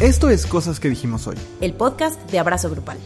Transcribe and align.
Esto 0.00 0.30
es 0.30 0.46
Cosas 0.46 0.80
que 0.80 0.88
dijimos 0.88 1.26
hoy. 1.26 1.36
El 1.60 1.74
podcast 1.74 2.18
de 2.30 2.38
Abrazo 2.38 2.70
Grupal. 2.70 2.96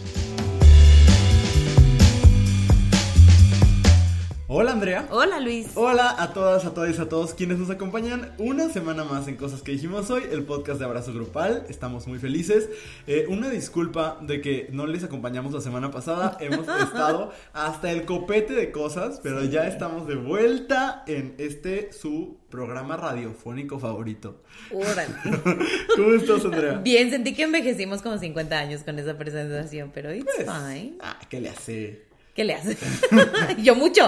Hola 4.57 4.71
Andrea. 4.71 5.09
Hola 5.11 5.41
Luis. 5.41 5.73
Hola 5.75 6.15
a 6.17 6.33
todas, 6.33 6.65
a 6.65 6.73
todos 6.73 6.97
y 6.97 7.03
a 7.03 7.09
todos 7.09 7.35
quienes 7.35 7.59
nos 7.59 7.71
acompañan 7.71 8.37
una 8.39 8.69
semana 8.69 9.03
más 9.03 9.27
en 9.27 9.35
Cosas 9.35 9.63
que 9.63 9.73
dijimos 9.73 10.09
hoy, 10.11 10.23
el 10.31 10.45
podcast 10.45 10.79
de 10.79 10.85
Abrazo 10.85 11.13
Grupal. 11.13 11.67
Estamos 11.69 12.07
muy 12.07 12.21
felices. 12.21 12.69
Eh, 13.09 13.27
una 13.29 13.51
disculpa 13.51 14.17
de 14.21 14.41
que 14.41 14.69
no 14.71 14.87
les 14.87 15.03
acompañamos 15.03 15.53
la 15.53 15.61
semana 15.61 15.91
pasada. 15.91 16.37
Hemos 16.41 16.69
estado 16.69 17.33
hasta 17.53 17.91
el 17.91 18.05
copete 18.05 18.55
de 18.55 18.71
cosas, 18.71 19.19
pero 19.25 19.43
ya 19.43 19.67
estamos 19.67 20.07
de 20.07 20.15
vuelta 20.15 21.03
en 21.09 21.35
este 21.39 21.93
su 21.93 22.39
programa 22.49 22.97
radiofónico 22.97 23.81
favorito. 23.81 24.41
Órale. 24.71 25.15
¿Cómo 25.97 26.15
estás, 26.15 26.45
Andrea? 26.45 26.75
Bien, 26.75 27.11
sentí 27.11 27.35
que 27.35 27.43
envejecimos 27.43 28.03
como 28.03 28.19
50 28.19 28.57
años 28.57 28.85
con 28.85 29.01
esa 29.01 29.19
presentación, 29.19 29.91
pero 29.93 30.15
it's 30.15 30.25
Pues, 30.25 30.47
fine. 30.47 30.95
Ah, 31.01 31.19
¿qué 31.29 31.41
le 31.41 31.49
hace? 31.49 32.04
¿Qué 32.35 32.45
le 32.45 32.55
hace? 32.55 32.77
Yo 33.63 33.75
mucho. 33.75 34.03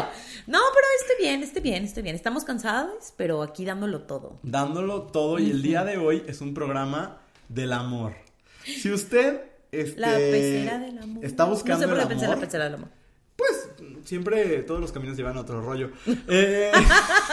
No, 0.46 0.58
pero 0.74 0.86
estoy 1.00 1.16
bien, 1.24 1.42
estoy 1.42 1.62
bien, 1.62 1.84
estoy 1.84 2.02
bien. 2.02 2.14
Estamos 2.16 2.44
cansados, 2.44 3.12
pero 3.16 3.42
aquí 3.42 3.64
dándolo 3.64 4.02
todo. 4.02 4.38
dándolo 4.42 5.02
todo 5.02 5.38
y 5.38 5.50
el 5.50 5.62
día 5.62 5.84
de 5.84 5.96
hoy 5.98 6.22
es 6.26 6.40
un 6.40 6.54
programa 6.54 7.18
del 7.48 7.72
amor. 7.72 8.14
Si 8.64 8.90
usted 8.92 9.40
este, 9.72 10.00
La 10.00 10.12
pecera 10.16 10.78
del 10.78 10.98
amor. 10.98 11.24
está 11.24 11.44
buscando 11.44 11.86
No 11.86 11.92
sé 11.92 11.98
por 12.02 12.12
el 12.12 12.12
en 12.12 12.20
la 12.20 12.26
amor, 12.32 12.44
pecera 12.44 12.64
del 12.64 12.74
amor. 12.74 12.88
pues 13.36 13.68
siempre 14.04 14.62
todos 14.62 14.80
los 14.80 14.92
caminos 14.92 15.16
llevan 15.16 15.36
a 15.36 15.40
otro 15.40 15.60
rollo. 15.60 15.90
Eh, 16.28 16.72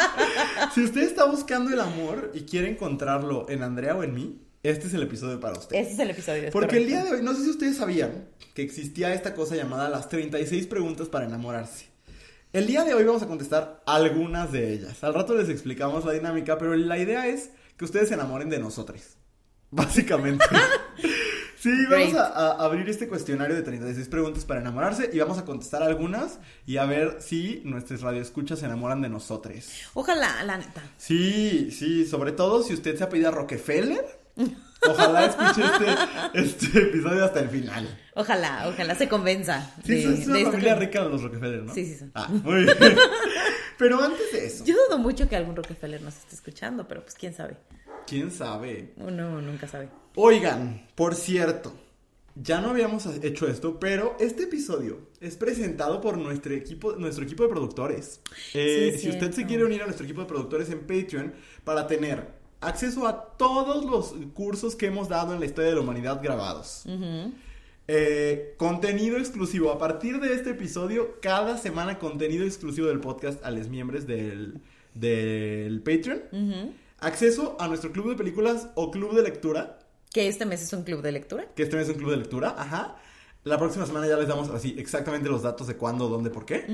si 0.74 0.84
usted 0.84 1.02
está 1.04 1.26
buscando 1.26 1.72
el 1.72 1.80
amor 1.80 2.32
y 2.34 2.42
quiere 2.42 2.70
encontrarlo 2.70 3.48
en 3.50 3.64
Andrea 3.64 3.96
o 3.96 4.04
en 4.04 4.14
mí, 4.14 4.42
este 4.64 4.88
es 4.88 4.94
el 4.94 5.04
episodio 5.04 5.40
para 5.42 5.60
usted. 5.60 5.76
Ese 5.76 5.92
es 5.92 6.00
el 6.00 6.10
episodio. 6.10 6.44
es 6.44 6.52
Porque 6.52 6.78
el 6.78 6.88
día 6.88 7.04
de 7.04 7.12
hoy, 7.12 7.22
no 7.22 7.36
sé 7.36 7.44
si 7.44 7.50
ustedes 7.50 7.78
sabían 7.78 8.30
que 8.54 8.62
existía 8.62 9.14
esta 9.14 9.36
cosa 9.36 9.56
llamada 9.56 9.90
las 9.90 10.08
36 10.08 10.68
preguntas 10.68 11.10
para 11.10 11.26
enamorarse. 11.26 11.88
El 12.54 12.68
día 12.68 12.86
de 12.86 12.94
hoy 12.94 13.04
vamos 13.04 13.24
a 13.24 13.28
contestar 13.28 13.84
algunas 13.86 14.52
de 14.52 14.72
ellas. 14.72 15.04
Al 15.04 15.14
rato 15.14 15.36
les 15.36 15.50
explicamos 15.50 16.06
la 16.06 16.14
dinámica, 16.14 16.58
pero 16.58 16.76
la 16.76 16.98
idea 16.98 17.28
es 17.28 17.50
que 17.76 17.84
ustedes 17.84 18.08
se 18.08 18.14
enamoren 18.14 18.50
de 18.50 18.60
nosotros. 18.60 19.02
Básicamente. 19.72 20.46
Sí, 21.64 21.72
vamos 21.90 22.14
a, 22.16 22.26
a 22.26 22.66
abrir 22.66 22.90
este 22.90 23.08
cuestionario 23.08 23.56
de 23.56 23.62
36 23.62 24.10
preguntas 24.10 24.44
para 24.44 24.60
enamorarse 24.60 25.10
y 25.14 25.20
vamos 25.20 25.38
a 25.38 25.46
contestar 25.46 25.82
algunas 25.82 26.40
y 26.66 26.76
a 26.76 26.84
ver 26.84 27.22
si 27.22 27.62
nuestros 27.64 28.02
radioescuchas 28.02 28.60
se 28.60 28.66
enamoran 28.66 29.02
de 29.02 29.08
nosotros. 29.08 29.70
Ojalá, 29.94 30.44
la 30.44 30.58
neta. 30.58 30.82
Sí, 30.98 31.72
sí, 31.72 32.06
sobre 32.06 32.34
todo 32.34 32.64
si 32.64 32.74
usted 32.74 32.98
se 32.98 33.06
apellida 33.06 33.32
Rockefeller. 33.32 34.23
Ojalá 34.90 35.26
escuche 35.28 35.62
este, 36.34 36.68
este 36.68 36.80
episodio 36.90 37.24
hasta 37.24 37.40
el 37.40 37.50
final. 37.50 38.00
Ojalá, 38.16 38.68
ojalá 38.68 38.96
se 38.96 39.08
convenza. 39.08 39.72
Sí, 39.86 39.94
de- 40.04 40.14
es 40.22 40.28
una 40.28 40.38
de 40.40 40.46
familia 40.46 40.76
rica 40.76 41.04
los 41.06 41.22
Rockefeller, 41.24 41.64
¿no? 41.64 41.74
Sí, 41.74 41.86
sí, 41.86 41.98
son. 41.98 42.12
Ah, 42.16 42.28
muy 42.30 42.64
bien. 42.64 42.76
Pero 43.78 44.02
antes 44.04 44.32
de 44.34 44.46
eso, 44.46 44.66
Yo 44.66 44.76
dudo 44.88 44.98
mucho 45.00 45.28
que 45.30 45.36
algún 45.36 45.56
Rockefeller 45.56 46.02
nos 46.02 46.16
esté 46.18 46.36
escuchando, 46.36 46.88
pero 46.88 47.02
pues 47.02 47.16
quién 47.16 47.34
sabe. 47.34 47.58
quién 48.06 48.30
sabe. 48.32 48.94
Uno 48.98 49.42
nunca 49.42 49.68
sabe. 49.68 49.90
Oigan, 50.16 50.86
por 50.96 51.16
cierto, 51.16 51.74
ya 52.36 52.62
no 52.62 52.70
habíamos 52.70 53.06
hecho 53.24 53.48
esto, 53.48 53.80
pero 53.80 54.16
este 54.20 54.44
episodio 54.44 55.10
es 55.22 55.38
presentado 55.38 56.02
por 56.02 56.18
nuestro 56.20 56.54
equipo, 56.54 56.94
nuestro 56.98 57.24
equipo 57.24 57.44
de 57.44 57.50
productores. 57.50 58.22
Eh, 58.54 58.92
Sí, 58.96 59.00
si 59.00 59.10
usted 59.10 59.32
se 59.32 59.46
quiere 59.46 59.64
unir 59.66 59.82
a 59.82 59.86
nuestro 59.86 60.06
equipo 60.06 60.22
de 60.22 60.28
productores 60.28 60.70
en 60.70 60.82
Patreon 60.82 61.34
para 61.64 61.88
tener 61.88 62.43
acceso 62.68 63.08
a 63.08 63.36
todos 63.38 63.86
los 63.86 64.14
cursos 64.34 64.76
que 64.76 64.88
hemos 64.88 65.10
dado 65.10 65.34
en 65.34 65.40
la 65.40 65.46
historia 65.46 65.70
de 65.70 65.76
la 65.76 65.82
humanidad 65.82 66.22
grabados. 66.22 66.86
Eh, 67.88 68.56
contenido 68.58 69.18
exclusivo. 69.18 69.72
A 69.72 69.78
partir 69.78 70.20
de 70.20 70.34
este 70.34 70.52
episodio, 70.52 71.20
cada 71.22 71.58
semana 71.58 72.00
contenido 72.00 72.46
exclusivo 72.46 72.88
del 72.88 73.00
podcast 73.00 73.44
a 73.44 73.52
los 73.52 73.68
miembros 73.68 74.08
del, 74.08 74.62
del 74.94 75.82
Patreon. 75.82 76.74
Acceso 77.00 77.58
a 77.60 77.68
nuestro 77.68 77.92
club 77.92 78.10
de 78.10 78.16
películas 78.16 78.70
o 78.76 78.90
club 78.90 79.14
de 79.14 79.24
lectura. 79.24 79.80
Que 80.12 80.28
este 80.28 80.46
mes 80.46 80.62
es 80.62 80.72
un 80.72 80.84
club 80.84 81.02
de 81.02 81.12
lectura. 81.12 81.46
Que 81.54 81.64
este 81.64 81.76
mes 81.76 81.90
es 81.90 81.96
un 81.96 82.00
club 82.00 82.12
de 82.12 82.18
lectura. 82.18 82.56
Ajá. 82.58 82.98
La 83.44 83.58
próxima 83.58 83.86
semana 83.86 84.08
ya 84.08 84.16
les 84.16 84.28
damos 84.28 84.50
así 84.50 84.76
exactamente 84.78 85.28
los 85.28 85.42
datos 85.42 85.68
de 85.68 85.76
cuándo, 85.76 86.08
dónde, 86.08 86.30
por 86.30 86.46
qué. 86.46 86.66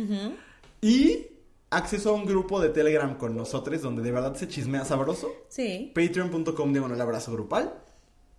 Y 0.81 1.27
acceso 1.71 2.09
a 2.09 2.13
un 2.13 2.25
grupo 2.25 2.59
de 2.61 2.69
Telegram 2.69 3.17
con 3.17 3.35
nosotros 3.35 3.81
donde 3.81 4.01
de 4.01 4.11
verdad 4.11 4.35
se 4.35 4.47
chismea 4.47 4.85
sabroso. 4.85 5.31
Sí. 5.49 5.91
Patreon.com 5.95 6.73
de 6.73 6.79
el 6.79 7.01
abrazo 7.01 7.31
grupal. 7.31 7.73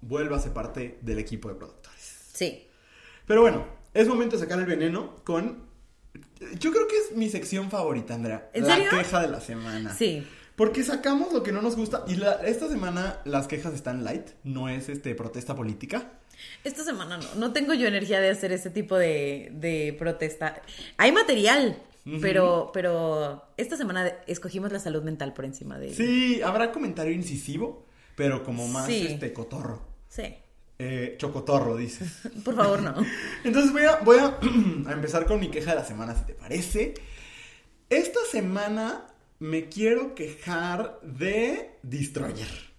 Vuélvase 0.01 0.51
parte 0.51 0.99
del 1.03 1.19
equipo 1.19 1.49
de 1.49 1.55
productores. 1.55 2.17
Sí. 2.33 2.67
Pero 3.27 3.43
bueno, 3.43 3.65
es 3.95 4.09
momento 4.09 4.37
de 4.37 4.43
sacar 4.43 4.59
el 4.59 4.67
veneno 4.67 5.17
con. 5.25 5.69
Yo 6.59 6.73
creo 6.73 6.89
que 6.89 6.97
es 6.97 7.13
mi 7.17 7.29
sección 7.29 7.71
favorita, 7.71 8.15
Andrea. 8.15 8.51
¿En 8.55 8.67
la 8.67 8.75
serio? 8.77 8.91
queja 8.91 9.21
de 9.21 9.29
la 9.29 9.41
semana. 9.41 9.95
Sí. 9.95 10.27
Porque 10.57 10.83
sacamos 10.83 11.33
lo 11.33 11.43
que 11.43 11.53
no 11.53 11.63
nos 11.63 11.77
gusta. 11.77 12.05
Y 12.09 12.17
la- 12.17 12.35
esta 12.47 12.69
semana 12.69 13.21
las 13.25 13.47
quejas 13.47 13.75
están 13.75 14.05
light. 14.05 14.31
No 14.43 14.69
es 14.69 14.89
este 14.89 15.15
protesta 15.15 15.55
política. 15.55 16.13
Esta 16.65 16.83
semana 16.85 17.19
no, 17.19 17.35
no 17.37 17.53
tengo 17.53 17.75
yo 17.75 17.87
energía 17.87 18.21
de 18.21 18.31
hacer 18.31 18.53
ese 18.53 18.71
tipo 18.71 18.97
de, 18.97 19.51
de 19.55 19.95
protesta. 19.99 20.61
Hay 20.97 21.13
material, 21.13 21.77
pero, 22.21 22.71
pero 22.73 23.45
esta 23.57 23.77
semana 23.77 24.07
escogimos 24.27 24.73
la 24.73 24.79
salud 24.81 25.03
mental 25.03 25.33
por 25.33 25.45
encima 25.45 25.79
de... 25.79 25.93
Sí, 25.95 26.41
habrá 26.43 26.73
comentario 26.73 27.13
incisivo, 27.13 27.87
pero 28.17 28.43
como 28.45 28.67
más 28.69 28.87
Sí. 28.87 29.07
este 29.09 29.33
cotorro. 29.33 29.83
Sí. 30.09 30.35
Eh, 30.79 31.17
chocotorro, 31.19 31.77
dices. 31.77 32.11
Por 32.45 32.57
favor, 32.57 32.81
no. 32.83 32.95
Entonces 33.45 33.73
voy 33.73 33.83
a, 33.85 33.97
voy 33.97 34.19
a, 34.19 34.39
a 34.89 34.93
empezar 34.93 35.27
con 35.27 35.39
mi 35.41 35.51
queja 35.51 35.71
de 35.71 35.77
la 35.77 35.85
semana, 35.85 36.15
si 36.15 36.25
te 36.25 36.33
parece. 36.35 36.95
Esta 37.91 38.21
semana 38.31 39.07
me 39.41 39.69
quiero 39.69 40.15
quejar 40.15 40.99
de 41.03 41.79
Destroyer. 41.83 42.71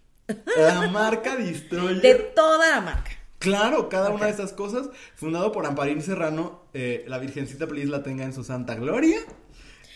La 0.57 0.87
marca 0.89 1.35
Destroyer. 1.35 2.01
De 2.01 2.15
toda 2.15 2.69
la 2.69 2.81
marca. 2.81 3.11
Claro, 3.41 3.89
cada 3.89 4.11
una 4.11 4.25
de 4.25 4.31
estas 4.31 4.53
cosas, 4.53 4.89
fundado 5.15 5.51
por 5.51 5.65
Amparín 5.65 6.01
Serrano, 6.03 6.61
eh, 6.75 7.03
la 7.07 7.17
Virgencita 7.17 7.65
Feliz 7.65 7.89
la 7.89 8.03
tenga 8.03 8.23
en 8.23 8.33
su 8.33 8.43
santa 8.43 8.75
gloria. 8.75 9.17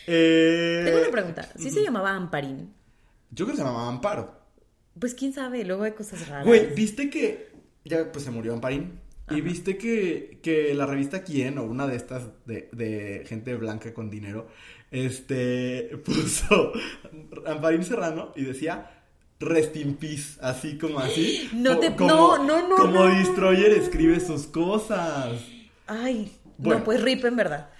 Eh, 0.08 0.82
Tengo 0.84 0.98
una 0.98 1.10
pregunta. 1.10 1.48
¿Sí 1.56 1.70
se 1.70 1.80
llamaba 1.80 2.10
Amparín? 2.10 2.74
Yo 3.30 3.46
creo 3.46 3.54
que 3.54 3.62
se 3.62 3.64
llamaba 3.64 3.88
Amparo. 3.88 4.34
Pues 4.98 5.14
quién 5.14 5.32
sabe, 5.32 5.64
luego 5.64 5.84
hay 5.84 5.92
cosas 5.92 6.28
raras. 6.28 6.44
Güey, 6.44 6.74
¿viste 6.74 7.08
que 7.08 7.52
ya 7.84 8.10
pues 8.10 8.24
se 8.24 8.32
murió 8.32 8.52
Amparín? 8.52 9.00
Y 9.30 9.40
viste 9.40 9.76
que, 9.76 10.40
que 10.42 10.74
la 10.74 10.86
revista 10.86 11.22
Quién, 11.22 11.58
o 11.58 11.64
una 11.64 11.86
de 11.86 11.96
estas 11.96 12.28
de, 12.46 12.68
de 12.72 13.24
gente 13.26 13.54
blanca 13.54 13.94
con 13.94 14.10
dinero, 14.10 14.48
este, 14.90 15.96
puso 16.04 16.72
Amparín 17.46 17.84
Serrano 17.84 18.32
y 18.34 18.42
decía 18.44 18.90
Rest 19.38 19.76
in 19.76 19.94
Peace, 19.96 20.38
así 20.40 20.78
como 20.78 20.98
así. 20.98 21.50
No 21.52 21.78
te- 21.78 21.94
como, 21.94 22.08
no, 22.08 22.44
no, 22.44 22.68
no, 22.68 22.76
Como 22.76 23.04
no. 23.04 23.18
Destroyer 23.18 23.72
escribe 23.72 24.18
sus 24.20 24.46
cosas. 24.46 25.38
Ay, 25.86 26.32
Bueno. 26.58 26.78
no, 26.80 26.84
pues 26.84 27.02
rip 27.02 27.24
en 27.24 27.36
verdad. 27.36 27.70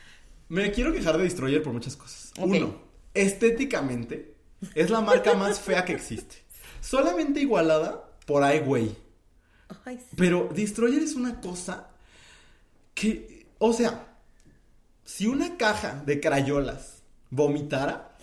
Me 0.48 0.70
quiero 0.70 0.92
quejar 0.92 1.16
de 1.16 1.24
Destroyer 1.24 1.62
por 1.62 1.72
muchas 1.72 1.96
cosas. 1.96 2.32
Uno, 2.38 2.76
estéticamente 3.14 4.34
es 4.74 4.90
la 4.90 5.00
marca 5.00 5.34
más 5.34 5.58
fea 5.60 5.84
que 5.84 5.92
existe. 5.94 6.36
Solamente 6.80 7.40
igualada 7.40 8.10
por 8.26 8.42
iWay. 8.54 8.94
Ay, 9.84 9.96
sí. 9.98 10.14
Pero 10.16 10.48
Destroyer 10.54 11.02
es 11.02 11.14
una 11.14 11.40
cosa 11.40 11.88
que, 12.94 13.46
o 13.58 13.72
sea, 13.72 14.06
si 15.04 15.26
una 15.26 15.56
caja 15.56 16.02
de 16.06 16.20
crayolas 16.20 17.02
vomitara, 17.30 18.16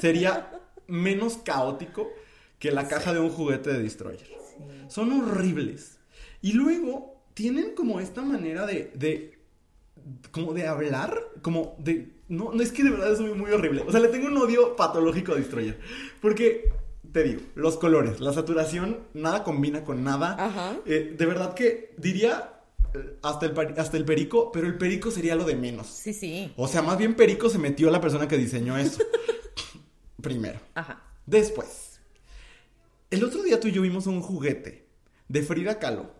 sería 0.00 0.50
menos 0.88 1.36
caótico 1.36 2.10
que 2.58 2.72
la 2.72 2.88
caja 2.88 3.14
de 3.14 3.20
un 3.20 3.30
juguete 3.30 3.72
de 3.72 3.82
Destroyer. 3.82 4.26
Son 4.88 5.12
horribles. 5.12 5.98
Y 6.42 6.52
luego 6.52 7.22
tienen 7.34 7.74
como 7.74 8.00
esta 8.00 8.22
manera 8.22 8.66
de, 8.66 8.90
de 8.94 9.38
como 10.30 10.54
de 10.54 10.66
hablar, 10.66 11.16
como 11.42 11.76
de... 11.78 12.18
No, 12.28 12.52
no 12.52 12.62
es 12.62 12.72
que 12.72 12.82
de 12.82 12.90
verdad 12.90 13.12
es 13.12 13.20
muy, 13.20 13.32
muy 13.32 13.50
horrible. 13.52 13.84
O 13.86 13.92
sea, 13.92 14.00
le 14.00 14.08
tengo 14.08 14.26
un 14.26 14.36
odio 14.36 14.76
patológico 14.76 15.32
a 15.32 15.36
Destroyer. 15.36 15.78
Porque, 16.20 16.70
te 17.12 17.22
digo, 17.22 17.40
los 17.54 17.78
colores, 17.78 18.20
la 18.20 18.32
saturación, 18.32 18.98
nada 19.14 19.44
combina 19.44 19.84
con 19.84 20.04
nada. 20.04 20.36
Ajá. 20.38 20.76
Eh, 20.84 21.14
de 21.16 21.26
verdad 21.26 21.54
que 21.54 21.94
diría 21.96 22.60
eh, 22.94 23.18
hasta 23.22 23.46
el, 23.46 23.58
hasta 23.78 23.96
el 23.96 24.04
perico, 24.04 24.50
pero 24.52 24.66
el 24.66 24.76
perico 24.76 25.10
sería 25.10 25.34
lo 25.36 25.44
de 25.44 25.56
menos. 25.56 25.86
Sí, 25.86 26.12
sí. 26.12 26.52
O 26.56 26.68
sea, 26.68 26.82
más 26.82 26.98
bien 26.98 27.14
perico 27.14 27.48
se 27.48 27.58
metió 27.58 27.90
la 27.90 28.00
persona 28.00 28.28
que 28.28 28.36
diseñó 28.36 28.76
eso. 28.76 29.02
Primero. 30.20 30.60
Ajá. 30.74 31.02
Después, 31.26 32.00
el 33.10 33.24
otro 33.24 33.42
día 33.42 33.60
tú 33.60 33.68
y 33.68 33.72
yo 33.72 33.82
vimos 33.82 34.06
un 34.06 34.20
juguete 34.20 34.86
de 35.28 35.42
Frida 35.42 35.78
Kahlo 35.78 36.10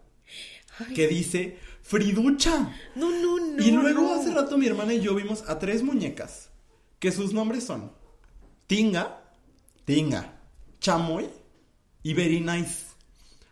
Ay, 0.79 0.95
que 0.95 1.09
dice 1.09 1.59
Friducha. 1.83 2.75
No, 2.95 3.11
no, 3.11 3.39
no. 3.39 3.62
y 3.62 3.71
luego 3.71 4.03
no. 4.03 4.15
hace 4.15 4.33
rato 4.33 4.59
mi 4.59 4.67
hermana 4.67 4.95
y 4.95 5.00
yo 5.00 5.15
vimos 5.15 5.45
a 5.49 5.59
tres 5.59 5.83
muñecas 5.83 6.50
que 6.99 7.12
sus 7.12 7.33
nombres 7.33 7.65
son 7.65 7.93
Tinga, 8.67 9.23
Tinga, 9.85 10.39
Chamoy 10.81 11.29
y 12.03 12.15
Very 12.15 12.41
Nice. 12.41 12.89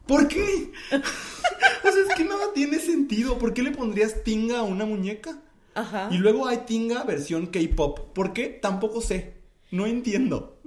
¿Por 0.06 0.28
qué? 0.28 0.72
o 0.92 1.92
sea, 1.92 2.02
es 2.08 2.14
que 2.16 2.24
nada 2.24 2.52
tiene 2.54 2.78
sentido. 2.78 3.38
¿Por 3.38 3.52
qué 3.54 3.62
le 3.62 3.72
pondrías 3.72 4.22
tinga 4.22 4.58
a 4.58 4.62
una 4.62 4.84
muñeca? 4.84 5.42
Ajá. 5.74 6.08
Y 6.12 6.18
luego 6.18 6.46
hay 6.46 6.58
tinga 6.58 7.02
versión 7.04 7.46
K-pop. 7.46 8.12
¿Por 8.14 8.32
qué? 8.32 8.48
Tampoco 8.48 9.00
sé. 9.00 9.35
No 9.70 9.86
entiendo. 9.86 10.60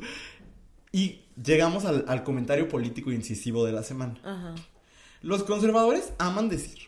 Y 0.91 1.21
llegamos 1.41 1.85
al, 1.85 2.05
al 2.07 2.23
comentario 2.23 2.67
político 2.67 3.11
incisivo 3.11 3.65
de 3.65 3.71
la 3.71 3.83
semana. 3.83 4.19
Ajá. 4.23 4.55
Los 5.21 5.43
conservadores 5.43 6.13
aman 6.17 6.49
decir 6.49 6.79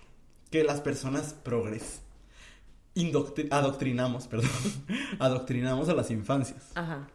que 0.49 0.63
las 0.63 0.81
personas 0.81 1.33
progres 1.33 2.01
adoctrinamos, 3.49 4.27
perdón, 4.29 4.49
adoctrinamos 5.19 5.89
a 5.89 5.93
las 5.93 6.11
infancias. 6.11 6.63
Ajá. 6.75 7.07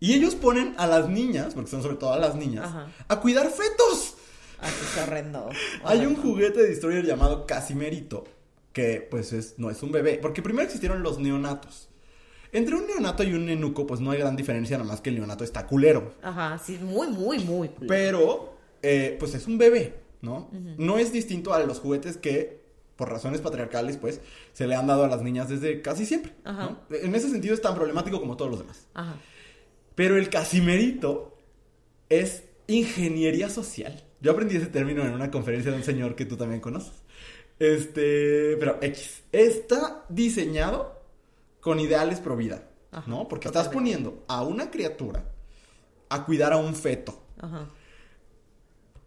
Y 0.00 0.14
ellos 0.14 0.34
ponen 0.34 0.74
a 0.76 0.86
las 0.86 1.08
niñas, 1.08 1.54
porque 1.54 1.70
son 1.70 1.82
sobre 1.82 1.96
todo 1.96 2.12
a 2.12 2.18
las 2.18 2.34
niñas, 2.34 2.66
Ajá. 2.66 2.88
a 3.08 3.20
cuidar 3.20 3.50
fetos. 3.50 4.16
Ah, 4.60 4.68
qué 4.94 5.00
horrendo. 5.00 5.48
Hay 5.84 6.04
un 6.04 6.16
juguete 6.16 6.62
de 6.62 6.68
Destroyer 6.68 7.06
llamado 7.06 7.46
Casimerito, 7.46 8.24
que 8.72 9.06
pues 9.10 9.32
es, 9.32 9.58
no 9.58 9.70
es 9.70 9.82
un 9.82 9.92
bebé, 9.92 10.18
porque 10.20 10.42
primero 10.42 10.64
existieron 10.64 11.02
los 11.02 11.18
neonatos. 11.18 11.88
Entre 12.54 12.76
un 12.76 12.86
neonato 12.86 13.24
y 13.24 13.34
un 13.34 13.46
nenuco, 13.46 13.84
pues 13.84 14.00
no 14.00 14.12
hay 14.12 14.20
gran 14.20 14.36
diferencia, 14.36 14.78
nada 14.78 14.88
más 14.88 15.00
que 15.00 15.10
el 15.10 15.16
neonato 15.16 15.42
está 15.42 15.66
culero. 15.66 16.14
Ajá, 16.22 16.56
sí, 16.64 16.78
muy, 16.80 17.08
muy, 17.08 17.40
muy 17.40 17.68
cool. 17.68 17.88
Pero, 17.88 18.54
eh, 18.80 19.16
pues 19.18 19.34
es 19.34 19.48
un 19.48 19.58
bebé, 19.58 19.94
¿no? 20.22 20.50
No 20.78 20.96
es 20.96 21.12
distinto 21.12 21.52
a 21.52 21.58
los 21.64 21.80
juguetes 21.80 22.16
que, 22.16 22.62
por 22.94 23.10
razones 23.10 23.40
patriarcales, 23.40 23.96
pues, 23.96 24.20
se 24.52 24.68
le 24.68 24.76
han 24.76 24.86
dado 24.86 25.02
a 25.02 25.08
las 25.08 25.20
niñas 25.20 25.48
desde 25.48 25.82
casi 25.82 26.06
siempre, 26.06 26.32
Ajá. 26.44 26.78
¿no? 26.88 26.96
En 26.96 27.12
ese 27.16 27.28
sentido 27.28 27.54
es 27.54 27.60
tan 27.60 27.74
problemático 27.74 28.20
como 28.20 28.36
todos 28.36 28.52
los 28.52 28.60
demás. 28.60 28.86
Ajá. 28.94 29.16
Pero 29.96 30.16
el 30.16 30.28
casimerito 30.28 31.36
es 32.08 32.44
ingeniería 32.68 33.48
social. 33.48 34.04
Yo 34.20 34.30
aprendí 34.30 34.54
ese 34.54 34.66
término 34.66 35.04
en 35.04 35.12
una 35.12 35.28
conferencia 35.28 35.72
de 35.72 35.78
un 35.78 35.82
señor 35.82 36.14
que 36.14 36.24
tú 36.24 36.36
también 36.36 36.60
conoces. 36.60 37.02
Este, 37.58 38.56
pero 38.58 38.78
X. 38.80 39.24
Está 39.32 40.04
diseñado 40.08 40.93
con 41.64 41.80
ideales 41.80 42.20
pro 42.20 42.36
vida, 42.36 42.68
Ajá, 42.92 43.10
¿no? 43.10 43.26
Porque 43.26 43.48
estás 43.48 43.70
poniendo 43.70 44.22
a 44.28 44.42
una 44.42 44.70
criatura 44.70 45.24
a 46.10 46.26
cuidar 46.26 46.52
a 46.52 46.58
un 46.58 46.74
feto. 46.74 47.22
Ajá. 47.40 47.70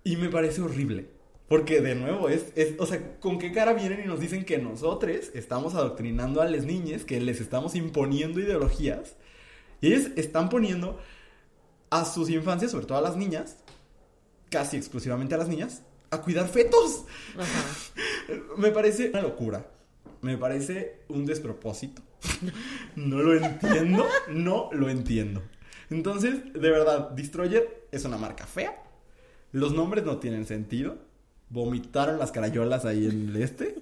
Y 0.03 0.17
me 0.17 0.29
parece 0.29 0.61
horrible. 0.61 1.07
Porque 1.47 1.81
de 1.81 1.93
nuevo 1.93 2.29
es, 2.29 2.47
es, 2.55 2.73
o 2.79 2.87
sea, 2.87 3.19
¿con 3.19 3.37
qué 3.37 3.51
cara 3.51 3.73
vienen 3.73 4.01
y 4.03 4.07
nos 4.07 4.19
dicen 4.19 4.43
que 4.43 4.57
nosotros 4.57 5.29
estamos 5.35 5.75
adoctrinando 5.75 6.41
a 6.41 6.45
las 6.45 6.65
niñas, 6.65 7.05
que 7.05 7.21
les 7.21 7.39
estamos 7.39 7.75
imponiendo 7.75 8.39
ideologías? 8.39 9.15
Y 9.79 9.93
ellos 9.93 10.07
están 10.15 10.49
poniendo 10.49 10.99
a 11.91 12.05
sus 12.05 12.27
infancias, 12.31 12.71
sobre 12.71 12.87
todo 12.87 12.97
a 12.97 13.01
las 13.01 13.17
niñas, 13.17 13.57
casi 14.49 14.77
exclusivamente 14.77 15.35
a 15.35 15.37
las 15.37 15.47
niñas, 15.47 15.83
a 16.09 16.23
cuidar 16.23 16.47
fetos. 16.47 17.05
Ajá. 17.37 18.33
Me 18.57 18.71
parece 18.71 19.11
una 19.11 19.21
locura. 19.21 19.76
Me 20.21 20.37
parece 20.37 21.01
un 21.09 21.25
despropósito. 21.25 22.01
No 22.95 23.21
lo 23.21 23.35
entiendo, 23.35 24.05
no 24.29 24.69
lo 24.73 24.89
entiendo. 24.89 25.43
Entonces, 25.89 26.51
de 26.53 26.71
verdad, 26.71 27.11
Destroyer 27.11 27.87
es 27.91 28.05
una 28.05 28.17
marca 28.17 28.45
fea. 28.45 28.83
Los 29.51 29.73
nombres 29.73 30.03
no 30.03 30.17
tienen 30.17 30.45
sentido. 30.45 30.97
Vomitaron 31.49 32.17
las 32.19 32.31
carayolas 32.31 32.85
ahí 32.85 33.05
en 33.05 33.29
el 33.29 33.41
este. 33.41 33.75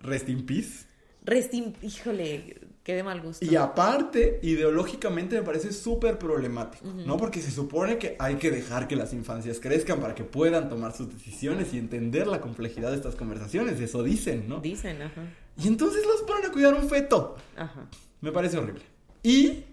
Rest 0.00 0.28
in 0.28 0.46
peace. 0.46 0.86
Restin, 1.26 1.74
híjole, 1.82 2.56
qué 2.84 2.94
de 2.94 3.02
mal 3.02 3.20
gusto. 3.20 3.44
Y 3.44 3.56
aparte, 3.56 4.38
ideológicamente 4.42 5.34
me 5.34 5.42
parece 5.42 5.72
súper 5.72 6.20
problemático, 6.20 6.86
¿no? 6.86 7.16
Porque 7.16 7.42
se 7.42 7.50
supone 7.50 7.98
que 7.98 8.14
hay 8.20 8.36
que 8.36 8.52
dejar 8.52 8.86
que 8.86 8.94
las 8.94 9.12
infancias 9.12 9.58
crezcan 9.58 10.00
para 10.00 10.14
que 10.14 10.22
puedan 10.22 10.68
tomar 10.68 10.94
sus 10.94 11.12
decisiones 11.12 11.74
y 11.74 11.78
entender 11.78 12.28
la 12.28 12.40
complejidad 12.40 12.90
de 12.90 12.96
estas 12.96 13.16
conversaciones. 13.16 13.80
Eso 13.80 14.04
dicen, 14.04 14.48
¿no? 14.48 14.60
Dicen, 14.60 15.02
ajá. 15.02 15.24
Y 15.58 15.68
entonces 15.68 16.04
los 16.06 16.22
ponen 16.22 16.46
a 16.46 16.52
cuidar 16.52 16.74
un 16.74 16.88
feto. 16.88 17.36
Ajá. 17.56 17.88
Me 18.20 18.32
parece 18.32 18.58
horrible. 18.58 18.82
Y 19.22 19.64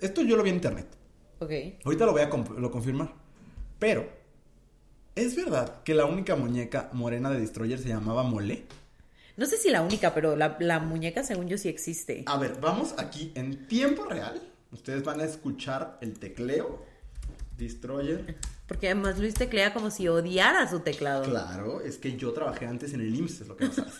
esto 0.00 0.22
yo 0.22 0.36
lo 0.36 0.42
vi 0.42 0.50
en 0.50 0.56
internet. 0.56 0.86
Ok. 1.38 1.50
Ahorita 1.84 2.06
lo 2.06 2.12
voy 2.12 2.22
a 2.22 2.30
lo 2.58 2.70
confirmar. 2.70 3.12
Pero, 3.78 4.08
¿es 5.14 5.34
verdad 5.36 5.82
que 5.82 5.94
la 5.94 6.04
única 6.04 6.36
muñeca 6.36 6.90
morena 6.92 7.30
de 7.30 7.40
Destroyer 7.40 7.78
se 7.78 7.88
llamaba 7.88 8.22
Mole? 8.22 8.66
No 9.36 9.46
sé 9.46 9.56
si 9.56 9.70
la 9.70 9.82
única, 9.82 10.12
pero 10.12 10.36
la, 10.36 10.56
la 10.60 10.80
muñeca, 10.80 11.24
según 11.24 11.48
yo, 11.48 11.56
sí 11.56 11.68
existe. 11.68 12.24
A 12.26 12.36
ver, 12.36 12.58
vamos 12.60 12.94
aquí 12.98 13.32
en 13.34 13.66
tiempo 13.68 14.04
real. 14.04 14.40
Ustedes 14.70 15.02
van 15.02 15.20
a 15.20 15.24
escuchar 15.24 15.98
el 16.02 16.18
tecleo. 16.18 16.84
Destroyer. 17.56 18.36
Porque 18.70 18.86
además 18.86 19.18
Luis 19.18 19.34
teclea 19.34 19.74
como 19.74 19.90
si 19.90 20.06
odiara 20.06 20.70
su 20.70 20.78
teclado. 20.78 21.24
Claro, 21.24 21.80
es 21.80 21.98
que 21.98 22.16
yo 22.16 22.32
trabajé 22.32 22.66
antes 22.66 22.94
en 22.94 23.00
el 23.00 23.12
IMSS, 23.12 23.40
es 23.40 23.48
lo 23.48 23.56
que 23.56 23.64
no 23.64 23.72
sabes. 23.72 23.94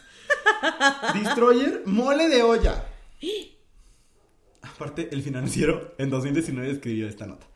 Destroyer, 1.21 1.83
mole 1.87 2.29
de 2.29 2.45
olla. 2.45 2.87
Aparte, 4.63 5.09
el 5.11 5.25
financiero 5.25 5.97
en 5.99 6.09
2019 6.09 6.71
escribió 6.71 7.09
esta 7.09 7.27
nota. 7.27 7.49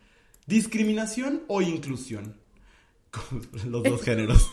Discriminación 0.47 1.45
o 1.47 1.63
inclusión. 1.63 2.37
Los 3.65 3.85
dos 3.85 4.03
géneros. 4.05 4.51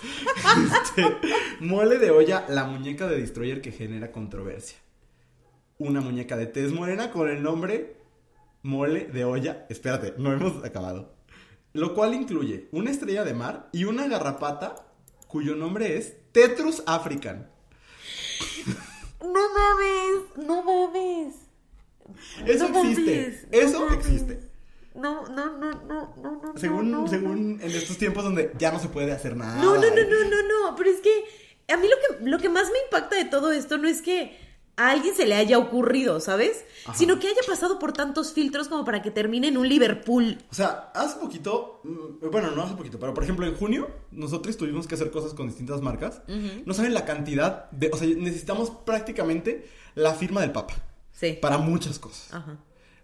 Este, 0.83 1.17
mole 1.61 1.97
de 1.97 2.11
olla, 2.11 2.45
la 2.47 2.65
muñeca 2.65 3.07
de 3.07 3.17
Destroyer 3.17 3.61
que 3.61 3.71
genera 3.71 4.11
controversia. 4.11 4.77
Una 5.79 5.99
muñeca 5.99 6.37
de 6.37 6.45
tez 6.45 6.71
morena 6.71 7.09
con 7.09 7.27
el 7.27 7.41
nombre 7.41 7.97
Mole 8.61 9.05
de 9.05 9.25
olla. 9.25 9.65
Espérate, 9.67 10.13
no 10.19 10.31
hemos 10.31 10.63
acabado. 10.63 11.20
Lo 11.73 11.93
cual 11.93 12.13
incluye 12.13 12.67
una 12.71 12.91
estrella 12.91 13.23
de 13.23 13.33
mar 13.33 13.69
y 13.71 13.85
una 13.85 14.07
garrapata 14.07 14.75
cuyo 15.27 15.55
nombre 15.55 15.97
es 15.97 16.15
Tetrus 16.33 16.83
african. 16.85 17.49
No 19.21 19.29
mames, 19.53 20.47
no 20.47 20.63
mames. 20.63 21.35
Eso 22.45 22.69
No 22.69 22.79
existe. 22.83 23.01
mames, 23.15 23.47
Eso 23.51 23.79
no 23.79 23.85
mames. 23.85 24.05
existe. 24.05 24.39
No, 24.93 25.25
no, 25.29 25.57
no, 25.57 25.71
no, 25.83 26.13
no, 26.17 26.41
no. 26.43 26.53
Según, 26.57 26.91
no. 26.91 27.07
según 27.07 27.59
en 27.61 27.71
estos 27.71 27.97
tiempos 27.97 28.23
donde 28.25 28.51
ya 28.57 28.71
no 28.73 28.79
se 28.79 28.89
puede 28.89 29.11
hacer 29.13 29.37
nada. 29.37 29.55
No, 29.61 29.75
no, 29.75 29.81
no, 29.81 29.89
no, 29.89 30.29
no, 30.29 30.69
no, 30.69 30.75
pero 30.75 30.89
es 30.89 30.99
que 30.99 31.23
a 31.73 31.77
mí 31.77 31.87
lo 31.87 31.95
que, 32.19 32.29
lo 32.29 32.37
que 32.39 32.49
más 32.49 32.69
me 32.71 32.79
impacta 32.85 33.15
de 33.15 33.25
todo 33.25 33.51
esto 33.53 33.77
no 33.77 33.87
es 33.87 34.01
que 34.01 34.37
a 34.77 34.89
alguien 34.91 35.13
se 35.15 35.25
le 35.25 35.35
haya 35.35 35.57
ocurrido, 35.57 36.19
¿sabes? 36.19 36.63
Ajá. 36.85 36.97
Sino 36.97 37.19
que 37.19 37.27
haya 37.27 37.41
pasado 37.47 37.77
por 37.77 37.93
tantos 37.93 38.33
filtros 38.33 38.67
como 38.67 38.83
para 38.85 39.01
que 39.01 39.11
termine 39.11 39.49
en 39.49 39.57
un 39.57 39.67
Liverpool. 39.69 40.37
O 40.49 40.53
sea, 40.55 40.91
hace 40.95 41.19
poquito, 41.19 41.81
mm, 41.83 42.29
bueno, 42.31 42.51
no 42.51 42.63
hace 42.63 42.75
poquito, 42.75 42.97
pero 42.99 43.13
por 43.13 43.23
ejemplo 43.23 43.45
en 43.45 43.55
junio 43.55 43.89
nosotros 44.11 44.57
tuvimos 44.57 44.87
que 44.87 44.95
hacer 44.95 45.11
cosas 45.11 45.33
con 45.33 45.47
distintas 45.47 45.81
marcas. 45.81 46.21
No 46.65 46.73
saben 46.73 46.93
la 46.93 47.05
cantidad 47.05 47.69
de, 47.71 47.89
o 47.93 47.97
sea, 47.97 48.07
necesitamos 48.07 48.69
prácticamente 48.71 49.67
la 49.95 50.13
firma 50.13 50.41
del 50.41 50.51
Papa 50.51 50.75
Sí. 51.11 51.37
para 51.41 51.57
muchas 51.57 51.99
cosas. 51.99 52.33
Ajá. 52.33 52.57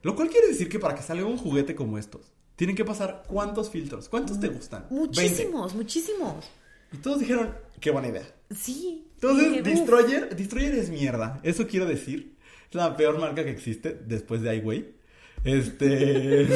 Lo 0.03 0.15
cual 0.15 0.29
quiere 0.29 0.47
decir 0.47 0.69
que 0.69 0.79
para 0.79 0.95
que 0.95 1.01
salga 1.03 1.25
un 1.25 1.37
juguete 1.37 1.75
como 1.75 1.97
estos, 1.97 2.31
tienen 2.55 2.75
que 2.75 2.85
pasar 2.85 3.23
cuántos 3.27 3.69
filtros, 3.69 4.09
cuántos 4.09 4.39
te 4.39 4.47
gustan? 4.47 4.85
20. 4.89 4.95
Muchísimos, 4.95 5.75
muchísimos. 5.75 6.45
Y 6.91 6.97
todos 6.97 7.19
dijeron, 7.19 7.53
qué 7.79 7.91
buena 7.91 8.07
idea. 8.07 8.27
Sí. 8.55 9.06
Entonces, 9.17 9.49
Dije. 9.49 9.61
Destroyer, 9.63 10.35
Destroyer 10.35 10.73
es 10.75 10.89
mierda. 10.89 11.39
Eso 11.43 11.67
quiero 11.67 11.85
decir. 11.85 12.35
Es 12.69 12.75
la 12.75 12.95
peor 12.95 13.17
marca 13.19 13.43
que 13.43 13.51
existe 13.51 13.93
después 14.05 14.41
de 14.41 14.55
iWay. 14.57 14.93
Este. 15.43 16.47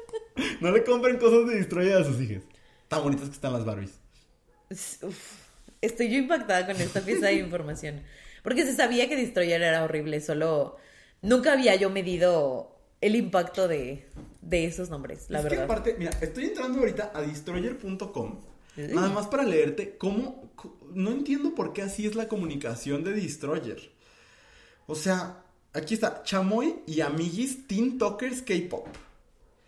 no 0.60 0.70
le 0.70 0.84
compren 0.84 1.16
cosas 1.18 1.48
de 1.48 1.56
Destroyer 1.56 1.96
a 1.96 2.04
sus 2.04 2.20
hijas. 2.20 2.42
Tan 2.88 3.02
bonitas 3.02 3.28
que 3.28 3.34
están 3.34 3.52
las 3.52 3.64
Barbies. 3.64 3.92
Uf, 5.02 5.16
Estoy 5.80 6.10
yo 6.10 6.18
impactada 6.18 6.66
con 6.66 6.76
esta 6.80 7.00
pieza 7.00 7.26
de 7.26 7.34
información. 7.34 8.02
Porque 8.42 8.64
se 8.64 8.74
sabía 8.74 9.08
que 9.08 9.16
Destroyer 9.16 9.62
era 9.62 9.84
horrible, 9.84 10.20
solo 10.20 10.76
nunca 11.22 11.52
había 11.52 11.74
yo 11.76 11.90
medido 11.90 12.78
el 13.00 13.16
impacto 13.16 13.68
de, 13.68 14.06
de 14.40 14.64
esos 14.66 14.88
nombres, 14.90 15.26
la 15.28 15.40
es 15.40 15.44
que 15.44 15.50
verdad. 15.50 15.64
aparte, 15.64 15.96
mira, 15.98 16.10
estoy 16.20 16.44
entrando 16.44 16.78
ahorita 16.78 17.12
a 17.14 17.20
destroyer.com. 17.22 18.40
Nada 18.76 19.08
más 19.10 19.26
para 19.26 19.44
leerte 19.44 19.96
cómo. 19.96 20.52
No 20.92 21.10
entiendo 21.10 21.54
por 21.54 21.72
qué 21.72 21.82
así 21.82 22.06
es 22.06 22.14
la 22.14 22.28
comunicación 22.28 23.04
de 23.04 23.12
Destroyer. 23.12 23.92
O 24.86 24.94
sea, 24.94 25.44
aquí 25.72 25.94
está: 25.94 26.22
Chamoy 26.22 26.76
y 26.86 27.00
Amiguis 27.00 27.66
Teen 27.66 27.98
Talkers 27.98 28.42
K-pop. 28.42 28.86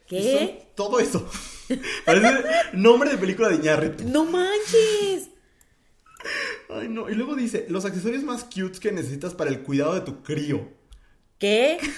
¿Qué? 0.06 0.32
son 0.32 0.74
todo 0.76 1.00
eso. 1.00 1.28
Parece 2.04 2.44
nombre 2.72 3.10
de 3.10 3.18
película 3.18 3.48
de 3.48 3.56
Iñárritu. 3.56 4.04
¡No 4.04 4.24
manches! 4.24 5.30
Ay, 6.68 6.88
no. 6.88 7.08
Y 7.08 7.14
luego 7.14 7.34
dice, 7.34 7.66
los 7.68 7.84
accesorios 7.84 8.22
más 8.22 8.44
cutes 8.44 8.80
que 8.80 8.92
necesitas 8.92 9.34
para 9.34 9.50
el 9.50 9.62
cuidado 9.62 9.94
de 9.94 10.00
tu 10.00 10.22
crío. 10.22 10.68
¿Qué? 11.38 11.78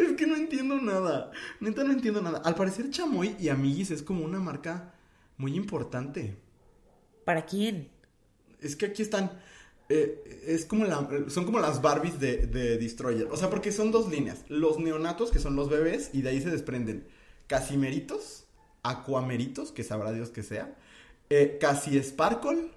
Es 0.00 0.12
que 0.16 0.26
no 0.26 0.34
entiendo 0.36 0.80
nada. 0.80 1.30
Neta 1.60 1.84
no 1.84 1.92
entiendo 1.92 2.20
nada. 2.20 2.42
Al 2.44 2.54
parecer 2.54 2.90
Chamoy 2.90 3.36
y 3.38 3.48
Amiguis 3.48 3.90
es 3.90 4.02
como 4.02 4.24
una 4.24 4.40
marca 4.40 4.94
muy 5.40 5.56
importante. 5.56 6.36
¿Para 7.24 7.46
quién? 7.46 7.88
Es 8.60 8.76
que 8.76 8.86
aquí 8.86 9.02
están... 9.02 9.40
eh, 9.88 10.44
es 10.46 10.66
como 10.66 10.84
la, 10.84 11.08
son 11.28 11.44
como 11.46 11.58
las 11.58 11.80
Barbies 11.80 12.20
de, 12.20 12.46
de 12.46 12.76
Destroyer. 12.76 13.26
O 13.30 13.36
sea, 13.36 13.48
porque 13.48 13.72
son 13.72 13.90
dos 13.90 14.10
líneas. 14.10 14.44
Los 14.48 14.78
neonatos, 14.78 15.30
que 15.30 15.38
son 15.38 15.56
los 15.56 15.68
bebés, 15.70 16.10
y 16.12 16.22
de 16.22 16.28
ahí 16.28 16.40
se 16.40 16.50
desprenden 16.50 17.06
Casimeritos 17.46 18.44
Aquameritos, 18.82 19.72
que 19.72 19.82
sabrá 19.82 20.12
Dios 20.12 20.30
que 20.30 20.42
sea. 20.42 20.76
Eh, 21.30 21.58
Casi 21.60 21.98
Sparkle. 22.02 22.70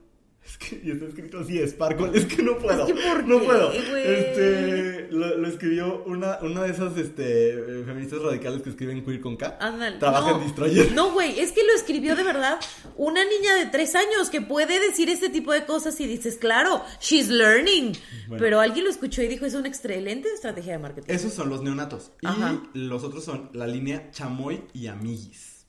Es 0.45 0.57
que 0.57 0.81
y 0.83 0.91
está 0.91 1.05
escrito 1.05 1.39
así, 1.39 1.57
Sparkle. 1.65 2.11
Es 2.13 2.25
que 2.25 2.43
no 2.43 2.57
puedo. 2.57 2.85
Es 2.85 2.93
que 2.93 3.01
¿por 3.01 3.25
no 3.25 3.39
qué, 3.39 3.45
puedo. 3.45 3.67
güey? 3.69 4.03
Este, 4.05 5.07
lo, 5.09 5.37
lo 5.37 5.47
escribió 5.47 6.03
una, 6.05 6.39
una 6.41 6.63
de 6.63 6.71
esas 6.71 6.97
este, 6.97 7.83
feministas 7.85 8.21
radicales 8.21 8.61
que 8.61 8.69
escriben 8.69 9.05
queer 9.05 9.21
con 9.21 9.37
K. 9.37 9.57
Trabaja 9.99 10.31
no, 10.31 10.37
en 10.37 10.43
Destroyer. 10.43 10.91
No, 10.91 11.13
güey, 11.13 11.39
es 11.39 11.53
que 11.53 11.63
lo 11.63 11.73
escribió 11.73 12.15
de 12.17 12.23
verdad 12.23 12.59
una 12.97 13.23
niña 13.23 13.55
de 13.55 13.67
tres 13.67 13.95
años 13.95 14.29
que 14.29 14.41
puede 14.41 14.79
decir 14.81 15.09
este 15.09 15.29
tipo 15.29 15.53
de 15.53 15.65
cosas 15.65 15.99
y 16.01 16.07
dices, 16.07 16.35
claro, 16.35 16.83
she's 16.99 17.29
learning. 17.29 17.93
Bueno. 18.27 18.43
Pero 18.43 18.59
alguien 18.59 18.83
lo 18.83 18.91
escuchó 18.91 19.21
y 19.21 19.27
dijo, 19.29 19.45
es 19.45 19.53
una 19.53 19.69
excelente 19.69 20.27
estrategia 20.33 20.73
de 20.73 20.79
marketing. 20.79 21.13
Esos 21.13 21.33
son 21.33 21.49
los 21.49 21.61
neonatos. 21.63 22.11
Ajá. 22.23 22.61
Y 22.73 22.79
los 22.79 23.03
otros 23.05 23.23
son 23.23 23.49
la 23.53 23.65
línea 23.65 24.11
Chamoy 24.11 24.61
y 24.73 24.87
Amiguis. 24.87 25.65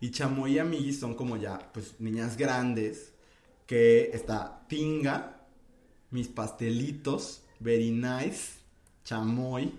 Y 0.00 0.10
Chamoy 0.10 0.54
y 0.54 0.58
Amiguis 0.58 1.00
son 1.00 1.14
como 1.14 1.36
ya, 1.36 1.70
pues, 1.72 1.96
niñas 1.98 2.36
grandes. 2.38 3.12
Que 3.66 4.10
está 4.12 4.64
Tinga, 4.68 5.40
mis 6.10 6.28
pastelitos, 6.28 7.42
Very 7.60 7.90
Nice, 7.90 8.54
Chamoy. 9.04 9.72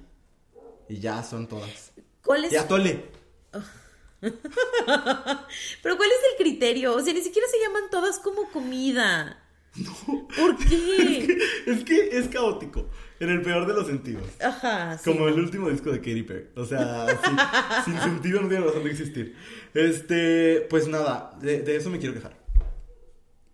Y 0.90 1.00
ya 1.00 1.24
son 1.24 1.48
todas. 1.48 1.92
¿Cuál 2.24 2.46
es? 2.46 2.54
Y 2.54 2.58
Atole. 2.58 3.06
Pero 4.22 5.98
¿cuál 5.98 6.10
es 6.10 6.20
el 6.32 6.38
criterio? 6.44 6.96
O 6.96 7.02
sea, 7.02 7.14
ni 7.14 7.22
siquiera 7.22 7.48
se 7.50 7.60
llaman 7.60 7.90
todas 7.92 8.20
como 8.20 8.50
comida. 8.52 9.44
No. 9.78 10.28
¿Por 10.36 10.58
qué? 10.58 11.38
Es 11.68 11.84
que 11.84 12.18
es 12.18 12.28
caótico. 12.30 12.90
En 13.20 13.30
el 13.30 13.44
peor 13.44 13.68
de 13.68 13.74
los 13.76 13.86
sentidos. 13.86 14.24
Ajá, 14.40 14.98
sí. 14.98 15.12
Como 15.12 15.28
el 15.28 15.36
último 15.36 15.70
disco 15.70 15.92
de 15.92 16.00
Katy 16.00 16.24
Perry. 16.24 16.48
O 16.56 16.66
sea, 16.66 17.06
sin, 17.86 17.94
sin 17.94 18.02
sentido 18.02 18.42
no 18.42 18.48
tiene 18.48 18.66
razón 18.66 18.84
de 18.84 18.90
existir. 18.90 19.36
Este, 19.76 20.66
pues 20.70 20.88
nada, 20.88 21.38
de, 21.40 21.62
de 21.62 21.76
eso 21.76 21.92
me 21.92 22.00
quiero 22.00 22.16
quejar. 22.16 22.37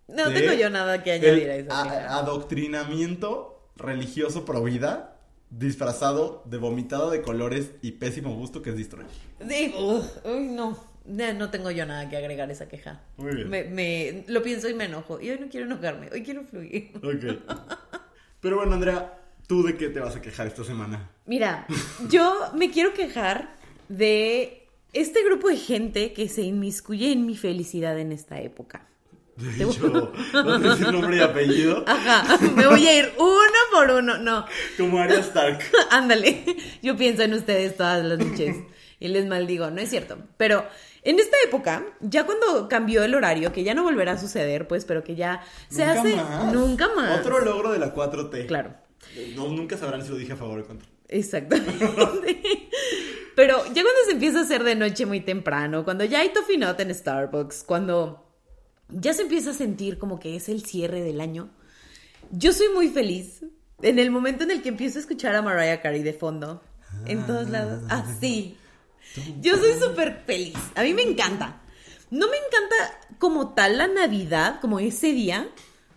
No 0.07 0.29
de 0.29 0.39
tengo 0.41 0.53
yo 0.53 0.69
nada 0.69 1.03
que 1.03 1.11
añadir 1.13 1.43
el 1.43 1.49
a 1.51 1.55
eso. 1.57 1.71
a- 1.73 2.19
adoctrinamiento 2.19 3.69
religioso 3.75 4.45
pro 4.45 4.63
vida 4.63 5.17
disfrazado 5.49 6.43
de 6.45 6.57
vomitado 6.57 7.09
de 7.11 7.21
colores 7.21 7.71
y 7.81 7.91
pésimo 7.93 8.33
gusto 8.35 8.61
que 8.61 8.71
es. 8.71 8.75
Sí, 8.77 9.73
ugh, 9.77 10.03
uy, 10.25 10.47
no. 10.47 10.77
No, 11.05 11.33
no 11.33 11.49
tengo 11.49 11.69
yo 11.69 11.85
nada 11.85 12.09
que 12.09 12.15
agregar 12.15 12.49
a 12.49 12.53
esa 12.53 12.69
queja. 12.69 13.01
Muy 13.17 13.35
bien. 13.35 13.49
Me, 13.49 13.63
me- 13.65 14.23
lo 14.27 14.41
pienso 14.41 14.69
y 14.69 14.73
me 14.73 14.85
enojo. 14.85 15.19
Y 15.19 15.29
hoy 15.31 15.39
no 15.39 15.49
quiero 15.49 15.65
enojarme, 15.65 16.09
hoy 16.13 16.23
quiero 16.23 16.43
fluir. 16.43 16.91
Ok. 16.97 17.39
Pero 18.39 18.57
bueno, 18.57 18.73
Andrea, 18.73 19.19
¿tú 19.47 19.63
de 19.63 19.75
qué 19.77 19.89
te 19.89 19.99
vas 19.99 20.15
a 20.15 20.21
quejar 20.21 20.47
esta 20.47 20.63
semana? 20.63 21.09
Mira, 21.25 21.67
yo 22.09 22.51
me 22.55 22.71
quiero 22.71 22.93
quejar 22.93 23.55
de 23.89 24.67
este 24.93 25.23
grupo 25.23 25.49
de 25.49 25.57
gente 25.57 26.13
que 26.13 26.29
se 26.29 26.41
inmiscuye 26.41 27.11
en 27.11 27.25
mi 27.25 27.35
felicidad 27.35 27.97
en 27.99 28.11
esta 28.11 28.39
época. 28.39 28.87
De 29.35 29.63
hecho, 29.63 30.11
no 30.33 30.59
sé 30.59 30.69
decir 30.69 30.87
nombre 30.91 31.17
y 31.17 31.19
apellido. 31.21 31.83
Ajá, 31.87 32.37
me 32.55 32.67
voy 32.67 32.85
a 32.87 32.97
ir 32.99 33.11
uno 33.17 33.59
por 33.71 33.89
uno. 33.91 34.17
No, 34.17 34.45
Como 34.77 34.99
Arya 34.99 35.19
Stark. 35.19 35.59
ándale. 35.91 36.43
Yo 36.81 36.95
pienso 36.95 37.23
en 37.23 37.33
ustedes 37.33 37.75
todas 37.75 38.03
las 38.03 38.19
noches 38.19 38.55
y 38.99 39.07
les 39.07 39.25
maldigo, 39.25 39.69
no 39.71 39.81
es 39.81 39.89
cierto. 39.89 40.17
Pero 40.37 40.65
en 41.01 41.19
esta 41.19 41.35
época, 41.45 41.83
ya 41.99 42.25
cuando 42.25 42.67
cambió 42.69 43.03
el 43.03 43.15
horario, 43.15 43.51
que 43.51 43.63
ya 43.63 43.73
no 43.73 43.83
volverá 43.83 44.13
a 44.13 44.17
suceder, 44.17 44.67
pues, 44.67 44.85
pero 44.85 45.03
que 45.03 45.15
ya 45.15 45.43
se 45.67 45.85
Nunca 45.85 45.99
hace 45.99 46.15
más. 46.15 46.53
nunca 46.53 46.89
más. 46.95 47.19
Otro 47.19 47.39
logro 47.39 47.71
de 47.71 47.79
la 47.79 47.93
4T. 47.93 48.45
Claro. 48.47 48.75
No, 49.35 49.47
nunca 49.49 49.77
sabrán 49.77 50.03
si 50.03 50.09
lo 50.09 50.15
dije 50.15 50.33
a 50.33 50.37
favor 50.37 50.59
o 50.59 50.65
contra. 50.65 50.87
Exactamente. 51.09 51.85
Pero 53.35 53.57
ya 53.65 53.81
cuando 53.81 53.99
se 54.05 54.11
empieza 54.11 54.39
a 54.39 54.41
hacer 54.43 54.63
de 54.63 54.75
noche 54.75 55.05
muy 55.05 55.19
temprano, 55.19 55.83
cuando 55.83 56.05
ya 56.05 56.19
hay 56.19 56.29
toffee 56.29 56.57
nut 56.57 56.79
en 56.79 56.93
Starbucks, 56.93 57.63
cuando 57.63 58.22
ya 58.89 59.13
se 59.13 59.23
empieza 59.23 59.51
a 59.51 59.53
sentir 59.53 59.97
como 59.97 60.19
que 60.19 60.35
es 60.35 60.49
el 60.49 60.65
cierre 60.65 61.01
del 61.01 61.21
año, 61.21 61.49
yo 62.31 62.53
soy 62.53 62.67
muy 62.73 62.89
feliz 62.89 63.43
en 63.81 63.99
el 63.99 64.11
momento 64.11 64.43
en 64.43 64.51
el 64.51 64.61
que 64.61 64.69
empiezo 64.69 64.97
a 64.97 65.01
escuchar 65.01 65.35
a 65.35 65.41
Mariah 65.41 65.81
Carey 65.81 66.03
de 66.03 66.13
fondo, 66.13 66.63
en 67.05 67.25
todos 67.25 67.49
lados, 67.49 67.83
así. 67.89 68.57
Yo 69.41 69.57
soy 69.57 69.73
súper 69.79 70.23
feliz, 70.25 70.57
a 70.75 70.83
mí 70.83 70.93
me 70.93 71.01
encanta. 71.01 71.61
No 72.09 72.27
me 72.29 72.37
encanta 72.37 73.15
como 73.17 73.53
tal 73.53 73.77
la 73.77 73.87
Navidad, 73.87 74.59
como 74.61 74.79
ese 74.79 75.13
día, 75.13 75.49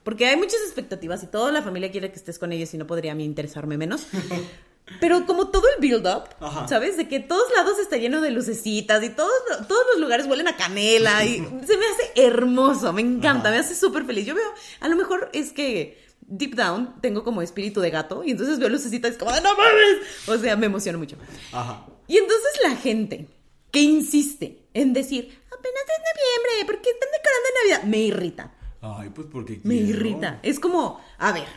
porque 0.02 0.26
hay 0.26 0.36
muchas 0.36 0.60
expectativas 0.64 1.22
y 1.22 1.26
toda 1.26 1.52
la 1.52 1.62
familia 1.62 1.90
quiere 1.90 2.10
que 2.10 2.16
estés 2.16 2.38
con 2.38 2.52
ellos 2.52 2.72
y 2.72 2.78
no 2.78 2.86
podría 2.86 3.12
a 3.12 3.14
mí 3.14 3.24
interesarme 3.24 3.76
menos. 3.76 4.06
Pero 5.00 5.26
como 5.26 5.48
todo 5.48 5.64
el 5.74 5.80
build-up. 5.80 6.24
¿sabes? 6.68 6.96
De 6.96 7.08
que 7.08 7.18
todos 7.20 7.42
lados 7.56 7.78
está 7.78 7.96
lleno 7.96 8.20
de 8.20 8.30
lucecitas 8.30 9.02
y 9.02 9.10
todos, 9.10 9.32
todos 9.68 9.82
los 9.92 10.00
lugares 10.00 10.26
huelen 10.26 10.48
a 10.48 10.56
canela 10.56 11.24
y 11.24 11.36
se 11.66 11.76
me 11.76 11.86
hace 11.86 12.12
hermoso, 12.16 12.92
me 12.92 13.02
encanta, 13.02 13.48
Ajá. 13.48 13.50
me 13.50 13.58
hace 13.58 13.74
súper 13.74 14.04
feliz. 14.04 14.26
Yo 14.26 14.34
veo, 14.34 14.48
a 14.80 14.88
lo 14.88 14.96
mejor 14.96 15.28
es 15.32 15.52
que 15.52 16.04
deep 16.28 16.54
down 16.54 17.00
tengo 17.00 17.24
como 17.24 17.42
espíritu 17.42 17.80
de 17.80 17.90
gato 17.90 18.22
y 18.24 18.30
entonces 18.32 18.58
veo 18.58 18.68
lucecitas 18.68 19.10
y 19.10 19.12
es 19.14 19.18
como, 19.18 19.30
¡no 19.32 19.54
mames! 19.56 19.98
O 20.28 20.36
sea, 20.38 20.56
me 20.56 20.66
emociono 20.66 20.98
mucho. 20.98 21.16
Ajá. 21.52 21.84
Y 22.06 22.16
entonces 22.18 22.50
la 22.62 22.76
gente 22.76 23.28
que 23.72 23.80
insiste 23.80 24.68
en 24.72 24.92
decir, 24.92 25.24
apenas 25.46 25.82
es 25.82 26.02
noviembre, 26.14 26.72
¿por 26.72 26.80
qué 26.82 26.90
están 26.90 27.08
decorando 27.12 27.48
Navidad? 27.62 27.82
Me 27.90 27.98
irrita. 27.98 28.52
Ay, 28.80 29.10
pues 29.10 29.26
porque 29.32 29.60
Me 29.64 29.74
quiero. 29.76 29.90
irrita. 29.90 30.38
Es 30.44 30.60
como, 30.60 31.00
a 31.18 31.32
ver, 31.32 31.48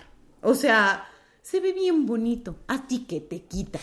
o 0.42 0.56
sea, 0.56 1.08
se 1.50 1.60
ve 1.60 1.74
bien 1.74 2.06
bonito. 2.06 2.58
¿A 2.68 2.88
ti 2.88 3.06
qué 3.08 3.22
te 3.22 3.42
quita? 3.44 3.80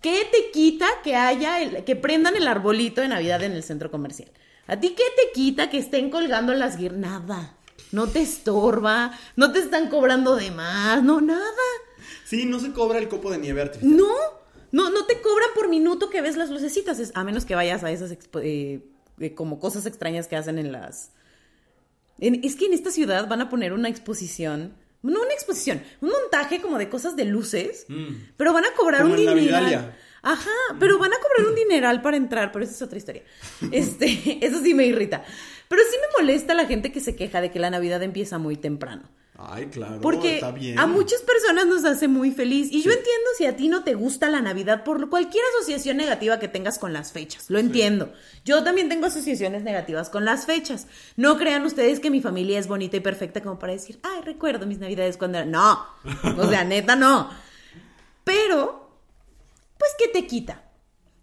¿Qué 0.00 0.26
te 0.30 0.50
quita 0.52 0.86
que 1.02 1.14
haya, 1.16 1.60
el- 1.62 1.84
que 1.84 1.96
prendan 1.96 2.36
el 2.36 2.46
arbolito 2.46 3.00
de 3.00 3.08
Navidad 3.08 3.42
en 3.42 3.52
el 3.52 3.62
centro 3.62 3.90
comercial? 3.90 4.30
¿A 4.66 4.78
ti 4.78 4.90
qué 4.96 5.02
te 5.16 5.32
quita 5.32 5.68
que 5.70 5.78
estén 5.78 6.10
colgando 6.10 6.54
las 6.54 6.76
guir? 6.76 6.92
Nada. 6.94 7.56
No 7.92 8.06
te 8.08 8.20
estorba, 8.20 9.12
no 9.36 9.52
te 9.52 9.60
están 9.60 9.88
cobrando 9.88 10.36
de 10.36 10.50
más, 10.50 11.02
no, 11.02 11.20
nada. 11.20 11.42
Sí, 12.24 12.44
no 12.46 12.58
se 12.60 12.72
cobra 12.72 12.98
el 12.98 13.08
copo 13.08 13.30
de 13.30 13.38
nieve 13.38 13.62
artificial. 13.62 13.96
No, 13.96 14.08
no, 14.72 14.90
no 14.90 15.06
te 15.06 15.20
cobran 15.20 15.50
por 15.54 15.68
minuto 15.68 16.10
que 16.10 16.20
ves 16.22 16.36
las 16.36 16.50
lucecitas, 16.50 16.98
es- 16.98 17.12
a 17.14 17.22
menos 17.24 17.44
que 17.44 17.54
vayas 17.54 17.84
a 17.84 17.90
esas 17.90 18.10
expo- 18.10 18.40
eh, 18.42 18.82
eh, 19.20 19.34
como 19.34 19.60
cosas 19.60 19.86
extrañas 19.86 20.26
que 20.28 20.36
hacen 20.36 20.58
en 20.58 20.72
las... 20.72 21.10
en- 22.18 22.40
es 22.44 22.56
que 22.56 22.66
en 22.66 22.72
esta 22.74 22.90
ciudad 22.90 23.28
van 23.28 23.40
a 23.42 23.48
poner 23.48 23.72
una 23.72 23.88
exposición, 23.88 24.74
no 25.12 25.22
una 25.22 25.32
exposición, 25.32 25.82
un 26.00 26.10
montaje 26.10 26.60
como 26.60 26.78
de 26.78 26.88
cosas 26.88 27.16
de 27.16 27.24
luces, 27.24 27.86
Mm. 27.88 28.14
pero 28.36 28.52
van 28.52 28.64
a 28.64 28.72
cobrar 28.76 29.02
Como 29.02 29.14
un 29.14 29.20
en 29.20 29.34
dineral. 29.36 29.94
Ajá, 30.22 30.50
pero 30.80 30.98
van 30.98 31.12
a 31.12 31.16
cobrar 31.20 31.48
un 31.48 31.54
dineral 31.54 32.02
para 32.02 32.16
entrar, 32.16 32.50
pero 32.52 32.64
esa 32.64 32.74
es 32.74 32.82
otra 32.82 32.98
historia. 32.98 33.22
Este, 33.72 34.44
eso 34.44 34.60
sí 34.62 34.74
me 34.74 34.86
irrita. 34.86 35.24
Pero 35.68 35.82
sí 35.90 35.96
me 36.00 36.22
molesta 36.22 36.54
la 36.54 36.66
gente 36.66 36.90
que 36.92 37.00
se 37.00 37.14
queja 37.16 37.40
de 37.40 37.50
que 37.50 37.58
la 37.58 37.70
Navidad 37.70 38.02
empieza 38.02 38.38
muy 38.38 38.56
temprano. 38.56 39.08
Ay, 39.38 39.66
claro. 39.66 40.00
Porque 40.00 40.36
está 40.36 40.50
bien. 40.50 40.78
a 40.78 40.86
muchas 40.86 41.20
personas 41.20 41.66
nos 41.66 41.84
hace 41.84 42.08
muy 42.08 42.30
feliz. 42.30 42.68
Y 42.70 42.82
yo 42.82 42.90
entiendo 42.90 43.30
si 43.36 43.44
a 43.44 43.54
ti 43.56 43.68
no 43.68 43.84
te 43.84 43.94
gusta 43.94 44.30
la 44.30 44.40
Navidad 44.40 44.82
por 44.82 45.10
cualquier 45.10 45.44
asociación 45.54 45.98
negativa 45.98 46.38
que 46.38 46.48
tengas 46.48 46.78
con 46.78 46.92
las 46.92 47.12
fechas. 47.12 47.50
Lo 47.50 47.58
entiendo. 47.58 48.12
Yo 48.44 48.64
también 48.64 48.88
tengo 48.88 49.06
asociaciones 49.06 49.62
negativas 49.62 50.08
con 50.08 50.24
las 50.24 50.46
fechas. 50.46 50.86
No 51.16 51.36
crean 51.36 51.64
ustedes 51.66 52.00
que 52.00 52.10
mi 52.10 52.22
familia 52.22 52.58
es 52.58 52.66
bonita 52.66 52.96
y 52.96 53.00
perfecta 53.00 53.42
como 53.42 53.58
para 53.58 53.74
decir, 53.74 53.98
ay, 54.02 54.22
recuerdo 54.24 54.66
mis 54.66 54.78
Navidades 54.78 55.18
cuando 55.18 55.38
era. 55.38 55.46
No. 55.46 55.86
O 56.38 56.48
sea, 56.48 56.64
neta, 56.64 56.96
no. 56.96 57.28
Pero, 58.24 58.90
pues, 59.78 59.90
¿qué 59.98 60.08
te 60.08 60.26
quita? 60.26 60.62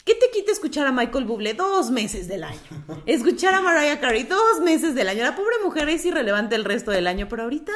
¿Qué 0.05 0.15
te 0.15 0.29
quita 0.32 0.51
escuchar 0.51 0.86
a 0.86 0.91
Michael 0.91 1.25
Bublé 1.25 1.53
dos 1.53 1.89
meses 1.89 2.27
del 2.27 2.43
año? 2.43 2.60
Escuchar 3.05 3.53
a 3.55 3.62
Mariah 3.62 4.01
Carey 4.01 4.24
dos 4.24 4.60
meses 4.62 4.96
del 4.96 5.08
año. 5.08 5.24
La 5.24 5.36
pobre 5.36 5.55
mujer 5.63 5.88
es 5.89 6.05
irrelevante 6.05 6.55
el 6.55 6.65
resto 6.65 6.91
del 6.91 7.08
año, 7.08 7.27
pero 7.29 7.43
ahorita 7.43 7.72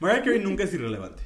Mariah 0.00 0.22
Carey 0.22 0.40
nunca 0.40 0.64
es 0.64 0.74
irrelevante. 0.74 1.22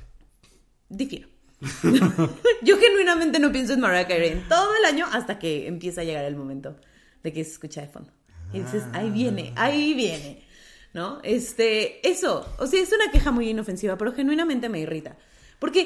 difiero. 0.88 1.28
Yo 2.62 2.78
genuinamente 2.78 3.38
no 3.38 3.52
pienso 3.52 3.74
en 3.74 3.80
Mariah 3.80 4.06
Carey 4.08 4.30
en 4.32 4.48
todo 4.48 4.74
el 4.76 4.84
año 4.86 5.06
hasta 5.12 5.38
que 5.38 5.66
empieza 5.66 6.00
a 6.00 6.04
llegar 6.04 6.24
el 6.24 6.36
momento 6.36 6.76
de 7.22 7.32
que 7.32 7.44
se 7.44 7.52
escucha 7.52 7.82
de 7.82 7.88
fondo. 7.88 8.12
Y 8.52 8.60
dices, 8.60 8.82
ahí 8.92 9.10
viene, 9.10 9.52
ahí 9.56 9.94
viene. 9.94 10.44
¿No? 10.92 11.20
Este, 11.22 12.06
eso, 12.08 12.52
o 12.58 12.66
sea, 12.66 12.82
es 12.82 12.90
una 12.92 13.12
queja 13.12 13.30
muy 13.30 13.48
inofensiva, 13.48 13.96
pero 13.96 14.12
genuinamente 14.12 14.68
me 14.68 14.80
irrita. 14.80 15.16
Porque 15.60 15.82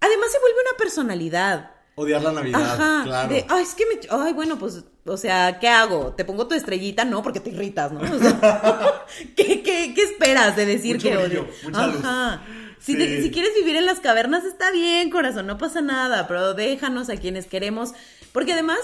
además 0.00 0.30
se 0.30 0.38
vuelve 0.38 0.60
una 0.68 0.78
personalidad. 0.78 1.72
Odiar 1.96 2.22
la 2.22 2.30
Navidad, 2.32 2.62
Ajá, 2.62 3.02
claro. 3.04 3.34
de, 3.34 3.44
ay, 3.48 3.62
es 3.64 3.74
que 3.74 3.84
me, 3.86 4.00
ay, 4.10 4.32
bueno, 4.34 4.56
pues, 4.58 4.84
o 5.06 5.16
sea, 5.16 5.58
¿qué 5.60 5.68
hago? 5.68 6.12
¿Te 6.14 6.24
pongo 6.24 6.46
tu 6.48 6.54
estrellita? 6.54 7.04
No, 7.04 7.22
porque 7.22 7.40
te 7.40 7.50
irritas, 7.50 7.92
¿no? 7.92 8.00
O 8.00 8.18
sea, 8.18 9.04
¿qué, 9.36 9.62
qué, 9.62 9.92
qué 9.94 10.02
esperas 10.02 10.56
de 10.56 10.66
decir 10.66 10.96
Mucho 10.96 11.08
que 11.08 11.16
brillo, 11.16 11.42
odio? 11.42 11.48
mucha 11.64 11.86
luz. 11.86 11.96
Ajá. 12.04 12.42
Si, 12.78 12.92
Sí. 12.92 12.98
te- 12.98 13.22
si 13.22 13.30
quieres 13.30 13.52
vivir 13.54 13.76
en 13.76 13.86
las 13.86 14.00
cavernas, 14.00 14.44
está 14.44 14.70
bien, 14.70 15.10
corazón, 15.10 15.46
no 15.46 15.58
pasa 15.58 15.80
nada, 15.80 16.28
pero 16.28 16.54
déjanos 16.54 17.08
a 17.10 17.16
quienes 17.16 17.46
queremos. 17.46 17.92
Porque 18.32 18.52
además, 18.52 18.78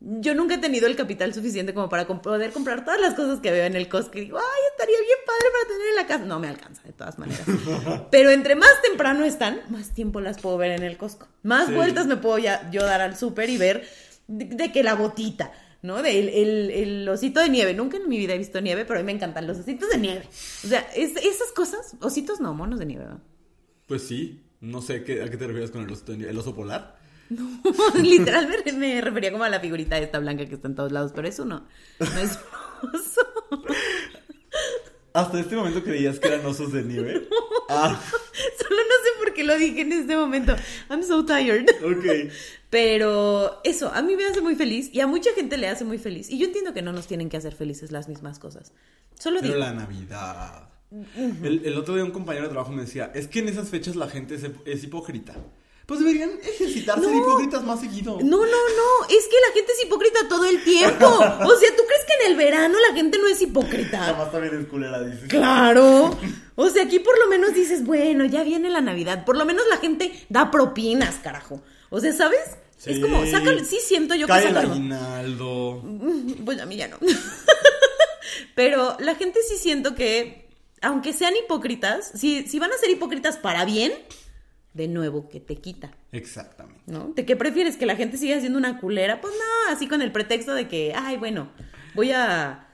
yo 0.00 0.34
nunca 0.34 0.54
he 0.54 0.58
tenido 0.58 0.86
el 0.86 0.94
capital 0.94 1.34
suficiente 1.34 1.74
como 1.74 1.88
para 1.88 2.06
poder 2.06 2.52
comprar 2.52 2.84
todas 2.84 3.00
las 3.00 3.14
cosas 3.14 3.40
que 3.40 3.50
veo 3.50 3.64
en 3.64 3.76
el 3.76 3.88
Costco. 3.88 4.18
Y 4.18 4.22
digo, 4.22 4.38
ay, 4.38 4.60
estaría 4.72 4.98
bien 4.98 5.18
padre 5.26 5.48
para 5.52 5.68
tener 5.74 5.88
en 5.88 5.96
la 5.96 6.06
casa. 6.06 6.24
No 6.26 6.38
me 6.38 6.48
alcanza, 6.48 6.82
de 6.84 6.92
todas 6.92 7.18
maneras. 7.18 7.44
Pero 8.10 8.30
entre 8.30 8.54
más 8.54 8.70
temprano 8.82 9.24
están, 9.24 9.60
más 9.68 9.90
tiempo 9.94 10.20
las 10.20 10.38
puedo 10.40 10.56
ver 10.58 10.72
en 10.72 10.82
el 10.84 10.96
Costco. 10.96 11.26
Más 11.42 11.66
Sí. 11.66 11.74
vueltas 11.74 12.06
me 12.06 12.16
puedo 12.16 12.38
ya- 12.38 12.68
yo 12.70 12.82
dar 12.84 13.00
al 13.00 13.16
súper 13.16 13.50
y 13.50 13.56
ver 13.56 13.88
de, 14.30 14.44
de 14.46 14.72
que 14.72 14.82
la 14.82 14.94
botita, 14.94 15.52
¿no? 15.82 16.02
De 16.02 16.18
el, 16.18 16.28
el- 16.28 16.70
el 16.70 17.08
osito 17.08 17.40
de 17.40 17.48
nieve. 17.48 17.74
Nunca 17.74 17.96
en 17.98 18.08
mi 18.08 18.16
vida 18.18 18.34
he 18.34 18.38
visto 18.38 18.60
nieve, 18.60 18.84
pero 18.84 18.98
a 19.00 19.02
mí 19.02 19.06
me 19.06 19.12
encantan 19.12 19.46
los 19.46 19.58
ositos 19.58 19.88
de 19.90 19.98
nieve. 19.98 20.22
O 20.64 20.68
sea, 20.68 20.80
es- 20.96 21.16
esas 21.16 21.52
cosas, 21.54 21.96
ositos 22.00 22.40
no, 22.40 22.54
monos 22.54 22.78
de 22.78 22.86
nieve. 22.86 23.04
¿verdad? 23.04 23.20
Pues 23.86 24.02
sí, 24.02 24.42
no 24.60 24.82
sé 24.82 25.04
qué, 25.04 25.22
a 25.22 25.28
qué 25.30 25.36
te 25.36 25.46
refieres 25.46 25.70
con 25.70 25.82
el 25.82 25.90
oso, 25.92 26.04
el 26.12 26.38
oso 26.38 26.54
polar. 26.54 26.98
Literal 28.02 28.48
me, 28.48 28.72
me 28.72 29.00
refería 29.00 29.30
como 29.32 29.44
a 29.44 29.48
la 29.48 29.60
figurita 29.60 29.96
esta 29.98 30.18
blanca 30.18 30.46
que 30.46 30.54
está 30.56 30.66
en 30.68 30.74
todos 30.74 30.90
lados, 30.92 31.12
pero 31.14 31.28
eso 31.28 31.44
no, 31.44 31.66
no 32.00 32.20
es 32.20 32.38
un 32.82 32.90
oso. 32.94 33.20
Hasta 35.12 35.40
este 35.40 35.56
momento 35.56 35.82
creías 35.82 36.20
que 36.20 36.28
eran 36.28 36.46
osos 36.46 36.72
de 36.72 36.82
nieve. 36.82 37.28
Ah, 37.72 37.96
Solo 38.58 38.80
no 38.80 38.94
sé 39.04 39.10
por 39.20 39.32
qué 39.32 39.44
lo 39.44 39.56
dije 39.56 39.82
en 39.82 39.92
este 39.92 40.16
momento. 40.16 40.56
I'm 40.88 41.04
so 41.04 41.24
tired. 41.24 41.68
ok. 41.84 42.32
Pero 42.70 43.60
eso, 43.64 43.90
a 43.92 44.00
mí 44.00 44.14
me 44.16 44.24
hace 44.26 44.40
muy 44.40 44.54
feliz 44.54 44.90
y 44.92 45.00
a 45.00 45.06
mucha 45.08 45.32
gente 45.34 45.58
le 45.58 45.68
hace 45.68 45.84
muy 45.84 45.98
feliz. 45.98 46.30
Y 46.30 46.38
yo 46.38 46.46
entiendo 46.46 46.72
que 46.72 46.82
no 46.82 46.92
nos 46.92 47.06
tienen 47.08 47.28
que 47.28 47.36
hacer 47.36 47.54
felices 47.54 47.90
las 47.90 48.08
mismas 48.08 48.38
cosas. 48.38 48.72
Solo 49.18 49.40
Pero 49.40 49.54
digo, 49.54 49.64
la 49.64 49.72
Navidad. 49.72 50.68
El, 51.16 51.62
el 51.64 51.76
otro 51.76 51.94
día 51.94 52.04
un 52.04 52.10
compañero 52.12 52.44
de 52.46 52.50
trabajo 52.52 52.72
me 52.72 52.82
decía, 52.82 53.10
es 53.14 53.26
que 53.28 53.40
en 53.40 53.48
esas 53.48 53.68
fechas 53.68 53.96
la 53.96 54.08
gente 54.08 54.36
es, 54.36 54.46
es 54.64 54.84
hipócrita. 54.84 55.34
Pues 55.86 55.98
deberían 55.98 56.30
ejercitarse 56.42 57.04
de 57.06 57.12
No. 57.12 57.18
hipócritas 57.18 57.64
más 57.64 57.80
seguido. 57.80 58.18
no, 58.20 58.22
no, 58.22 58.46
no, 58.46 59.06
es 59.08 59.26
que 59.26 59.36
la 59.48 59.52
gente 59.54 59.72
es 59.72 59.84
hipócrita 59.86 60.20
todo 60.28 60.44
el 60.44 60.62
tiempo. 60.62 61.06
O 61.06 61.18
sea, 61.56 61.76
¿tú 61.76 61.82
crees 61.86 62.04
que 62.06 62.24
en 62.24 62.30
el 62.30 62.36
verano 62.36 62.76
la 62.88 62.94
gente 62.94 63.18
no 63.18 63.26
es 63.26 63.42
hipócrita? 63.42 63.98
Jamás 63.98 64.30
también 64.30 64.54
es 64.60 64.66
culera, 64.68 65.02
dice. 65.02 65.26
Claro. 65.26 66.16
O 66.54 66.70
sea, 66.70 66.84
aquí 66.84 67.00
por 67.00 67.18
lo 67.18 67.26
menos 67.26 67.54
dices, 67.54 67.84
bueno, 67.84 68.24
ya 68.24 68.44
viene 68.44 68.70
la 68.70 68.80
Navidad. 68.80 69.24
Por 69.24 69.36
lo 69.36 69.44
menos 69.44 69.64
la 69.68 69.78
gente 69.78 70.12
da 70.28 70.52
propinas, 70.52 71.16
carajo. 71.16 71.60
O 71.90 72.00
sea, 72.00 72.12
¿sabes? 72.12 72.40
Es 72.86 72.98
como, 72.98 73.26
sácalo, 73.26 73.62
sí 73.64 73.78
siento 73.82 74.14
yo 74.14 74.26
que 74.26 74.32
el 74.32 74.42
sácalo. 74.42 74.72
aguinaldo. 74.72 75.84
Pues 76.44 76.58
a 76.60 76.66
mí 76.66 76.76
ya 76.76 76.88
no. 76.88 76.96
Pero 78.54 78.96
la 79.00 79.14
gente 79.16 79.40
sí 79.46 79.56
siento 79.58 79.94
que, 79.94 80.48
aunque 80.80 81.12
sean 81.12 81.34
hipócritas, 81.36 82.10
si, 82.14 82.46
si 82.46 82.58
van 82.58 82.72
a 82.72 82.78
ser 82.78 82.90
hipócritas 82.90 83.36
para 83.36 83.64
bien, 83.64 83.92
de 84.72 84.88
nuevo, 84.88 85.28
que 85.28 85.40
te 85.40 85.56
quita, 85.56 85.90
Exactamente. 86.12 86.80
¿no? 86.86 87.12
¿De 87.14 87.26
qué 87.26 87.36
prefieres? 87.36 87.76
¿Que 87.76 87.86
la 87.86 87.96
gente 87.96 88.16
siga 88.16 88.38
siendo 88.40 88.58
una 88.58 88.80
culera? 88.80 89.20
Pues 89.20 89.34
no, 89.34 89.72
así 89.74 89.86
con 89.88 90.00
el 90.00 90.12
pretexto 90.12 90.54
de 90.54 90.68
que, 90.68 90.94
ay, 90.94 91.16
bueno, 91.16 91.50
voy 91.94 92.12
a... 92.12 92.68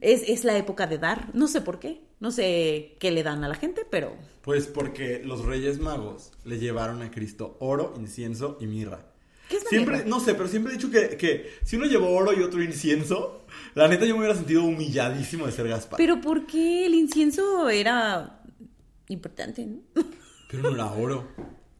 Es, 0.00 0.22
es 0.26 0.44
la 0.44 0.56
época 0.56 0.86
de 0.86 0.98
dar, 0.98 1.28
no 1.34 1.46
sé 1.46 1.60
por 1.60 1.78
qué, 1.78 2.00
no 2.22 2.30
sé 2.30 2.94
qué 3.00 3.10
le 3.10 3.24
dan 3.24 3.42
a 3.42 3.48
la 3.48 3.56
gente, 3.56 3.84
pero... 3.90 4.14
Pues 4.42 4.68
porque 4.68 5.22
los 5.24 5.44
Reyes 5.44 5.80
Magos 5.80 6.30
le 6.44 6.60
llevaron 6.60 7.02
a 7.02 7.10
Cristo 7.10 7.56
oro, 7.58 7.94
incienso 7.98 8.58
y 8.60 8.66
mirra. 8.68 9.00
¿Qué 9.48 9.56
es 9.56 9.64
la 9.64 9.70
Siempre, 9.70 9.96
mirra? 9.96 10.08
no 10.08 10.20
sé, 10.20 10.34
pero 10.34 10.48
siempre 10.48 10.72
he 10.72 10.76
dicho 10.76 10.88
que, 10.88 11.16
que 11.16 11.50
si 11.64 11.74
uno 11.74 11.86
llevó 11.86 12.10
oro 12.10 12.32
y 12.32 12.44
otro 12.44 12.62
incienso, 12.62 13.42
la 13.74 13.88
neta 13.88 14.06
yo 14.06 14.14
me 14.14 14.20
hubiera 14.20 14.36
sentido 14.36 14.62
humilladísimo 14.62 15.46
de 15.46 15.52
ser 15.52 15.66
Gaspar. 15.66 15.96
Pero 15.96 16.20
¿por 16.20 16.46
qué 16.46 16.86
el 16.86 16.94
incienso 16.94 17.68
era 17.68 18.40
importante, 19.08 19.66
no? 19.66 19.80
Pero 20.48 20.62
no 20.62 20.76
era 20.76 20.92
oro. 20.92 21.26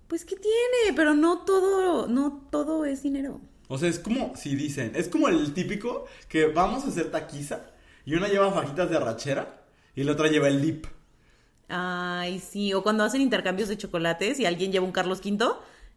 Pues 0.08 0.24
¿qué 0.24 0.34
tiene? 0.34 0.96
Pero 0.96 1.14
no 1.14 1.44
todo, 1.44 2.08
no 2.08 2.48
todo 2.50 2.84
es 2.84 3.04
dinero. 3.04 3.40
O 3.68 3.78
sea, 3.78 3.88
es 3.88 4.00
como 4.00 4.34
si 4.34 4.56
dicen, 4.56 4.90
es 4.96 5.06
como 5.06 5.28
el 5.28 5.54
típico 5.54 6.06
que 6.28 6.46
vamos 6.46 6.84
a 6.84 6.88
hacer 6.88 7.12
taquiza 7.12 7.70
y 8.04 8.16
una 8.16 8.26
lleva 8.26 8.50
fajitas 8.50 8.90
de 8.90 8.96
arrachera 8.96 9.61
y 9.94 10.04
la 10.04 10.12
otra 10.12 10.28
lleva 10.28 10.48
el 10.48 10.60
dip. 10.62 10.86
Ay, 11.68 12.38
sí, 12.40 12.74
o 12.74 12.82
cuando 12.82 13.04
hacen 13.04 13.20
intercambios 13.20 13.68
de 13.68 13.78
chocolates 13.78 14.38
y 14.40 14.46
alguien 14.46 14.72
lleva 14.72 14.84
un 14.84 14.92
Carlos 14.92 15.20
V 15.24 15.38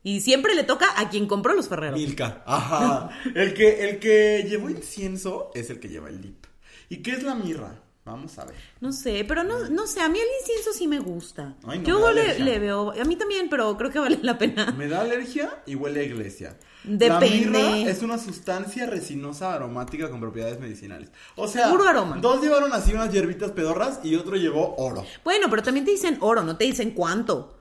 y 0.04 0.22
siempre 0.22 0.56
le 0.56 0.64
toca 0.64 1.00
a 1.00 1.10
quien 1.10 1.28
compró 1.28 1.54
los 1.54 1.68
Ferreros. 1.68 2.00
Milka. 2.00 2.44
Ajá. 2.46 3.10
El 3.36 3.54
que, 3.54 3.90
el 3.90 4.00
que 4.00 4.46
llevó 4.48 4.70
incienso 4.70 5.52
es 5.56 5.70
el 5.70 5.80
que 5.80 5.90
lleva 5.90 6.10
el 6.10 6.22
dip. 6.22 6.46
¿Y 6.90 6.98
qué 6.98 7.12
es 7.12 7.24
la 7.24 7.34
mirra? 7.36 7.82
Vamos 8.06 8.38
a 8.38 8.46
ver. 8.46 8.56
No 8.82 8.94
sé, 8.94 9.26
pero 9.28 9.44
no, 9.44 9.68
no 9.70 9.88
sé, 9.88 10.00
a 10.00 10.08
mí 10.08 10.20
el 10.20 10.28
incienso 10.40 10.74
sí 10.74 10.88
me 10.88 11.00
gusta. 11.00 11.56
Ay, 11.66 11.80
no, 11.80 11.86
Yo 11.86 12.14
me 12.14 12.38
le, 12.38 12.60
veo, 12.60 12.92
a 12.92 13.04
mí 13.04 13.16
también, 13.16 13.50
pero 13.50 13.76
creo 13.78 13.90
que 13.90 13.98
vale 13.98 14.20
la 14.22 14.38
pena. 14.38 14.72
Me 14.78 14.88
da 14.88 15.02
alergia 15.02 15.64
y 15.66 15.74
huele 15.74 16.02
a 16.02 16.04
iglesia. 16.04 16.56
Depende. 16.84 17.50
La 17.60 17.70
mirra 17.72 17.90
es 17.90 18.04
una 18.04 18.20
sustancia 18.20 18.86
resinosa 18.86 19.56
aromática 19.56 20.12
con 20.12 20.20
propiedades 20.20 20.60
medicinales. 20.60 21.10
O 21.36 21.48
sea, 21.48 21.72
Puro 21.72 21.88
aroma. 21.88 22.18
dos 22.18 22.44
llevaron 22.44 22.72
así 22.74 22.94
unas 22.94 23.12
hierbitas 23.12 23.52
pedorras 23.54 24.00
y 24.04 24.16
otro 24.16 24.36
llevó 24.36 24.76
oro. 24.76 25.04
Bueno, 25.24 25.48
pero 25.50 25.64
también 25.64 25.84
te 25.84 25.92
dicen 25.92 26.20
oro, 26.22 26.44
no 26.44 26.58
te 26.58 26.66
dicen 26.66 26.92
cuánto. 26.92 27.58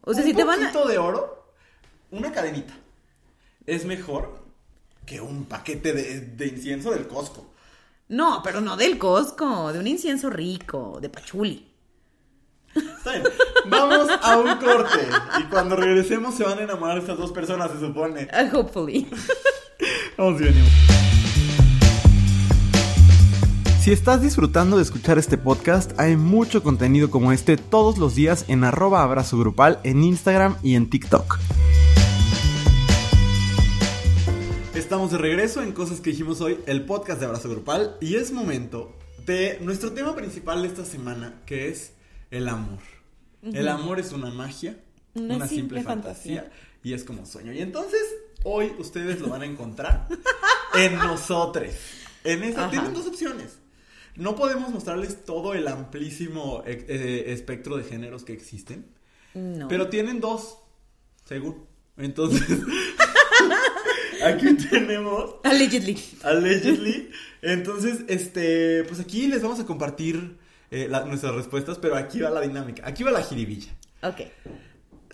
O 0.00 0.14
sea, 0.14 0.22
un 0.22 0.28
si 0.30 0.34
te 0.34 0.44
van 0.44 0.62
a... 0.62 0.72
poquito 0.72 0.88
de 0.88 0.96
oro, 0.96 1.52
una 2.12 2.32
cadenita, 2.32 2.72
es 3.66 3.84
mejor 3.84 4.38
que 5.04 5.20
un 5.20 5.44
paquete 5.44 5.92
de, 5.92 6.20
de 6.20 6.46
incienso 6.46 6.92
del 6.92 7.06
Costco. 7.06 7.52
No, 8.08 8.40
pero 8.44 8.60
no 8.60 8.76
del 8.76 8.98
Costco, 8.98 9.72
de 9.72 9.80
un 9.80 9.86
incienso 9.88 10.30
rico, 10.30 10.98
de 11.00 11.08
pachuli. 11.08 11.66
Está 12.72 13.12
bien. 13.12 13.24
Vamos 13.68 14.08
a 14.22 14.36
un 14.38 14.56
corte. 14.58 15.08
Y 15.40 15.44
cuando 15.44 15.74
regresemos 15.74 16.34
se 16.36 16.44
van 16.44 16.58
a 16.58 16.62
enamorar 16.62 16.98
estas 16.98 17.18
dos 17.18 17.32
personas, 17.32 17.72
se 17.72 17.80
supone. 17.80 18.28
Ah, 18.32 18.48
hopefully. 18.52 19.08
Vamos 20.16 20.40
y 20.40 20.44
venimos. 20.44 20.70
Si 23.80 23.92
estás 23.92 24.20
disfrutando 24.20 24.76
de 24.76 24.82
escuchar 24.82 25.18
este 25.18 25.38
podcast, 25.38 25.98
hay 25.98 26.16
mucho 26.16 26.62
contenido 26.62 27.10
como 27.10 27.32
este 27.32 27.56
todos 27.56 27.98
los 27.98 28.14
días 28.14 28.44
en 28.48 28.64
arroba 28.64 29.02
abrazo 29.02 29.38
grupal 29.38 29.80
en 29.84 30.04
Instagram 30.04 30.56
y 30.62 30.74
en 30.74 30.90
TikTok. 30.90 31.38
Estamos 34.86 35.10
de 35.10 35.18
regreso 35.18 35.64
en 35.64 35.72
Cosas 35.72 36.00
que 36.00 36.10
dijimos 36.10 36.40
hoy, 36.40 36.60
el 36.66 36.84
podcast 36.84 37.18
de 37.18 37.26
Abrazo 37.26 37.50
Grupal, 37.50 37.96
y 38.00 38.14
es 38.14 38.30
momento 38.30 38.96
de 39.26 39.58
nuestro 39.60 39.90
tema 39.92 40.14
principal 40.14 40.62
de 40.62 40.68
esta 40.68 40.84
semana, 40.84 41.42
que 41.44 41.66
es 41.68 41.94
el 42.30 42.46
amor. 42.48 42.78
El 43.42 43.66
amor 43.66 43.98
es 43.98 44.12
una 44.12 44.30
magia, 44.30 44.78
Una 45.14 45.34
una, 45.38 45.48
simple, 45.48 45.80
simple 45.80 45.82
fantasía, 45.82 46.42
fantasía. 46.42 46.68
y 46.84 46.92
es 46.92 47.02
como 47.02 47.26
sueño. 47.26 47.52
Y 47.52 47.62
entonces, 47.62 48.00
hoy 48.44 48.74
ustedes 48.78 49.18
lo 49.20 49.26
van 49.28 49.42
a 49.42 49.46
encontrar 49.46 50.06
en 50.78 50.94
nosotros. 50.98 51.66
En 52.22 52.44
esta 52.44 52.62
Ajá. 52.66 52.70
tienen 52.70 52.94
dos 52.94 53.08
opciones. 53.08 53.58
No 54.14 54.36
podemos 54.36 54.70
mostrarles 54.70 55.24
todo 55.24 55.54
el 55.54 55.66
amplísimo 55.66 56.62
eh, 56.64 56.86
eh, 56.88 57.24
espectro 57.32 57.76
de 57.76 57.82
géneros 57.82 58.22
que 58.22 58.34
existen, 58.34 58.86
No. 59.34 59.66
pero 59.66 59.88
tienen 59.88 60.20
dos, 60.20 60.58
según. 61.24 61.66
Entonces, 61.96 62.46
aquí 64.26 64.54
tenemos 64.70 65.34
Allegedly. 65.44 65.98
allegedly. 66.22 67.10
Entonces, 67.42 68.00
este, 68.08 68.84
pues 68.84 69.00
aquí 69.00 69.26
les 69.28 69.42
vamos 69.42 69.60
a 69.60 69.64
compartir 69.66 70.36
eh, 70.70 70.88
la- 70.90 71.04
nuestras 71.04 71.34
respuestas, 71.34 71.78
pero 71.78 71.96
aquí 71.96 72.20
va 72.20 72.30
la 72.30 72.40
dinámica, 72.40 72.82
aquí 72.86 73.02
va 73.04 73.10
la 73.10 73.22
jiribilla. 73.22 73.72
Ok. 74.02 74.20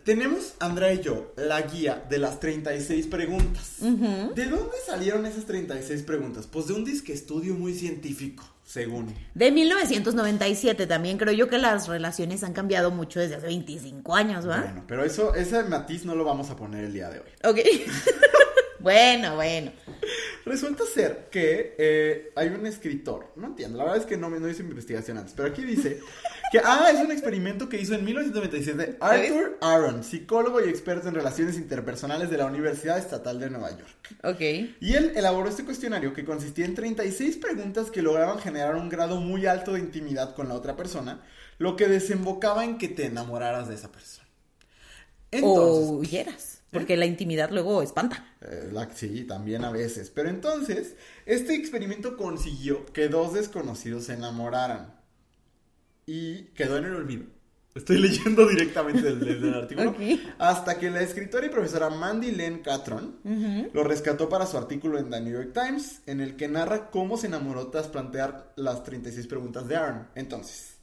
Tenemos, 0.05 0.55
Andrea 0.59 0.93
y 0.93 1.01
yo, 1.01 1.33
la 1.37 1.63
guía 1.63 2.05
de 2.11 2.19
las 2.19 2.41
36 2.41 3.07
preguntas. 3.07 3.77
¿De 3.81 4.47
dónde 4.47 4.73
salieron 4.85 5.27
esas 5.27 5.45
36 5.45 6.03
preguntas? 6.03 6.49
Pues 6.51 6.67
de 6.67 6.73
un 6.73 6.85
disque 6.85 7.13
estudio 7.13 7.55
muy 7.55 7.73
científico, 7.73 8.43
según. 8.65 9.15
De 9.35 9.53
1997 9.53 10.89
también 10.89 11.19
creo 11.19 11.33
yo 11.33 11.49
que 11.49 11.59
las 11.59 11.87
relaciones 11.87 12.43
han 12.43 12.53
cambiado 12.53 12.91
mucho 12.91 13.21
desde 13.21 13.37
hace 13.37 13.47
25 13.47 14.17
años, 14.17 14.49
¿va? 14.49 14.63
Bueno, 14.63 14.85
pero 14.89 15.05
eso, 15.05 15.37
ese 15.37 15.63
matiz 15.63 16.05
no 16.05 16.17
lo 16.17 16.25
vamos 16.25 16.51
a 16.51 16.57
poner 16.57 16.83
el 16.87 16.93
día 16.93 17.09
de 17.09 17.21
hoy. 17.21 17.29
Ok. 17.45 17.59
bueno, 18.83 19.37
bueno. 19.37 19.73
Resulta 20.45 20.85
ser 20.85 21.29
que 21.31 21.75
eh, 21.79 22.33
hay 22.35 22.49
un 22.49 22.67
escritor, 22.67 23.33
no 23.37 23.47
entiendo, 23.49 23.79
la 23.79 23.85
verdad 23.85 24.01
es 24.01 24.07
que 24.07 24.17
no, 24.17 24.29
me- 24.29 24.41
no 24.41 24.49
hice 24.49 24.63
investigación 24.63 25.17
antes, 25.19 25.35
pero 25.37 25.49
aquí 25.49 25.63
dice 25.63 26.01
que, 26.51 26.59
ah, 26.65 26.89
es 26.93 26.99
un 27.01 27.13
experimento 27.13 27.69
que 27.69 27.81
hizo 27.81 27.95
en 27.95 28.05
1997 28.05 28.97
Arthur 29.01 29.59
Aaron, 29.61 30.03
psicólogo 30.03 30.61
y 30.61 30.69
experto 30.69 31.09
en 31.09 31.15
relaciones 31.15 31.57
interpersonales 31.57 32.29
de 32.29 32.37
la 32.39 32.47
Universidad 32.47 32.99
Estatal 32.99 33.39
de 33.39 33.51
Nueva 33.51 33.71
York. 33.71 34.17
Ok. 34.25 34.41
Y 34.81 34.95
él 34.95 35.13
elaboró 35.15 35.49
este 35.49 35.65
cuestionario 35.65 36.13
que 36.13 36.25
consistía 36.25 36.65
en 36.65 36.75
36 36.75 37.37
preguntas 37.37 37.91
que 37.91 38.03
lograban 38.03 38.39
generar 38.41 38.75
un 38.77 38.89
grado 38.89 39.21
muy 39.21 39.47
alto 39.47 39.75
de 39.75 39.81
intimidad 39.81 40.35
con 40.35 40.49
la 40.49 40.55
otra 40.55 40.77
persona, 40.77 41.23
lo 41.59 41.77
que 41.77 41.87
desembocaba 41.87 42.65
en 42.65 42.79
que 42.79 42.89
te 42.89 43.07
enamoraras 43.07 43.69
de 43.69 43.77
esa 43.77 43.93
persona. 43.93 44.27
Entonces, 45.31 45.89
o 45.91 45.93
huyeras. 45.99 46.52
Porque 46.73 46.97
la 46.97 47.07
intimidad 47.07 47.51
luego 47.51 47.83
espanta. 47.83 48.35
Eh, 48.41 48.71
la- 48.73 48.91
sí, 48.95 49.25
también 49.25 49.63
a 49.65 49.71
veces. 49.71 50.11
Pero 50.11 50.31
entonces, 50.31 50.97
este 51.27 51.55
experimento 51.55 52.17
consiguió 52.17 52.87
que 52.87 53.09
dos 53.09 53.35
desconocidos 53.35 54.05
se 54.05 54.15
enamoraran. 54.15 54.95
Y 56.07 56.45
quedó 56.55 56.79
en 56.79 56.87
el 56.87 56.95
olvido. 56.95 57.25
Estoy 57.75 57.99
leyendo 58.01 58.47
directamente 58.47 59.15
del, 59.15 59.55
artículo. 59.55 59.95
Hasta 60.39 60.79
que 60.79 60.91
la 60.91 61.03
escritora 61.03 61.47
y 61.47 61.51
profesora 61.51 61.91
Mandy 61.91 62.33
Len 62.33 62.59
Catron 62.63 63.17
lo 63.73 63.85
rescató 63.85 64.29
para 64.29 64.47
su 64.47 64.57
artículo 64.59 64.99
en 64.99 65.11
The 65.11 65.21
New 65.21 65.33
York 65.33 65.53
Times, 65.55 66.01
en 66.07 66.21
el 66.21 66.37
que 66.37 66.49
narra 66.49 66.91
cómo 66.91 67.17
se 67.17 67.29
enamoró 67.29 67.69
tras 67.69 67.89
plantear 67.89 68.53
las 68.57 68.83
36 68.83 69.27
preguntas 69.27 69.69
de 69.69 69.77
Aaron. 69.77 70.09
Entonces, 70.15 70.77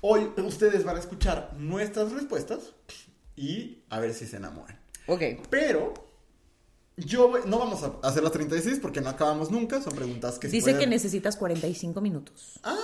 hoy 0.00 0.28
ustedes 0.36 0.84
van 0.84 0.96
a 0.96 1.00
escuchar 1.00 1.52
nuestras 1.58 2.12
respuestas 2.12 2.74
y 3.34 3.82
a 3.90 3.98
ver 4.00 4.14
si 4.14 4.26
se 4.26 4.36
enamoran. 4.36 4.78
Ok. 5.06 5.22
Pero 5.50 5.94
yo 6.96 7.28
voy- 7.28 7.42
no 7.46 7.58
vamos 7.58 7.82
a 7.82 7.92
hacer 8.08 8.22
las 8.22 8.32
36 8.32 8.78
porque 8.80 9.00
no 9.00 9.10
acabamos 9.10 9.50
nunca, 9.50 9.82
son 9.82 9.94
preguntas 9.94 10.38
que 10.38 10.48
se 10.48 10.56
Dice 10.56 10.76
que 10.78 10.86
necesitas 10.86 11.36
45 11.36 12.00
minutos. 12.00 12.58
Ah, 12.62 12.76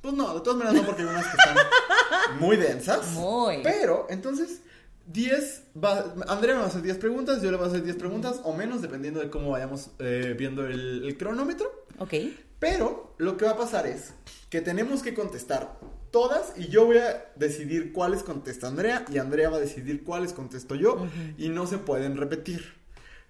pues 0.00 0.14
no, 0.14 0.34
de 0.34 0.40
todas 0.40 0.58
maneras 0.58 0.80
no, 0.80 0.86
porque 0.86 1.02
hay 1.02 1.08
unas 1.08 1.26
que 1.26 1.36
están 1.36 2.38
muy 2.38 2.56
densas. 2.56 3.12
Muy. 3.12 3.62
Pero, 3.62 4.06
entonces, 4.08 4.60
10, 5.06 5.62
va, 5.82 6.14
Andrea 6.28 6.54
me 6.54 6.60
va 6.60 6.66
a 6.66 6.68
hacer 6.70 6.82
10 6.82 6.96
preguntas, 6.98 7.42
yo 7.42 7.50
le 7.50 7.56
voy 7.56 7.66
a 7.66 7.68
hacer 7.68 7.82
10 7.82 7.96
preguntas 7.96 8.40
o 8.44 8.54
menos, 8.54 8.80
dependiendo 8.80 9.20
de 9.20 9.28
cómo 9.28 9.50
vayamos 9.50 9.90
eh, 9.98 10.34
viendo 10.38 10.66
el, 10.66 11.04
el 11.04 11.18
cronómetro. 11.18 11.70
Ok. 11.98 12.14
Pero 12.58 13.14
lo 13.18 13.36
que 13.36 13.44
va 13.44 13.52
a 13.52 13.56
pasar 13.56 13.86
es 13.86 14.12
que 14.48 14.60
tenemos 14.60 15.02
que 15.02 15.12
contestar 15.14 15.78
todas 16.10 16.52
y 16.56 16.68
yo 16.68 16.86
voy 16.86 16.98
a 16.98 17.30
decidir 17.36 17.92
cuáles 17.92 18.22
contesta 18.22 18.66
Andrea 18.66 19.04
y 19.10 19.18
Andrea 19.18 19.50
va 19.50 19.56
a 19.56 19.60
decidir 19.60 20.02
cuáles 20.04 20.32
contesto 20.32 20.74
yo 20.74 21.06
y 21.38 21.48
no 21.48 21.66
se 21.66 21.78
pueden 21.78 22.16
repetir. 22.16 22.74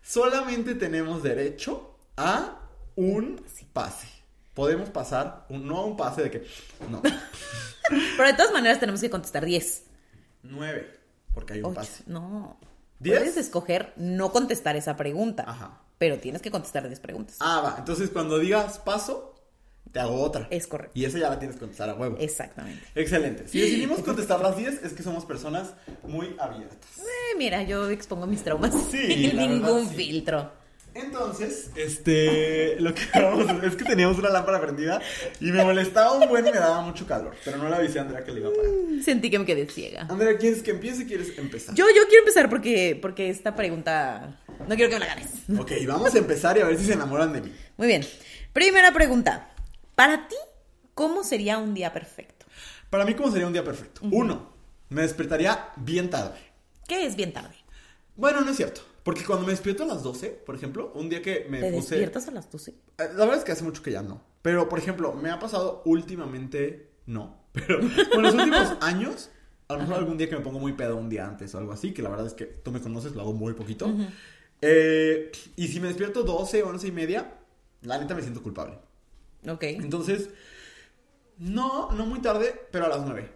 Solamente 0.02 0.74
tenemos 0.74 1.22
derecho 1.22 1.96
a 2.16 2.58
un 2.96 3.42
pase. 3.72 4.08
Podemos 4.54 4.88
pasar, 4.90 5.46
un- 5.48 5.66
no 5.66 5.78
a 5.78 5.84
un 5.86 5.96
pase 5.96 6.22
de 6.22 6.30
que... 6.30 6.46
No, 6.90 7.00
Pero 8.16 8.28
de 8.28 8.34
todas 8.34 8.52
maneras 8.52 8.80
tenemos 8.80 9.00
que 9.00 9.10
contestar 9.10 9.44
10. 9.44 9.84
9, 10.42 10.98
porque 11.34 11.54
hay 11.54 11.62
un 11.62 11.74
pase. 11.74 12.02
No. 12.06 12.58
Puedes 12.98 13.36
escoger 13.36 13.92
no 13.96 14.32
contestar 14.32 14.76
esa 14.76 14.96
pregunta. 14.96 15.44
Ajá. 15.46 15.80
Pero 15.98 16.18
tienes 16.18 16.40
que 16.42 16.50
contestar 16.50 16.86
10 16.86 17.00
preguntas. 17.00 17.36
Ah, 17.40 17.60
va. 17.62 17.74
Entonces 17.78 18.10
cuando 18.10 18.38
digas 18.38 18.78
paso, 18.78 19.29
te 19.92 20.00
hago 20.00 20.20
otra. 20.22 20.46
Es 20.50 20.66
correcto. 20.66 20.92
Y 20.94 21.04
esa 21.04 21.18
ya 21.18 21.28
la 21.30 21.38
tienes 21.38 21.56
que 21.56 21.60
contestar 21.60 21.90
a 21.90 21.94
huevo. 21.94 22.16
Exactamente. 22.20 22.82
Excelente. 22.94 23.48
Si 23.48 23.60
decidimos 23.60 24.00
contestar 24.04 24.40
las 24.40 24.56
10, 24.56 24.84
es 24.84 24.92
que 24.92 25.02
somos 25.02 25.24
personas 25.24 25.74
muy 26.04 26.36
abiertas. 26.38 26.78
Eh, 26.98 27.36
mira, 27.38 27.62
yo 27.62 27.90
expongo 27.90 28.26
mis 28.26 28.42
traumas 28.42 28.72
Sí, 28.90 28.98
sin 29.06 29.36
ningún 29.36 29.62
verdad, 29.62 29.90
sí. 29.90 29.96
filtro. 29.96 30.60
Entonces, 30.92 31.70
este, 31.76 32.76
lo 32.80 32.92
que 32.92 33.02
vamos 33.14 33.48
a 33.48 33.52
hacer 33.52 33.64
es 33.64 33.76
que 33.76 33.84
teníamos 33.84 34.18
una 34.18 34.28
lámpara 34.28 34.60
prendida 34.60 35.00
y 35.40 35.52
me 35.52 35.62
molestaba 35.64 36.12
un 36.12 36.28
buen 36.28 36.44
y 36.46 36.50
me 36.50 36.58
daba 36.58 36.80
mucho 36.80 37.06
calor, 37.06 37.32
pero 37.44 37.58
no 37.58 37.68
le 37.68 37.76
avisé 37.76 38.00
a 38.00 38.02
Andrea 38.02 38.24
que 38.24 38.32
le 38.32 38.40
iba 38.40 38.48
a 38.48 38.52
pagar. 38.52 38.70
Sentí 39.04 39.30
que 39.30 39.38
me 39.38 39.44
quedé 39.46 39.66
ciega. 39.66 40.06
Andrea, 40.10 40.36
¿quieres 40.36 40.62
que 40.64 40.72
empiece? 40.72 41.06
¿Quieres 41.06 41.36
empezar? 41.38 41.76
Yo, 41.76 41.84
yo 41.94 42.02
quiero 42.08 42.22
empezar 42.22 42.50
porque, 42.50 42.98
porque 43.00 43.30
esta 43.30 43.54
pregunta 43.54 44.36
no 44.66 44.74
quiero 44.74 44.90
que 44.90 44.98
me 44.98 45.00
la 45.00 45.06
ganes. 45.06 45.28
Ok, 45.58 45.70
vamos 45.86 46.12
a 46.12 46.18
empezar 46.18 46.56
y 46.58 46.60
a 46.60 46.64
ver 46.64 46.76
si 46.76 46.84
se 46.86 46.94
enamoran 46.94 47.32
de 47.32 47.42
mí. 47.42 47.52
Muy 47.76 47.86
bien. 47.86 48.04
Primera 48.52 48.92
pregunta. 48.92 49.48
Para 50.00 50.28
ti, 50.28 50.36
¿cómo 50.94 51.22
sería 51.22 51.58
un 51.58 51.74
día 51.74 51.92
perfecto? 51.92 52.46
Para 52.88 53.04
mí, 53.04 53.12
¿cómo 53.12 53.30
sería 53.30 53.46
un 53.46 53.52
día 53.52 53.62
perfecto? 53.62 54.00
Uno, 54.10 54.48
me 54.88 55.02
despertaría 55.02 55.72
bien 55.76 56.08
tarde. 56.08 56.38
¿Qué 56.88 57.04
es 57.04 57.16
bien 57.16 57.34
tarde? 57.34 57.54
Bueno, 58.16 58.40
no 58.40 58.50
es 58.50 58.56
cierto. 58.56 58.80
Porque 59.02 59.26
cuando 59.26 59.44
me 59.44 59.52
despierto 59.52 59.82
a 59.82 59.86
las 59.86 60.02
12, 60.02 60.30
por 60.30 60.54
ejemplo, 60.54 60.90
un 60.94 61.10
día 61.10 61.20
que 61.20 61.46
me 61.50 61.60
¿Te 61.60 61.72
puse... 61.72 61.96
despiertas 61.96 62.28
a 62.28 62.30
las 62.30 62.50
12? 62.50 62.70
Eh, 62.70 62.76
La 62.96 63.26
verdad 63.26 63.36
es 63.36 63.44
que 63.44 63.52
hace 63.52 63.62
mucho 63.62 63.82
que 63.82 63.92
ya 63.92 64.00
no. 64.00 64.22
Pero, 64.40 64.70
por 64.70 64.78
ejemplo, 64.78 65.12
me 65.12 65.30
ha 65.30 65.38
pasado 65.38 65.82
últimamente, 65.84 66.92
no. 67.04 67.36
Pero 67.52 67.80
con 68.10 68.22
los 68.22 68.32
últimos 68.32 68.72
años, 68.80 69.28
a 69.68 69.74
lo 69.74 69.80
mejor 69.80 69.96
algún 69.96 70.16
día 70.16 70.30
que 70.30 70.36
me 70.36 70.40
pongo 70.42 70.60
muy 70.60 70.72
pedo 70.72 70.96
un 70.96 71.10
día 71.10 71.26
antes 71.26 71.54
o 71.54 71.58
algo 71.58 71.72
así, 71.72 71.92
que 71.92 72.00
la 72.00 72.08
verdad 72.08 72.26
es 72.26 72.32
que 72.32 72.46
tú 72.46 72.72
me 72.72 72.80
conoces, 72.80 73.14
lo 73.14 73.20
hago 73.20 73.34
muy 73.34 73.52
poquito. 73.52 73.94
Eh, 74.62 75.30
y 75.56 75.68
si 75.68 75.78
me 75.78 75.88
despierto 75.88 76.22
12, 76.22 76.62
11 76.62 76.88
y 76.88 76.90
media, 76.90 77.34
la 77.82 77.98
neta 77.98 78.14
me 78.14 78.22
siento 78.22 78.42
culpable. 78.42 78.78
Ok. 79.48 79.62
Entonces, 79.64 80.30
no, 81.38 81.90
no 81.92 82.06
muy 82.06 82.20
tarde, 82.20 82.54
pero 82.70 82.86
a 82.86 82.88
las 82.88 83.00
9. 83.06 83.30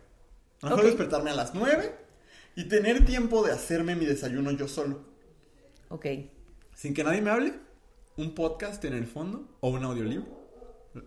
A 0.62 0.66
lo 0.66 0.70
mejor 0.76 0.80
Ok. 0.84 0.86
despertarme 0.90 1.30
a 1.30 1.34
las 1.34 1.54
9 1.54 1.94
y 2.56 2.64
tener 2.64 3.04
tiempo 3.04 3.42
de 3.44 3.52
hacerme 3.52 3.94
mi 3.96 4.04
desayuno 4.04 4.50
yo 4.52 4.68
solo. 4.68 5.00
Ok. 5.88 6.06
Sin 6.74 6.94
que 6.94 7.04
nadie 7.04 7.20
me 7.22 7.30
hable, 7.30 7.54
un 8.16 8.34
podcast 8.34 8.84
en 8.84 8.94
el 8.94 9.06
fondo, 9.06 9.48
o 9.60 9.70
un 9.70 9.84
audiolibro, 9.84 10.26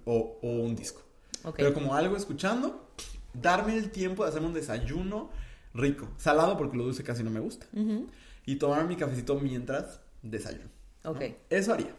o, 0.06 0.40
o 0.42 0.48
un 0.48 0.76
disco. 0.76 1.02
Ok. 1.44 1.56
Pero 1.58 1.74
como 1.74 1.94
algo 1.96 2.16
escuchando, 2.18 2.90
darme 3.34 3.78
el 3.78 3.92
tiempo 3.92 4.24
de 4.24 4.30
hacerme 4.30 4.48
un 4.48 4.54
desayuno 4.54 5.30
rico. 5.74 6.10
Salado 6.18 6.58
porque 6.58 6.78
lo 6.78 6.84
dulce 6.84 7.04
casi 7.04 7.24
no 7.24 7.30
me 7.30 7.40
gusta. 7.40 7.68
Ujú. 7.74 8.08
Y 8.46 8.56
tomar 8.56 8.86
mi 8.88 8.96
cafecito 8.96 9.36
mientras 9.40 10.00
desayuno. 10.24 10.70
¿no? 11.04 11.12
Ok. 11.12 11.22
Eso 11.50 11.74
haría. 11.74 11.94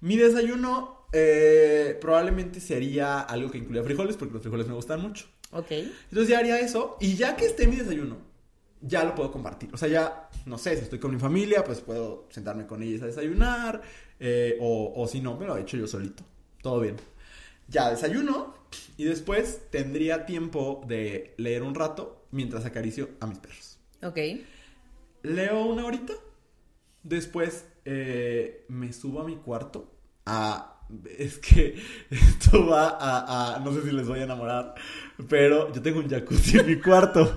Mi 0.00 0.16
desayuno 0.16 0.95
eh, 1.12 1.96
probablemente 2.00 2.60
sería 2.60 3.20
algo 3.20 3.50
que 3.50 3.58
incluya 3.58 3.82
frijoles, 3.82 4.16
porque 4.16 4.34
los 4.34 4.42
frijoles 4.42 4.66
me 4.66 4.74
gustan 4.74 5.00
mucho. 5.00 5.26
Ok. 5.52 5.70
Entonces 5.70 6.28
ya 6.28 6.38
haría 6.38 6.58
eso 6.60 6.96
y 7.00 7.14
ya 7.14 7.36
que 7.36 7.46
esté 7.46 7.66
mi 7.66 7.76
desayuno, 7.76 8.18
ya 8.80 9.04
lo 9.04 9.14
puedo 9.14 9.30
compartir. 9.32 9.70
O 9.72 9.76
sea, 9.76 9.88
ya, 9.88 10.30
no 10.44 10.58
sé, 10.58 10.76
si 10.76 10.82
estoy 10.82 10.98
con 10.98 11.12
mi 11.12 11.18
familia, 11.20 11.64
pues 11.64 11.80
puedo 11.80 12.26
sentarme 12.30 12.66
con 12.66 12.82
ellos 12.82 13.02
a 13.02 13.06
desayunar. 13.06 13.82
eh, 14.18 14.56
o, 14.60 14.92
o 14.96 15.06
si 15.06 15.20
no, 15.20 15.36
me 15.36 15.46
lo 15.46 15.56
he 15.56 15.62
hecho 15.62 15.76
yo 15.76 15.86
solito. 15.86 16.22
Todo 16.62 16.80
bien. 16.80 16.96
Ya 17.68 17.90
desayuno 17.90 18.54
y 18.96 19.04
después 19.04 19.62
tendría 19.70 20.26
tiempo 20.26 20.84
de 20.86 21.34
leer 21.36 21.62
un 21.62 21.74
rato 21.74 22.26
mientras 22.30 22.64
acaricio 22.64 23.10
a 23.20 23.26
mis 23.26 23.38
perros. 23.38 23.78
Ok. 24.02 24.18
Leo 25.22 25.64
una 25.64 25.84
horita. 25.84 26.12
Después 27.02 27.64
eh, 27.84 28.64
me 28.68 28.92
subo 28.92 29.20
a 29.20 29.24
mi 29.24 29.36
cuarto. 29.36 29.92
A. 30.26 30.75
Es 31.18 31.38
que 31.38 31.76
esto 32.10 32.66
va 32.66 32.88
a, 32.90 33.56
a- 33.56 33.60
No 33.60 33.72
sé 33.72 33.82
si 33.82 33.92
les 33.92 34.06
voy 34.06 34.20
a 34.20 34.24
enamorar. 34.24 34.74
Pero 35.28 35.72
yo 35.72 35.82
tengo 35.82 35.98
un 36.00 36.08
jacuzzi 36.08 36.58
en 36.58 36.66
mi 36.66 36.80
cuarto. 36.80 37.34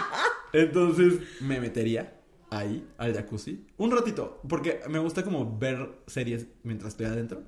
Entonces 0.52 1.14
me 1.40 1.60
metería 1.60 2.20
ahí 2.50 2.86
al 2.98 3.14
jacuzzi. 3.14 3.66
Un 3.76 3.90
ratito. 3.90 4.40
Porque 4.48 4.80
me 4.88 4.98
gusta 4.98 5.22
como 5.22 5.58
ver 5.58 6.00
series 6.06 6.46
mientras 6.62 6.92
estoy 6.92 7.06
adentro. 7.06 7.42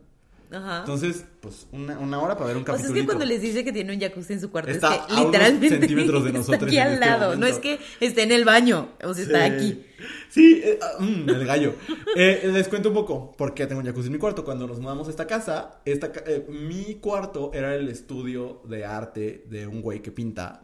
Ajá. 0.51 0.79
Entonces, 0.81 1.25
pues 1.41 1.67
una, 1.73 1.99
una 1.99 2.21
hora 2.21 2.35
para 2.37 2.49
ver 2.49 2.57
un 2.57 2.65
capítulo. 2.65 2.95
es 2.95 3.01
que 3.01 3.07
cuando 3.07 3.25
les 3.25 3.41
dice 3.43 3.65
que 3.65 3.73
tiene 3.73 3.93
un 3.95 4.01
jacuzzi 4.01 4.33
en 4.33 4.41
su 4.41 4.51
cuarto, 4.51 4.71
Está 4.71 4.95
es 4.95 5.01
que 5.03 5.13
a 5.13 5.15
unos 5.17 5.27
literalmente 5.27 5.69
centímetros 5.79 6.25
de 6.25 6.31
está 6.39 6.55
aquí 6.57 6.79
al 6.79 6.93
este 6.95 7.07
lado. 7.07 7.37
No 7.37 7.47
es 7.47 7.59
que 7.59 7.79
esté 8.01 8.23
en 8.23 8.33
el 8.33 8.45
baño, 8.45 8.89
o 9.05 9.13
sea, 9.15 9.25
está 9.25 9.47
Sí. 9.47 9.53
aquí. 9.55 9.85
Sí, 10.31 10.61
eh, 10.65 10.79
ah, 10.81 11.03
mm, 11.03 11.29
el 11.29 11.45
gallo. 11.47 11.75
Eh, 12.17 12.51
les 12.53 12.67
cuento 12.69 12.89
un 12.89 12.95
poco 12.95 13.35
porque 13.37 13.67
tengo 13.67 13.81
un 13.81 13.87
jacuzzi 13.87 14.07
en 14.07 14.13
mi 14.15 14.19
cuarto. 14.19 14.45
Cuando 14.45 14.67
nos 14.67 14.81
mudamos 14.81 15.07
a 15.07 15.11
esta 15.11 15.27
casa, 15.27 15.81
esta, 15.85 16.11
eh, 16.27 16.47
mi 16.49 16.95
cuarto 16.97 17.51
era 17.53 17.75
el 17.77 17.89
estudio 17.89 18.63
de 18.65 18.85
arte 18.85 19.45
de 19.49 19.67
un 19.67 19.83
güey 19.83 20.01
que 20.03 20.11
pinta. 20.11 20.61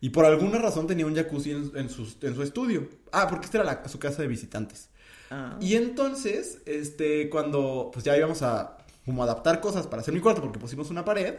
Y 0.00 0.10
por 0.10 0.24
alguna 0.24 0.58
razón 0.58 0.86
tenía 0.86 1.04
un 1.06 1.14
jacuzzi 1.14 1.50
en, 1.50 1.72
en 1.74 1.88
su, 1.90 2.06
en 2.22 2.34
su 2.34 2.42
estudio. 2.42 2.88
Ah, 3.12 3.26
porque 3.28 3.46
esta 3.46 3.58
era 3.58 3.64
la- 3.64 3.88
su 3.88 3.98
casa 3.98 4.22
de 4.22 4.28
visitantes. 4.28 4.88
Ah. 5.30 5.56
Y 5.60 5.74
entonces, 5.74 6.58
este, 6.66 7.28
cuando 7.28 7.90
pues 7.92 8.04
ya 8.04 8.16
íbamos 8.16 8.42
a 8.42 8.76
como 9.04 9.22
adaptar 9.22 9.60
cosas 9.60 9.86
para 9.86 10.02
hacer 10.02 10.14
mi 10.14 10.20
cuarto 10.20 10.40
porque 10.40 10.58
pusimos 10.58 10.90
una 10.90 11.04
pared, 11.04 11.34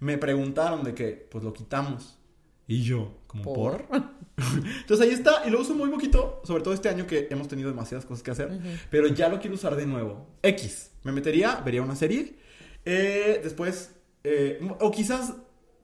me 0.00 0.18
preguntaron 0.18 0.84
de 0.84 0.94
que 0.94 1.28
pues 1.30 1.44
lo 1.44 1.52
quitamos. 1.52 2.18
Y 2.66 2.82
yo, 2.82 3.18
como 3.26 3.42
por. 3.42 3.86
¿Por? 3.86 4.02
Entonces 4.80 5.06
ahí 5.06 5.12
está, 5.12 5.46
y 5.46 5.50
lo 5.50 5.60
uso 5.60 5.74
muy 5.74 5.90
poquito, 5.90 6.40
sobre 6.44 6.62
todo 6.62 6.72
este 6.72 6.88
año 6.88 7.06
que 7.06 7.28
hemos 7.30 7.48
tenido 7.48 7.68
demasiadas 7.68 8.06
cosas 8.06 8.22
que 8.22 8.30
hacer, 8.30 8.58
pero 8.90 9.08
ya 9.08 9.28
lo 9.28 9.40
quiero 9.40 9.56
usar 9.56 9.76
de 9.76 9.86
nuevo. 9.86 10.26
X, 10.42 10.92
me 11.02 11.12
metería, 11.12 11.56
vería 11.64 11.82
una 11.82 11.96
serie, 11.96 12.36
eh, 12.84 13.40
después, 13.42 13.96
eh, 14.24 14.60
o 14.78 14.90
quizás, 14.90 15.34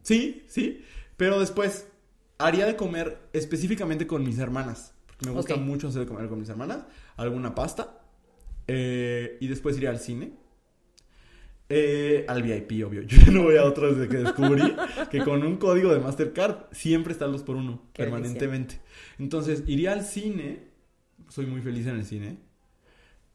sí, 0.02 0.44
sí, 0.48 0.84
pero 1.16 1.40
después 1.40 1.86
haría 2.38 2.66
de 2.66 2.76
comer 2.76 3.18
específicamente 3.32 4.06
con 4.06 4.22
mis 4.22 4.38
hermanas, 4.38 4.94
porque 5.06 5.26
me 5.26 5.32
gusta 5.32 5.56
mucho 5.56 5.88
hacer 5.88 6.02
de 6.02 6.06
comer 6.06 6.28
con 6.28 6.38
mis 6.38 6.48
hermanas, 6.48 6.84
alguna 7.16 7.54
pasta, 7.54 8.00
eh, 8.68 9.38
y 9.40 9.48
después 9.48 9.76
iría 9.76 9.90
al 9.90 9.98
cine. 9.98 10.32
Eh, 11.68 12.24
al 12.28 12.42
VIP, 12.42 12.86
obvio. 12.86 13.02
Yo 13.06 13.18
ya 13.18 13.32
no 13.32 13.42
voy 13.42 13.56
a 13.56 13.64
otro 13.64 13.92
desde 13.92 14.08
que 14.08 14.18
descubrí 14.22 14.74
que 15.10 15.18
con 15.24 15.42
un 15.42 15.56
código 15.56 15.92
de 15.92 15.98
Mastercard 16.00 16.66
siempre 16.72 17.12
está 17.12 17.26
2 17.26 17.42
por 17.42 17.56
1 17.56 17.82
Qué 17.92 18.02
permanentemente. 18.04 18.80
Entonces, 19.18 19.64
iría 19.66 19.92
al 19.92 20.04
cine. 20.04 20.60
Soy 21.28 21.46
muy 21.46 21.60
feliz 21.60 21.86
en 21.86 21.96
el 21.96 22.04
cine. 22.04 22.38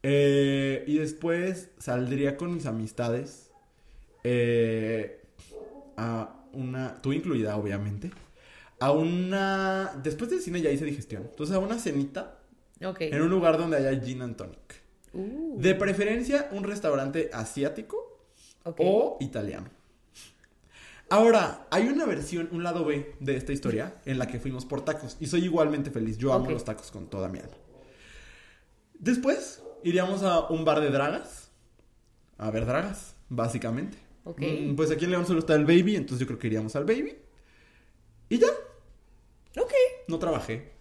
Eh, 0.02 0.84
y 0.86 0.98
después 0.98 1.70
saldría 1.78 2.36
con 2.36 2.54
mis 2.54 2.66
amistades. 2.66 3.50
eh, 4.24 5.18
a 5.96 6.46
una. 6.54 7.00
Tú 7.02 7.12
incluida, 7.12 7.56
obviamente. 7.56 8.10
A 8.80 8.92
una. 8.92 9.92
Después 10.02 10.30
del 10.30 10.40
cine 10.40 10.60
ya 10.62 10.70
hice 10.70 10.84
digestión. 10.86 11.24
Entonces, 11.30 11.54
a 11.54 11.58
una 11.58 11.78
cenita 11.78 12.38
Ok. 12.82 13.02
en 13.02 13.20
un 13.22 13.28
lugar 13.30 13.58
donde 13.58 13.76
haya 13.76 14.00
gin 14.00 14.22
and 14.22 14.36
tonic. 14.36 14.82
Uh, 15.12 15.60
De 15.60 15.74
preferencia, 15.74 16.48
un 16.52 16.64
restaurante 16.64 17.28
asiático 17.34 18.11
o 18.64 19.16
italiano. 19.20 19.68
Ahora, 21.10 21.66
hay 21.70 21.88
una 21.88 22.06
versión, 22.06 22.48
un 22.52 22.62
lado 22.62 22.84
B 22.86 23.14
de 23.20 23.36
esta 23.36 23.52
historia 23.52 23.96
en 24.06 24.18
la 24.18 24.26
que 24.26 24.40
fuimos 24.40 24.64
por 24.64 24.82
tacos 24.84 25.16
y 25.20 25.26
soy 25.26 25.44
igualmente 25.44 25.90
feliz. 25.90 26.16
Yo 26.16 26.32
amo 26.32 26.50
los 26.50 26.64
tacos 26.64 26.90
con 26.90 27.06
toda 27.08 27.28
mi 27.28 27.38
alma. 27.38 27.54
Después 28.98 29.62
iríamos 29.82 30.22
a 30.22 30.46
un 30.48 30.64
bar 30.64 30.80
de 30.80 30.90
dragas. 30.90 31.50
A 32.38 32.50
ver 32.50 32.64
dragas, 32.66 33.14
básicamente. 33.28 33.98
Ok. 34.24 34.40
Mm, 34.40 34.74
Pues 34.76 34.90
aquí 34.90 35.04
en 35.04 35.10
León 35.10 35.26
solo 35.26 35.40
está 35.40 35.54
el 35.54 35.64
baby, 35.66 35.96
entonces 35.96 36.20
yo 36.20 36.26
creo 36.26 36.38
que 36.38 36.46
iríamos 36.46 36.74
al 36.76 36.84
baby. 36.84 37.16
Y 38.30 38.38
ya, 38.38 38.46
Ok. 39.60 39.72
no 40.08 40.18
trabajé. 40.18 40.72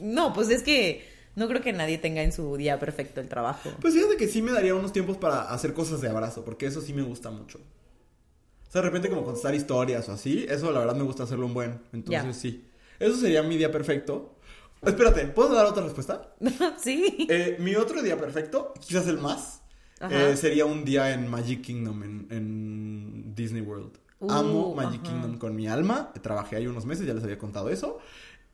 No, 0.00 0.32
pues 0.32 0.48
es 0.48 0.62
que 0.62 1.04
No 1.36 1.48
creo 1.48 1.62
que 1.62 1.72
nadie 1.72 1.98
tenga 1.98 2.22
en 2.22 2.32
su 2.32 2.56
día 2.56 2.78
perfecto 2.78 3.20
el 3.20 3.28
trabajo. 3.28 3.70
Pues 3.80 3.94
fíjate 3.94 4.16
que 4.16 4.28
sí 4.28 4.42
me 4.42 4.52
daría 4.52 4.74
unos 4.74 4.92
tiempos 4.92 5.16
para 5.16 5.50
hacer 5.50 5.74
cosas 5.74 6.00
de 6.00 6.08
abrazo, 6.08 6.44
porque 6.44 6.66
eso 6.66 6.80
sí 6.80 6.92
me 6.92 7.02
gusta 7.02 7.30
mucho. 7.30 7.58
O 7.58 8.70
sea, 8.70 8.82
de 8.82 8.88
repente 8.88 9.08
como 9.08 9.24
contestar 9.24 9.54
historias 9.54 10.08
o 10.08 10.12
así, 10.12 10.46
eso 10.48 10.70
la 10.72 10.80
verdad 10.80 10.96
me 10.96 11.04
gusta 11.04 11.24
hacerlo 11.24 11.46
un 11.46 11.54
buen. 11.54 11.80
Entonces 11.92 12.36
sí. 12.36 12.68
Eso 12.98 13.16
sería 13.16 13.42
mi 13.42 13.56
día 13.56 13.70
perfecto. 13.70 14.36
Espérate, 14.82 15.26
¿puedo 15.26 15.54
dar 15.54 15.66
otra 15.66 15.82
respuesta? 15.82 16.34
sí. 16.78 17.26
Eh, 17.28 17.56
mi 17.58 17.74
otro 17.74 18.02
día 18.02 18.18
perfecto, 18.18 18.74
quizás 18.80 19.06
el 19.08 19.18
más, 19.18 19.62
eh, 20.10 20.36
sería 20.36 20.66
un 20.66 20.84
día 20.84 21.12
en 21.12 21.28
Magic 21.28 21.62
Kingdom, 21.62 22.02
en, 22.02 22.26
en 22.30 23.34
Disney 23.34 23.62
World. 23.62 23.98
Uh, 24.20 24.30
Amo 24.30 24.74
Magic 24.74 25.00
ajá. 25.02 25.12
Kingdom 25.12 25.38
con 25.38 25.54
mi 25.54 25.66
alma. 25.66 26.12
Trabajé 26.22 26.56
ahí 26.56 26.66
unos 26.66 26.86
meses, 26.86 27.06
ya 27.06 27.14
les 27.14 27.24
había 27.24 27.38
contado 27.38 27.68
eso. 27.70 27.98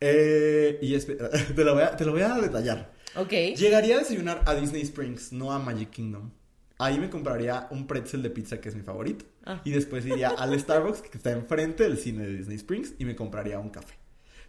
Eh, 0.01 0.79
y 0.81 0.93
espe- 0.95 1.17
te, 1.55 1.63
lo 1.63 1.73
voy 1.75 1.83
a, 1.83 1.95
te 1.95 2.03
lo 2.05 2.11
voy 2.11 2.21
a 2.23 2.33
detallar. 2.35 2.91
Ok. 3.15 3.31
Llegaría 3.55 3.95
a 3.95 3.99
desayunar 3.99 4.41
a 4.45 4.55
Disney 4.55 4.81
Springs, 4.81 5.31
no 5.31 5.51
a 5.51 5.59
Magic 5.59 5.91
Kingdom. 5.91 6.31
Ahí 6.79 6.99
me 6.99 7.09
compraría 7.11 7.67
un 7.69 7.85
pretzel 7.85 8.23
de 8.23 8.31
pizza 8.31 8.59
que 8.59 8.69
es 8.69 8.75
mi 8.75 8.81
favorito. 8.81 9.25
Ah. 9.45 9.61
Y 9.63 9.71
después 9.71 10.05
iría 10.05 10.29
al 10.29 10.59
Starbucks 10.59 11.01
que 11.03 11.17
está 11.17 11.31
enfrente 11.31 11.83
del 11.83 11.97
cine 11.97 12.25
de 12.25 12.37
Disney 12.37 12.57
Springs 12.57 12.95
y 12.97 13.05
me 13.05 13.15
compraría 13.15 13.59
un 13.59 13.69
café. 13.69 13.93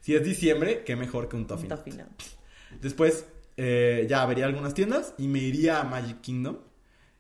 Si 0.01 0.15
es 0.15 0.25
diciembre, 0.25 0.83
qué 0.85 0.97
mejor 0.97 1.29
que 1.29 1.37
un 1.37 1.47
toffee. 1.47 1.69
Un. 1.69 2.03
Después 2.81 3.27
eh, 3.59 4.07
ya 4.09 4.25
vería 4.25 4.47
algunas 4.47 4.73
tiendas 4.73 5.15
y 5.19 5.29
me 5.29 5.41
iría 5.41 5.81
a 5.81 5.85
Magic 5.85 6.23
Kingdom 6.23 6.57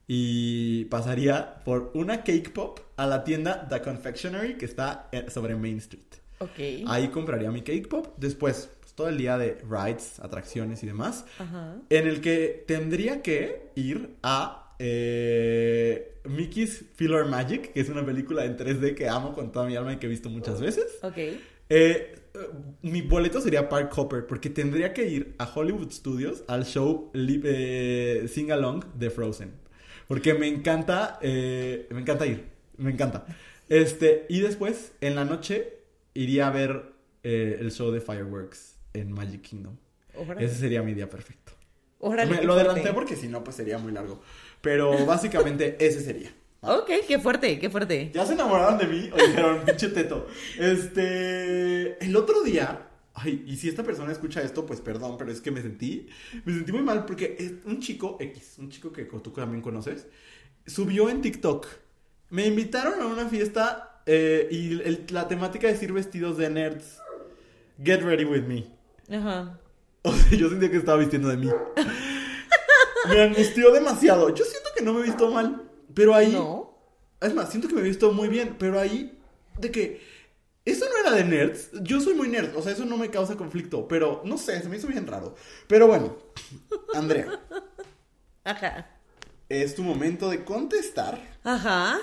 y 0.08 0.86
pasaría 0.86 1.60
por 1.64 1.90
una 1.94 2.24
cake 2.24 2.50
pop 2.52 2.80
a 2.96 3.06
la 3.06 3.22
tienda 3.24 3.68
The 3.68 3.82
Confectionery 3.82 4.56
que 4.56 4.64
está 4.64 5.08
eh, 5.12 5.26
sobre 5.28 5.54
Main 5.56 5.78
Street. 5.78 6.02
Ok. 6.42 6.86
Ahí 6.86 7.08
compraría 7.08 7.50
mi 7.50 7.62
cake 7.62 7.88
pop. 7.88 8.08
Después, 8.16 8.70
pues, 8.80 8.94
todo 8.94 9.08
el 9.08 9.18
día 9.18 9.38
de 9.38 9.58
rides, 9.68 10.20
atracciones 10.20 10.82
y 10.82 10.86
demás. 10.86 11.24
Ajá. 11.38 11.76
En 11.88 12.06
el 12.06 12.20
que 12.20 12.64
tendría 12.66 13.22
que 13.22 13.70
ir 13.74 14.16
a 14.22 14.74
eh, 14.78 16.18
Mickey's 16.24 16.84
Filler 16.94 17.24
Magic, 17.26 17.72
que 17.72 17.80
es 17.80 17.88
una 17.88 18.04
película 18.04 18.44
en 18.44 18.56
3D 18.56 18.94
que 18.94 19.08
amo 19.08 19.32
con 19.34 19.52
toda 19.52 19.66
mi 19.66 19.76
alma 19.76 19.92
y 19.92 19.96
que 19.98 20.06
he 20.06 20.10
visto 20.10 20.28
muchas 20.28 20.60
veces. 20.60 20.86
Ok. 21.02 21.18
Eh, 21.18 21.38
eh, 21.68 22.38
mi 22.82 23.02
boleto 23.02 23.40
sería 23.40 23.68
Park 23.68 23.92
Hopper, 23.96 24.26
porque 24.26 24.50
tendría 24.50 24.92
que 24.92 25.06
ir 25.06 25.34
a 25.38 25.50
Hollywood 25.52 25.90
Studios 25.90 26.44
al 26.48 26.64
show 26.64 27.10
eh, 27.14 28.26
Sing 28.28 28.50
Along 28.50 28.84
de 28.94 29.10
Frozen. 29.10 29.52
Porque 30.08 30.34
me 30.34 30.48
encanta, 30.48 31.18
eh, 31.22 31.86
me 31.90 32.00
encanta 32.00 32.26
ir, 32.26 32.44
me 32.76 32.90
encanta. 32.90 33.24
Este, 33.68 34.26
y 34.28 34.40
después, 34.40 34.92
en 35.00 35.14
la 35.14 35.24
noche, 35.24 35.81
iría 36.14 36.48
a 36.48 36.50
ver 36.50 36.92
eh, 37.22 37.58
el 37.60 37.70
show 37.72 37.90
de 37.90 38.00
Fireworks 38.00 38.76
en 38.94 39.12
Magic 39.12 39.42
Kingdom. 39.42 39.76
Órale. 40.14 40.44
Ese 40.44 40.56
sería 40.56 40.82
mi 40.82 40.92
día 40.94 41.08
perfecto. 41.08 41.52
Órale, 42.00 42.30
Me- 42.30 42.42
lo 42.42 42.52
fuerte. 42.54 42.70
adelanté 42.70 42.92
porque 42.94 43.16
si 43.16 43.28
no, 43.28 43.42
pues 43.44 43.56
sería 43.56 43.78
muy 43.78 43.92
largo. 43.92 44.20
Pero 44.60 45.06
básicamente 45.06 45.76
ese 45.84 46.00
sería. 46.00 46.34
Ok, 46.60 46.90
qué 47.08 47.18
fuerte, 47.18 47.58
qué 47.58 47.70
fuerte. 47.70 48.10
¿Ya 48.14 48.24
se 48.26 48.34
enamoraron 48.34 48.78
de 48.78 48.86
mí? 48.86 49.10
O 49.12 49.16
dijeron, 49.16 49.62
pinche 49.66 49.88
teto. 49.88 50.26
Este. 50.58 52.04
El 52.04 52.16
otro 52.16 52.42
día. 52.42 52.88
Ay, 53.14 53.44
y 53.46 53.56
si 53.56 53.68
esta 53.68 53.82
persona 53.82 54.10
escucha 54.10 54.40
esto, 54.42 54.64
pues 54.64 54.80
perdón, 54.80 55.16
pero 55.18 55.30
es 55.30 55.40
que 55.40 55.50
me 55.50 55.60
sentí. 55.60 56.08
Me 56.44 56.52
sentí 56.54 56.72
muy 56.72 56.82
mal 56.82 57.04
porque 57.04 57.36
es 57.38 57.52
un 57.66 57.80
chico 57.80 58.16
X, 58.20 58.54
un 58.58 58.70
chico 58.70 58.90
que 58.92 59.04
tú 59.04 59.30
también 59.30 59.60
conoces, 59.62 60.06
subió 60.66 61.08
en 61.10 61.20
TikTok. 61.20 61.66
Me 62.30 62.46
invitaron 62.46 63.00
a 63.02 63.06
una 63.06 63.28
fiesta 63.28 63.91
eh, 64.06 64.48
y 64.50 64.80
el- 64.82 65.06
la 65.10 65.28
temática 65.28 65.68
es 65.68 65.82
ir 65.82 65.92
vestidos 65.92 66.36
de 66.38 66.50
nerds. 66.50 66.98
Get 67.82 68.02
ready 68.02 68.24
with 68.24 68.42
me. 68.42 68.66
Ajá. 69.14 69.58
O 70.04 70.12
sea, 70.12 70.36
yo 70.36 70.48
sentía 70.48 70.68
que 70.68 70.78
estaba 70.78 70.98
vistiendo 70.98 71.28
de 71.28 71.36
mí. 71.36 71.48
Me 73.08 73.20
angustió 73.22 73.70
demasiado. 73.70 74.30
Yo 74.34 74.44
siento 74.44 74.70
que 74.76 74.82
no 74.84 74.92
me 74.94 75.00
he 75.00 75.04
visto 75.04 75.30
mal, 75.30 75.62
pero 75.94 76.12
ahí. 76.12 76.32
No. 76.32 76.76
Es 77.20 77.32
más, 77.32 77.50
siento 77.50 77.68
que 77.68 77.74
me 77.74 77.80
he 77.82 77.84
visto 77.84 78.10
muy 78.12 78.26
bien, 78.28 78.56
pero 78.58 78.80
ahí, 78.80 79.16
de 79.60 79.70
que 79.70 80.00
eso 80.64 80.86
no 80.88 80.96
era 80.96 81.12
de 81.16 81.22
nerds. 81.22 81.70
Yo 81.82 82.00
soy 82.00 82.14
muy 82.14 82.28
nerd, 82.28 82.56
o 82.56 82.62
sea, 82.62 82.72
eso 82.72 82.84
no 82.84 82.96
me 82.96 83.10
causa 83.10 83.36
conflicto, 83.36 83.86
pero 83.86 84.22
no 84.24 84.36
sé, 84.38 84.60
se 84.60 84.68
me 84.68 84.76
hizo 84.76 84.88
bien 84.88 85.06
raro. 85.06 85.36
Pero 85.68 85.86
bueno, 85.86 86.16
Andrea, 86.94 87.38
Ajá. 88.42 88.88
es 89.48 89.74
tu 89.76 89.84
momento 89.84 90.28
de 90.30 90.42
contestar. 90.44 91.20
Ajá. 91.44 91.98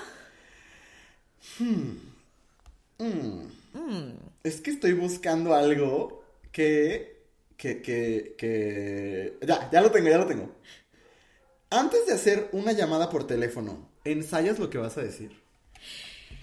Es 4.44 4.60
que 4.60 4.70
estoy 4.70 4.92
buscando 4.92 5.54
algo 5.54 6.22
que, 6.52 7.22
que, 7.56 7.82
que, 7.82 8.34
que... 8.36 9.38
Ya, 9.46 9.70
ya 9.70 9.80
lo 9.80 9.90
tengo, 9.90 10.08
ya 10.08 10.18
lo 10.18 10.26
tengo. 10.26 10.50
Antes 11.70 12.06
de 12.06 12.14
hacer 12.14 12.48
una 12.52 12.72
llamada 12.72 13.08
por 13.10 13.26
teléfono, 13.26 13.88
¿ensayas 14.04 14.58
lo 14.58 14.70
que 14.70 14.78
vas 14.78 14.98
a 14.98 15.02
decir? 15.02 15.40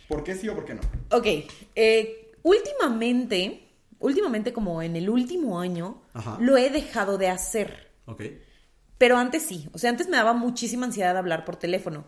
¿Por 0.07 0.23
qué 0.23 0.35
sí 0.35 0.47
o 0.47 0.55
por 0.55 0.65
qué 0.65 0.73
no? 0.75 0.81
Ok. 1.11 1.27
eh, 1.75 2.31
últimamente, 2.43 3.67
últimamente 3.99 4.53
como 4.53 4.81
en 4.81 4.95
el 4.95 5.09
último 5.09 5.59
año, 5.59 6.01
Ajá. 6.13 6.37
lo 6.39 6.55
he 6.55 6.69
dejado 6.69 7.17
de 7.17 7.27
hacer. 7.27 7.89
Ok. 8.05 8.23
Pero 8.97 9.17
antes 9.17 9.43
sí. 9.43 9.67
O 9.73 9.77
sea, 9.77 9.89
antes 9.89 10.07
me 10.07 10.17
daba 10.17 10.33
muchísima 10.33 10.85
ansiedad 10.85 11.17
hablar 11.17 11.43
por 11.45 11.57
teléfono. 11.57 12.07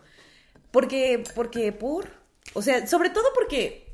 Porque, 0.70 1.22
porque, 1.34 1.72
por. 1.72 2.19
O 2.54 2.62
sea, 2.62 2.86
sobre 2.86 3.10
todo 3.10 3.24
porque 3.34 3.92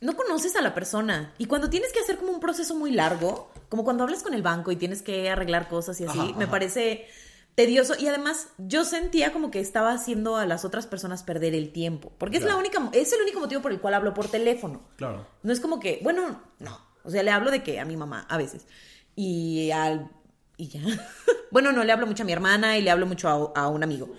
no 0.00 0.16
conoces 0.16 0.56
a 0.56 0.62
la 0.62 0.74
persona. 0.74 1.32
Y 1.38 1.46
cuando 1.46 1.70
tienes 1.70 1.92
que 1.92 2.00
hacer 2.00 2.18
como 2.18 2.32
un 2.32 2.40
proceso 2.40 2.74
muy 2.74 2.90
largo, 2.90 3.50
como 3.68 3.84
cuando 3.84 4.04
hablas 4.04 4.22
con 4.22 4.34
el 4.34 4.42
banco 4.42 4.72
y 4.72 4.76
tienes 4.76 5.02
que 5.02 5.30
arreglar 5.30 5.68
cosas 5.68 6.00
y 6.00 6.04
así, 6.04 6.18
Ajá, 6.18 6.32
me 6.36 6.44
ajá. 6.44 6.50
parece 6.50 7.06
tedioso. 7.54 7.94
Y 7.98 8.08
además, 8.08 8.48
yo 8.58 8.84
sentía 8.84 9.32
como 9.32 9.50
que 9.50 9.60
estaba 9.60 9.92
haciendo 9.92 10.36
a 10.36 10.46
las 10.46 10.64
otras 10.64 10.86
personas 10.86 11.22
perder 11.22 11.54
el 11.54 11.72
tiempo. 11.72 12.12
Porque 12.18 12.38
es 12.38 12.44
la 12.44 12.56
única, 12.56 12.90
es 12.92 13.12
el 13.12 13.22
único 13.22 13.40
motivo 13.40 13.62
por 13.62 13.70
el 13.72 13.80
cual 13.80 13.94
hablo 13.94 14.12
por 14.14 14.28
teléfono. 14.28 14.82
Claro. 14.96 15.26
No 15.42 15.52
es 15.52 15.60
como 15.60 15.78
que, 15.78 16.00
bueno, 16.02 16.42
no. 16.58 16.80
O 17.04 17.10
sea, 17.10 17.22
le 17.22 17.30
hablo 17.30 17.50
de 17.50 17.62
que 17.62 17.80
a 17.80 17.84
mi 17.84 17.96
mamá 17.96 18.26
a 18.28 18.36
veces. 18.36 18.66
Y 19.14 19.70
al. 19.70 20.10
Y 20.56 20.68
ya. 20.68 20.80
bueno, 21.50 21.72
no 21.72 21.84
le 21.84 21.92
hablo 21.92 22.06
mucho 22.06 22.22
a 22.22 22.26
mi 22.26 22.32
hermana 22.32 22.76
y 22.76 22.82
le 22.82 22.90
hablo 22.90 23.06
mucho 23.06 23.28
a, 23.28 23.60
a 23.60 23.68
un 23.68 23.82
amigo. 23.82 24.12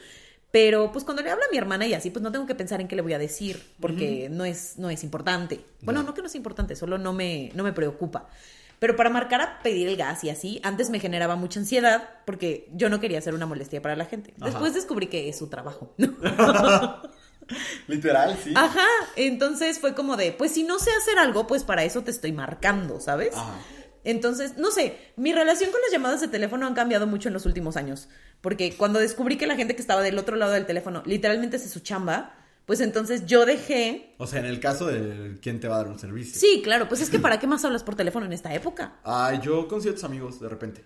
Pero 0.54 0.92
pues 0.92 1.04
cuando 1.04 1.24
le 1.24 1.32
hablo 1.32 1.44
a 1.44 1.52
mi 1.52 1.58
hermana 1.58 1.88
y 1.88 1.96
así, 1.96 2.12
pues 2.12 2.22
no 2.22 2.32
tengo 2.32 2.46
que 2.46 2.54
pensar 2.54 2.80
en 2.80 2.88
qué 2.88 2.96
le 2.96 3.02
voy 3.02 3.14
a 3.14 3.18
decir, 3.18 3.60
porque 3.80 4.30
no, 4.30 4.46
es, 4.46 4.78
no 4.78 4.92
es 4.92 5.04
importante. 5.04 5.66
Bueno, 5.82 6.04
no 6.04 6.14
que 6.14 6.22
no 6.22 6.28
es 6.28 6.36
importante, 6.36 6.76
solo 6.76 7.00
no 7.00 7.12
me, 7.12 7.50
no 7.56 7.64
me 7.64 7.74
preocupa. 7.74 8.30
Pero 8.78 8.96
para 8.96 9.10
marcar 9.10 9.42
a 9.42 9.64
pedir 9.64 9.88
el 9.88 9.98
gas 9.98 10.24
y 10.24 10.30
así, 10.30 10.62
antes 10.64 10.92
me 10.92 11.00
generaba 11.00 11.36
mucha 11.36 11.60
ansiedad 11.60 12.08
porque 12.28 12.70
yo 12.72 12.88
no 12.90 13.00
quería 13.00 13.20
ser 13.20 13.34
una 13.34 13.48
molestia 13.48 13.82
para 13.82 13.96
la 13.96 14.06
gente. 14.06 14.36
Ajá. 14.38 14.52
Después 14.52 14.76
descubrí 14.76 15.08
que 15.08 15.28
es 15.28 15.40
su 15.40 15.48
trabajo. 15.48 15.96
Literal, 17.88 18.38
sí. 18.44 18.54
Ajá, 18.56 18.86
entonces 19.16 19.80
fue 19.80 19.96
como 19.96 20.18
de, 20.18 20.34
pues 20.34 20.52
si 20.52 20.62
no 20.62 20.78
sé 20.78 20.92
hacer 20.92 21.18
algo, 21.18 21.48
pues 21.48 21.64
para 21.64 21.84
eso 21.84 22.04
te 22.04 22.12
estoy 22.12 22.32
marcando, 22.32 23.00
¿sabes? 23.00 23.36
Ajá. 23.36 23.56
Entonces, 24.04 24.58
no 24.58 24.70
sé, 24.72 24.98
mi 25.16 25.34
relación 25.34 25.72
con 25.72 25.82
las 25.82 25.92
llamadas 25.92 26.22
de 26.22 26.28
teléfono 26.28 26.68
han 26.68 26.74
cambiado 26.74 27.08
mucho 27.08 27.30
en 27.30 27.34
los 27.34 27.46
últimos 27.46 27.78
años, 27.78 28.10
porque 28.44 28.76
cuando 28.78 29.00
descubrí 29.00 29.38
que 29.38 29.48
la 29.48 29.56
gente 29.56 29.74
que 29.74 29.82
estaba 29.82 30.02
del 30.02 30.20
otro 30.20 30.36
lado 30.36 30.52
del 30.52 30.66
teléfono 30.68 31.02
literalmente 31.08 31.56
hace 31.56 31.70
su 31.70 31.80
chamba, 31.80 32.36
pues 32.66 32.80
entonces 32.82 33.26
yo 33.26 33.46
dejé... 33.46 34.14
O 34.20 34.28
sea, 34.28 34.40
en 34.42 34.46
el 34.46 34.60
caso 34.60 34.86
de 34.86 35.38
quién 35.42 35.60
te 35.62 35.68
va 35.68 35.76
a 35.76 35.78
dar 35.80 35.88
un 35.88 35.98
servicio. 35.98 36.40
Sí, 36.40 36.62
claro, 36.64 36.88
pues 36.90 37.02
es 37.02 37.10
que 37.10 37.20
¿para 37.20 37.40
qué 37.40 37.48
más 37.48 37.64
hablas 37.66 37.84
por 37.84 37.96
teléfono 37.96 38.26
en 38.26 38.34
esta 38.34 38.54
época? 38.54 39.00
Ay, 39.04 39.40
yo 39.42 39.68
con 39.70 39.82
ciertos 39.82 40.04
amigos, 40.04 40.40
de 40.42 40.50
repente. 40.50 40.84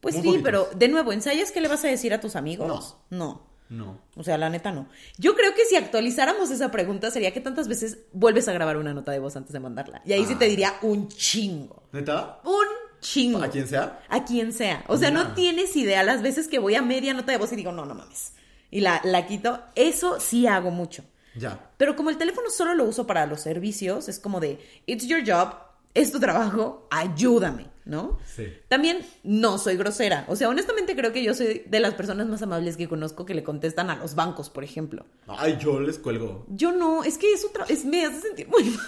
Pues 0.00 0.14
Muy 0.16 0.22
sí, 0.22 0.28
poquitos. 0.28 0.44
pero 0.44 0.68
de 0.76 0.88
nuevo, 0.88 1.12
¿ensayas 1.12 1.50
qué 1.52 1.60
le 1.60 1.68
vas 1.68 1.84
a 1.84 1.88
decir 1.88 2.12
a 2.12 2.20
tus 2.20 2.36
amigos? 2.36 2.96
No. 3.10 3.46
No. 3.70 4.00
O 4.16 4.24
sea, 4.24 4.38
la 4.38 4.48
neta 4.48 4.72
no. 4.72 4.88
Yo 5.18 5.34
creo 5.36 5.54
que 5.54 5.64
si 5.66 5.76
actualizáramos 5.76 6.50
esa 6.50 6.70
pregunta 6.70 7.10
sería 7.10 7.32
que 7.34 7.40
tantas 7.40 7.68
veces 7.68 7.98
vuelves 8.12 8.48
a 8.48 8.52
grabar 8.52 8.76
una 8.78 8.94
nota 8.94 9.12
de 9.12 9.18
voz 9.18 9.36
antes 9.36 9.52
de 9.52 9.60
mandarla. 9.60 10.00
Y 10.06 10.14
ahí 10.14 10.24
sí 10.24 10.32
Ah. 10.36 10.38
te 10.38 10.46
diría 10.46 10.74
un 10.82 11.08
chingo. 11.08 11.82
¿Neta? 11.92 12.40
Un 12.44 12.87
chingo. 13.00 13.42
¿A 13.42 13.48
quien 13.48 13.66
sea? 13.66 14.00
A 14.08 14.24
quien 14.24 14.52
sea. 14.52 14.84
O 14.88 14.96
sea, 14.96 15.10
no 15.10 15.34
tienes 15.34 15.76
idea 15.76 16.02
las 16.02 16.22
veces 16.22 16.48
que 16.48 16.58
voy 16.58 16.74
a 16.74 16.82
media 16.82 17.14
nota 17.14 17.32
de 17.32 17.38
voz 17.38 17.52
y 17.52 17.56
digo, 17.56 17.72
no, 17.72 17.84
no 17.84 17.94
mames. 17.94 18.32
Y 18.70 18.80
la, 18.80 19.00
la 19.04 19.26
quito. 19.26 19.60
Eso 19.74 20.20
sí 20.20 20.46
hago 20.46 20.70
mucho. 20.70 21.04
Ya. 21.34 21.70
Pero 21.76 21.96
como 21.96 22.10
el 22.10 22.18
teléfono 22.18 22.50
solo 22.50 22.74
lo 22.74 22.84
uso 22.84 23.06
para 23.06 23.26
los 23.26 23.40
servicios, 23.40 24.08
es 24.08 24.18
como 24.18 24.40
de, 24.40 24.58
it's 24.86 25.06
your 25.06 25.22
job, 25.26 25.54
es 25.94 26.12
tu 26.12 26.20
trabajo, 26.20 26.86
ayúdame, 26.90 27.66
¿no? 27.84 28.18
Sí. 28.24 28.46
También 28.68 29.04
no 29.22 29.58
soy 29.58 29.76
grosera. 29.76 30.24
O 30.28 30.36
sea, 30.36 30.48
honestamente 30.48 30.94
creo 30.94 31.12
que 31.12 31.22
yo 31.22 31.34
soy 31.34 31.64
de 31.66 31.80
las 31.80 31.94
personas 31.94 32.26
más 32.28 32.42
amables 32.42 32.76
que 32.76 32.88
conozco 32.88 33.24
que 33.24 33.34
le 33.34 33.42
contestan 33.42 33.90
a 33.90 33.96
los 33.96 34.14
bancos, 34.14 34.50
por 34.50 34.64
ejemplo. 34.64 35.06
Ay, 35.26 35.56
yo 35.60 35.80
les 35.80 35.98
cuelgo. 35.98 36.44
Yo 36.48 36.72
no, 36.72 37.04
es 37.04 37.18
que 37.18 37.32
es 37.32 37.44
otra, 37.44 37.64
es, 37.68 37.84
me 37.84 38.04
hace 38.04 38.20
sentir 38.20 38.48
muy 38.48 38.64
mal. 38.70 38.86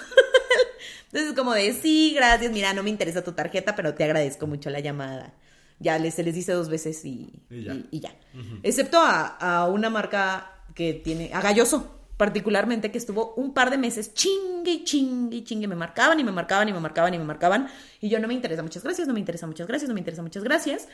Entonces, 1.13 1.35
como 1.37 1.53
de, 1.55 1.73
sí, 1.73 2.13
gracias, 2.15 2.53
mira, 2.53 2.73
no 2.73 2.83
me 2.83 2.91
interesa 2.91 3.23
tu 3.25 3.33
tarjeta, 3.33 3.75
pero 3.75 3.95
te 3.95 4.05
agradezco 4.05 4.47
mucho 4.47 4.71
la 4.71 4.81
llamada. 4.81 5.35
Ya 5.79 5.99
les, 5.99 6.15
se 6.15 6.23
les 6.23 6.35
dice 6.35 6.53
dos 6.53 6.69
veces 6.69 7.05
y, 7.05 7.43
Y 7.51 7.63
ya. 7.65 7.73
y- 7.75 7.89
y 7.91 8.01
ya. 8.01 8.15
Excepto 8.63 8.99
a, 9.01 9.27
a 9.27 9.69
una 9.69 9.89
marca 9.91 10.53
que 10.75 10.93
tiene, 10.95 11.31
a 11.33 11.41
Galloso. 11.41 11.99
particularmente 12.17 12.91
que 12.93 12.99
estuvo 12.99 13.33
un 13.35 13.55
par 13.55 13.71
de 13.71 13.79
meses 13.79 14.13
chingue 14.13 14.85
chingue 14.85 15.43
chingue, 15.43 15.67
me 15.67 15.75
marcaban 15.75 16.21
y 16.21 16.25
me 16.25 16.33
marcaban 16.33 16.69
y 16.69 16.73
me 16.75 16.81
marcaban 16.81 17.15
y 17.15 17.19
me 17.19 17.25
marcaban 17.25 17.69
y 18.01 18.11
yo 18.11 18.21
no 18.21 18.29
me 18.29 18.35
interesa, 18.35 18.63
muchas 18.63 18.83
gracias, 18.85 19.09
no 19.09 19.15
me 19.15 19.21
interesa, 19.21 19.47
muchas 19.47 19.67
gracias, 19.67 19.89
no 19.89 19.95
me 19.95 20.01
interesa, 20.01 20.23
muchas 20.23 20.45
gracias. 20.45 20.87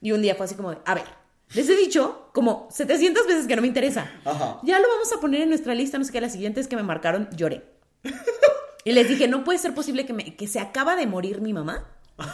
Y 0.00 0.12
un 0.12 0.22
día 0.22 0.36
fue 0.36 0.46
así 0.46 0.54
como 0.54 0.70
de, 0.70 0.78
a 0.84 0.94
ver, 0.94 1.04
les 1.54 1.68
he 1.68 1.76
dicho 1.76 2.30
como 2.32 2.68
700 2.70 3.26
veces 3.26 3.46
que 3.48 3.56
no 3.56 3.62
me 3.62 3.68
interesa. 3.68 4.08
Ajá. 4.24 4.60
Ya 4.62 4.78
lo 4.78 4.86
vamos 4.88 5.12
a 5.12 5.20
poner 5.20 5.42
en 5.42 5.48
nuestra 5.48 5.74
lista, 5.74 5.98
no 5.98 6.04
sé 6.04 6.12
qué, 6.12 6.20
la 6.20 6.28
siguiente 6.30 6.60
es 6.60 6.68
que 6.68 6.76
me 6.76 6.84
marcaron, 6.84 7.28
lloré. 7.36 7.64
Y 8.88 8.92
les 8.92 9.06
dije, 9.08 9.28
no 9.28 9.44
puede 9.44 9.58
ser 9.58 9.74
posible 9.74 10.06
que, 10.06 10.12
me, 10.14 10.34
que 10.36 10.46
se 10.48 10.60
acaba 10.60 10.96
de 10.96 11.06
morir 11.06 11.40
mi 11.42 11.52
mamá 11.52 11.84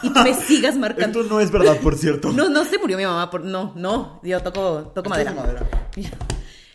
y 0.01 0.09
tú 0.13 0.19
me 0.21 0.33
sigas 0.47 0.77
marcando. 0.77 1.19
Esto 1.21 1.33
no 1.33 1.41
es 1.41 1.51
verdad, 1.51 1.77
por 1.81 1.97
cierto. 1.97 2.31
No, 2.31 2.47
no 2.49 2.63
se 2.63 2.77
murió 2.77 2.97
mi 2.97 3.03
mamá, 3.03 3.29
por, 3.29 3.43
no, 3.43 3.73
no, 3.75 4.21
yo 4.23 4.39
toco, 4.41 4.91
toco 4.95 5.09
madera. 5.09 5.31
es 5.31 5.35
madera. 5.37 5.67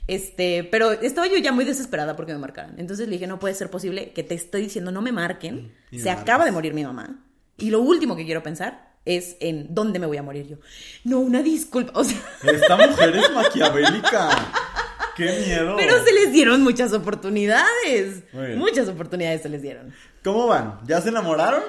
Este, 0.06 0.64
pero 0.64 0.90
estaba 0.90 1.28
yo 1.28 1.36
ya 1.38 1.52
muy 1.52 1.64
desesperada 1.64 2.16
porque 2.16 2.32
me 2.32 2.38
marcaran. 2.38 2.74
Entonces 2.78 3.06
le 3.08 3.12
dije, 3.14 3.26
no 3.26 3.38
puede 3.38 3.54
ser 3.54 3.70
posible 3.70 4.12
que 4.12 4.22
te 4.22 4.34
estoy 4.34 4.62
diciendo 4.62 4.90
no 4.92 5.02
me 5.02 5.12
marquen. 5.12 5.72
Y 5.90 5.96
me 5.96 6.02
Se 6.02 6.08
marcas. 6.08 6.22
acaba 6.24 6.44
de 6.44 6.52
morir 6.52 6.74
mi 6.74 6.84
mamá. 6.84 7.24
Y 7.56 7.70
lo 7.70 7.80
último 7.80 8.16
que 8.16 8.24
quiero 8.24 8.42
pensar 8.42 8.90
es 9.04 9.36
en 9.40 9.74
dónde 9.74 9.98
me 9.98 10.06
voy 10.06 10.16
a 10.16 10.22
morir 10.22 10.46
yo. 10.46 10.56
No, 11.04 11.20
una 11.20 11.42
disculpa. 11.42 11.92
O 11.94 12.04
sea, 12.04 12.18
Esta 12.42 12.76
mujer 12.76 13.16
es 13.16 13.32
maquiavélica. 13.32 14.28
¡Qué 15.20 15.44
miedo! 15.46 15.76
pero 15.76 16.02
se 16.04 16.12
les 16.12 16.32
dieron 16.32 16.62
muchas 16.62 16.92
oportunidades. 16.92 18.22
Muchas 18.56 18.88
oportunidades 18.88 19.42
se 19.42 19.48
les 19.48 19.62
dieron. 19.62 19.92
¿Cómo 20.24 20.46
van? 20.46 20.80
¿Ya 20.86 21.00
se 21.00 21.10
enamoraron? 21.10 21.62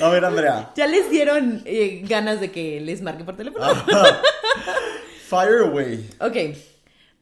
A 0.00 0.08
ver, 0.08 0.24
Andrea. 0.24 0.72
Ya 0.76 0.86
les 0.86 1.10
dieron 1.10 1.62
eh, 1.64 2.02
ganas 2.08 2.40
de 2.40 2.50
que 2.50 2.80
les 2.80 3.02
marque 3.02 3.24
por 3.24 3.36
teléfono. 3.36 3.64
Ajá. 3.64 4.20
Fire 5.28 5.62
away. 5.62 6.08
Ok. 6.20 6.56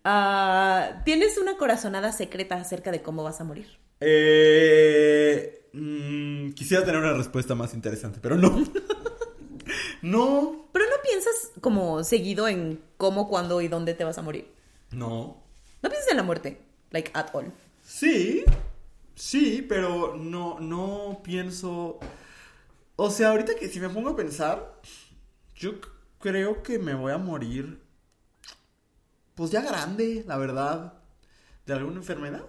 Ah, 0.04 1.02
¿Tienes 1.04 1.38
una 1.38 1.56
corazonada 1.56 2.12
secreta 2.12 2.56
acerca 2.56 2.90
de 2.90 3.02
cómo 3.02 3.22
vas 3.22 3.40
a 3.40 3.44
morir? 3.44 3.66
Eh, 4.00 5.68
mm, 5.72 6.50
quisiera 6.52 6.84
tener 6.84 7.00
una 7.00 7.12
respuesta 7.12 7.54
más 7.54 7.72
interesante, 7.74 8.18
pero 8.20 8.36
no. 8.36 8.64
no. 10.02 10.66
Pero 10.72 10.84
no 10.86 10.96
piensas 11.02 11.52
como 11.60 12.04
seguido 12.04 12.48
en 12.48 12.82
cómo, 12.96 13.28
cuándo 13.28 13.60
y 13.60 13.68
dónde 13.68 13.94
te 13.94 14.04
vas 14.04 14.18
a 14.18 14.22
morir. 14.22 14.52
No. 14.90 15.42
No 15.82 15.88
piensas 15.88 16.10
en 16.10 16.16
la 16.16 16.22
muerte, 16.22 16.60
like 16.90 17.10
at 17.14 17.34
all. 17.34 17.52
Sí. 17.82 18.44
Sí, 19.14 19.64
pero 19.68 20.16
no, 20.16 20.58
no 20.60 21.20
pienso. 21.22 21.98
O 22.96 23.10
sea, 23.10 23.30
ahorita 23.30 23.54
que 23.54 23.68
si 23.68 23.80
me 23.80 23.88
pongo 23.88 24.10
a 24.10 24.16
pensar, 24.16 24.80
yo 25.54 25.74
creo 26.18 26.62
que 26.62 26.78
me 26.78 26.94
voy 26.94 27.12
a 27.12 27.18
morir. 27.18 27.80
Pues 29.34 29.50
ya 29.50 29.62
grande, 29.62 30.24
la 30.26 30.36
verdad. 30.36 30.94
¿De 31.66 31.74
alguna 31.74 31.96
enfermedad? 31.98 32.44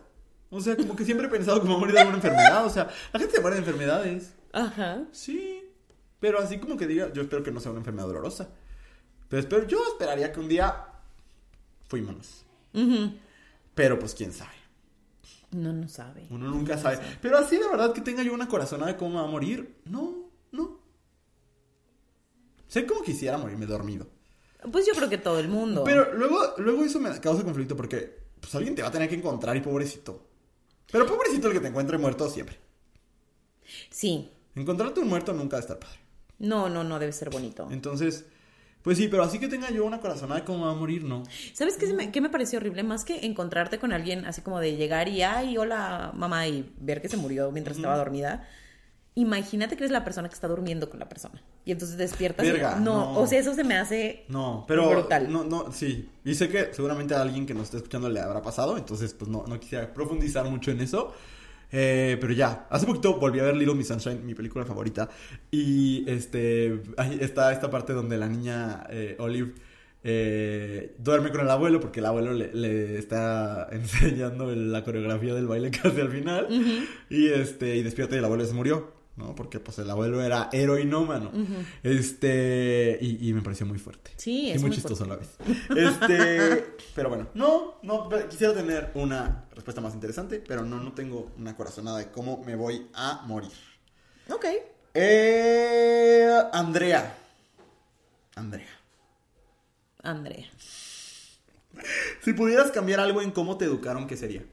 O 0.50 0.60
sea, 0.60 0.76
como 0.76 0.96
que 0.96 1.06
siempre 1.06 1.28
he 1.28 1.30
pensado 1.30 1.60
que 1.60 1.68
me 1.68 1.70
voy 1.70 1.78
a 1.78 1.80
morir 1.80 1.96
de 1.96 2.02
alguna 2.02 2.18
enfermedad. 2.18 2.66
O 2.66 2.70
sea, 2.70 2.90
la 3.12 3.20
gente 3.20 3.36
se 3.36 3.42
muere 3.42 3.56
de 3.56 3.62
enfermedades. 3.62 4.34
Ajá. 4.52 5.04
Sí, 5.12 5.63
pero 6.24 6.40
así 6.40 6.58
como 6.58 6.78
que 6.78 6.88
diga, 6.88 7.12
yo 7.12 7.24
espero 7.24 7.44
que 7.44 7.52
no 7.52 7.60
sea 7.60 7.72
una 7.72 7.82
enfermedad 7.82 8.08
dolorosa. 8.08 8.48
Pero 9.28 9.42
espero, 9.42 9.68
yo 9.68 9.84
esperaría 9.92 10.32
que 10.32 10.40
un 10.40 10.48
día 10.48 10.86
fuímonos. 11.90 12.46
Pero 13.76 14.00
pues 14.00 14.16
quién 14.16 14.32
sabe. 14.32 14.56
No, 15.52 15.74
no 15.74 15.90
sabe. 15.90 16.26
Uno 16.30 16.48
nunca 16.48 16.78
sabe. 16.78 16.98
Pero 17.22 17.38
así 17.38 17.58
de 17.58 17.68
verdad 17.68 17.92
que 17.92 18.00
tenga 18.00 18.24
yo 18.24 18.34
una 18.34 18.48
corazonada 18.48 18.94
de 18.94 18.98
cómo 18.98 19.16
va 19.16 19.28
a 19.28 19.30
morir. 19.30 19.82
No, 19.84 20.30
no. 20.54 20.80
Sé 22.70 22.86
como 22.86 23.02
quisiera 23.02 23.38
morirme 23.38 23.66
dormido. 23.66 24.08
Pues 24.72 24.86
yo 24.86 24.94
creo 24.94 25.10
que 25.10 25.18
todo 25.18 25.40
el 25.40 25.50
mundo. 25.50 25.84
Pero 25.84 26.14
luego, 26.14 26.40
luego 26.60 26.86
eso 26.86 27.02
me 27.02 27.20
causa 27.20 27.44
conflicto 27.44 27.76
porque 27.76 28.18
pues 28.40 28.56
alguien 28.56 28.76
te 28.76 28.82
va 28.82 28.88
a 28.88 28.92
tener 28.92 29.10
que 29.10 29.16
encontrar 29.16 29.58
y 29.58 29.60
pobrecito. 29.60 30.26
Pero 30.90 31.06
pobrecito 31.06 31.48
el 31.48 31.54
que 31.54 31.60
te 31.60 31.68
encuentre 31.68 31.98
muerto 31.98 32.30
siempre. 32.30 32.58
Sí. 33.90 34.32
Encontrarte 34.56 35.02
un 35.02 35.10
muerto 35.10 35.34
nunca 35.34 35.58
va 35.58 35.60
a 35.60 35.64
estar 35.64 35.80
padre. 35.80 36.03
No, 36.40 36.70
no, 36.70 36.84
no 36.84 37.00
debe 37.00 37.12
ser 37.14 37.30
bonito. 37.30 37.68
Entonces, 37.72 38.26
pues 38.82 38.98
sí, 38.98 39.08
pero 39.08 39.24
así 39.24 39.40
que 39.40 39.48
tenga 39.48 39.72
yo 39.72 39.86
una 39.86 40.02
corazonada 40.02 40.42
de 40.42 40.46
cómo 40.46 40.66
va 40.66 40.72
a 40.72 40.76
morir, 40.76 41.04
no. 41.04 41.24
¿Sabes 41.54 41.78
qué, 41.78 41.88
se 41.88 41.94
me, 41.94 42.12
qué 42.12 42.20
me 42.22 42.30
pareció 42.30 42.60
horrible? 42.60 42.84
Más 42.84 43.06
que 43.06 43.26
encontrarte 43.26 43.80
con 43.80 43.94
alguien 43.94 44.26
así 44.26 44.42
como 44.42 44.60
de 44.60 44.76
llegar 44.76 45.08
y, 45.08 45.22
ay, 45.22 45.58
hola, 45.58 46.12
mamá, 46.16 46.48
y 46.48 46.74
ver 46.80 47.02
que 47.02 47.08
se 47.10 47.16
murió 47.18 47.52
mientras 47.52 47.78
estaba 47.78 47.96
dormida. 47.98 48.46
Imagínate 49.16 49.78
que 49.78 49.84
eres 49.84 49.92
la 49.92 50.04
persona 50.04 50.28
que 50.28 50.34
está 50.34 50.48
durmiendo 50.48 50.90
con 50.90 51.00
la 51.00 51.08
persona. 51.08 51.40
Y 51.66 51.72
entonces 51.72 51.98
despiertas. 51.98 52.46
y- 52.48 52.52
Verga, 52.52 52.76
no, 52.80 53.14
no. 53.14 53.20
o 53.20 53.28
sea, 53.28 53.40
eso 53.40 53.54
se 53.54 53.64
me 53.64 53.76
hace. 53.78 54.26
No, 54.28 54.66
pero. 54.68 54.90
Brutal. 54.90 55.32
No, 55.32 55.44
no, 55.44 55.72
sí. 55.72 56.10
Y 56.26 56.34
sé 56.34 56.50
que 56.50 56.74
seguramente 56.74 57.14
a 57.14 57.22
alguien 57.22 57.46
que 57.46 57.54
nos 57.54 57.66
está 57.66 57.78
escuchando 57.78 58.10
le 58.10 58.20
habrá 58.20 58.42
pasado, 58.42 58.76
entonces, 58.76 59.14
pues 59.14 59.30
no, 59.30 59.46
no 59.48 59.60
quisiera 59.60 59.94
profundizar 59.94 60.46
mucho 60.50 60.72
en 60.72 60.82
eso. 60.82 61.14
Eh, 61.76 62.18
pero 62.22 62.34
ya, 62.34 62.68
hace 62.70 62.86
poquito 62.86 63.16
volví 63.20 63.40
a 63.40 63.44
ver 63.44 63.56
Little 63.58 63.74
Miss 63.76 63.88
Sunshine, 63.88 64.24
mi 64.24 64.36
película 64.36 64.66
favorita. 64.66 65.10
Y 65.52 66.10
este. 66.10 66.82
Ahí 66.98 67.18
está 67.22 67.52
esta 67.52 67.70
parte 67.72 67.94
donde 67.94 68.18
la 68.18 68.28
niña 68.30 68.86
eh, 68.92 69.16
Olive. 69.20 69.54
eh, 70.04 70.96
duerme 71.00 71.32
con 71.32 71.42
el 71.42 71.50
abuelo 71.50 71.80
porque 71.80 72.00
el 72.02 72.06
abuelo 72.06 72.34
le, 72.34 72.54
le 72.54 72.98
está 73.00 73.68
enseñando 73.72 74.54
la 74.56 74.84
coreografía 74.84 75.34
del 75.34 75.48
baile 75.48 75.72
casi 75.84 76.02
al 76.02 76.10
final 76.12 76.48
y 77.10 77.28
este 77.30 77.76
y 77.78 77.84
despierta 77.84 78.16
y 78.16 78.20
el 78.20 78.26
abuelo 78.26 78.46
se 78.46 78.54
murió 78.54 78.94
no 79.16 79.36
porque 79.36 79.60
pues 79.60 79.78
el 79.80 79.90
abuelo 79.90 80.22
era 80.24 80.50
heroinómano. 80.52 81.32
Este 81.84 82.98
y, 83.02 83.30
y 83.30 83.34
me 83.34 83.42
pareció 83.42 83.66
muy 83.66 83.78
fuerte. 83.80 84.12
Sí, 84.18 84.48
y 84.48 84.52
es 84.52 84.62
muy 84.62 84.70
muy 84.70 84.76
chistoso 84.76 85.04
a 85.04 85.08
la 85.08 85.16
vez. 85.18 85.30
Este 85.76 86.76
pero 86.96 87.10
bueno 87.10 87.28
no 87.34 87.76
no 87.84 88.10
quisiera 88.30 88.54
tener 88.54 88.92
una 88.96 89.46
respuesta 89.54 89.82
más 89.82 89.94
interesante 89.94 90.42
pero 90.46 90.64
no 90.64 90.80
no 90.80 90.94
tengo 90.94 91.32
una 91.38 91.56
corazonada 91.56 92.00
de 92.00 92.12
cómo 92.12 92.44
me 92.44 92.56
voy 92.56 92.88
a 92.94 93.22
morir. 93.28 93.52
Ok. 94.30 94.46
eh, 94.94 96.30
Andrea. 96.52 97.18
Andrea. 98.36 98.80
Andrea. 100.02 100.50
si 102.22 102.34
pudieras 102.34 102.72
cambiar 102.72 103.00
algo 103.00 103.22
en 103.22 103.32
cómo 103.32 103.58
te 103.58 103.66
educaron 103.66 104.08
qué 104.08 104.18
sería 104.18 104.44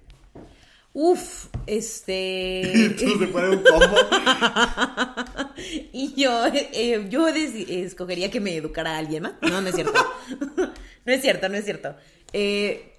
Uf, 0.92 1.46
este. 1.66 2.62
Entonces 2.86 3.18
se 3.18 3.26
puede 3.28 3.50
un 3.56 3.62
combo 3.62 3.96
y 5.92 6.14
yo, 6.20 6.46
eh, 6.52 7.06
yo 7.08 7.28
escogería 7.28 8.30
que 8.30 8.40
me 8.40 8.56
educara 8.56 8.98
alguien 8.98 9.22
más. 9.24 9.34
No, 9.42 9.60
no 9.60 9.68
es 9.68 9.74
cierto. 9.74 9.92
no 11.04 11.12
es 11.12 11.20
cierto, 11.22 11.48
no 11.48 11.56
es 11.56 11.64
cierto. 11.64 11.94
Eh, 12.32 12.94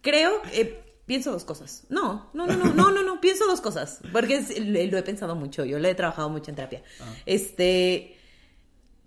creo, 0.00 0.42
eh, 0.52 0.82
pienso 1.06 1.30
dos 1.30 1.44
cosas. 1.44 1.84
No, 1.88 2.30
no, 2.34 2.46
no, 2.46 2.56
no, 2.56 2.72
no, 2.74 2.90
no, 2.90 3.02
no, 3.02 3.20
pienso 3.20 3.46
dos 3.46 3.60
cosas. 3.60 4.00
Porque 4.12 4.36
es- 4.36 4.58
lo 4.58 4.84
lo 4.84 4.98
he 4.98 5.02
pensado 5.02 5.36
mucho, 5.36 5.64
yo 5.64 5.78
lo 5.78 5.86
he 5.88 5.94
trabajado 5.94 6.28
mucho 6.28 6.50
en 6.50 6.56
terapia. 6.56 6.82
Este, 7.26 8.16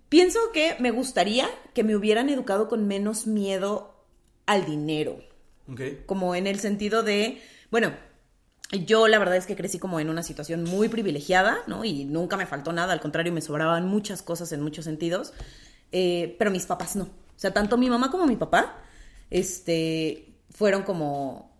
pienso 0.08 0.38
que 0.54 0.76
me 0.78 0.90
gustaría 0.92 1.46
que 1.74 1.84
me 1.84 1.94
hubieran 1.94 2.30
educado 2.30 2.68
con 2.68 2.86
menos 2.88 3.26
miedo 3.26 3.96
al 4.46 4.64
dinero 4.64 5.20
Ok. 5.70 5.80
como 6.06 6.34
en 6.34 6.46
el 6.46 6.58
sentido 6.58 7.02
de, 7.02 7.40
bueno, 7.70 7.92
yo 8.72 9.08
la 9.08 9.18
verdad 9.18 9.36
es 9.36 9.46
que 9.46 9.56
crecí 9.56 9.78
como 9.78 10.00
en 10.00 10.08
una 10.08 10.22
situación 10.22 10.64
muy 10.64 10.88
privilegiada, 10.88 11.58
¿no? 11.66 11.84
Y 11.84 12.04
nunca 12.04 12.36
me 12.36 12.46
faltó 12.46 12.72
nada, 12.72 12.92
al 12.92 13.00
contrario, 13.00 13.32
me 13.32 13.40
sobraban 13.40 13.86
muchas 13.86 14.22
cosas 14.22 14.52
en 14.52 14.62
muchos 14.62 14.84
sentidos, 14.84 15.32
eh, 15.92 16.36
pero 16.38 16.50
mis 16.50 16.66
papás 16.66 16.96
no. 16.96 17.04
O 17.04 17.38
sea, 17.40 17.52
tanto 17.52 17.76
mi 17.76 17.90
mamá 17.90 18.10
como 18.10 18.26
mi 18.26 18.36
papá, 18.36 18.76
este, 19.30 20.34
fueron 20.50 20.82
como, 20.82 21.50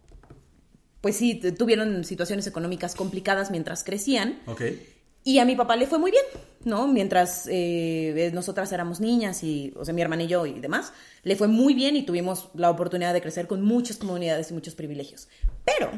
pues 1.00 1.16
sí, 1.16 1.34
tuvieron 1.34 2.04
situaciones 2.04 2.46
económicas 2.46 2.94
complicadas 2.94 3.50
mientras 3.50 3.82
crecían. 3.82 4.40
Ok. 4.46 4.62
Y 5.22 5.38
a 5.38 5.44
mi 5.44 5.54
papá 5.54 5.76
le 5.76 5.86
fue 5.86 5.98
muy 5.98 6.12
bien, 6.12 6.24
¿no? 6.64 6.86
Mientras 6.88 7.46
eh, 7.50 8.30
nosotras 8.32 8.72
éramos 8.72 9.00
niñas 9.00 9.42
y, 9.42 9.72
o 9.76 9.84
sea, 9.84 9.92
mi 9.92 10.00
hermana 10.00 10.22
y 10.22 10.28
yo 10.28 10.46
y 10.46 10.60
demás, 10.60 10.92
le 11.24 11.36
fue 11.36 11.46
muy 11.46 11.74
bien 11.74 11.94
y 11.96 12.04
tuvimos 12.04 12.48
la 12.54 12.70
oportunidad 12.70 13.12
de 13.12 13.20
crecer 13.20 13.46
con 13.46 13.62
muchas 13.62 13.98
comunidades 13.98 14.50
y 14.50 14.54
muchos 14.54 14.74
privilegios. 14.74 15.28
Pero, 15.64 15.90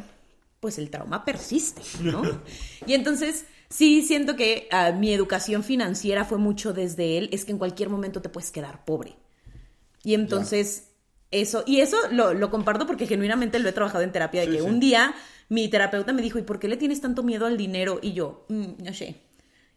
pues 0.63 0.79
el 0.79 0.91
trauma 0.91 1.25
persiste, 1.25 1.83
¿no? 2.05 2.23
y 2.87 2.95
entonces, 2.95 3.47
sí 3.69 4.01
siento 4.03 4.37
que 4.37 4.69
ah, 4.71 4.93
mi 4.93 5.13
educación 5.13 5.65
financiera 5.65 6.25
fue 6.25 6.39
mucho 6.39 6.73
desde 6.73 7.19
él, 7.19 7.29
es 7.33 7.45
que 7.45 7.51
en 7.51 7.59
cualquier 7.59 7.89
momento 7.91 8.23
te 8.23 8.29
puedes 8.29 8.53
quedar 8.53 8.85
pobre. 8.85 9.17
Y 10.05 10.15
entonces, 10.15 10.93
eso, 11.33 11.65
y 11.67 11.81
eso 11.81 11.97
lo, 12.13 12.33
lo 12.33 12.49
comparto 12.51 12.87
porque 12.87 13.09
genuinamente 13.09 13.59
lo 13.59 13.69
he 13.69 13.73
trabajado 13.73 14.05
en 14.05 14.13
terapia, 14.13 14.43
de 14.43 14.47
Sí, 14.47 14.53
que 14.53 14.63
sí. 14.63 14.69
un 14.69 14.79
día 14.79 15.15
mi 15.49 15.67
terapeuta 15.69 16.13
me 16.13 16.23
dijo, 16.23 16.39
¿y 16.39 16.43
por 16.43 16.61
qué 16.61 16.69
le 16.69 16.77
tienes 16.77 17.01
tanto 17.01 17.25
miedo 17.25 17.47
al 17.47 17.57
dinero? 17.57 17.99
Y 18.01 18.13
yo, 18.13 18.47
"Mm, 18.49 18.85
no 18.85 18.95
sé. 18.95 19.17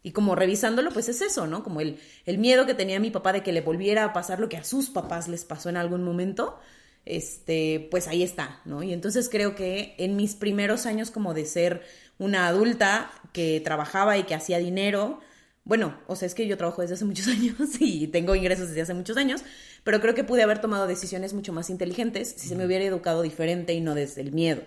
Y 0.04 0.12
como 0.12 0.36
revisándolo, 0.36 0.92
pues 0.92 1.08
es 1.08 1.20
eso, 1.20 1.48
¿no? 1.48 1.64
Como 1.64 1.80
el, 1.80 1.98
el 2.26 2.38
miedo 2.38 2.64
que 2.64 2.74
tenía 2.74 3.00
mi 3.00 3.10
papá 3.10 3.32
de 3.32 3.42
que 3.42 3.52
le 3.52 3.60
volviera 3.60 4.04
a 4.04 4.12
pasar 4.12 4.38
lo 4.38 4.48
que 4.48 4.56
a 4.56 4.62
sus 4.62 4.88
papás 4.90 5.26
les 5.26 5.44
pasó 5.44 5.68
en 5.68 5.76
algún 5.76 6.04
momento, 6.04 6.60
este, 7.06 7.88
pues 7.90 8.08
ahí 8.08 8.22
está, 8.22 8.60
¿no? 8.64 8.82
Y 8.82 8.92
entonces 8.92 9.28
creo 9.30 9.54
que 9.54 9.94
en 9.96 10.16
mis 10.16 10.34
primeros 10.34 10.86
años 10.86 11.10
como 11.10 11.32
de 11.32 11.46
ser 11.46 11.82
una 12.18 12.48
adulta 12.48 13.10
que 13.32 13.60
trabajaba 13.60 14.18
y 14.18 14.24
que 14.24 14.34
hacía 14.34 14.58
dinero, 14.58 15.20
bueno, 15.64 15.96
o 16.08 16.16
sea, 16.16 16.26
es 16.26 16.34
que 16.34 16.46
yo 16.46 16.56
trabajo 16.56 16.82
desde 16.82 16.94
hace 16.94 17.04
muchos 17.04 17.26
años 17.28 17.56
y 17.80 18.08
tengo 18.08 18.34
ingresos 18.34 18.68
desde 18.68 18.82
hace 18.82 18.94
muchos 18.94 19.16
años, 19.16 19.42
pero 19.84 20.00
creo 20.00 20.14
que 20.14 20.24
pude 20.24 20.42
haber 20.42 20.60
tomado 20.60 20.86
decisiones 20.88 21.32
mucho 21.32 21.52
más 21.52 21.70
inteligentes 21.70 22.34
si 22.36 22.48
se 22.48 22.56
me 22.56 22.66
hubiera 22.66 22.84
educado 22.84 23.22
diferente 23.22 23.72
y 23.72 23.80
no 23.80 23.94
desde 23.94 24.20
el 24.20 24.32
miedo. 24.32 24.62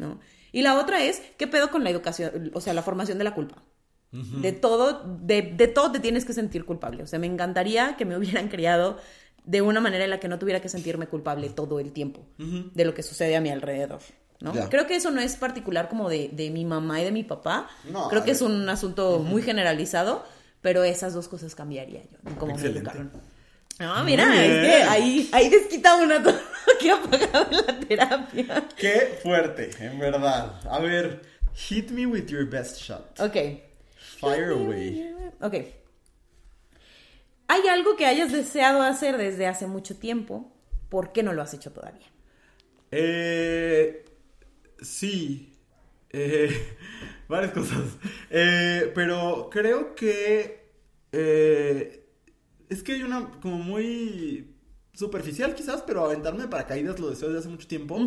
¿no? 0.00 0.18
Y 0.50 0.62
la 0.62 0.78
otra 0.78 1.04
es, 1.04 1.22
¿qué 1.36 1.46
pedo 1.46 1.70
con 1.70 1.84
la 1.84 1.90
educación? 1.90 2.50
O 2.54 2.60
sea, 2.60 2.72
la 2.72 2.82
formación 2.82 3.18
de 3.18 3.24
la 3.24 3.34
culpa. 3.34 3.62
De 4.12 4.52
todo, 4.52 5.18
de, 5.22 5.40
de 5.40 5.68
todo 5.68 5.90
te 5.90 5.98
tienes 5.98 6.26
que 6.26 6.34
sentir 6.34 6.66
culpable. 6.66 7.02
O 7.02 7.06
sea, 7.06 7.18
me 7.18 7.26
encantaría 7.26 7.96
que 7.96 8.04
me 8.04 8.14
hubieran 8.14 8.48
criado 8.50 8.98
de 9.44 9.60
una 9.62 9.80
manera 9.80 10.04
en 10.04 10.10
la 10.10 10.20
que 10.20 10.28
no 10.28 10.38
tuviera 10.38 10.60
que 10.60 10.68
sentirme 10.68 11.06
culpable 11.06 11.48
todo 11.50 11.80
el 11.80 11.92
tiempo 11.92 12.20
de 12.38 12.84
lo 12.84 12.94
que 12.94 13.02
sucede 13.02 13.36
a 13.36 13.40
mi 13.40 13.50
alrededor. 13.50 14.00
¿no? 14.40 14.52
Creo 14.68 14.86
que 14.86 14.96
eso 14.96 15.10
no 15.10 15.20
es 15.20 15.36
particular 15.36 15.88
como 15.88 16.08
de, 16.08 16.28
de 16.32 16.50
mi 16.50 16.64
mamá 16.64 17.00
y 17.00 17.04
de 17.04 17.12
mi 17.12 17.22
papá. 17.22 17.68
No, 17.90 18.08
Creo 18.08 18.24
que 18.24 18.32
es 18.32 18.42
un 18.42 18.68
asunto 18.68 19.20
muy 19.20 19.42
generalizado, 19.42 20.24
pero 20.60 20.84
esas 20.84 21.14
dos 21.14 21.28
cosas 21.28 21.54
cambiaría 21.54 22.02
yo, 22.02 22.18
en 22.26 22.34
cómo 22.36 22.56
me 22.56 22.62
educaron. 22.62 23.10
Ah, 23.78 24.02
mira, 24.04 24.24
es 24.44 24.66
que 24.66 24.82
ahí, 24.84 25.30
ahí 25.32 25.48
desquita 25.48 25.96
una 25.96 26.22
todo 26.22 26.32
lo 26.66 26.78
que 26.78 26.90
ha 26.90 27.02
pagado 27.02 27.46
en 27.50 27.66
la 27.66 27.80
terapia. 27.80 28.68
Qué 28.76 29.18
fuerte, 29.22 29.70
en 29.80 29.98
verdad. 29.98 30.60
A 30.70 30.78
ver, 30.78 31.22
hit 31.54 31.90
me 31.90 32.06
with 32.06 32.26
your 32.26 32.48
best 32.48 32.78
shot. 32.78 33.18
Ok. 33.20 33.36
Fire 34.20 34.50
away. 34.52 35.14
Ok. 35.40 35.54
¿Hay 37.52 37.68
algo 37.68 37.96
que 37.96 38.06
hayas 38.06 38.32
deseado 38.32 38.80
hacer 38.82 39.18
desde 39.18 39.46
hace 39.46 39.66
mucho 39.66 39.94
tiempo? 39.98 40.50
¿Por 40.88 41.12
qué 41.12 41.22
no 41.22 41.34
lo 41.34 41.42
has 41.42 41.52
hecho 41.52 41.70
todavía? 41.70 42.06
Eh, 42.90 44.04
sí. 44.80 45.52
Eh, 46.10 46.76
varias 47.28 47.52
cosas. 47.52 47.84
Eh, 48.30 48.90
pero 48.94 49.48
creo 49.50 49.94
que... 49.94 50.70
eh, 51.12 51.98
es 52.70 52.82
que 52.82 52.92
hay 52.92 53.02
una 53.02 53.30
como 53.42 53.58
muy 53.58 54.54
superficial 54.94 55.54
quizás, 55.54 55.82
pero 55.82 56.04
aventarme 56.06 56.42
de 56.44 56.48
paracaídas 56.48 56.98
lo 57.00 57.10
deseo 57.10 57.28
desde 57.28 57.40
hace 57.40 57.48
mucho 57.50 57.68
tiempo. 57.68 57.98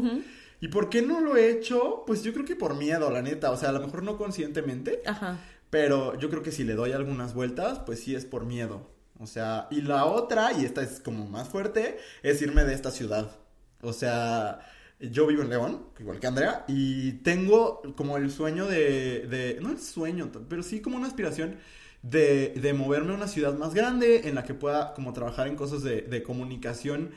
¿Y 0.60 0.70
por 0.70 0.90
qué 0.90 1.04
no 1.04 1.22
lo 1.22 1.38
he 1.38 1.52
hecho? 1.52 2.04
Pues 2.08 2.24
yo 2.24 2.34
creo 2.34 2.46
que 2.46 2.56
por 2.56 2.76
miedo, 2.76 3.12
la 3.12 3.22
neta. 3.22 3.52
O 3.52 3.58
sea, 3.58 3.70
a 3.70 3.74
lo 3.74 3.82
mejor 3.82 4.02
no 4.02 4.18
conscientemente. 4.18 5.04
Ajá. 5.06 5.38
Pero 5.70 6.18
yo 6.18 6.32
creo 6.32 6.42
que 6.42 6.52
si 6.52 6.64
le 6.64 6.74
doy 6.74 6.94
algunas 6.94 7.36
vueltas, 7.36 7.80
pues 7.86 8.00
sí 8.00 8.16
es 8.16 8.26
por 8.26 8.46
miedo. 8.46 8.95
O 9.20 9.28
sea, 9.28 9.68
y 9.72 9.82
la 9.82 10.06
otra, 10.06 10.52
y 10.54 10.66
esta 10.66 10.82
es 10.84 11.00
como 11.00 11.26
más 11.28 11.48
fuerte, 11.50 11.98
es 12.24 12.42
irme 12.42 12.64
de 12.66 12.74
esta 12.74 12.92
ciudad. 12.92 13.32
O 13.82 13.94
sea, 13.94 14.60
yo 15.00 15.26
vivo 15.28 15.42
en 15.42 15.50
León, 15.50 15.86
igual 16.00 16.20
que 16.20 16.28
Andrea, 16.28 16.66
y 16.68 17.14
tengo 17.24 17.82
como 17.96 18.18
el 18.18 18.32
sueño 18.32 18.66
de, 18.68 19.28
de 19.28 19.60
no 19.62 19.70
el 19.72 19.80
sueño, 19.80 20.32
pero 20.50 20.64
sí 20.64 20.82
como 20.82 20.98
una 20.98 21.08
aspiración 21.08 21.58
de, 22.02 22.50
de 22.50 22.74
moverme 22.74 23.14
a 23.14 23.16
una 23.16 23.28
ciudad 23.28 23.54
más 23.58 23.74
grande 23.74 24.28
en 24.28 24.36
la 24.36 24.44
que 24.44 24.54
pueda 24.54 24.94
como 24.94 25.14
trabajar 25.14 25.48
en 25.48 25.56
cosas 25.56 25.82
de, 25.84 26.02
de 26.02 26.24
comunicación. 26.24 27.12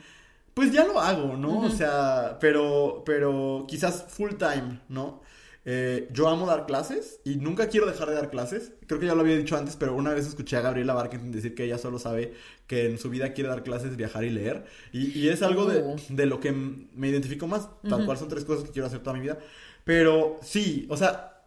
Pues 0.53 0.71
ya 0.73 0.85
lo 0.85 0.99
hago, 0.99 1.37
¿no? 1.37 1.63
O 1.63 1.69
sea, 1.69 2.37
pero, 2.39 3.03
pero 3.05 3.65
quizás 3.67 4.05
full 4.09 4.33
time, 4.35 4.81
¿no? 4.89 5.21
Eh, 5.65 6.07
yo 6.13 6.27
amo 6.29 6.47
dar 6.47 6.65
clases 6.65 7.19
y 7.25 7.35
nunca 7.35 7.67
quiero 7.67 7.85
dejar 7.85 8.09
de 8.09 8.15
dar 8.15 8.29
clases. 8.31 8.71
Creo 8.87 8.99
que 8.99 9.05
ya 9.05 9.13
lo 9.13 9.21
había 9.21 9.37
dicho 9.37 9.55
antes, 9.57 9.75
pero 9.75 9.93
una 9.95 10.13
vez 10.13 10.25
escuché 10.25 10.55
a 10.57 10.61
Gabriela 10.61 10.93
Barkentin 10.93 11.31
decir 11.31 11.53
que 11.53 11.65
ella 11.65 11.77
solo 11.77 11.99
sabe 11.99 12.33
que 12.65 12.85
en 12.85 12.97
su 12.97 13.09
vida 13.09 13.33
quiere 13.33 13.49
dar 13.49 13.63
clases, 13.63 13.95
viajar 13.97 14.23
y 14.23 14.29
leer. 14.29 14.65
Y, 14.91 15.17
y 15.19 15.29
es 15.29 15.41
algo 15.41 15.65
de, 15.65 15.79
Oh. 15.83 15.95
de 16.09 16.25
lo 16.25 16.39
que 16.39 16.51
me 16.51 17.09
identifico 17.09 17.45
más. 17.47 17.69
Tal 17.87 18.05
cual 18.05 18.17
son 18.17 18.29
tres 18.29 18.45
cosas 18.45 18.63
que 18.65 18.71
quiero 18.71 18.87
hacer 18.87 18.99
toda 18.99 19.15
mi 19.15 19.21
vida. 19.21 19.37
Pero 19.83 20.39
sí, 20.41 20.87
o 20.89 20.97
sea, 20.97 21.43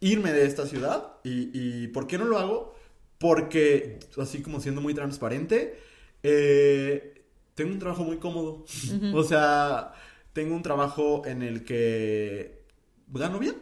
irme 0.00 0.32
de 0.32 0.44
esta 0.46 0.66
ciudad. 0.66 1.14
Y, 1.24 1.50
y 1.52 1.88
¿por 1.88 2.06
qué 2.06 2.18
no 2.18 2.24
lo 2.26 2.38
hago? 2.38 2.74
Porque, 3.18 3.98
así 4.18 4.42
como 4.42 4.60
siendo 4.60 4.80
muy 4.80 4.92
transparente, 4.94 5.78
eh, 6.22 7.22
tengo 7.54 7.72
un 7.72 7.78
trabajo 7.78 8.04
muy 8.04 8.18
cómodo. 8.18 8.64
O 9.14 9.22
sea, 9.24 9.92
tengo 10.32 10.54
un 10.54 10.62
trabajo 10.62 11.22
en 11.26 11.42
el 11.42 11.64
que 11.64 12.63
gano 13.08 13.38
bien 13.38 13.56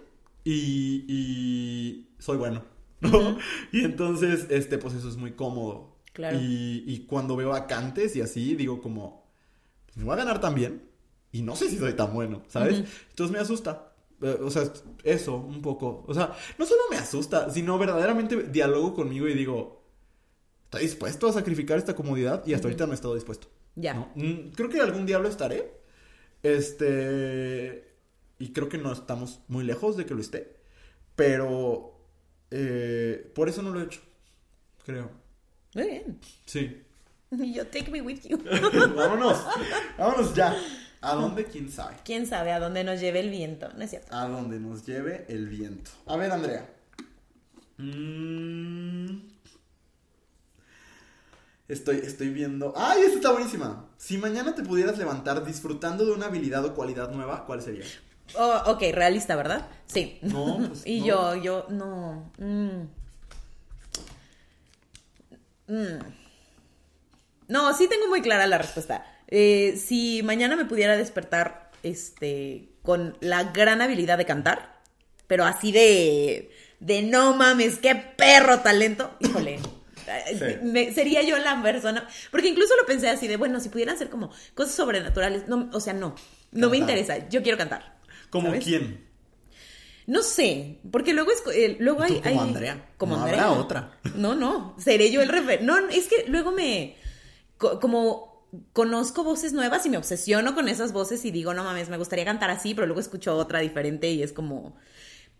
y, 0.44 1.04
y 1.08 2.08
soy 2.18 2.36
bueno. 2.36 2.64
¿no? 3.00 3.38
Y 3.72 3.84
entonces, 3.84 4.46
este, 4.50 4.78
pues 4.78 4.94
eso 4.94 5.08
es 5.08 5.16
muy 5.16 5.32
cómodo. 5.32 5.96
Claro. 6.12 6.38
Y, 6.40 6.84
y 6.86 7.06
cuando 7.06 7.36
veo 7.36 7.50
vacantes 7.50 8.14
y 8.16 8.20
así, 8.20 8.54
digo 8.54 8.80
como, 8.82 9.26
pues 9.86 9.96
me 9.96 10.04
voy 10.04 10.14
a 10.14 10.16
ganar 10.16 10.40
tan 10.40 10.54
bien 10.54 10.82
y 11.32 11.42
no 11.42 11.56
sé 11.56 11.70
si 11.70 11.78
soy 11.78 11.94
tan 11.94 12.12
bueno, 12.12 12.42
¿sabes? 12.48 12.84
Entonces 13.10 13.32
me 13.34 13.38
asusta. 13.40 13.92
Eh, 14.20 14.38
O 14.42 14.50
sea, 14.50 14.70
eso, 15.04 15.36
un 15.36 15.62
poco. 15.62 16.04
O 16.06 16.14
sea, 16.14 16.32
no 16.58 16.66
solo 16.66 16.82
me 16.90 16.98
asusta, 16.98 17.50
sino 17.50 17.78
verdaderamente 17.78 18.42
dialogo 18.44 18.94
conmigo 18.94 19.26
y 19.28 19.34
digo, 19.34 19.82
¿estoy 20.64 20.82
dispuesto 20.82 21.26
a 21.28 21.32
sacrificar 21.32 21.78
esta 21.78 21.94
comodidad? 21.94 22.46
Y 22.46 22.52
hasta 22.54 22.68
ahorita 22.68 22.86
no 22.86 22.92
he 22.92 22.94
estado 22.94 23.14
dispuesto. 23.14 23.48
Ya. 23.74 23.94
¿no? 23.94 24.10
Mm, 24.14 24.50
Creo 24.54 24.68
que 24.68 24.80
algún 24.80 25.06
día 25.06 25.18
lo 25.18 25.28
estaré. 25.28 25.80
Este. 26.42 27.91
Y 28.42 28.52
creo 28.52 28.68
que 28.68 28.76
no 28.76 28.92
estamos 28.92 29.38
muy 29.46 29.62
lejos 29.62 29.96
de 29.96 30.04
que 30.04 30.14
lo 30.14 30.20
esté. 30.20 30.56
Pero. 31.14 31.96
eh, 32.50 33.30
por 33.36 33.48
eso 33.48 33.62
no 33.62 33.70
lo 33.70 33.80
he 33.80 33.84
hecho. 33.84 34.00
Creo. 34.84 35.12
Muy 35.76 35.84
bien. 35.84 36.18
Sí. 36.44 36.82
Yo, 37.30 37.68
take 37.68 37.88
me 37.88 38.02
with 38.02 38.22
you. 38.24 38.36
vámonos. 38.96 39.46
Vámonos 39.96 40.34
ya. 40.34 40.56
¿A 41.02 41.14
dónde? 41.14 41.44
¿Quién 41.44 41.70
sabe? 41.70 41.94
¿Quién 42.04 42.26
sabe 42.26 42.50
a 42.50 42.58
dónde 42.58 42.82
nos 42.82 42.98
lleve 42.98 43.20
el 43.20 43.30
viento? 43.30 43.68
No 43.76 43.84
es 43.84 43.90
cierto. 43.90 44.12
A 44.12 44.26
dónde 44.26 44.58
nos 44.58 44.84
lleve 44.84 45.24
el 45.28 45.46
viento. 45.46 45.92
A 46.06 46.16
ver, 46.16 46.32
Andrea. 46.32 46.68
Mm. 47.78 49.20
Estoy, 51.68 51.98
estoy 51.98 52.30
viendo. 52.30 52.74
¡Ay, 52.76 53.02
esta 53.02 53.14
está 53.14 53.30
buenísima! 53.30 53.88
Si 53.98 54.18
mañana 54.18 54.56
te 54.56 54.64
pudieras 54.64 54.98
levantar 54.98 55.46
disfrutando 55.46 56.04
de 56.04 56.10
una 56.10 56.26
habilidad 56.26 56.64
o 56.64 56.74
cualidad 56.74 57.12
nueva, 57.12 57.46
¿cuál 57.46 57.62
sería? 57.62 57.84
Oh, 58.36 58.62
ok, 58.66 58.82
realista, 58.92 59.36
¿verdad? 59.36 59.66
Sí. 59.86 60.18
No, 60.22 60.58
pues, 60.68 60.82
y 60.86 61.00
no. 61.00 61.06
yo, 61.06 61.34
yo, 61.42 61.66
no. 61.70 62.32
mm. 62.38 62.88
Mm. 65.68 65.98
No, 67.48 67.74
sí 67.76 67.88
tengo 67.88 68.08
muy 68.08 68.22
clara 68.22 68.46
la 68.46 68.58
respuesta. 68.58 69.04
Eh, 69.28 69.80
si 69.82 70.22
mañana 70.22 70.56
me 70.56 70.64
pudiera 70.64 70.96
despertar 70.96 71.70
este, 71.82 72.68
con 72.82 73.16
la 73.20 73.44
gran 73.44 73.80
habilidad 73.82 74.18
de 74.18 74.26
cantar, 74.26 74.80
pero 75.26 75.44
así 75.44 75.72
de, 75.72 76.50
de 76.80 77.02
no 77.02 77.34
mames, 77.34 77.78
qué 77.78 77.94
perro 77.94 78.60
talento, 78.60 79.16
híjole. 79.20 79.58
Sí. 80.26 80.56
me- 80.64 80.92
sería 80.92 81.22
yo 81.22 81.38
la 81.38 81.62
persona, 81.62 82.06
porque 82.32 82.48
incluso 82.48 82.74
lo 82.76 82.84
pensé 82.84 83.08
así 83.08 83.28
de, 83.28 83.36
bueno, 83.36 83.60
si 83.60 83.68
pudieran 83.68 83.96
ser 83.96 84.10
como 84.10 84.30
cosas 84.54 84.74
sobrenaturales, 84.74 85.46
no, 85.46 85.70
o 85.72 85.78
sea, 85.80 85.92
no, 85.92 86.16
no 86.50 86.68
me 86.68 86.76
interesa, 86.76 87.28
yo 87.28 87.40
quiero 87.42 87.56
cantar. 87.56 87.94
¿Como 88.32 88.46
¿sabes? 88.48 88.64
quién? 88.64 89.06
No 90.08 90.22
sé, 90.24 90.80
porque 90.90 91.12
luego, 91.12 91.30
es, 91.30 91.42
eh, 91.54 91.76
luego 91.78 92.02
hay, 92.02 92.14
como 92.20 92.28
hay- 92.42 92.48
Andrea. 92.48 92.90
Como 92.98 93.14
No 93.16 93.22
Andrea. 93.22 93.44
habrá 93.44 93.60
otra. 93.60 93.98
No, 94.16 94.34
no, 94.34 94.74
seré 94.78 95.12
yo 95.12 95.22
el 95.22 95.28
refer. 95.28 95.62
No, 95.62 95.78
es 95.90 96.08
que 96.08 96.24
luego 96.26 96.50
me, 96.50 96.96
co- 97.56 97.78
como 97.78 98.48
conozco 98.72 99.22
voces 99.22 99.52
nuevas 99.52 99.86
y 99.86 99.90
me 99.90 99.96
obsesiono 99.98 100.54
con 100.56 100.68
esas 100.68 100.92
voces 100.92 101.24
y 101.24 101.30
digo, 101.30 101.54
no 101.54 101.62
mames, 101.62 101.88
me 101.88 101.96
gustaría 101.98 102.24
cantar 102.24 102.50
así, 102.50 102.74
pero 102.74 102.86
luego 102.88 103.00
escucho 103.00 103.36
otra 103.36 103.60
diferente 103.60 104.10
y 104.10 104.22
es 104.24 104.32
como... 104.32 104.74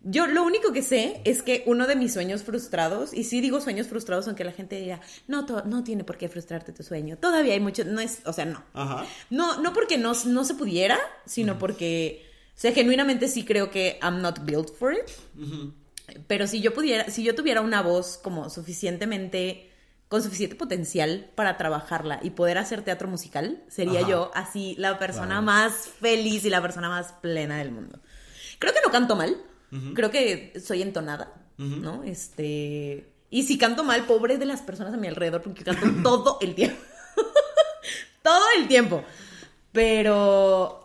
Yo 0.05 0.27
lo 0.27 0.43
único 0.43 0.73
que 0.73 0.83
sé 0.83 1.21
es 1.25 1.43
que 1.43 1.63
uno 1.67 1.87
de 1.87 1.95
mis 1.95 2.13
sueños 2.13 2.43
frustrados, 2.43 3.15
y 3.15 3.23
sí 3.23 3.41
digo 3.41 3.61
sueños 3.61 3.87
frustrados, 3.87 4.27
aunque 4.27 4.43
la 4.43 4.51
gente 4.51 4.77
diga, 4.81 5.01
no, 5.29 5.47
no 5.65 5.85
tiene 5.85 6.03
por 6.03 6.19
qué 6.19 6.29
frustrarte 6.29 6.73
tu 6.73 6.83
sueño. 6.83 7.19
Todavía 7.19 7.55
hay 7.55 7.61
mucho, 7.61 7.85
no 7.85 8.01
es, 8.01 8.19
o 8.25 8.33
sea, 8.33 8.45
no. 8.45 8.65
Ajá. 8.75 9.07
No, 9.31 9.61
no 9.61 9.73
porque 9.73 9.99
no, 9.99 10.13
no 10.27 10.45
se 10.45 10.55
pudiera, 10.55 10.99
sino 11.25 11.57
porque, 11.57 12.32
sea, 12.63 12.73
genuinamente 12.73 13.27
sí 13.27 13.45
creo 13.45 13.71
que 13.71 13.99
I'm 14.03 14.23
not 14.23 14.45
built 14.45 14.73
for 14.77 14.93
it. 14.93 15.11
Pero 16.29 16.47
si 16.47 16.61
yo 16.61 16.73
pudiera, 16.73 17.11
si 17.11 17.25
yo 17.25 17.35
tuviera 17.35 17.61
una 17.61 17.83
voz 17.83 18.19
como 18.23 18.51
suficientemente, 18.51 19.71
con 20.09 20.23
suficiente 20.23 20.55
potencial 20.55 21.31
para 21.35 21.57
trabajarla 21.57 22.21
y 22.23 22.31
poder 22.31 22.59
hacer 22.59 22.83
teatro 22.83 23.09
musical, 23.09 23.65
sería 23.69 24.01
Ajá. 24.01 24.09
yo 24.09 24.31
así 24.35 24.77
la 24.79 24.99
persona 24.99 25.41
más 25.41 25.89
feliz 25.89 26.45
y 26.45 26.51
la 26.51 26.63
persona 26.63 26.89
más 26.89 27.15
plena 27.15 27.59
del 27.59 27.73
mundo. 27.73 27.99
Creo 28.59 28.73
que 28.73 28.81
no 28.85 28.93
canto 28.93 29.17
mal, 29.17 29.37
creo 29.95 30.11
que 30.11 30.53
soy 30.65 30.83
entonada, 30.83 31.35
¿no? 31.57 32.05
Este, 32.05 33.13
y 33.31 33.43
si 33.45 33.59
canto 33.59 33.83
mal, 33.83 34.05
pobre 34.05 34.39
de 34.39 34.45
las 34.45 34.61
personas 34.61 34.95
a 34.95 34.99
mi 34.99 35.09
alrededor, 35.09 35.43
porque 35.43 35.65
canto 35.65 35.87
todo 36.03 36.39
el 36.43 36.55
tiempo. 36.55 36.81
todo 38.23 38.45
el 38.57 38.69
tiempo. 38.69 39.03
Pero, 39.73 40.82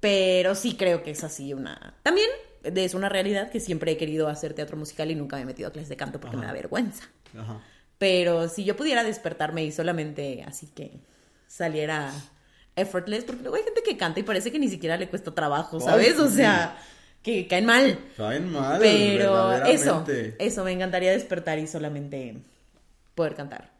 pero 0.00 0.54
sí 0.54 0.76
creo 0.76 1.02
que 1.02 1.10
es 1.10 1.24
así 1.24 1.52
una... 1.52 1.94
También 2.02 2.28
es 2.62 2.94
una 2.94 3.08
realidad 3.08 3.50
que 3.50 3.60
siempre 3.60 3.92
he 3.92 3.96
querido 3.96 4.28
hacer 4.28 4.54
teatro 4.54 4.76
musical 4.76 5.10
y 5.10 5.14
nunca 5.14 5.36
me 5.36 5.42
he 5.42 5.46
metido 5.46 5.68
a 5.68 5.72
clases 5.72 5.88
de 5.88 5.96
canto 5.96 6.20
porque 6.20 6.36
Ajá. 6.36 6.40
me 6.40 6.46
da 6.46 6.52
vergüenza. 6.52 7.04
Ajá. 7.38 7.60
Pero 7.98 8.48
si 8.48 8.64
yo 8.64 8.76
pudiera 8.76 9.02
despertarme 9.02 9.64
y 9.64 9.72
solamente 9.72 10.44
así 10.46 10.68
que 10.68 11.00
saliera 11.46 12.12
effortless, 12.76 13.24
porque 13.24 13.42
luego 13.42 13.56
hay 13.56 13.64
gente 13.64 13.82
que 13.82 13.96
canta 13.96 14.20
y 14.20 14.22
parece 14.22 14.52
que 14.52 14.58
ni 14.58 14.68
siquiera 14.68 14.96
le 14.96 15.08
cuesta 15.08 15.34
trabajo, 15.34 15.78
Ay, 15.80 15.84
¿sabes? 15.84 16.18
O 16.18 16.28
sí. 16.28 16.36
sea, 16.36 16.78
que 17.22 17.48
caen 17.48 17.66
mal. 17.66 17.98
Caen 18.16 18.50
mal. 18.52 18.78
Pero 18.80 19.64
eso, 19.64 20.04
eso, 20.38 20.64
me 20.64 20.72
encantaría 20.72 21.10
despertar 21.10 21.58
y 21.58 21.66
solamente 21.66 22.36
poder 23.14 23.34
cantar. 23.34 23.72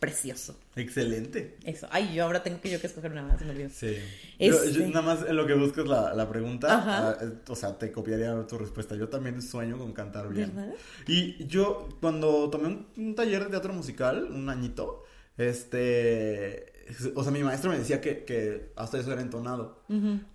Precioso. 0.00 0.58
Excelente. 0.76 1.56
Eso. 1.64 1.88
Ay, 1.90 2.14
yo 2.14 2.24
ahora 2.24 2.42
tengo 2.42 2.60
que 2.60 2.70
yo 2.70 2.80
que 2.80 2.86
escoger 2.86 3.10
una 3.12 3.22
más, 3.22 3.40
me 3.42 3.50
olvidó. 3.50 3.68
Sí. 3.70 3.96
Yo- 4.38 4.46
yo 4.52 4.62
Este- 4.64 4.86
nada 4.88 5.02
más 5.02 5.24
en 5.28 5.36
lo 5.36 5.46
que 5.46 5.54
busco 5.54 5.80
es 5.82 5.88
la, 5.88 6.14
la 6.14 6.28
pregunta. 6.28 6.78
Ajá. 6.78 7.08
ah, 7.10 7.16
eh, 7.20 7.30
o 7.48 7.56
sea, 7.56 7.76
te 7.76 7.90
copiaría 7.90 8.46
tu 8.46 8.58
respuesta. 8.58 8.94
Yo 8.94 9.08
también 9.08 9.42
sueño 9.42 9.76
con 9.78 9.92
cantar 9.92 10.28
bien. 10.28 10.52
¿Verdad? 10.54 10.74
Y 11.06 11.46
yo, 11.46 11.88
cuando 12.00 12.48
tomé 12.50 12.68
un, 12.68 12.86
un 12.96 13.14
taller 13.14 13.44
de 13.44 13.50
teatro 13.50 13.72
musical, 13.72 14.24
un 14.30 14.48
añito, 14.48 15.04
este. 15.36 16.72
O 17.14 17.22
sea, 17.22 17.30
mi 17.32 17.42
maestro 17.42 17.70
me 17.70 17.78
decía 17.78 18.00
que, 18.00 18.24
que 18.24 18.72
hasta 18.76 18.98
eso 18.98 19.12
era 19.12 19.20
entonado. 19.20 19.82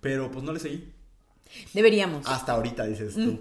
Pero 0.00 0.30
pues 0.30 0.44
no 0.44 0.52
le 0.52 0.60
seguí. 0.60 0.92
Deberíamos. 1.72 2.26
Hasta 2.28 2.52
ahorita, 2.52 2.84
dices 2.86 3.14
tú. 3.14 3.38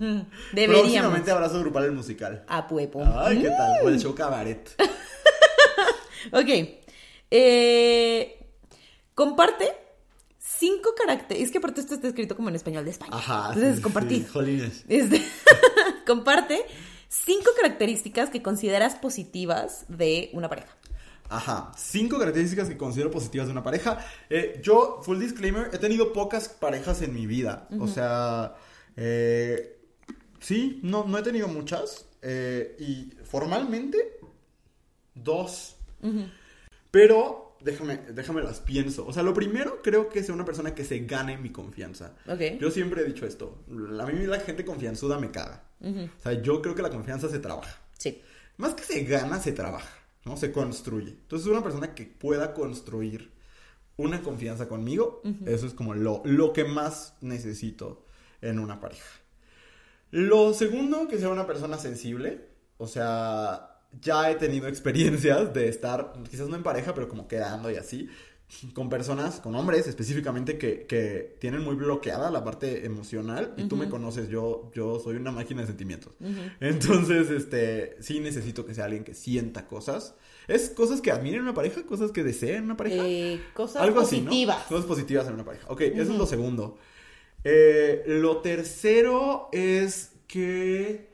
Deberíamos. 0.53 0.81
Próximamente 0.81 1.31
abrazo 1.31 1.59
grupal 1.59 1.85
el 1.85 1.91
musical. 1.93 2.43
A 2.47 2.67
puepo. 2.67 3.03
Ay, 3.05 3.41
¿qué 3.41 3.49
tal? 3.49 3.85
O 3.85 3.89
el 3.89 3.99
show 3.99 4.13
cabaret. 4.15 4.69
Ok. 6.31 6.49
Eh, 7.31 8.45
comparte 9.15 9.73
cinco 10.37 10.93
caracteres. 10.95 11.43
Es 11.43 11.51
que 11.51 11.57
aparte 11.57 11.81
esto 11.81 11.95
está 11.95 12.07
escrito 12.07 12.35
como 12.35 12.49
en 12.49 12.55
español 12.55 12.85
de 12.85 12.91
España. 12.91 13.11
Ajá. 13.15 13.47
Entonces, 13.53 13.77
sí, 13.77 13.81
compartir. 13.81 14.23
sí, 14.23 14.29
jolines. 14.31 14.85
Este, 14.87 15.21
comparte 16.07 16.65
cinco 17.09 17.51
características 17.59 18.29
que 18.29 18.41
consideras 18.41 18.95
positivas 18.95 19.85
de 19.87 20.29
una 20.33 20.49
pareja. 20.49 20.75
Ajá, 21.29 21.71
cinco 21.77 22.19
características 22.19 22.69
que 22.69 22.77
considero 22.77 23.09
positivas 23.09 23.47
de 23.47 23.53
una 23.53 23.63
pareja. 23.63 23.97
Eh, 24.29 24.59
yo, 24.61 24.99
full 25.03 25.19
disclaimer, 25.19 25.69
he 25.73 25.79
tenido 25.79 26.13
pocas 26.13 26.47
parejas 26.49 27.01
en 27.01 27.13
mi 27.13 27.25
vida. 27.25 27.67
O 27.79 27.87
sea, 27.87 28.55
eh, 28.95 29.79
sí, 30.39 30.79
no, 30.83 31.05
no 31.05 31.17
he 31.17 31.23
tenido 31.23 31.47
muchas. 31.47 32.05
eh, 32.21 32.75
y 32.79 33.11
formalmente, 33.25 34.19
dos. 35.15 35.77
Pero 36.91 37.57
déjame, 37.61 37.97
déjame 38.13 38.43
las 38.43 38.59
pienso. 38.59 39.05
O 39.05 39.13
sea, 39.13 39.23
lo 39.23 39.33
primero 39.33 39.81
creo 39.81 40.09
que 40.09 40.23
sea 40.23 40.35
una 40.35 40.45
persona 40.45 40.75
que 40.75 40.83
se 40.83 40.99
gane 40.99 41.37
mi 41.37 41.49
confianza. 41.49 42.15
Yo 42.59 42.71
siempre 42.71 43.01
he 43.01 43.05
dicho 43.05 43.25
esto. 43.25 43.63
A 43.67 44.05
mí 44.05 44.25
la 44.25 44.39
gente 44.39 44.65
confianzuda 44.65 45.19
me 45.19 45.31
caga. 45.31 45.63
O 45.81 46.21
sea, 46.21 46.33
yo 46.41 46.61
creo 46.61 46.75
que 46.75 46.81
la 46.81 46.89
confianza 46.89 47.29
se 47.29 47.39
trabaja. 47.39 47.81
Sí. 47.97 48.21
Más 48.57 48.73
que 48.75 48.83
se 48.83 49.03
gana, 49.03 49.39
se 49.39 49.51
trabaja, 49.51 49.93
¿no? 50.25 50.37
Se 50.37 50.51
construye. 50.51 51.09
Entonces, 51.09 51.47
una 51.47 51.63
persona 51.63 51.95
que 51.95 52.05
pueda 52.05 52.53
construir 52.53 53.31
una 53.97 54.21
confianza 54.21 54.67
conmigo, 54.67 55.21
eso 55.45 55.65
es 55.65 55.73
como 55.73 55.93
lo, 55.93 56.21
lo 56.25 56.53
que 56.53 56.63
más 56.63 57.15
necesito 57.21 58.05
en 58.41 58.59
una 58.59 58.79
pareja. 58.79 59.09
Lo 60.11 60.53
segundo, 60.53 61.07
que 61.07 61.17
sea 61.17 61.29
una 61.29 61.47
persona 61.47 61.77
sensible. 61.77 62.49
O 62.77 62.87
sea, 62.87 63.72
ya 64.01 64.31
he 64.31 64.35
tenido 64.35 64.67
experiencias 64.67 65.53
de 65.53 65.67
estar, 65.69 66.13
quizás 66.29 66.47
no 66.47 66.55
en 66.55 66.63
pareja, 66.63 66.93
pero 66.93 67.07
como 67.07 67.27
quedando 67.27 67.71
y 67.71 67.75
así, 67.75 68.09
con 68.73 68.89
personas, 68.89 69.39
con 69.39 69.55
hombres 69.55 69.87
específicamente, 69.87 70.57
que, 70.57 70.85
que 70.85 71.37
tienen 71.39 71.63
muy 71.63 71.75
bloqueada 71.75 72.29
la 72.29 72.43
parte 72.43 72.85
emocional. 72.85 73.53
Y 73.57 73.63
tú 73.63 73.75
me 73.75 73.89
conoces, 73.89 74.29
yo, 74.29 74.71
yo 74.75 74.99
soy 74.99 75.15
una 75.15 75.31
máquina 75.31 75.61
de 75.61 75.67
sentimientos. 75.67 76.13
Entonces, 76.59 77.29
este, 77.29 77.97
sí 77.99 78.19
necesito 78.19 78.65
que 78.65 78.73
sea 78.73 78.85
alguien 78.85 79.03
que 79.03 79.15
sienta 79.15 79.67
cosas. 79.67 80.15
¿Es 80.47 80.69
cosas 80.69 81.01
que 81.01 81.11
admiren 81.11 81.39
en 81.39 81.43
una 81.43 81.53
pareja? 81.53 81.83
¿Cosas 81.83 82.11
que 82.11 82.23
deseen 82.23 82.57
en 82.57 82.63
una 82.65 82.77
pareja? 82.77 83.03
Eh, 83.07 83.41
cosas 83.53 83.81
Algo 83.81 84.01
así, 84.01 84.19
¿no? 84.19 84.25
positivas. 84.25 84.63
Cosas 84.63 84.85
positivas 84.85 85.27
en 85.27 85.33
una 85.33 85.45
pareja. 85.45 85.65
Ok, 85.69 85.81
eso 85.81 86.11
es 86.11 86.17
lo 86.17 86.25
segundo. 86.25 86.77
Eh, 87.43 88.03
lo 88.05 88.37
tercero 88.37 89.49
es 89.51 90.11
que 90.27 91.12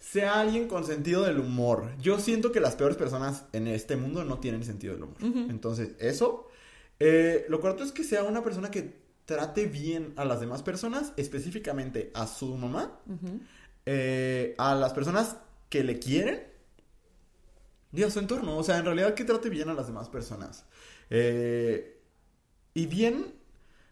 sea 0.00 0.40
alguien 0.40 0.66
con 0.66 0.84
sentido 0.84 1.22
del 1.22 1.38
humor. 1.38 1.92
Yo 2.00 2.18
siento 2.18 2.50
que 2.50 2.58
las 2.58 2.74
peores 2.74 2.96
personas 2.96 3.44
en 3.52 3.68
este 3.68 3.96
mundo 3.96 4.24
no 4.24 4.38
tienen 4.38 4.64
sentido 4.64 4.94
del 4.94 5.04
humor. 5.04 5.18
Entonces, 5.50 5.90
eso. 6.00 6.48
Eh, 6.98 7.46
lo 7.48 7.60
cuarto 7.60 7.84
es 7.84 7.92
que 7.92 8.02
sea 8.02 8.24
una 8.24 8.42
persona 8.42 8.70
que 8.70 8.98
trate 9.26 9.66
bien 9.66 10.12
a 10.16 10.24
las 10.24 10.40
demás 10.40 10.62
personas, 10.62 11.12
específicamente 11.16 12.10
a 12.14 12.26
su 12.26 12.56
mamá, 12.56 12.98
eh, 13.86 14.54
a 14.58 14.74
las 14.74 14.92
personas 14.92 15.36
que 15.68 15.84
le 15.84 15.98
quieren 15.98 16.42
y 17.92 18.02
a 18.02 18.10
su 18.10 18.18
entorno. 18.18 18.56
O 18.56 18.64
sea, 18.64 18.78
en 18.78 18.86
realidad 18.86 19.14
que 19.14 19.24
trate 19.24 19.50
bien 19.50 19.68
a 19.68 19.74
las 19.74 19.86
demás 19.86 20.08
personas. 20.08 20.64
Eh, 21.10 22.00
y 22.72 22.86
bien, 22.86 23.34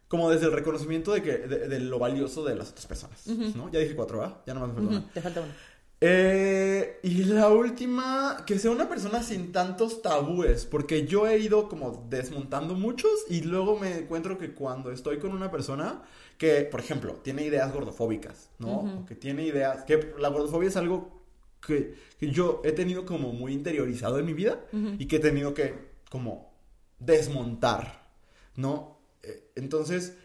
como 0.08 0.30
desde 0.30 0.46
el 0.46 0.52
reconocimiento 0.52 1.12
de, 1.12 1.22
que, 1.22 1.36
de, 1.36 1.68
de 1.68 1.80
lo 1.80 1.98
valioso 1.98 2.44
de 2.44 2.56
las 2.56 2.70
otras 2.70 2.86
personas. 2.86 3.26
¿no? 3.26 3.70
Ya 3.70 3.78
dije 3.80 3.94
cuatro, 3.94 4.22
¿ah? 4.22 4.42
Ya 4.46 4.54
nomás 4.54 4.70
me 4.70 4.74
falta 4.76 4.90
una. 4.90 5.12
Te 5.12 5.20
falta 5.20 5.40
uno. 5.42 5.52
Eh, 6.00 7.00
y 7.02 7.24
la 7.24 7.48
última, 7.48 8.44
que 8.46 8.58
sea 8.58 8.70
una 8.70 8.88
persona 8.88 9.22
sin 9.22 9.50
tantos 9.50 10.00
tabúes, 10.00 10.64
porque 10.64 11.06
yo 11.06 11.26
he 11.26 11.38
ido 11.38 11.68
como 11.68 12.06
desmontando 12.08 12.74
muchos 12.74 13.10
y 13.28 13.40
luego 13.40 13.78
me 13.78 13.98
encuentro 13.98 14.38
que 14.38 14.54
cuando 14.54 14.92
estoy 14.92 15.18
con 15.18 15.32
una 15.32 15.50
persona 15.50 16.02
que, 16.36 16.62
por 16.62 16.78
ejemplo, 16.78 17.14
tiene 17.14 17.44
ideas 17.44 17.72
gordofóbicas, 17.72 18.50
¿no? 18.58 19.04
Que 19.06 19.16
tiene 19.16 19.44
ideas, 19.44 19.84
que 19.84 20.14
la 20.18 20.28
gordofobia 20.28 20.68
es 20.68 20.76
algo 20.76 21.20
que, 21.66 21.96
que 22.16 22.30
yo 22.30 22.62
he 22.64 22.70
tenido 22.70 23.04
como 23.04 23.32
muy 23.32 23.52
interiorizado 23.52 24.20
en 24.20 24.26
mi 24.26 24.34
vida 24.34 24.64
y 24.98 25.06
que 25.06 25.16
he 25.16 25.20
tenido 25.20 25.52
que 25.52 25.74
como 26.10 26.52
desmontar, 27.00 28.08
¿no? 28.54 29.00
Eh, 29.24 29.50
entonces 29.56 30.16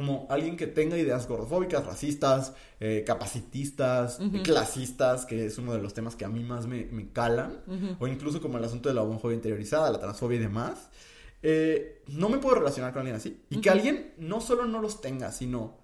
como 0.00 0.26
alguien 0.30 0.56
que 0.56 0.66
tenga 0.66 0.96
ideas 0.96 1.28
gordofóbicas, 1.28 1.84
racistas, 1.84 2.54
eh, 2.80 3.04
capacitistas, 3.06 4.18
clasistas, 4.42 5.26
que 5.26 5.44
es 5.44 5.58
uno 5.58 5.72
de 5.74 5.82
los 5.82 5.92
temas 5.92 6.16
que 6.16 6.24
a 6.24 6.28
mí 6.28 6.42
más 6.42 6.66
me, 6.66 6.86
me 6.86 7.10
calan, 7.12 7.58
o 7.98 8.06
incluso 8.08 8.40
como 8.40 8.56
el 8.56 8.64
asunto 8.64 8.88
de 8.88 8.94
la 8.94 9.02
homofobia 9.02 9.34
interiorizada, 9.34 9.90
la 9.90 9.98
transfobia 10.00 10.36
y 10.36 10.40
demás, 10.40 10.88
eh, 11.42 12.02
no 12.08 12.28
me 12.30 12.38
puedo 12.38 12.54
relacionar 12.56 12.92
con 12.92 13.00
alguien 13.00 13.16
así. 13.16 13.42
Y 13.50 13.56
que 13.60 13.68
alguien 13.70 14.14
no 14.16 14.40
solo 14.40 14.64
no 14.66 14.80
los 14.80 15.00
tenga, 15.02 15.32
sino 15.32 15.78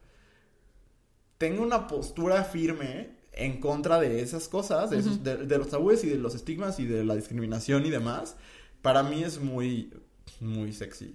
tenga 1.38 1.60
una 1.62 1.86
postura 1.86 2.42
firme 2.44 3.10
en 3.32 3.60
contra 3.60 4.00
de 4.00 4.22
esas 4.22 4.48
cosas, 4.48 4.88
de, 4.90 4.98
esos- 4.98 5.22
de- 5.22 5.36
de 5.46 5.58
los 5.58 5.68
tabúes 5.68 6.02
y 6.04 6.08
de 6.08 6.16
los 6.16 6.34
estigmas 6.34 6.80
y 6.80 6.86
de 6.86 7.04
la 7.04 7.14
discriminación 7.14 7.84
y 7.84 7.90
demás, 7.90 8.36
para 8.80 9.02
mí 9.02 9.22
es 9.22 9.40
muy, 9.40 9.92
muy 10.40 10.72
sexy. 10.72 11.14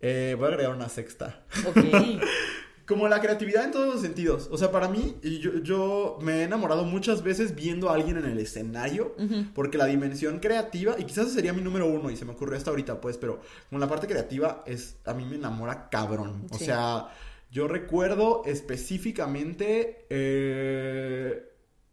Eh, 0.00 0.34
voy 0.38 0.46
a 0.46 0.48
agregar 0.48 0.74
una 0.74 0.88
sexta. 0.88 1.44
Ok. 1.66 1.76
Como 2.86 3.06
la 3.06 3.20
creatividad 3.20 3.64
en 3.64 3.70
todos 3.70 3.92
los 3.92 4.00
sentidos. 4.00 4.48
O 4.50 4.56
sea, 4.56 4.72
para 4.72 4.88
mí, 4.88 5.16
yo, 5.22 5.58
yo 5.62 6.18
me 6.22 6.36
he 6.36 6.42
enamorado 6.44 6.84
muchas 6.84 7.22
veces 7.22 7.54
viendo 7.54 7.90
a 7.90 7.94
alguien 7.94 8.16
en 8.16 8.24
el 8.24 8.38
escenario, 8.38 9.14
porque 9.54 9.76
la 9.76 9.84
dimensión 9.84 10.38
creativa, 10.38 10.96
y 10.98 11.04
quizás 11.04 11.30
sería 11.30 11.52
mi 11.52 11.60
número 11.60 11.86
uno, 11.86 12.10
y 12.10 12.16
se 12.16 12.24
me 12.24 12.32
ocurrió 12.32 12.56
hasta 12.56 12.70
ahorita, 12.70 12.98
pues, 13.02 13.18
pero 13.18 13.42
como 13.68 13.78
la 13.78 13.88
parte 13.88 14.06
creativa 14.06 14.64
es, 14.64 14.96
a 15.04 15.12
mí 15.12 15.26
me 15.26 15.36
enamora 15.36 15.90
cabrón. 15.90 16.46
O 16.50 16.56
sea, 16.56 17.08
yo 17.50 17.68
recuerdo 17.68 18.40
específicamente 18.46 20.06
eh, 20.08 21.48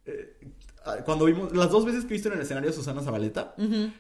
eh, 0.05 0.37
cuando 1.03 1.25
vimos, 1.25 1.55
las 1.55 1.71
dos 1.71 1.85
veces 1.85 2.01
que 2.01 2.09
he 2.09 2.13
visto 2.13 2.29
en 2.29 2.35
el 2.35 2.41
escenario 2.41 2.69
a 2.69 2.73
Susana 2.73 3.01
Zabaleta, 3.01 3.55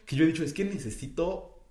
que 0.05 0.15
yo 0.15 0.23
he 0.23 0.27
dicho, 0.27 0.43
es 0.43 0.53
que 0.53 0.65
necesito 0.65 1.63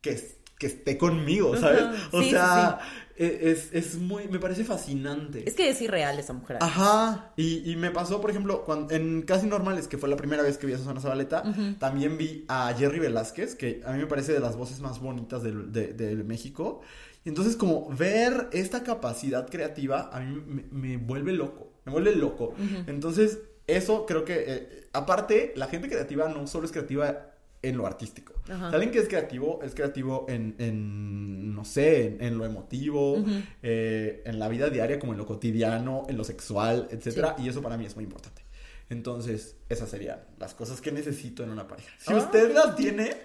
que, 0.00 0.20
que 0.64 0.68
esté 0.74 0.96
conmigo, 0.98 1.56
¿sabes? 1.56 1.84
O 2.12 2.22
Sí, 2.22 2.30
sea, 2.30 2.78
e- 3.16 3.50
Es, 3.52 3.68
es 3.72 3.96
muy, 3.96 4.26
me 4.28 4.38
parece 4.38 4.64
fascinante. 4.64 5.44
Es 5.46 5.54
que 5.54 5.68
es 5.68 5.80
irreal 5.82 6.18
esa 6.18 6.32
mujer. 6.32 6.56
Ajá, 6.60 7.32
y, 7.36 7.70
y 7.70 7.76
me 7.76 7.90
pasó, 7.90 8.20
por 8.20 8.30
ejemplo, 8.30 8.64
cuando, 8.64 8.92
en 8.94 9.22
Casi 9.22 9.46
Normales, 9.46 9.86
que 9.88 9.98
fue 9.98 10.08
la 10.08 10.16
primera 10.16 10.42
vez 10.42 10.58
que 10.58 10.66
vi 10.66 10.72
a 10.72 10.78
Susana 10.78 11.00
Zabaleta, 11.00 11.42
también 11.78 12.16
vi 12.18 12.44
a 12.48 12.72
Jerry 12.76 12.98
Velázquez, 12.98 13.54
que 13.54 13.82
a 13.86 13.92
mí 13.92 13.98
me 13.98 14.06
parece 14.06 14.32
de 14.32 14.40
las 14.40 14.56
voces 14.56 14.80
más 14.80 15.00
bonitas 15.00 15.42
del- 15.42 15.70
de, 15.72 15.92
de 15.92 16.14
México. 16.24 16.80
Y 17.24 17.28
entonces, 17.28 17.56
como 17.56 17.88
ver 17.90 18.48
esta 18.52 18.82
capacidad 18.82 19.48
creativa, 19.48 20.10
a 20.12 20.20
mí 20.20 20.42
me, 20.46 20.64
me 20.70 20.96
vuelve 20.96 21.32
loco, 21.32 21.68
me 21.84 21.92
vuelve 21.92 22.14
loco. 22.16 22.54
Entonces, 22.86 23.38
eso 23.66 24.04
creo 24.06 24.24
que, 24.24 24.44
eh, 24.46 24.88
aparte, 24.92 25.52
la 25.56 25.66
gente 25.68 25.88
creativa 25.88 26.28
no 26.28 26.46
solo 26.46 26.66
es 26.66 26.72
creativa 26.72 27.30
en 27.68 27.76
lo 27.76 27.86
artístico. 27.86 28.34
Ajá. 28.44 28.54
O 28.54 28.58
sea, 28.58 28.68
alguien 28.70 28.90
que 28.90 28.98
es 28.98 29.08
creativo, 29.08 29.60
es 29.62 29.74
creativo 29.74 30.26
en, 30.28 30.54
en 30.58 31.54
no 31.54 31.64
sé, 31.64 32.06
en, 32.06 32.22
en 32.22 32.38
lo 32.38 32.44
emotivo, 32.44 33.24
eh, 33.62 34.22
en 34.24 34.38
la 34.38 34.48
vida 34.48 34.68
diaria, 34.70 34.98
como 34.98 35.12
en 35.12 35.18
lo 35.18 35.26
cotidiano, 35.26 36.04
en 36.08 36.16
lo 36.16 36.24
sexual, 36.24 36.88
etcétera. 36.90 37.36
Y 37.38 37.48
eso 37.48 37.62
para 37.62 37.76
mí 37.76 37.86
es 37.86 37.94
muy 37.94 38.04
importante. 38.04 38.42
Entonces, 38.90 39.56
esas 39.68 39.88
serían 39.88 40.20
las 40.38 40.54
cosas 40.54 40.80
que 40.80 40.92
necesito 40.92 41.42
en 41.42 41.50
una 41.50 41.66
pareja. 41.66 41.90
Si 41.98 42.12
Ah, 42.12 42.16
usted 42.16 42.52
las 42.54 42.76
tiene, 42.76 43.16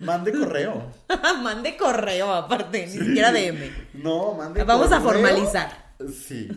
mande 0.00 0.30
correo. 0.32 0.92
Mande 1.42 1.76
correo 1.76 2.32
aparte, 2.32 2.86
ni 2.86 2.92
siquiera 2.92 3.32
DM. 3.32 3.70
No, 3.94 4.34
mande 4.34 4.62
Vamos 4.64 4.92
a 4.92 5.00
correo. 5.00 5.22
formalizar. 5.22 5.94
Sí. 6.12 6.48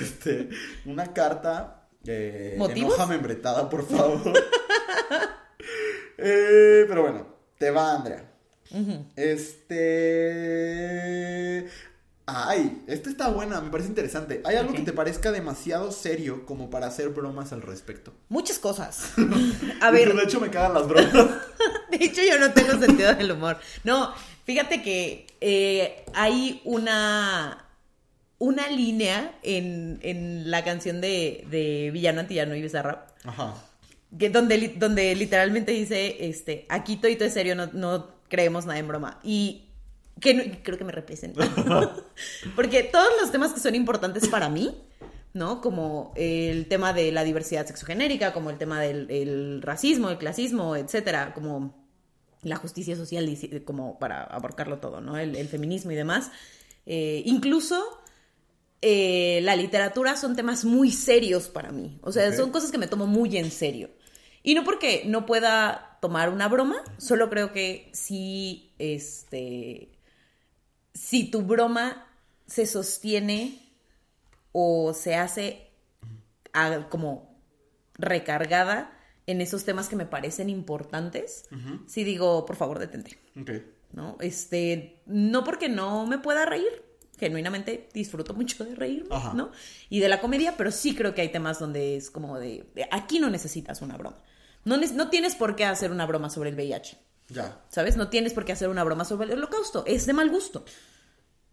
Este, 0.00 0.50
una 0.84 1.12
carta. 1.14 1.88
Eh, 2.06 2.54
¿Motivos? 2.58 2.94
En 2.94 3.00
hoja 3.00 3.06
membretada, 3.10 3.68
por 3.70 3.86
favor. 3.88 4.20
Eh, 6.18 6.84
pero 6.88 7.02
bueno, 7.02 7.26
te 7.58 7.70
va, 7.70 7.94
Andrea. 7.94 8.30
Este. 10.34 11.68
Ay, 12.26 12.82
esta 12.86 13.10
está 13.10 13.28
buena, 13.28 13.60
me 13.60 13.70
parece 13.70 13.90
interesante. 13.90 14.40
¿Hay 14.46 14.56
algo 14.56 14.72
que 14.72 14.80
te 14.80 14.94
parezca 14.94 15.30
demasiado 15.30 15.92
serio 15.92 16.46
como 16.46 16.70
para 16.70 16.86
hacer 16.86 17.10
bromas 17.10 17.52
al 17.52 17.60
respecto? 17.60 18.14
Muchas 18.30 18.58
cosas. 18.58 19.12
A 19.82 19.90
ver, 19.90 20.14
De 20.14 20.22
hecho, 20.22 20.40
me 20.40 20.48
cagan 20.48 20.72
las 20.72 20.88
bromas. 20.88 21.12
De 21.90 22.02
hecho, 22.04 22.22
yo 22.22 22.38
no 22.38 22.52
tengo 22.52 22.78
sentido 22.80 23.14
del 23.14 23.30
humor. 23.32 23.58
No, 23.84 24.14
fíjate 24.44 24.80
que 24.82 25.26
eh, 25.42 26.04
hay 26.14 26.62
una, 26.64 27.68
una 28.38 28.68
línea 28.68 29.38
en, 29.42 29.98
en 30.02 30.50
la 30.50 30.64
canción 30.64 31.02
de, 31.02 31.46
de 31.50 31.90
Villano 31.92 32.20
Antillano 32.20 32.54
y 32.56 32.62
Bizarrap. 32.62 33.10
Ajá. 33.24 33.54
Que 34.18 34.30
donde, 34.30 34.74
donde 34.76 35.14
literalmente 35.14 35.72
dice, 35.72 36.16
este, 36.28 36.66
aquí 36.68 36.96
todo 36.96 37.10
es 37.10 37.32
serio, 37.32 37.54
no, 37.54 37.66
no 37.72 38.08
creemos 38.28 38.66
nada 38.66 38.78
en 38.78 38.88
broma. 38.88 39.18
Y 39.24 39.70
que 40.20 40.34
no- 40.34 40.42
creo 40.62 40.78
que 40.78 40.84
me 40.84 40.92
representa. 40.92 41.44
Porque 42.56 42.84
todos 42.84 43.08
los 43.20 43.32
temas 43.32 43.52
que 43.52 43.60
son 43.60 43.74
importantes 43.74 44.28
para 44.28 44.48
mí, 44.48 44.74
¿no? 45.32 45.60
Como 45.60 46.12
el 46.16 46.66
tema 46.68 46.92
de 46.92 47.10
la 47.10 47.24
diversidad 47.24 47.66
sexogenérica, 47.66 48.32
como 48.32 48.50
el 48.50 48.58
tema 48.58 48.80
del 48.80 49.10
el 49.10 49.62
racismo, 49.62 50.10
el 50.10 50.18
clasismo, 50.18 50.76
etcétera, 50.76 51.34
como 51.34 51.82
la 52.42 52.56
justicia 52.56 52.94
social, 52.94 53.28
como 53.64 53.98
para 53.98 54.22
abarcarlo 54.22 54.78
todo, 54.78 55.00
¿no? 55.00 55.16
El, 55.18 55.34
el 55.34 55.48
feminismo 55.48 55.90
y 55.90 55.96
demás. 55.96 56.30
Eh, 56.86 57.22
incluso 57.26 57.82
eh, 58.82 59.40
la 59.42 59.56
literatura 59.56 60.16
son 60.16 60.36
temas 60.36 60.64
muy 60.64 60.90
serios 60.92 61.48
para 61.48 61.72
mí. 61.72 61.98
O 62.02 62.12
sea, 62.12 62.32
son 62.36 62.50
cosas 62.50 62.70
que 62.70 62.78
me 62.78 62.86
tomo 62.86 63.06
muy 63.06 63.36
en 63.36 63.50
serio. 63.50 63.90
Y 64.46 64.54
no 64.54 64.62
porque 64.62 65.02
no 65.06 65.24
pueda 65.24 65.98
tomar 66.02 66.28
una 66.28 66.48
broma, 66.48 66.76
solo 66.98 67.30
creo 67.30 67.50
que 67.50 67.90
si, 67.94 68.74
este, 68.78 69.88
si 70.92 71.30
tu 71.30 71.40
broma 71.42 72.06
se 72.46 72.66
sostiene 72.66 73.58
o 74.52 74.92
se 74.92 75.16
hace 75.16 75.70
ah, 76.52 76.88
como 76.90 77.34
recargada 77.94 78.92
en 79.26 79.40
esos 79.40 79.64
temas 79.64 79.88
que 79.88 79.96
me 79.96 80.04
parecen 80.04 80.50
importantes, 80.50 81.46
sí 81.86 82.04
digo, 82.04 82.44
por 82.44 82.56
favor, 82.56 82.78
detente. 82.78 83.18
¿no? 83.92 84.18
Este, 84.20 85.00
no 85.06 85.42
porque 85.42 85.70
no 85.70 86.06
me 86.06 86.18
pueda 86.18 86.44
reír, 86.44 86.84
genuinamente 87.18 87.88
disfruto 87.94 88.34
mucho 88.34 88.62
de 88.62 88.74
reírme, 88.74 89.08
Ajá. 89.10 89.32
¿no? 89.32 89.52
Y 89.88 90.00
de 90.00 90.10
la 90.10 90.20
comedia, 90.20 90.54
pero 90.58 90.70
sí 90.70 90.94
creo 90.94 91.14
que 91.14 91.22
hay 91.22 91.30
temas 91.30 91.58
donde 91.58 91.96
es 91.96 92.10
como 92.10 92.38
de, 92.38 92.68
de, 92.74 92.86
aquí 92.90 93.20
no 93.20 93.30
necesitas 93.30 93.80
una 93.80 93.96
broma. 93.96 94.18
No, 94.64 94.76
no 94.76 95.10
tienes 95.10 95.34
por 95.34 95.56
qué 95.56 95.64
hacer 95.64 95.90
una 95.90 96.06
broma 96.06 96.30
sobre 96.30 96.50
el 96.50 96.56
VIH, 96.56 96.98
Ya. 97.28 97.60
¿sabes? 97.68 97.96
No 97.96 98.08
tienes 98.08 98.32
por 98.32 98.44
qué 98.44 98.52
hacer 98.52 98.68
una 98.68 98.84
broma 98.84 99.04
sobre 99.04 99.26
el 99.32 99.38
holocausto, 99.38 99.84
es 99.86 100.06
de 100.06 100.12
mal 100.12 100.30
gusto. 100.30 100.64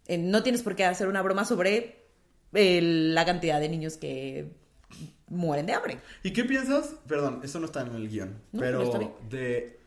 Eh, 0.07 0.18
no 0.18 0.43
tienes 0.43 0.62
por 0.64 0.76
qué 0.76 0.86
hacer 0.86 1.07
una 1.07 1.22
broma 1.22 1.45
sobre 1.45 2.05
la 2.51 3.26
cantidad 3.26 3.59
de 3.59 3.70
niños 3.70 3.97
que 3.97 4.51
mueren 5.28 5.66
de 5.66 5.74
hambre. 5.74 5.99
¿Y 6.24 6.32
qué 6.34 6.43
piensas? 6.43 6.95
Perdón, 7.07 7.41
eso 7.43 7.59
no 7.59 7.66
está 7.66 7.82
en 7.82 7.95
el 7.95 8.09
guion. 8.09 8.41
No, 8.51 8.59
pero 8.59 8.97
bien. 8.97 9.12
de. 9.30 9.80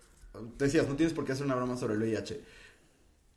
Decías, 0.58 0.88
no 0.88 0.96
tienes 0.96 1.14
por 1.14 1.24
qué 1.24 1.32
hacer 1.32 1.44
una 1.46 1.54
broma 1.54 1.76
sobre 1.76 1.94
el 1.94 2.00
VIH. 2.00 2.40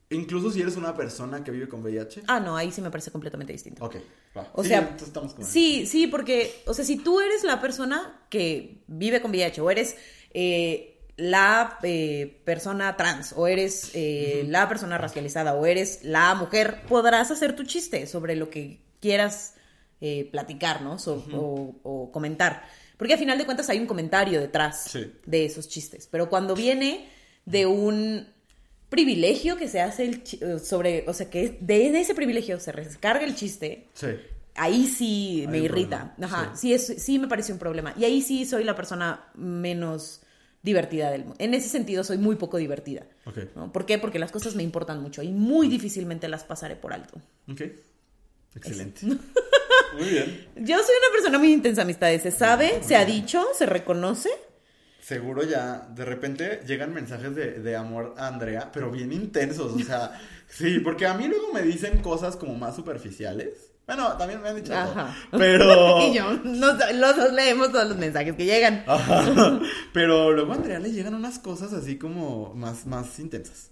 Incluso 0.10 0.51
si 0.51 0.62
eres 0.62 0.78
una 0.78 0.95
persona 0.95 1.43
que 1.43 1.51
vive 1.51 1.68
con 1.68 1.82
VIH. 1.84 2.24
Ah, 2.28 2.39
no, 2.39 2.55
ahí 2.55 2.72
sí 2.72 2.82
me 2.82 2.89
parece 2.89 3.12
completamente 3.12 3.51
distinto. 3.51 3.84
Ok, 3.84 3.97
va. 4.38 4.49
O 4.53 4.64
Sí, 4.64 4.70
sea, 4.70 4.95
estamos 5.01 5.34
con 5.34 5.43
sí, 5.43 5.86
sí, 5.86 6.08
porque, 6.08 6.64
o 6.66 6.74
sea, 6.74 6.86
si 6.86 6.97
tú 6.97 7.20
eres 7.20 7.43
la 7.43 7.60
persona 7.60 8.22
que 8.30 8.84
vive 8.88 9.22
con 9.22 9.32
VIH 9.32 9.60
o 9.60 9.70
eres 9.70 9.97
eh, 10.34 10.93
la 11.18 11.78
eh, 11.84 12.41
persona 12.45 12.95
trans 12.95 13.34
o 13.36 13.47
eres 13.47 13.91
eh, 13.95 14.45
la 14.47 14.70
persona 14.70 14.97
racializada 14.97 15.55
o 15.55 15.66
eres 15.66 15.99
la 16.03 16.34
mujer, 16.36 16.84
podrás 16.88 17.30
hacer 17.32 17.55
tu 17.55 17.64
chiste 17.64 18.08
sobre 18.08 18.36
lo 18.38 18.49
que 18.49 18.80
quieras 19.01 19.55
eh, 19.99 20.30
platicar, 20.32 20.84
¿no? 20.84 20.99
So- 20.99 21.26
o, 21.34 21.76
o 21.84 22.12
comentar. 22.14 22.64
Porque 22.97 23.14
al 23.14 23.20
final 23.20 23.38
de 23.38 23.45
cuentas 23.45 23.70
hay 23.70 23.80
un 23.80 23.88
comentario 23.88 24.39
detrás 24.39 24.86
Sí. 24.89 25.12
de 25.26 25.45
esos 25.45 25.68
chistes. 25.68 26.08
Pero 26.10 26.30
cuando 26.30 26.55
viene 26.55 27.10
de 27.45 27.66
un 27.66 28.28
privilegio 28.90 29.58
que 29.58 29.68
se 29.68 29.82
hace 29.82 30.06
el 30.06 30.24
eh, 30.42 30.60
sobre, 30.60 31.04
o 31.08 31.14
sea, 31.14 31.30
que 31.30 31.58
de, 31.60 31.92
de 31.92 32.00
ese 32.02 32.16
privilegio 32.16 32.60
se 32.60 32.72
recarga 32.72 33.26
el 33.26 33.36
chiste, 33.36 33.88
Sí. 33.94 34.08
ahí 34.56 34.88
sí 34.88 35.46
me 35.50 35.60
irrita. 35.60 36.16
problema, 36.18 36.26
Ajá, 36.26 36.56
sí. 36.56 36.68
sí. 36.68 36.74
es, 36.74 37.04
sí 37.04 37.20
me 37.20 37.28
parece 37.28 37.52
un 37.54 37.60
problema. 37.60 37.94
Y 37.98 38.06
ahí 38.06 38.22
sí 38.22 38.46
soy 38.46 38.64
la 38.64 38.76
persona 38.76 39.26
menos 39.36 40.22
divertida 40.64 41.12
del 41.12 41.22
mundo. 41.22 41.36
En 41.40 41.54
ese 41.54 41.70
sentido 41.70 42.04
soy 42.04 42.18
muy 42.18 42.36
poco 42.36 42.58
divertida. 42.58 43.06
Ok. 43.26 43.38
¿no? 43.56 43.72
¿Por 43.72 43.86
qué? 43.86 43.98
Porque 43.98 44.20
las 44.20 44.32
cosas 44.32 44.56
me 44.56 44.64
importan 44.64 45.02
mucho 45.02 45.22
y 45.22 45.30
muy 45.30 45.68
difícilmente 45.68 46.28
las 46.28 46.44
pasaré 46.44 46.76
por 46.76 46.94
alto. 46.94 47.22
Ok. 47.50 47.62
Excelente. 48.56 49.06
Muy 49.06 50.10
bien. 50.10 50.48
Yo 50.56 50.78
soy 50.78 50.96
una 50.98 51.12
persona 51.14 51.38
muy 51.38 51.54
intensa, 51.54 51.84
amistades. 51.84 52.24
Se 52.24 52.32
sabe, 52.32 52.82
se 52.84 52.96
ha 52.96 53.06
dicho, 53.06 53.46
se 53.58 53.66
reconoce. 53.66 54.30
Seguro 55.08 55.43
ya, 55.43 55.88
de 55.95 56.03
repente 56.03 56.62
llegan 56.68 56.93
mensajes 56.93 57.34
de, 57.34 57.60
de 57.62 57.76
amor 57.78 58.14
a 58.18 58.28
Andrea, 58.28 58.70
pero 58.74 58.91
bien 58.91 59.14
intensos, 59.14 59.72
o 59.72 59.80
sea, 59.80 60.20
sí, 60.49 60.80
porque 60.80 61.08
a 61.08 61.14
mí 61.14 61.30
luego 61.30 61.53
me 61.53 61.62
dicen 61.62 61.99
cosas 62.01 62.36
como 62.36 62.55
más 62.55 62.76
superficiales. 62.76 63.72
Bueno, 63.86 64.18
también 64.18 64.41
me 64.41 64.49
han 64.49 64.58
dicho 64.58 64.74
todo, 64.74 64.82
Ajá. 64.82 65.16
pero... 65.32 66.01
Y 66.12 66.14
yo, 66.14 66.34
nos- 66.43 66.93
los 66.93 67.16
dos 67.16 67.32
leemos 67.32 67.72
todos 67.72 67.88
los 67.88 67.95
mensajes 67.97 68.36
que 68.36 68.43
llegan. 68.43 68.84
Ajá. 68.86 69.62
Pero 69.93 70.34
luego 70.34 70.51
a 70.51 70.55
Andrea 70.55 70.78
le 70.80 70.91
llegan 70.91 71.14
unas 71.16 71.39
cosas 71.39 71.72
así 71.72 71.97
como 71.97 72.53
más, 72.53 72.86
más 72.86 73.18
intensas. 73.20 73.72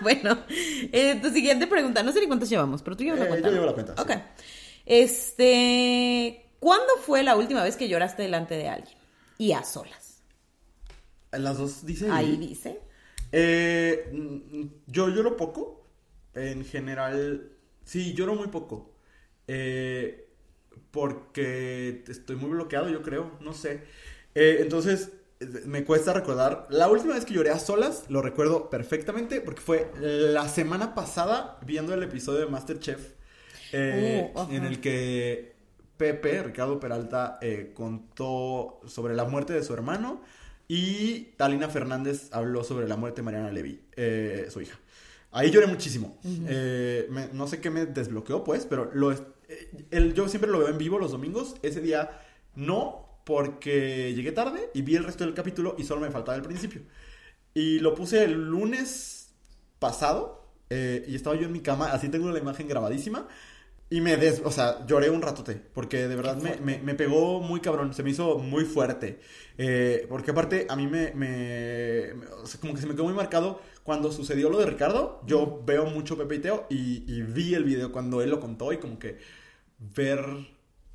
bueno, 0.00 0.38
eh, 0.48 1.18
tu 1.20 1.30
siguiente 1.30 1.66
pregunta, 1.66 2.04
no 2.04 2.12
sé 2.12 2.20
ni 2.20 2.28
cuántas 2.28 2.48
llevamos, 2.48 2.82
pero 2.84 2.96
tú 2.96 3.02
llevas 3.02 3.18
la 3.18 3.24
Eh, 3.24 3.28
cuenta. 3.30 3.48
yo 3.48 3.54
llevo 3.54 3.66
la 3.66 3.72
cuenta, 3.74 3.94
sí. 3.96 4.02
Ok. 4.02 4.12
Este, 4.86 6.44
¿cuándo 6.60 6.86
fue 7.04 7.24
la 7.24 7.34
última 7.34 7.64
vez 7.64 7.76
que 7.76 7.88
lloraste 7.88 8.22
delante 8.22 8.54
de 8.54 8.68
alguien? 8.68 8.97
Y 9.38 9.52
a 9.52 9.62
solas. 9.62 10.22
Las 11.32 11.58
dos 11.58 11.86
dicen... 11.86 12.10
Ahí 12.10 12.36
dice. 12.36 12.80
Eh, 13.32 14.10
mm, 14.12 14.66
yo 14.86 15.08
lloro 15.08 15.36
poco. 15.36 15.86
En 16.34 16.64
general, 16.64 17.52
sí, 17.84 18.14
lloro 18.14 18.34
muy 18.34 18.48
poco. 18.48 18.92
Eh, 19.46 20.28
porque 20.90 22.04
estoy 22.08 22.36
muy 22.36 22.50
bloqueado, 22.50 22.88
yo 22.88 23.02
creo, 23.02 23.32
no 23.40 23.52
sé. 23.52 23.82
Eh, 24.34 24.58
entonces, 24.60 25.10
eh, 25.40 25.46
me 25.66 25.84
cuesta 25.84 26.12
recordar. 26.12 26.66
La 26.70 26.88
última 26.88 27.14
vez 27.14 27.24
que 27.24 27.34
lloré 27.34 27.50
a 27.50 27.58
solas, 27.58 28.04
lo 28.08 28.22
recuerdo 28.22 28.70
perfectamente, 28.70 29.40
porque 29.40 29.60
fue 29.60 29.90
la 30.00 30.48
semana 30.48 30.94
pasada 30.94 31.58
viendo 31.64 31.94
el 31.94 32.02
episodio 32.02 32.40
de 32.40 32.46
Masterchef, 32.46 33.12
eh, 33.72 34.32
Uh, 34.34 34.50
en 34.50 34.64
el 34.64 34.80
que 34.80 35.57
Pepe, 35.98 36.42
Ricardo 36.42 36.80
Peralta, 36.80 37.38
eh, 37.42 37.72
contó 37.74 38.80
sobre 38.86 39.14
la 39.14 39.24
muerte 39.24 39.52
de 39.52 39.62
su 39.62 39.74
hermano 39.74 40.22
y 40.68 41.32
Talina 41.36 41.68
Fernández 41.68 42.28
habló 42.32 42.64
sobre 42.64 42.88
la 42.88 42.96
muerte 42.96 43.20
de 43.20 43.24
Mariana 43.24 43.50
Levy, 43.52 43.80
eh, 43.96 44.46
su 44.50 44.60
hija. 44.60 44.78
Ahí 45.30 45.50
lloré 45.50 45.66
muchísimo. 45.66 46.18
Eh, 46.24 47.06
me- 47.10 47.28
no 47.32 47.46
sé 47.46 47.60
qué 47.60 47.68
me 47.70 47.84
desbloqueó, 47.86 48.44
pues, 48.44 48.64
pero 48.64 48.90
lo, 48.94 49.12
eh, 49.12 49.18
el- 49.90 50.14
yo 50.14 50.28
siempre 50.28 50.50
lo 50.50 50.58
veo 50.60 50.68
en 50.68 50.78
vivo 50.78 50.98
los 50.98 51.10
domingos. 51.10 51.56
Ese 51.62 51.80
día 51.82 52.10
no, 52.54 53.20
porque 53.24 54.14
llegué 54.14 54.32
tarde 54.32 54.70
y 54.72 54.80
vi 54.82 54.96
el 54.96 55.04
resto 55.04 55.24
del 55.24 55.34
capítulo 55.34 55.74
y 55.78 55.84
solo 55.84 56.00
me 56.00 56.10
faltaba 56.10 56.36
el 56.36 56.42
principio. 56.42 56.80
Y 57.54 57.80
lo 57.80 57.94
puse 57.94 58.24
el 58.24 58.32
lunes 58.48 59.32
pasado 59.78 60.36
eh, 60.70 61.04
y 61.08 61.14
estaba 61.14 61.36
yo 61.36 61.46
en 61.46 61.52
mi 61.52 61.60
cama, 61.60 61.92
así 61.92 62.08
tengo 62.08 62.30
la 62.30 62.38
imagen 62.38 62.68
grabadísima. 62.68 63.26
Y 63.90 64.02
me 64.02 64.18
des, 64.18 64.42
o 64.44 64.50
sea, 64.50 64.84
lloré 64.86 65.08
un 65.08 65.22
ratote, 65.22 65.54
porque 65.72 66.08
de 66.08 66.14
verdad 66.16 66.36
me, 66.36 66.56
me- 66.56 66.78
me 66.78 66.94
pegó 66.94 67.40
muy 67.40 67.60
cabrón, 67.60 67.94
se 67.94 68.02
me 68.02 68.10
hizo 68.10 68.38
muy 68.38 68.64
fuerte. 68.66 69.18
Eh, 69.56 70.04
porque 70.10 70.32
aparte 70.32 70.66
a 70.68 70.76
mí 70.76 70.86
me, 70.86 71.12
me- 71.14 72.12
o 72.42 72.46
sea, 72.46 72.60
como 72.60 72.74
que 72.74 72.80
se 72.82 72.86
me 72.86 72.92
quedó 72.94 73.04
muy 73.04 73.14
marcado 73.14 73.62
cuando 73.84 74.12
sucedió 74.12 74.50
lo 74.50 74.58
de 74.58 74.66
Ricardo. 74.66 75.22
Yo 75.26 75.62
veo 75.64 75.86
mucho 75.86 76.18
Pepe 76.18 76.34
y 76.36 76.38
Teo 76.40 76.66
y, 76.68 77.04
y 77.10 77.22
vi 77.22 77.54
el 77.54 77.64
video 77.64 77.90
cuando 77.90 78.20
él 78.20 78.28
lo 78.30 78.40
contó 78.40 78.72
y 78.74 78.76
como 78.78 78.98
que 78.98 79.16
ver 79.78 80.22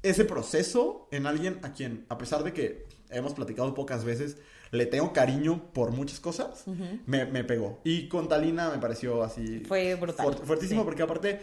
ese 0.04 0.26
proceso 0.26 1.08
en 1.12 1.26
alguien 1.28 1.60
a 1.64 1.74
quien, 1.74 2.06
a 2.10 2.18
pesar 2.18 2.44
de 2.44 2.54
que 2.54 2.86
hemos 3.10 3.34
platicado 3.34 3.74
pocas 3.74 4.04
veces, 4.06 4.38
le 4.74 4.86
tengo 4.88 5.14
cariño 5.14 5.72
por 5.74 5.92
muchas 5.92 6.20
cosas, 6.20 6.66
me, 7.06 7.26
me 7.26 7.44
pegó. 7.44 7.80
Y 7.84 8.08
con 8.08 8.28
Talina 8.28 8.70
me 8.70 8.80
pareció 8.80 9.24
así... 9.24 9.62
Fue 9.68 9.96
brutal. 9.96 10.26
fuert- 10.26 10.44
fuertísimo 10.44 10.82
Sí. 10.82 10.86
porque 10.86 11.04
aparte, 11.04 11.40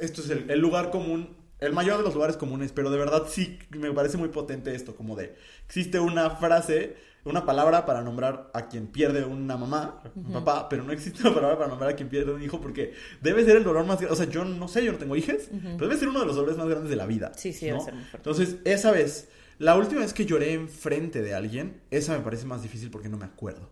esto 0.00 0.22
es 0.22 0.30
el, 0.30 0.50
el 0.50 0.58
lugar 0.58 0.90
común, 0.90 1.36
el 1.60 1.72
mayor 1.72 1.98
de 1.98 2.02
los 2.04 2.14
lugares 2.14 2.36
comunes, 2.36 2.72
pero 2.72 2.90
de 2.90 2.98
verdad 2.98 3.24
sí 3.28 3.58
me 3.70 3.92
parece 3.92 4.16
muy 4.18 4.28
potente 4.28 4.74
esto, 4.74 4.94
como 4.96 5.16
de, 5.16 5.34
existe 5.66 6.00
una 6.00 6.30
frase, 6.30 6.96
una 7.24 7.44
palabra 7.44 7.84
para 7.86 8.02
nombrar 8.02 8.50
a 8.54 8.68
quien 8.68 8.86
pierde 8.86 9.24
una 9.24 9.56
mamá, 9.56 10.02
un 10.14 10.32
papá, 10.32 10.68
pero 10.68 10.84
no 10.84 10.92
existe 10.92 11.22
una 11.22 11.34
palabra 11.34 11.56
para 11.58 11.68
nombrar 11.68 11.90
a 11.90 11.96
quien 11.96 12.08
pierde 12.08 12.32
un 12.32 12.42
hijo 12.42 12.60
porque 12.60 12.94
debe 13.20 13.44
ser 13.44 13.56
el 13.56 13.64
dolor 13.64 13.84
más 13.84 13.98
grande, 13.98 14.12
o 14.12 14.16
sea, 14.16 14.26
yo 14.30 14.44
no 14.44 14.68
sé, 14.68 14.84
yo 14.84 14.92
no 14.92 14.98
tengo 14.98 15.16
hijos, 15.16 15.48
pero 15.50 15.88
debe 15.88 15.96
ser 15.98 16.08
uno 16.08 16.20
de 16.20 16.26
los 16.26 16.36
dolores 16.36 16.56
más 16.56 16.68
grandes 16.68 16.88
de 16.90 16.96
la 16.96 17.06
vida. 17.06 17.32
Sí, 17.36 17.52
sí, 17.52 17.66
debe 17.66 17.78
¿no? 17.78 17.84
ser 17.84 17.94
muy 17.94 18.04
fuerte. 18.04 18.18
Entonces, 18.30 18.56
esa 18.64 18.92
vez, 18.92 19.28
la 19.58 19.76
última 19.76 20.00
vez 20.00 20.12
que 20.12 20.26
lloré 20.26 20.52
enfrente 20.52 21.22
de 21.22 21.34
alguien, 21.34 21.80
esa 21.90 22.16
me 22.16 22.24
parece 22.24 22.46
más 22.46 22.62
difícil 22.62 22.90
porque 22.90 23.08
no 23.08 23.16
me 23.16 23.24
acuerdo. 23.24 23.70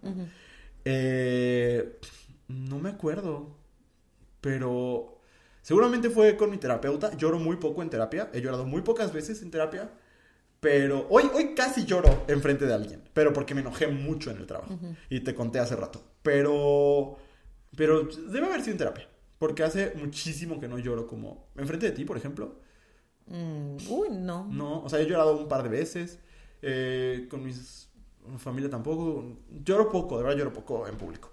Eh, 0.85 1.99
no 2.49 2.79
me 2.79 2.91
acuerdo. 2.91 3.57
Pero 4.41 5.21
seguramente 5.63 6.11
fue 6.11 6.37
con 6.37 6.51
mi 6.51 6.59
terapeuta. 6.59 7.17
Lloro 7.17 7.39
muy 7.39 7.57
poco 7.57 7.83
en 7.83 7.91
terapia. 7.91 8.31
He 8.33 8.41
llorado 8.41 8.67
muy 8.67 8.83
pocas 8.83 9.13
veces 9.13 9.43
en 9.43 9.51
terapia. 9.51 9.91
Pero 10.61 11.07
hoy, 11.11 11.25
hoy 11.35 11.55
casi 11.55 11.85
lloro 11.85 12.25
enfrente 12.27 12.65
de 12.65 12.73
alguien, 12.73 13.03
pero 13.13 13.35
porque 13.35 13.55
me 13.55 13.61
enojé 13.61 13.87
mucho 13.87 14.31
en 14.31 14.39
el 14.39 14.47
trabajo. 14.47 14.79
Y 15.11 15.21
te 15.21 15.35
conté 15.35 15.59
hace 15.59 15.77
rato. 15.77 16.03
Pero, 16.23 17.19
pero 17.77 18.05
debe 18.05 18.47
haber 18.47 18.63
sido 18.63 18.73
en 18.73 18.79
terapia. 18.79 19.07
Porque 19.39 19.63
hace 19.63 19.93
muchísimo 19.97 20.59
que 20.61 20.69
no 20.69 20.79
lloro 20.79 21.07
como 21.07 21.49
enfrente 21.57 21.85
de 21.87 21.93
ti, 21.93 22.07
por 22.07 22.17
ejemplo. 22.17 22.61
Mm, 23.27 23.77
uy, 23.89 24.09
no. 24.11 24.47
No, 24.51 24.83
o 24.83 24.89
sea, 24.89 25.01
he 25.01 25.07
llorado 25.07 25.37
un 25.39 25.49
par 25.49 25.63
de 25.63 25.69
veces. 25.69 26.19
eh, 26.63 27.27
con 27.31 27.43
mis 27.45 27.89
mi 28.27 28.39
familia 28.39 28.71
tampoco. 28.71 29.37
Lloro 29.65 29.91
poco, 29.91 30.17
de 30.17 30.25
verdad 30.25 30.39
lloro 30.39 30.53
poco 30.53 30.89
en 30.89 30.97
público. 30.97 31.31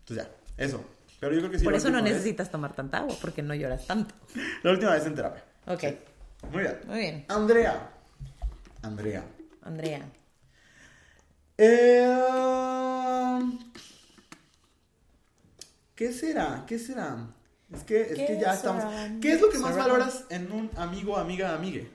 Entonces 0.00 0.26
ya, 0.26 0.64
eso. 0.64 0.84
Pero 1.20 1.32
yo 1.34 1.38
creo 1.40 1.50
que 1.52 1.58
sí. 1.60 1.64
Por 1.64 1.74
eso 1.74 1.88
no 1.90 2.02
vez- 2.02 2.12
necesitas 2.12 2.50
tomar 2.50 2.74
tanta 2.74 2.98
agua, 2.98 3.14
porque 3.20 3.42
no 3.42 3.54
lloras 3.54 3.86
tanto. 3.86 4.14
La 4.64 4.72
última 4.72 4.92
vez 4.92 5.06
en 5.06 5.14
terapia. 5.14 5.44
Ok, 5.66 5.80
Sí. 5.80 5.96
Muy 6.52 6.62
bien. 6.62 6.78
muy 6.86 6.98
bien. 6.98 7.24
Andrea. 7.28 7.90
Andrea. 8.82 9.24
Andrea. 9.62 10.04
Eh, 11.56 13.40
¿Qué 15.94 16.12
será? 16.12 16.64
¿Qué 16.66 16.78
será? 16.78 17.28
Es 17.72 17.82
que, 17.84 18.02
es 18.02 18.08
¿Qué 18.14 18.26
que 18.26 18.40
ya 18.40 18.54
estamos. 18.54 18.84
¿Qué 19.20 19.32
es 19.32 19.40
lo 19.40 19.48
que 19.50 19.58
más 19.58 19.76
valoras 19.76 20.24
en 20.30 20.50
un 20.52 20.70
amigo, 20.76 21.16
amiga, 21.16 21.54
amigue? 21.54 21.90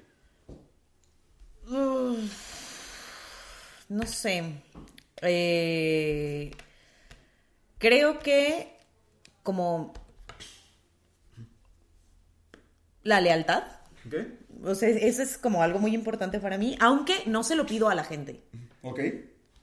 Uf, 1.68 2.18
no 3.90 4.06
sé. 4.06 4.44
Eh, 5.22 6.52
creo 7.78 8.20
que 8.20 8.76
como 9.44 9.94
la 13.04 13.22
lealtad. 13.22 13.64
¿Ok? 14.08 14.16
O 14.66 14.76
sea, 14.76 14.90
eso 14.90 15.22
es 15.22 15.38
como 15.38 15.64
algo 15.64 15.80
muy 15.80 15.94
importante 15.96 16.40
para 16.40 16.58
mí, 16.58 16.76
aunque 16.82 17.24
no 17.28 17.44
se 17.44 17.56
lo 17.56 17.66
pido 17.66 17.90
a 17.90 17.96
la 17.96 18.04
gente. 18.04 18.44
¿Ok? 18.82 19.00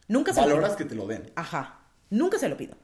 Nunca 0.09 0.33
se 0.33 0.41
lo 0.41 0.47
Valoras 0.47 0.71
pido. 0.71 0.79
que 0.79 0.85
te 0.87 0.95
lo 0.95 1.07
den. 1.07 1.31
Ajá. 1.35 1.81
Nunca 2.11 2.39
se 2.39 2.49
lo 2.49 2.57
pido. 2.57 2.77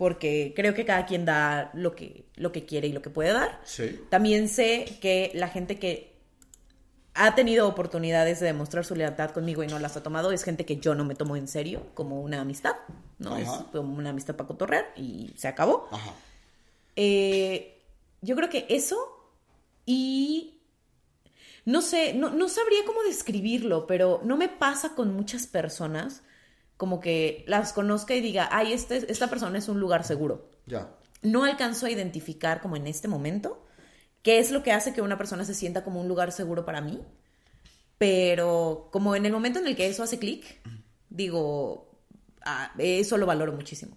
Porque 0.00 0.54
creo 0.56 0.72
que 0.72 0.86
cada 0.86 1.04
quien 1.04 1.26
da 1.26 1.70
lo 1.74 1.94
que, 1.94 2.24
lo 2.36 2.52
que 2.52 2.64
quiere 2.64 2.88
y 2.88 2.92
lo 2.94 3.02
que 3.02 3.10
puede 3.10 3.34
dar. 3.34 3.60
Sí. 3.64 4.00
También 4.08 4.48
sé 4.48 4.96
que 5.02 5.30
la 5.34 5.48
gente 5.48 5.78
que 5.78 6.16
ha 7.12 7.34
tenido 7.34 7.68
oportunidades 7.68 8.40
de 8.40 8.46
demostrar 8.46 8.86
su 8.86 8.94
lealtad 8.94 9.32
conmigo 9.32 9.62
y 9.62 9.66
no 9.66 9.78
las 9.78 9.98
ha 9.98 10.02
tomado 10.02 10.32
es 10.32 10.42
gente 10.42 10.64
que 10.64 10.78
yo 10.78 10.94
no 10.94 11.04
me 11.04 11.14
tomo 11.14 11.36
en 11.36 11.46
serio 11.46 11.88
como 11.92 12.22
una 12.22 12.40
amistad, 12.40 12.76
¿no? 13.18 13.34
Ajá. 13.34 13.42
Es 13.42 13.50
como 13.72 13.94
una 13.94 14.08
amistad 14.08 14.36
para 14.36 14.46
cotorrear 14.46 14.90
y 14.96 15.34
se 15.36 15.48
acabó. 15.48 15.86
Ajá. 15.92 16.14
Eh, 16.96 17.82
yo 18.22 18.34
creo 18.36 18.48
que 18.48 18.64
eso 18.70 18.96
y 19.84 20.62
no 21.66 21.82
sé, 21.82 22.14
no, 22.14 22.30
no 22.30 22.48
sabría 22.48 22.86
cómo 22.86 23.02
describirlo, 23.02 23.86
pero 23.86 24.22
no 24.24 24.38
me 24.38 24.48
pasa 24.48 24.94
con 24.94 25.14
muchas 25.14 25.46
personas 25.46 26.22
como 26.80 26.98
que 26.98 27.44
las 27.46 27.74
conozca 27.74 28.14
y 28.14 28.22
diga, 28.22 28.48
ay, 28.50 28.72
este, 28.72 29.12
esta 29.12 29.28
persona 29.28 29.58
es 29.58 29.68
un 29.68 29.78
lugar 29.78 30.02
seguro 30.02 30.48
Ya. 30.66 30.88
no 31.20 31.44
alcanzo 31.44 31.84
a 31.84 31.90
identificar 31.90 32.62
como 32.62 32.74
en 32.76 32.86
este 32.86 33.06
momento 33.06 33.62
qué 34.22 34.38
es 34.38 34.50
lo 34.50 34.62
que 34.62 34.72
hace 34.72 34.94
que 34.94 35.02
una 35.02 35.18
persona 35.18 35.44
se 35.44 35.52
sienta 35.52 35.84
como 35.84 36.00
un 36.00 36.08
lugar 36.08 36.32
seguro 36.32 36.64
para 36.64 36.80
mí. 36.80 36.98
Pero 37.98 38.88
como 38.92 39.14
en 39.14 39.26
el 39.26 39.32
momento 39.32 39.58
en 39.58 39.66
el 39.66 39.76
que 39.76 39.86
eso 39.88 40.02
hace 40.02 40.18
clic, 40.18 40.44
digo, 41.10 41.98
ah, 42.42 42.72
eso 42.78 43.18
lo 43.18 43.26
valoro 43.26 43.52
muchísimo. 43.52 43.96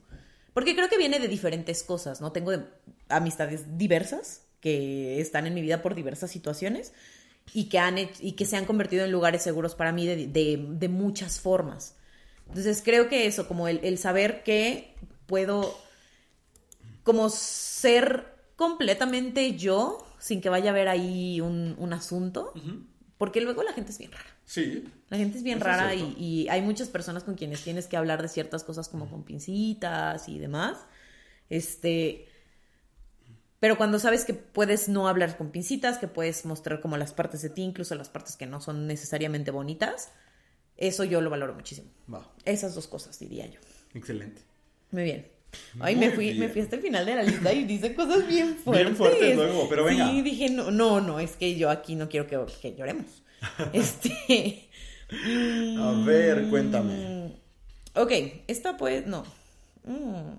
Porque 0.53 0.75
creo 0.75 0.89
que 0.89 0.97
viene 0.97 1.19
de 1.19 1.27
diferentes 1.29 1.83
cosas, 1.83 2.19
¿no? 2.19 2.31
Tengo 2.31 2.51
de- 2.51 2.65
amistades 3.09 3.77
diversas 3.77 4.41
que 4.59 5.21
están 5.21 5.47
en 5.47 5.53
mi 5.53 5.61
vida 5.61 5.81
por 5.81 5.95
diversas 5.95 6.31
situaciones 6.31 6.91
y 7.53 7.69
que, 7.69 7.79
han 7.79 7.95
hech- 7.97 8.17
y 8.19 8.33
que 8.33 8.45
se 8.45 8.57
han 8.57 8.65
convertido 8.65 9.05
en 9.05 9.11
lugares 9.11 9.41
seguros 9.41 9.73
para 9.75 9.91
mí 9.93 10.05
de, 10.05 10.27
de- 10.27 10.65
de 10.67 10.89
muchas 10.89 11.39
formas. 11.39 11.95
Entonces 12.53 12.83
creo 12.85 13.09
que 13.09 13.25
eso, 13.25 13.47
como 13.47 13.67
el, 13.67 13.79
el 13.83 13.97
saber 13.97 14.43
que 14.43 14.93
puedo 15.25 15.75
como 17.01 17.31
ser 17.31 18.27
completamente 18.55 19.55
yo 19.57 20.05
sin 20.19 20.39
que 20.39 20.49
vaya 20.49 20.69
a 20.69 20.73
haber 20.73 20.87
ahí 20.87 21.41
un, 21.41 21.75
un 21.79 21.93
asunto, 21.93 22.53
porque 23.17 23.41
luego 23.41 23.63
la 23.63 23.73
gente 23.73 23.91
es 23.91 23.97
bien 23.97 24.11
rara. 24.11 24.37
Sí. 24.45 24.87
La 25.09 25.17
gente 25.17 25.39
es 25.39 25.43
bien 25.43 25.57
es 25.57 25.63
rara 25.63 25.95
y, 25.95 26.15
y 26.15 26.47
hay 26.49 26.61
muchas 26.61 26.89
personas 26.89 27.23
con 27.23 27.33
quienes 27.33 27.63
tienes 27.63 27.87
que 27.87 27.97
hablar 27.97 28.21
de 28.21 28.27
ciertas 28.27 28.63
cosas 28.63 28.87
como 28.87 29.09
con 29.09 29.23
pincitas 29.23 30.29
y 30.29 30.37
demás. 30.37 30.77
Este, 31.49 32.27
pero 33.59 33.77
cuando 33.77 33.97
sabes 33.97 34.25
que 34.25 34.35
puedes 34.35 34.89
no 34.89 35.07
hablar 35.07 35.37
con 35.37 35.49
pincitas, 35.49 35.97
que 35.97 36.07
puedes 36.07 36.45
mostrar 36.45 36.81
como 36.81 36.97
las 36.97 37.13
partes 37.13 37.41
de 37.41 37.49
ti, 37.49 37.63
incluso 37.63 37.95
las 37.95 38.09
partes 38.09 38.37
que 38.37 38.45
no 38.45 38.61
son 38.61 38.85
necesariamente 38.85 39.49
bonitas, 39.49 40.11
eso 40.77 41.03
yo 41.03 41.21
lo 41.21 41.29
valoro 41.29 41.53
muchísimo. 41.53 41.89
Esas 42.45 42.75
dos 42.75 42.87
cosas 42.87 43.17
diría 43.19 43.45
yo. 43.47 43.59
Excelente. 43.93 44.41
Muy 44.91 45.03
bien. 45.03 45.27
Ay, 45.79 45.95
Muy 45.95 46.07
me 46.07 46.11
fui, 46.13 46.25
bien. 46.29 46.39
me 46.39 46.49
fui 46.49 46.61
hasta 46.61 46.75
el 46.77 46.81
final 46.81 47.05
de 47.05 47.15
la 47.15 47.23
lista 47.23 47.53
y 47.53 47.63
dice 47.65 47.93
cosas 47.93 48.27
bien 48.27 48.55
fuertes. 48.57 48.85
Bien 48.85 48.95
fuertes 48.95 49.35
luego, 49.35 49.67
pero 49.69 49.83
venga. 49.83 50.09
Sí, 50.09 50.21
dije, 50.23 50.49
no, 50.49 50.71
no, 50.71 50.99
no, 50.99 51.19
es 51.19 51.35
que 51.35 51.55
yo 51.55 51.69
aquí 51.69 51.95
no 51.95 52.09
quiero 52.09 52.25
que, 52.27 52.39
que 52.61 52.75
lloremos. 52.75 53.05
Este. 53.73 54.69
A 55.79 56.03
ver, 56.05 56.47
cuéntame. 56.49 57.35
Ok, 57.95 58.11
esta 58.47 58.77
pues, 58.77 59.05
no. 59.05 59.23
Mm. 59.83 60.33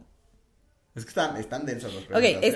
Es 0.97 1.05
que 1.05 1.09
están, 1.11 1.37
están 1.37 1.64
densas 1.66 1.93
las 1.95 2.05
Ok, 2.05 2.09
preguntas. 2.11 2.43
¿eh? 2.45 2.49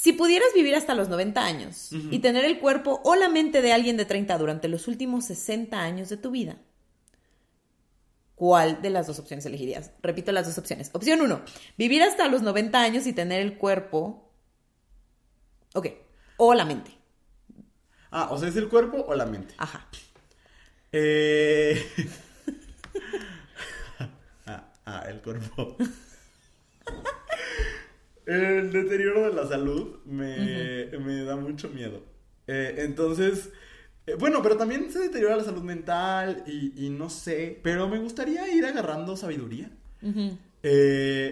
Si 0.00 0.14
pudieras 0.14 0.48
vivir 0.54 0.74
hasta 0.76 0.94
los 0.94 1.10
90 1.10 1.44
años 1.44 1.90
y 1.92 2.20
tener 2.20 2.46
el 2.46 2.58
cuerpo 2.58 3.02
o 3.04 3.16
la 3.16 3.28
mente 3.28 3.60
de 3.60 3.74
alguien 3.74 3.98
de 3.98 4.06
30 4.06 4.38
durante 4.38 4.66
los 4.66 4.88
últimos 4.88 5.26
60 5.26 5.78
años 5.78 6.08
de 6.08 6.16
tu 6.16 6.30
vida, 6.30 6.56
¿cuál 8.34 8.80
de 8.80 8.88
las 8.88 9.08
dos 9.08 9.18
opciones 9.18 9.44
elegirías? 9.44 9.90
Repito 10.02 10.32
las 10.32 10.46
dos 10.46 10.56
opciones. 10.56 10.88
Opción 10.94 11.20
1, 11.20 11.42
vivir 11.76 12.02
hasta 12.02 12.28
los 12.28 12.40
90 12.40 12.80
años 12.80 13.06
y 13.06 13.12
tener 13.12 13.42
el 13.42 13.58
cuerpo... 13.58 14.32
Ok, 15.74 15.88
o 16.38 16.54
la 16.54 16.64
mente. 16.64 16.92
Ah, 18.10 18.28
o 18.30 18.38
sea, 18.38 18.48
¿es 18.48 18.56
el 18.56 18.70
cuerpo 18.70 19.04
o 19.06 19.14
la 19.14 19.26
mente? 19.26 19.52
Ajá. 19.58 19.86
Eh... 20.92 21.78
ah, 24.46 24.64
ah, 24.86 25.04
el 25.10 25.20
cuerpo. 25.20 25.76
el 28.26 28.72
deterioro 28.72 29.22
de 29.28 29.34
la 29.34 29.46
salud 29.46 29.98
me, 30.04 30.86
me 30.98 31.24
da 31.24 31.36
mucho 31.36 31.68
miedo. 31.70 32.02
Eh, 32.46 32.76
entonces, 32.78 33.50
eh, 34.06 34.14
bueno, 34.18 34.42
pero 34.42 34.56
también 34.56 34.90
se 34.90 35.00
deteriora 35.00 35.36
la 35.36 35.44
salud 35.44 35.62
mental 35.62 36.44
y, 36.46 36.86
y 36.86 36.90
no 36.90 37.10
sé, 37.10 37.60
pero 37.62 37.88
me 37.88 37.98
gustaría 37.98 38.48
ir 38.54 38.64
agarrando 38.66 39.16
sabiduría. 39.16 39.70
Eh, 40.62 41.30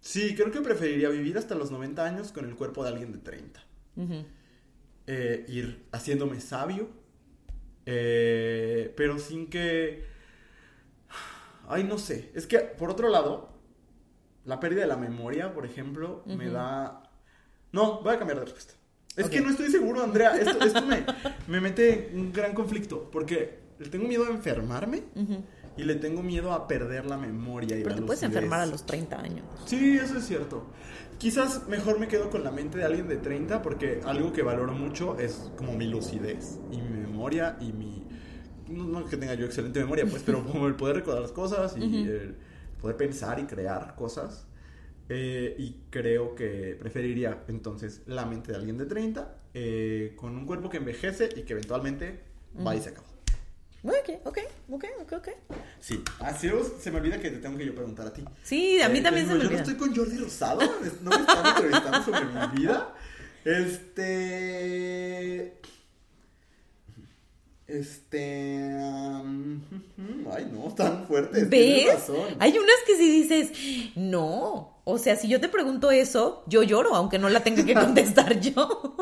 sí, 0.00 0.34
creo 0.34 0.50
que 0.50 0.60
preferiría 0.60 1.08
vivir 1.08 1.38
hasta 1.38 1.54
los 1.54 1.70
90 1.70 2.04
años 2.04 2.32
con 2.32 2.44
el 2.46 2.54
cuerpo 2.56 2.82
de 2.84 2.90
alguien 2.90 3.12
de 3.12 3.18
30 3.18 3.64
Ujú. 3.96 4.24
eh, 5.06 5.44
ir 5.48 5.86
haciéndome 5.92 6.40
sabio, 6.40 6.88
eh, 7.86 8.92
pero 8.96 9.18
sin 9.18 9.48
que... 9.48 10.04
Ay, 11.68 11.84
no 11.84 11.98
sé. 11.98 12.30
Es 12.34 12.46
que, 12.46 12.58
por 12.60 12.90
otro 12.90 13.08
lado, 13.08 13.55
la 14.46 14.60
pérdida 14.60 14.82
de 14.82 14.86
la 14.86 14.96
memoria, 14.96 15.52
por 15.52 15.66
ejemplo, 15.66 16.22
me 16.26 16.48
da... 16.48 17.02
No, 17.72 18.00
voy 18.00 18.14
a 18.14 18.18
cambiar 18.18 18.38
de 18.38 18.44
respuesta. 18.44 18.74
Es 19.16 19.28
que 19.28 19.40
no 19.40 19.50
estoy 19.50 19.70
seguro, 19.70 20.02
Andrea. 20.02 20.36
Esto, 20.36 20.64
esto 20.64 20.82
me, 20.82 21.04
me 21.48 21.60
mete 21.60 22.10
en 22.10 22.20
un 22.20 22.32
gran 22.32 22.54
conflicto, 22.54 23.10
porque 23.10 23.58
le 23.78 23.88
tengo 23.88 24.06
miedo 24.06 24.24
a 24.24 24.28
enfermarme 24.28 25.02
y 25.76 25.84
le 25.84 25.96
tengo 25.96 26.22
miedo 26.22 26.52
a 26.52 26.68
perder 26.68 27.06
la 27.06 27.16
memoria 27.16 27.76
y 27.76 27.82
Pero 27.82 27.94
la 27.94 28.00
te 28.00 28.06
puedes 28.06 28.22
enfermar 28.22 28.60
a 28.60 28.66
los 28.66 28.86
30 28.86 29.20
años. 29.20 29.44
Sí, 29.66 29.98
eso 29.98 30.18
es 30.18 30.26
cierto. 30.26 30.66
Quizás 31.18 31.66
mejor 31.68 31.98
me 31.98 32.08
quedo 32.08 32.30
con 32.30 32.44
la 32.44 32.50
mente 32.50 32.78
de 32.78 32.84
alguien 32.84 33.08
de 33.08 33.16
30 33.16 33.62
porque 33.62 34.00
algo 34.04 34.32
que 34.32 34.42
valoro 34.42 34.72
mucho 34.72 35.18
es 35.18 35.50
como 35.56 35.72
mi 35.72 35.86
lucidez 35.86 36.58
y 36.70 36.76
mi 36.76 37.00
memoria 37.00 37.56
y 37.60 37.72
mi... 37.72 38.04
No, 38.68 38.84
no 38.84 39.06
que 39.06 39.16
tenga 39.16 39.34
yo 39.34 39.46
excelente 39.46 39.80
memoria, 39.80 40.06
pues, 40.06 40.22
pero 40.24 40.44
como 40.50 40.66
el 40.66 40.74
poder 40.74 40.96
recordar 40.96 41.22
las 41.22 41.32
cosas 41.32 41.76
y 41.76 42.02
el 42.02 42.36
poder 42.86 42.96
pensar 42.96 43.38
y 43.40 43.44
crear 43.46 43.94
cosas. 43.96 44.46
Eh, 45.08 45.54
y 45.58 45.76
creo 45.90 46.34
que 46.34 46.76
preferiría 46.78 47.42
entonces 47.48 48.02
la 48.06 48.26
mente 48.26 48.50
de 48.52 48.58
alguien 48.58 48.76
de 48.76 48.86
30 48.86 49.36
eh, 49.54 50.14
con 50.16 50.36
un 50.36 50.44
cuerpo 50.46 50.68
que 50.68 50.76
envejece 50.78 51.28
y 51.36 51.42
que 51.42 51.52
eventualmente 51.52 52.20
va 52.64 52.74
y 52.76 52.80
se 52.80 52.88
acaba. 52.90 53.06
Ok, 53.84 54.10
ok, 54.24 54.38
ok, 54.70 54.84
ok, 55.02 55.12
ok. 55.12 55.28
Sí. 55.80 56.02
Así 56.20 56.48
luego 56.48 56.64
se 56.80 56.90
me 56.90 56.98
olvida 56.98 57.20
que 57.20 57.30
te 57.30 57.38
tengo 57.38 57.56
que 57.56 57.66
yo 57.66 57.74
preguntar 57.74 58.08
a 58.08 58.12
ti. 58.12 58.24
Sí, 58.42 58.80
a 58.82 58.88
mí 58.88 58.98
Eh, 58.98 59.02
también 59.02 59.26
se 59.28 59.34
me 59.34 59.38
Yo 59.40 59.46
olvida. 59.46 59.62
no 59.62 59.68
estoy 59.68 59.88
con 59.88 59.94
Jordi 59.96 60.16
Rosado, 60.18 60.60
no 61.02 61.10
me 61.10 61.16
están 61.20 61.46
entrevistando 61.46 62.02
sobre 62.04 62.24
mi 62.24 62.58
vida. 62.60 62.92
Este. 63.46 64.00
Este. 67.66 68.70
um, 68.74 69.60
ay, 70.32 70.48
no, 70.52 70.72
tan 70.74 71.06
fuertes. 71.06 71.48
¿Ves? 71.50 71.86
razón. 71.94 72.36
Hay 72.38 72.56
unas 72.56 72.76
que 72.86 72.96
si 72.96 73.10
dices, 73.10 73.50
no. 73.96 74.80
O 74.84 74.98
sea, 74.98 75.16
si 75.16 75.26
yo 75.28 75.40
te 75.40 75.48
pregunto 75.48 75.90
eso, 75.90 76.44
yo 76.46 76.62
lloro, 76.62 76.94
aunque 76.94 77.18
no 77.18 77.28
la 77.28 77.40
tenga 77.42 77.64
que 77.64 77.74
contestar 77.86 78.38
yo. 78.40 78.94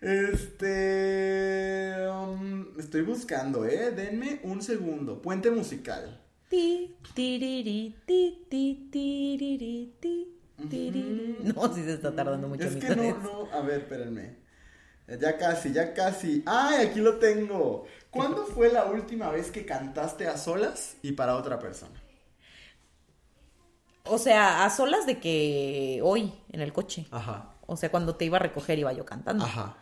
Este. 0.00 1.94
um, 2.10 2.66
estoy 2.78 3.02
buscando, 3.02 3.66
¿eh? 3.66 3.90
Denme 3.90 4.40
un 4.44 4.62
segundo. 4.62 5.20
Puente 5.20 5.50
musical. 5.50 6.22
Ti, 6.48 6.94
tiriri, 7.14 7.96
ti, 8.06 8.46
ti, 8.48 8.88
tiriri, 8.90 9.94
ti, 10.00 10.38
tiriri. 10.70 11.36
No, 11.42 11.74
sí 11.74 11.82
se 11.82 11.94
está 11.94 12.14
tardando 12.14 12.48
mucho. 12.48 12.64
Es 12.64 12.76
que 12.76 12.94
no, 12.94 13.18
no. 13.18 13.52
A 13.52 13.60
ver, 13.62 13.80
espérenme. 13.80 14.45
Ya 15.08 15.36
casi, 15.36 15.72
ya 15.72 15.94
casi. 15.94 16.42
¡Ay, 16.46 16.86
aquí 16.86 17.00
lo 17.00 17.16
tengo! 17.18 17.86
¿Cuándo 18.10 18.44
fue 18.54 18.72
la 18.72 18.86
última 18.86 19.30
vez 19.30 19.50
que 19.50 19.64
cantaste 19.64 20.26
a 20.26 20.36
solas 20.36 20.96
y 21.02 21.12
para 21.12 21.36
otra 21.36 21.58
persona? 21.58 22.02
O 24.04 24.18
sea, 24.18 24.64
a 24.64 24.70
solas 24.70 25.06
de 25.06 25.18
que 25.18 26.00
hoy, 26.02 26.32
en 26.50 26.60
el 26.60 26.72
coche. 26.72 27.06
Ajá. 27.10 27.54
O 27.66 27.76
sea, 27.76 27.90
cuando 27.90 28.14
te 28.16 28.24
iba 28.24 28.36
a 28.36 28.40
recoger 28.40 28.78
iba 28.78 28.92
yo 28.92 29.04
cantando. 29.04 29.44
Ajá. 29.44 29.76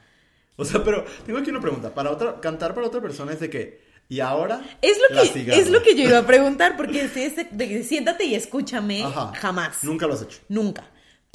O 0.57 0.65
sea, 0.65 0.83
pero 0.85 1.05
tengo 1.27 1.39
aquí 1.39 1.51
una 1.51 1.61
pregunta. 1.61 1.95
Para 1.95 2.11
otra, 2.11 2.41
cantar 2.41 2.75
para 2.75 2.87
otra 2.87 3.01
persona 3.01 3.33
es 3.33 3.41
de 3.41 3.51
que. 3.51 3.85
¿Y 4.09 4.21
ahora? 4.21 4.63
Es 4.83 4.99
lo, 4.99 5.17
que, 5.19 5.29
cigarra. 5.29 5.59
es 5.59 5.71
lo 5.71 5.83
que 5.83 5.97
yo 5.97 6.05
iba 6.09 6.19
a 6.19 6.27
preguntar, 6.27 6.77
porque 6.77 7.09
si 7.09 7.23
es 7.23 7.37
de, 7.51 7.83
siéntate 7.83 8.25
y 8.25 8.35
escúchame, 8.35 9.03
Ajá. 9.03 9.33
jamás. 9.35 9.83
Nunca 9.83 10.07
lo 10.07 10.13
has 10.13 10.23
hecho. 10.23 10.41
Nunca. 10.49 10.85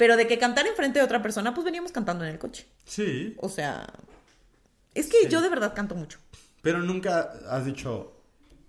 Pero 0.00 0.16
de 0.16 0.26
que 0.26 0.38
cantar 0.38 0.66
enfrente 0.66 0.98
de 0.98 1.04
otra 1.04 1.20
persona, 1.20 1.52
pues 1.52 1.62
veníamos 1.62 1.92
cantando 1.92 2.24
en 2.24 2.30
el 2.30 2.38
coche. 2.38 2.64
Sí. 2.86 3.34
O 3.36 3.50
sea, 3.50 3.86
es 4.94 5.08
que 5.08 5.18
Sí. 5.24 5.28
yo 5.28 5.42
de 5.42 5.50
verdad 5.50 5.74
canto 5.74 5.94
mucho. 5.94 6.18
Pero 6.62 6.78
nunca 6.78 7.30
has 7.50 7.66
dicho. 7.66 8.16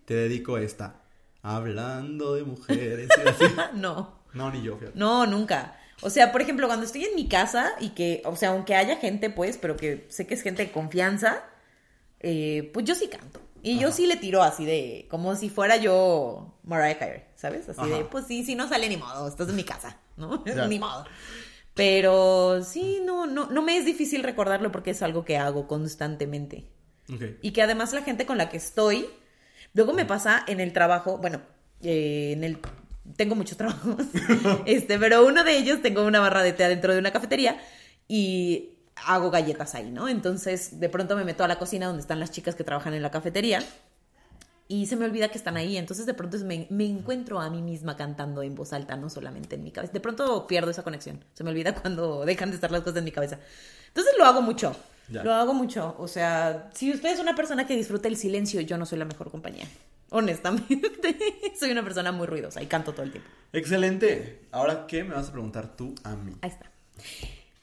Te 0.04 0.14
dedico 0.14 0.58
esta. 0.58 0.98
Hablando 1.42 2.36
de 2.36 2.44
mujeres. 2.44 3.08
y 3.18 3.30
así. 3.30 3.46
no, 3.76 4.20
No, 4.34 4.52
ni 4.52 4.62
yo, 4.62 4.76
fíjate. 4.76 5.00
no, 5.00 5.26
nunca. 5.26 5.78
O 6.02 6.10
sea, 6.10 6.34
por 6.34 6.42
ejemplo, 6.42 6.68
cuando 6.68 6.86
estoy 6.86 7.06
en 7.06 7.16
mi 7.16 7.30
casa 7.30 7.72
y 7.80 7.92
que, 7.92 8.22
o 8.26 8.36
sea, 8.36 8.50
aunque 8.50 8.76
haya 8.76 8.98
gente, 8.98 9.30
pues, 9.30 9.58
pero 9.58 9.78
que 9.78 10.06
sé 10.10 10.28
que 10.28 10.34
es 10.34 10.42
gente 10.42 10.66
de 10.66 10.72
confianza, 10.74 11.46
eh, 12.20 12.72
pues 12.74 12.86
yo 12.86 12.94
sí 12.94 13.08
canto. 13.08 13.40
Y 13.64 13.78
yo 13.80 13.92
sí 13.92 14.08
le 14.08 14.16
tiro 14.16 14.42
así 14.42 14.66
de, 14.66 15.08
como 15.10 15.36
si 15.36 15.50
fuera 15.50 15.78
yo 15.78 16.58
Mariah 16.64 16.98
Carey, 16.98 17.24
¿sabes? 17.36 17.70
Así 17.70 17.88
de, 17.90 18.06
pues 18.06 18.26
sí, 18.26 18.44
sí, 18.44 18.56
no 18.56 18.68
sale 18.68 18.90
ni 18.90 18.98
modo, 18.98 19.28
estás 19.28 19.50
en 19.50 19.56
mi 19.56 19.64
casa, 19.64 20.00
¿no? 20.18 20.44
Ya. 20.46 20.68
ni 20.68 20.80
modo. 20.80 21.06
Pero 21.74 22.64
sí, 22.64 23.02
no, 23.06 23.28
no, 23.28 23.50
no 23.50 23.62
me 23.62 23.78
es 23.78 23.86
difícil 23.86 24.24
recordarlo 24.24 24.72
porque 24.72 24.92
es 24.92 25.02
algo 25.02 25.24
que 25.24 25.38
hago 25.38 25.68
constantemente. 25.68 26.66
Ok. 27.14 27.22
Y 27.42 27.52
que 27.52 27.62
además 27.62 27.94
la 27.94 28.02
gente 28.02 28.26
con 28.26 28.38
la 28.38 28.50
que 28.50 28.58
estoy, 28.58 29.08
luego 29.74 29.94
me 29.94 30.06
pasa 30.06 30.44
en 30.48 30.60
el 30.60 30.74
trabajo, 30.74 31.18
bueno, 31.18 31.42
eh, 31.82 32.32
en 32.34 32.44
el 32.44 32.60
tengo 33.16 33.36
muchos 33.36 33.58
trabajos, 33.58 34.06
este, 34.66 35.00
pero 35.00 35.26
uno 35.26 35.44
de 35.44 35.58
ellos 35.58 35.82
tengo 35.82 36.06
una 36.06 36.20
barra 36.20 36.44
de 36.44 36.54
té 36.54 36.68
dentro 36.68 36.94
de 36.94 37.00
una 37.00 37.12
cafetería 37.12 37.62
y 38.08 38.72
hago 39.06 39.32
galletas 39.32 39.76
ahí, 39.76 39.92
¿no? 39.92 40.08
Entonces, 40.08 40.80
de 40.80 40.90
pronto 40.90 41.16
me 41.16 41.24
meto 41.24 41.44
a 41.44 41.48
la 41.48 41.58
cocina 41.58 41.88
donde 41.88 42.02
están 42.02 42.20
las 42.20 42.32
chicas 42.32 42.56
que 42.56 42.64
trabajan 42.64 42.94
en 42.94 43.02
la 43.02 43.12
cafetería 43.12 43.64
y 44.68 44.86
se 44.86 44.96
me 44.96 45.04
olvida 45.04 45.28
que 45.30 45.38
están 45.38 45.58
ahí. 45.58 45.78
Entonces, 45.78 46.06
de 46.06 46.14
pronto 46.14 46.38
me, 46.46 46.66
me 46.70 46.86
encuentro 46.86 47.42
a 47.42 47.50
mí 47.50 47.62
misma 47.62 47.98
cantando 47.98 48.42
en 48.42 48.56
voz 48.56 48.72
alta, 48.72 48.96
no 48.96 49.10
solamente 49.10 49.56
en 49.56 49.64
mi 49.64 49.72
cabeza. 49.72 49.92
De 49.92 50.00
pronto 50.00 50.48
pierdo 50.48 50.72
esa 50.72 50.84
conexión. 50.84 51.24
Se 51.34 51.44
me 51.44 51.50
olvida 51.50 51.76
cuando 51.82 52.26
dejan 52.26 52.52
de 52.52 52.56
estar 52.56 52.72
las 52.72 52.82
cosas 52.82 53.00
en 53.00 53.04
mi 53.04 53.12
cabeza. 53.12 53.38
Entonces, 53.90 54.14
lo 54.18 54.26
hago 54.26 54.42
mucho. 54.42 54.74
Ya. 55.10 55.24
Lo 55.24 55.34
hago 55.34 55.54
mucho. 55.54 55.96
O 56.00 56.08
sea, 56.08 56.70
si 56.74 56.92
usted 56.92 57.10
es 57.12 57.20
una 57.20 57.36
persona 57.36 57.68
que 57.68 57.76
disfruta 57.76 58.08
el 58.08 58.16
silencio, 58.16 58.62
yo 58.62 58.78
no 58.78 58.86
soy 58.86 58.98
la 58.98 59.06
mejor 59.06 59.30
compañía. 59.30 59.68
Honestamente, 60.10 61.18
soy 61.60 61.72
una 61.72 61.84
persona 61.84 62.14
muy 62.14 62.28
ruidosa 62.28 62.62
y 62.62 62.68
canto 62.68 62.94
todo 62.94 63.04
el 63.04 63.12
tiempo. 63.12 63.30
Excelente. 63.52 64.48
Ahora, 64.52 64.88
¿qué 64.88 65.04
me 65.04 65.16
vas 65.16 65.28
a 65.28 65.32
preguntar 65.34 65.76
tú 65.76 65.96
a 66.04 66.16
mí? 66.16 66.34
Ahí 66.42 66.50
está. 66.50 66.72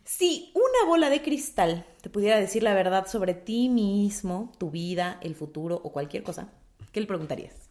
Si 0.09 0.51
una 0.55 0.89
bola 0.89 1.11
de 1.11 1.21
cristal 1.21 1.85
te 2.01 2.09
pudiera 2.09 2.39
decir 2.39 2.63
la 2.63 2.73
verdad 2.73 3.07
sobre 3.07 3.35
ti 3.35 3.69
mismo, 3.69 4.51
tu 4.57 4.71
vida, 4.71 5.19
el 5.21 5.35
futuro 5.35 5.79
o 5.85 5.93
cualquier 5.93 6.23
cosa, 6.23 6.49
¿qué 6.93 7.03
le 7.03 7.07
preguntarías? 7.07 7.69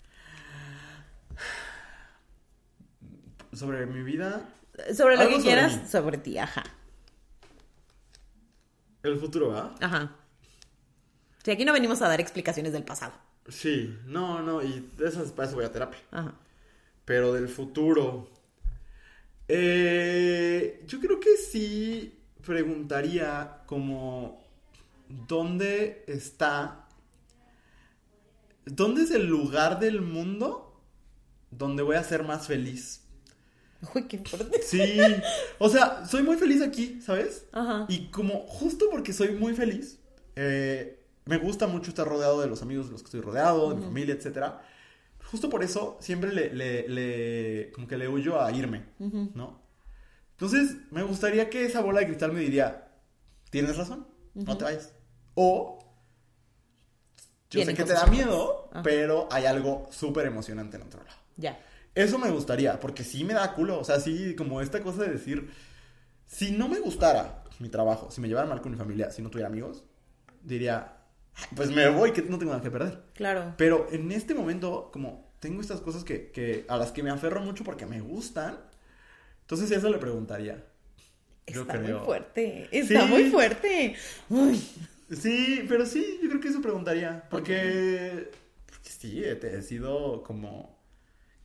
Sobre 3.52 3.88
mi 3.88 4.04
vida, 4.04 4.48
Sobre 4.96 5.18
lo 5.18 5.28
que 5.28 5.42
quieras, 5.42 5.90
sobre 5.90 6.20
ti, 6.20 6.38
ajá. 6.38 6.64
el 9.02 9.18
futuro, 9.18 9.50
¿verdad? 9.50 9.72
Ajá. 9.82 10.16
Si 11.44 11.50
aquí 11.50 11.66
no 11.66 11.74
venimos 11.74 12.04
a 12.04 12.08
dar 12.08 12.22
explicaciones 12.22 12.72
del 12.72 12.84
pasado. 12.84 13.14
Sí, 13.48 13.98
no, 14.06 14.44
no, 14.44 14.62
y 14.62 14.92
de 14.96 15.08
esas 15.08 15.32
para 15.32 15.48
eso 15.48 15.56
voy 15.56 15.66
a 15.66 15.72
terapia. 15.72 16.00
Ajá. 16.12 16.36
Pero 17.04 17.34
del 17.34 17.50
futuro. 17.50 18.30
Eh, 19.48 20.84
yo 20.86 21.00
creo 21.00 21.20
que 21.20 21.36
sí 21.38 22.16
preguntaría 22.48 23.62
como 23.68 24.41
dónde 25.28 26.04
está. 26.08 26.88
¿Dónde 28.66 29.04
es 29.04 29.12
el 29.12 29.28
lugar 29.28 29.80
del 29.80 30.02
mundo 30.02 30.82
donde 31.52 31.84
voy 31.84 31.95
a 31.95 32.04
ser 32.04 32.24
más 32.24 32.48
feliz? 32.48 33.04
Uy, 33.93 34.04
qué 34.08 34.18
fuerte. 34.20 34.62
Sí, 34.64 34.98
o 35.60 35.70
sea, 35.70 36.06
soy 36.06 36.24
muy 36.24 36.36
feliz 36.38 36.62
aquí, 36.62 37.00
¿sabes? 37.02 37.45
Ajá. 37.52 37.86
Y 37.88 38.08
como 38.08 38.39
justo 38.48 38.86
porque 38.91 39.14
soy 39.14 39.32
muy 39.34 39.54
feliz, 39.54 40.00
eh, 40.36 41.00
me 41.26 41.38
gusta 41.38 41.68
mucho 41.68 41.89
estar 41.91 42.08
rodeado 42.08 42.41
de 42.41 42.48
los 42.48 42.62
amigos 42.62 42.88
de 42.88 42.93
los 42.93 43.02
que 43.02 43.06
estoy 43.08 43.22
rodeado, 43.22 43.70
de 43.70 43.76
mi 43.76 43.84
familia, 43.84 44.16
etcétera. 44.16 44.62
Justo 45.32 45.50
por 45.50 45.64
eso 45.64 45.98
siempre 46.02 46.34
le, 46.34 46.54
le- 46.54 46.88
le- 46.88 47.72
como 47.74 47.88
que 47.88 47.98
le 47.98 48.08
huyo 48.08 48.41
a 48.41 48.52
irme. 48.52 48.86
¿no? 49.36 49.60
Entonces, 50.40 50.78
me 50.92 51.02
gustaría 51.04 51.50
que 51.50 51.66
esa 51.66 51.82
bola 51.82 52.00
de 52.02 52.06
cristal 52.08 52.32
me 52.32 52.42
diría, 52.42 52.88
tienes 53.50 53.76
razón, 53.76 54.08
no 54.36 54.56
te 54.58 54.66
vayas. 54.66 54.94
O, 55.34 55.80
yo 57.50 57.64
sé 57.64 57.74
que 57.74 57.84
te 57.84 57.94
da 57.94 58.06
miedo, 58.08 58.70
Ajá. 58.72 58.84
pero 58.84 59.28
hay 59.32 59.46
algo 59.46 59.88
súper 59.92 60.28
emocionante 60.28 60.78
en 60.78 60.84
otro 60.84 61.04
lado. 61.04 61.18
Ya. 61.38 61.60
Eso 61.96 62.20
me 62.20 62.30
gustaría, 62.30 62.80
porque 62.80 63.04
sí 63.04 63.24
me 63.24 63.34
da 63.34 63.54
culo. 63.54 63.80
O 63.80 63.84
sea, 63.84 64.00
sí, 64.00 64.36
como 64.36 64.62
esta 64.62 64.84
cosa 64.84 65.04
de 65.04 65.10
decir, 65.14 65.50
si 66.28 66.52
no 66.52 66.68
me 66.68 66.80
gustara 66.80 67.44
mi 67.60 67.70
trabajo, 67.70 68.12
si 68.12 68.22
me 68.22 68.28
llevara 68.28 68.48
mal 68.48 68.62
con 68.62 68.72
mi 68.72 68.78
familia, 68.78 69.10
si 69.10 69.22
no 69.24 69.32
tuviera 69.32 69.48
amigos, 69.48 69.84
diría, 70.44 70.98
pues 71.56 71.72
me 71.72 71.90
voy, 71.90 72.12
que 72.12 72.22
no 72.22 72.38
tengo 72.38 72.52
nada 72.52 72.62
que 72.64 72.70
perder. 72.70 73.02
Claro. 73.16 73.56
Pero 73.58 73.88
en 73.92 74.12
este 74.12 74.36
momento, 74.36 74.92
como 74.94 75.32
tengo 75.40 75.62
estas 75.62 75.82
cosas 75.82 76.04
que, 76.04 76.30
que- 76.32 76.66
a 76.68 76.78
las 76.78 76.92
que 76.92 77.02
me 77.02 77.10
aferro 77.10 77.42
mucho 77.42 77.64
porque 77.64 77.88
me 77.88 78.02
gustan, 78.02 78.60
entonces 79.48 79.72
eso 79.72 79.89
le 79.89 79.98
preguntaría. 79.98 80.64
Yo 81.48 81.62
Está 81.62 81.80
creo. 81.80 81.98
muy 82.00 82.06
fuerte. 82.06 82.68
Está 82.72 83.02
Sí. 83.06 83.08
muy 83.08 83.30
fuerte. 83.30 83.95
Uy. 84.30 84.62
Sí, 85.12 85.66
pero 85.70 85.86
sí, 85.86 86.20
yo 86.22 86.28
creo 86.28 86.41
que 86.41 86.50
eso 86.50 86.62
preguntaría. 86.62 87.24
Porque, 87.30 88.30
porque 88.66 88.89
sí, 88.89 89.24
he, 89.24 89.32
he 89.32 89.62
sido 89.62 90.22
como, 90.24 90.78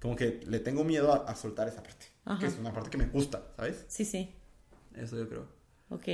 como 0.01 0.17
que 0.17 0.41
le 0.49 0.59
tengo 0.59 0.83
miedo 0.83 1.13
a, 1.13 1.31
a 1.31 1.37
soltar 1.37 1.69
esa 1.69 1.85
parte. 1.85 2.07
Ajá. 2.25 2.41
Que 2.41 2.47
es 2.47 2.59
una 2.59 2.73
parte 2.73 2.91
que 2.91 2.99
me 2.99 3.07
gusta, 3.07 3.43
¿sabes? 3.57 3.85
Sí, 3.87 4.05
sí. 4.05 4.35
Eso 4.97 5.17
yo 5.17 5.29
creo. 5.29 5.47
Ok. 5.91 6.09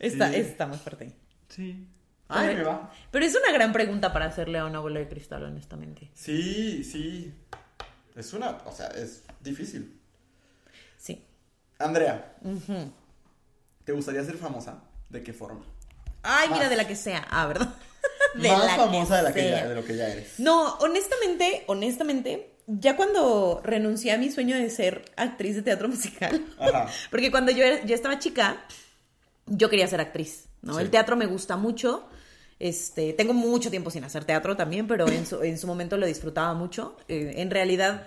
Está, 0.00 0.30
Sí. 0.30 0.36
está 0.36 0.66
muy 0.66 0.78
fuerte. 0.78 1.12
Sí. 1.48 1.86
Ay, 2.26 2.48
ver. 2.48 2.56
me 2.58 2.62
va. 2.64 2.92
Pero 3.12 3.24
es 3.24 3.36
una 3.36 3.52
gran 3.52 3.72
pregunta 3.72 4.12
para 4.12 4.26
hacerle 4.26 4.58
a 4.58 4.64
una 4.66 4.80
bola 4.80 4.98
de 4.98 5.08
cristal, 5.08 5.44
honestamente. 5.44 6.10
Sí, 6.14 6.82
sí. 6.82 7.32
Es 8.16 8.32
una, 8.32 8.50
o 8.66 8.72
sea, 8.72 8.88
es 8.88 9.22
difícil. 9.40 9.99
Andrea. 11.80 12.36
¿te 13.84 13.92
gustaría 13.92 14.22
ser 14.24 14.36
famosa? 14.36 14.82
¿De 15.08 15.22
qué 15.22 15.32
forma? 15.32 15.64
Ay, 16.22 16.48
mira, 16.52 16.68
de 16.68 16.76
la 16.76 16.86
que 16.86 16.94
sea. 16.96 17.26
Ah, 17.30 17.46
¿verdad? 17.46 17.74
Más 18.34 18.76
famosa 18.76 19.16
de, 19.16 19.22
la 19.22 19.32
que 19.32 19.50
ya, 19.50 19.66
de 19.68 19.74
lo 19.74 19.84
que 19.84 19.96
ya 19.96 20.08
eres. 20.08 20.38
No, 20.38 20.74
honestamente, 20.74 21.64
honestamente, 21.66 22.54
ya 22.66 22.96
cuando 22.96 23.60
renuncié 23.64 24.12
a 24.12 24.18
mi 24.18 24.30
sueño 24.30 24.56
de 24.56 24.70
ser 24.70 25.04
actriz 25.16 25.56
de 25.56 25.62
teatro 25.62 25.88
musical, 25.88 26.44
Ajá. 26.58 26.86
porque 27.10 27.30
cuando 27.30 27.50
yo, 27.50 27.64
era- 27.64 27.84
yo 27.84 27.94
estaba 27.94 28.18
chica, 28.18 28.64
yo 29.46 29.68
quería 29.68 29.86
ser 29.88 30.00
actriz, 30.00 30.44
¿no? 30.62 30.74
Sí. 30.74 30.82
El 30.82 30.90
teatro 30.90 31.16
me 31.16 31.26
gusta 31.26 31.56
mucho. 31.56 32.06
Este, 32.60 33.14
tengo 33.14 33.32
mucho 33.32 33.70
tiempo 33.70 33.90
sin 33.90 34.04
hacer 34.04 34.24
teatro 34.26 34.54
también, 34.54 34.86
pero 34.86 35.08
en 35.08 35.26
su, 35.26 35.42
en 35.42 35.58
su 35.58 35.66
momento 35.66 35.96
lo 35.96 36.06
disfrutaba 36.06 36.52
mucho. 36.52 36.96
Eh, 37.08 37.34
en 37.38 37.50
realidad, 37.50 38.06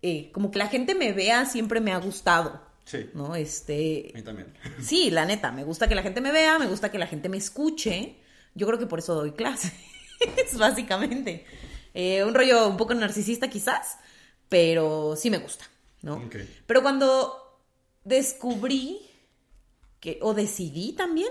eh, 0.00 0.32
como 0.32 0.50
que 0.50 0.58
la 0.58 0.68
gente 0.68 0.94
me 0.94 1.12
vea 1.12 1.44
siempre 1.44 1.80
me 1.80 1.92
ha 1.92 1.98
gustado, 1.98 2.60
Sí. 2.84 3.10
¿no? 3.14 3.34
Este, 3.34 4.10
A 4.14 4.18
mí 4.18 4.22
también. 4.22 4.52
Sí, 4.80 5.10
la 5.10 5.24
neta, 5.24 5.52
me 5.52 5.64
gusta 5.64 5.88
que 5.88 5.94
la 5.94 6.02
gente 6.02 6.20
me 6.20 6.32
vea, 6.32 6.58
me 6.58 6.66
gusta 6.66 6.90
que 6.90 6.98
la 6.98 7.06
gente 7.06 7.28
me 7.28 7.36
escuche. 7.36 8.16
Yo 8.54 8.66
creo 8.66 8.78
que 8.78 8.86
por 8.86 8.98
eso 8.98 9.14
doy 9.14 9.32
clases, 9.32 9.72
básicamente. 10.58 11.46
Eh, 11.94 12.24
un 12.24 12.34
rollo 12.34 12.68
un 12.68 12.76
poco 12.76 12.94
narcisista 12.94 13.48
quizás, 13.48 13.98
pero 14.48 15.14
sí 15.16 15.30
me 15.30 15.38
gusta, 15.38 15.64
¿no? 16.02 16.14
Ok. 16.14 16.36
Pero 16.66 16.82
cuando 16.82 17.60
descubrí 18.04 19.00
que, 20.00 20.18
o 20.22 20.34
decidí 20.34 20.92
también, 20.92 21.30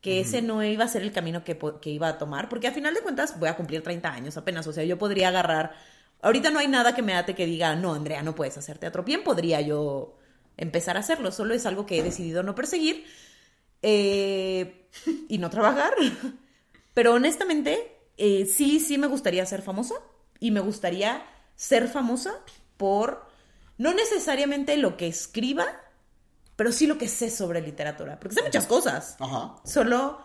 que 0.00 0.20
ese 0.20 0.40
no 0.40 0.62
iba 0.62 0.84
a 0.84 0.88
ser 0.88 1.02
el 1.02 1.10
camino 1.10 1.42
que, 1.42 1.58
que 1.80 1.90
iba 1.90 2.08
a 2.08 2.18
tomar, 2.18 2.48
porque 2.48 2.68
a 2.68 2.72
final 2.72 2.94
de 2.94 3.00
cuentas 3.00 3.38
voy 3.40 3.48
a 3.48 3.56
cumplir 3.56 3.82
30 3.82 4.08
años 4.08 4.36
apenas, 4.36 4.66
o 4.68 4.72
sea, 4.72 4.84
yo 4.84 4.98
podría 4.98 5.28
agarrar, 5.28 5.74
ahorita 6.22 6.50
no 6.50 6.60
hay 6.60 6.68
nada 6.68 6.94
que 6.94 7.02
me 7.02 7.14
ate 7.14 7.34
que 7.34 7.44
diga, 7.44 7.74
no, 7.74 7.92
Andrea, 7.92 8.22
no 8.22 8.34
puedes 8.34 8.56
hacer 8.56 8.78
teatro, 8.78 9.02
bien 9.02 9.24
podría 9.24 9.60
yo 9.60 10.16
empezar 10.56 10.96
a 10.96 11.00
hacerlo, 11.00 11.32
solo 11.32 11.54
es 11.54 11.66
algo 11.66 11.86
que 11.86 11.98
he 11.98 12.02
decidido 12.02 12.42
no 12.42 12.54
perseguir, 12.54 13.04
Eh, 13.82 14.88
y 15.28 15.38
no 15.38 15.50
trabajar. 15.50 15.94
Pero 16.94 17.14
honestamente, 17.14 17.98
eh, 18.16 18.46
sí, 18.46 18.80
sí 18.80 18.98
me 18.98 19.06
gustaría 19.06 19.44
ser 19.46 19.62
famosa. 19.62 19.94
Y 20.40 20.50
me 20.50 20.60
gustaría 20.60 21.24
ser 21.54 21.88
famosa 21.88 22.34
por 22.76 23.26
no 23.78 23.94
necesariamente 23.94 24.76
lo 24.76 24.96
que 24.96 25.06
escriba, 25.08 25.66
pero 26.56 26.72
sí 26.72 26.86
lo 26.86 26.98
que 26.98 27.08
sé 27.08 27.30
sobre 27.30 27.60
literatura. 27.60 28.18
Porque 28.18 28.34
sé 28.36 28.42
muchas 28.42 28.66
cosas. 28.66 29.16
Ajá. 29.18 29.56
Solo, 29.64 30.20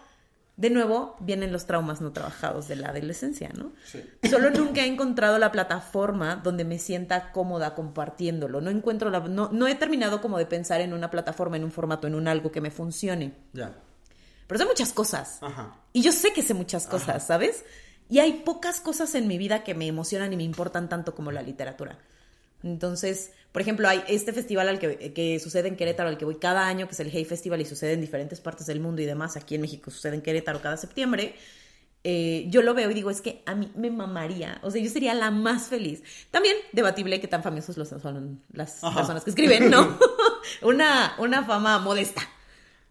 de 0.58 0.70
nuevo, 0.70 1.16
vienen 1.20 1.52
los 1.52 1.66
traumas 1.66 2.02
no 2.02 2.12
trabajados 2.12 2.68
de 2.68 2.76
la 2.76 2.90
adolescencia, 2.90 3.50
¿no? 3.58 3.72
Sí. 3.86 4.04
Solo 4.30 4.52
nunca 4.52 4.82
he 4.82 4.88
encontrado 4.88 5.40
la 5.40 5.52
plataforma 5.52 6.36
donde 6.36 6.66
me 6.66 6.78
sienta 6.78 7.32
cómoda 7.32 7.74
compartiéndolo. 7.74 8.62
No 8.62 8.70
encuentro 8.70 9.10
la, 9.10 9.22
no, 9.22 9.50
no 9.52 9.68
he 9.68 9.76
terminado 9.76 10.22
como 10.22 10.38
de 10.38 10.46
pensar 10.46 10.82
en 10.82 10.94
una 10.94 11.10
plataforma, 11.10 11.58
en 11.58 11.64
un 11.64 11.72
formato, 11.72 12.08
en 12.08 12.16
un 12.16 12.28
algo 12.28 12.52
que 12.52 12.62
me 12.62 12.70
funcione. 12.70 13.34
Ya. 13.54 13.74
Pero 14.48 14.60
sé 14.60 14.66
muchas 14.66 14.94
cosas. 14.94 15.40
Ajá. 15.42 15.76
Y 15.94 16.02
yo 16.02 16.12
sé 16.12 16.34
que 16.34 16.44
sé 16.44 16.54
muchas 16.54 16.86
cosas, 16.86 17.26
¿sabes? 17.26 17.64
Y 18.10 18.20
hay 18.20 18.44
pocas 18.44 18.82
cosas 18.82 19.16
en 19.16 19.28
mi 19.28 19.38
vida 19.38 19.64
que 19.64 19.74
me 19.74 19.88
emocionan 19.88 20.34
y 20.34 20.38
me 20.38 20.44
importan 20.44 20.90
tanto 20.90 21.16
como 21.16 21.32
la 21.32 21.42
literatura. 21.42 21.98
Entonces, 22.62 23.32
por 23.52 23.62
ejemplo, 23.62 23.88
hay 23.90 24.04
este 24.08 24.32
festival 24.32 24.70
al 24.70 24.80
que, 24.80 25.14
que 25.14 25.40
sucede 25.40 25.68
en 25.68 25.76
Querétaro, 25.76 26.08
al 26.08 26.18
que 26.18 26.26
voy 26.26 26.36
cada 26.36 26.68
año, 26.68 26.88
que 26.88 26.94
es 26.94 27.00
el 27.02 27.10
Hey 27.12 27.26
Festival 27.26 27.60
y 27.60 27.66
sucede 27.66 27.94
en 27.94 28.02
diferentes 28.02 28.40
partes 28.40 28.66
del 28.68 28.80
mundo 28.80 29.02
y 29.02 29.06
demás. 29.06 29.36
Aquí 29.36 29.56
en 29.56 29.62
México 29.62 29.92
sucede 29.92 30.16
en 30.16 30.22
Querétaro 30.22 30.62
cada 30.62 30.78
septiembre. 30.78 31.36
Eh, 32.04 32.46
yo 32.48 32.62
lo 32.62 32.74
veo 32.74 32.90
y 32.90 32.94
digo, 32.94 33.10
es 33.10 33.22
que 33.22 33.44
a 33.46 33.54
mí 33.54 33.70
me 33.76 33.92
mamaría. 33.92 34.60
O 34.64 34.72
sea, 34.72 34.82
yo 34.82 34.90
sería 34.90 35.14
la 35.14 35.32
más 35.32 35.68
feliz. 35.68 36.02
También 36.32 36.56
debatible 36.72 37.20
que 37.20 37.28
tan 37.28 37.44
famosos 37.44 37.78
los 37.78 37.90
son 37.90 38.42
las 38.54 38.84
Ajá. 38.84 38.96
personas 38.96 39.24
que 39.24 39.32
escriben, 39.32 39.70
¿no? 39.70 40.00
una, 40.62 41.16
una 41.20 41.44
fama 41.44 41.78
modesta. 41.80 42.22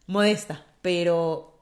Modesta. 0.06 0.66
Pero. 0.82 1.58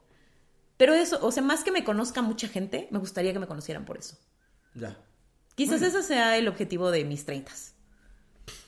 Pero 0.75 0.93
eso, 0.93 1.19
o 1.21 1.31
sea, 1.31 1.43
más 1.43 1.63
que 1.63 1.71
me 1.71 1.83
conozca 1.83 2.21
mucha 2.21 2.47
gente, 2.47 2.87
me 2.91 2.99
gustaría 2.99 3.33
que 3.33 3.39
me 3.39 3.47
conocieran 3.47 3.85
por 3.85 3.97
eso. 3.97 4.17
Ya. 4.75 4.97
Quizás 5.55 5.81
ese 5.81 6.03
sea 6.03 6.37
el 6.37 6.47
objetivo 6.47 6.89
de 6.91 7.03
mis 7.03 7.25
treintas. 7.25 7.73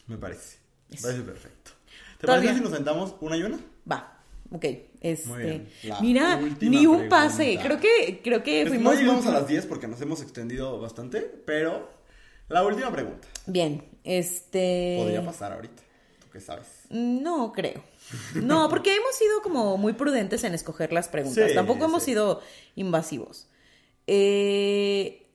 Me 0.07 0.17
parece. 0.17 0.57
Me 0.89 0.97
parece 1.01 1.21
perfecto. 1.21 1.71
¿Te 2.19 2.27
Todavía. 2.27 2.49
parece 2.49 2.63
si 2.63 2.69
nos 2.69 2.73
sentamos 2.77 3.15
una 3.21 3.37
y 3.37 3.43
una? 3.43 3.59
Va, 3.89 4.19
ok. 4.51 4.65
Este, 5.01 5.27
Muy 5.29 5.43
bien. 5.43 5.69
La 5.83 6.01
mira, 6.01 6.35
ni 6.37 6.85
un 6.85 6.97
pregunta. 6.97 7.09
pase. 7.09 7.57
Creo 7.61 7.79
que, 7.79 8.21
creo 8.23 8.43
que 8.43 8.61
Es- 8.63 8.67
fuimos 8.69 8.93
no 8.93 8.99
llegamos 8.99 9.25
muy- 9.25 9.33
a 9.33 9.39
las 9.39 9.47
10 9.47 9.65
porque 9.65 9.87
nos 9.87 9.99
hemos 10.01 10.21
extendido 10.21 10.79
bastante, 10.79 11.21
pero 11.21 11.89
la 12.49 12.63
última 12.63 12.91
pregunta. 12.91 13.27
Bien, 13.47 13.83
este. 14.03 14.97
Podría 14.99 15.25
pasar 15.25 15.53
ahorita. 15.53 15.81
¿Tú 16.21 16.27
qué 16.31 16.39
sabes? 16.41 16.67
No 16.89 17.51
creo. 17.53 17.83
No, 18.35 18.69
porque 18.69 18.93
hemos 18.95 19.15
sido 19.15 19.41
como 19.41 19.77
muy 19.77 19.93
prudentes 19.93 20.43
en 20.43 20.53
escoger 20.53 20.91
las 20.93 21.07
preguntas. 21.09 21.49
Sí, 21.49 21.55
Tampoco 21.55 21.85
hemos 21.85 22.03
sí. 22.03 22.11
sido 22.11 22.41
invasivos. 22.75 23.47
Eh, 24.05 25.25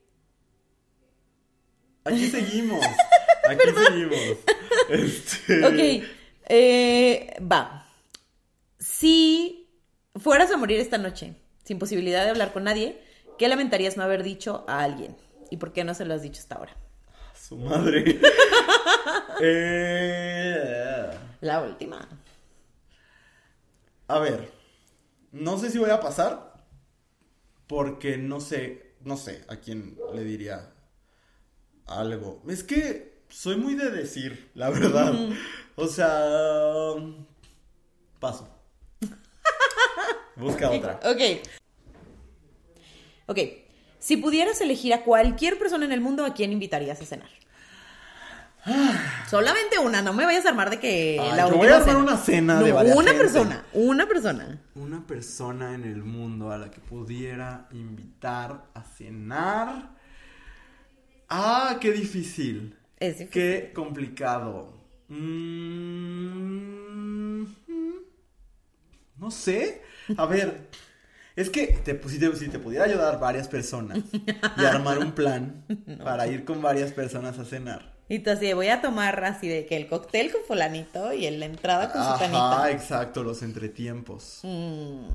Aquí 2.05 2.29
seguimos. 2.29 2.79
Aquí 3.49 3.59
seguimos. 3.85 4.37
Este... 4.89 5.65
ok, 5.65 6.07
eh, 6.49 7.37
va. 7.41 7.87
Si 8.79 9.67
fueras 10.15 10.51
a 10.51 10.57
morir 10.57 10.79
esta 10.79 10.97
noche, 10.97 11.35
sin 11.63 11.79
posibilidad 11.79 12.23
de 12.23 12.29
hablar 12.29 12.53
con 12.53 12.63
nadie, 12.63 13.01
¿qué 13.37 13.47
lamentarías 13.47 13.97
no 13.97 14.03
haber 14.03 14.23
dicho 14.23 14.63
a 14.67 14.83
alguien? 14.83 15.15
¿Y 15.49 15.57
por 15.57 15.73
qué 15.73 15.83
no 15.83 15.93
se 15.93 16.05
lo 16.05 16.13
has 16.13 16.21
dicho 16.21 16.39
hasta 16.41 16.55
ahora? 16.55 16.75
Su 17.33 17.57
madre. 17.57 18.19
Eh, 19.39 21.11
La 21.41 21.61
última. 21.61 22.09
A 24.07 24.19
ver, 24.19 24.51
no 25.31 25.59
sé 25.59 25.69
si 25.69 25.77
voy 25.77 25.91
a 25.91 25.99
pasar 25.99 26.53
porque 27.67 28.17
no 28.17 28.39
sé, 28.39 28.95
no 29.01 29.15
sé 29.15 29.43
a 29.47 29.57
quién 29.57 29.97
le 30.13 30.23
diría 30.23 30.73
algo. 31.85 32.41
Es 32.47 32.63
que 32.63 33.06
soy 33.29 33.57
muy 33.57 33.75
de 33.75 33.91
decir, 33.91 34.49
la 34.55 34.69
verdad. 34.69 35.13
O 35.75 35.87
sea, 35.87 36.09
paso. 38.19 38.49
Busca 40.35 40.69
otra. 40.71 40.99
Ok. 41.03 41.21
Ok. 43.27 43.39
Si 43.99 44.17
pudieras 44.17 44.61
elegir 44.61 44.93
a 44.93 45.03
cualquier 45.03 45.57
persona 45.59 45.85
en 45.85 45.91
el 45.91 46.01
mundo, 46.01 46.25
¿a 46.25 46.33
quién 46.33 46.51
invitarías 46.51 47.01
a 47.01 47.05
cenar? 47.05 47.29
Solamente 49.29 49.79
una, 49.79 50.01
no 50.01 50.11
me 50.13 50.25
vayas 50.25 50.45
a 50.45 50.49
armar 50.49 50.69
de 50.69 50.79
que 50.79 51.17
Ay, 51.21 51.37
la 51.37 51.49
yo 51.49 51.55
voy 51.55 51.67
a 51.69 51.77
armar 51.77 51.85
cena. 51.89 51.99
una 51.99 52.17
cena 52.17 52.59
No, 52.59 52.65
de 52.65 52.71
varias 52.73 52.95
Una 52.97 53.11
gente. 53.11 53.23
persona, 53.23 53.65
una 53.73 54.07
persona. 54.07 54.61
Una 54.75 55.07
persona 55.07 55.73
en 55.73 55.85
el 55.85 56.03
mundo 56.03 56.51
a 56.51 56.57
la 56.57 56.69
que 56.69 56.79
pudiera 56.81 57.67
invitar 57.71 58.65
a 58.73 58.83
cenar. 58.83 59.91
Ah, 61.29 61.77
qué 61.79 61.91
difícil. 61.93 62.76
Es 62.99 63.19
difícil. 63.19 63.29
Qué 63.29 63.71
complicado. 63.73 64.73
Mm, 66.27 67.43
no 69.17 69.31
sé. 69.31 69.81
A 70.17 70.25
ver, 70.25 70.67
es 71.35 71.49
que 71.49 71.67
te, 71.67 71.99
si, 72.09 72.19
te, 72.19 72.35
si 72.35 72.49
te 72.49 72.59
pudiera 72.59 72.85
ayudar 72.85 73.19
varias 73.19 73.47
personas 73.47 73.99
y 74.57 74.65
armar 74.65 74.99
un 74.99 75.11
plan 75.11 75.65
para 76.03 76.27
ir 76.27 76.45
con 76.45 76.61
varias 76.61 76.91
personas 76.91 77.37
a 77.39 77.45
cenar. 77.45 77.95
Y 78.09 78.19
tú 78.19 78.29
así, 78.31 78.53
voy 78.53 78.69
a 78.69 78.81
tomar 78.81 79.21
así 79.25 79.49
de 79.49 79.65
que 79.65 79.75
el 79.75 79.87
cóctel 79.87 80.31
con 80.31 80.41
fulanito 80.47 81.11
y 81.11 81.29
la 81.29 81.45
entrada 81.45 81.91
con 81.91 82.01
Ajá, 82.01 82.13
sutanita. 82.13 82.71
exacto, 82.71 83.21
los 83.23 83.41
entretiempos. 83.43 84.39
Mm, 84.43 85.07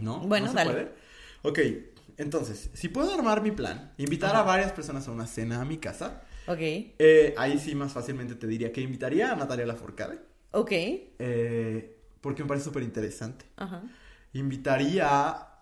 ¿No? 0.00 0.20
Bueno, 0.20 0.46
¿No 0.46 0.52
se 0.52 0.56
dale. 0.58 0.70
puede? 0.72 0.88
Ok, 1.42 1.58
entonces, 2.16 2.70
si 2.72 2.88
puedo 2.88 3.12
armar 3.12 3.42
mi 3.42 3.50
plan, 3.50 3.92
invitar 3.98 4.34
a 4.34 4.42
varias 4.42 4.72
personas 4.72 5.06
a 5.08 5.10
una 5.12 5.26
cena 5.26 5.60
a 5.60 5.64
mi 5.66 5.76
casa, 5.76 6.22
ok, 6.48 6.58
eh, 6.60 7.34
ahí 7.36 7.58
sí 7.58 7.74
más 7.74 7.92
fácilmente 7.92 8.34
te 8.34 8.46
diría 8.46 8.72
que 8.72 8.80
invitaría 8.80 9.32
a 9.32 9.36
Natalia 9.36 9.66
Lafourcade, 9.66 10.18
ok. 10.52 10.70
eh, 10.72 11.96
porque 12.20 12.42
me 12.42 12.48
parece 12.48 12.64
súper 12.64 12.82
interesante. 12.82 13.44
Ajá. 13.56 13.82
Invitaría 14.32 15.06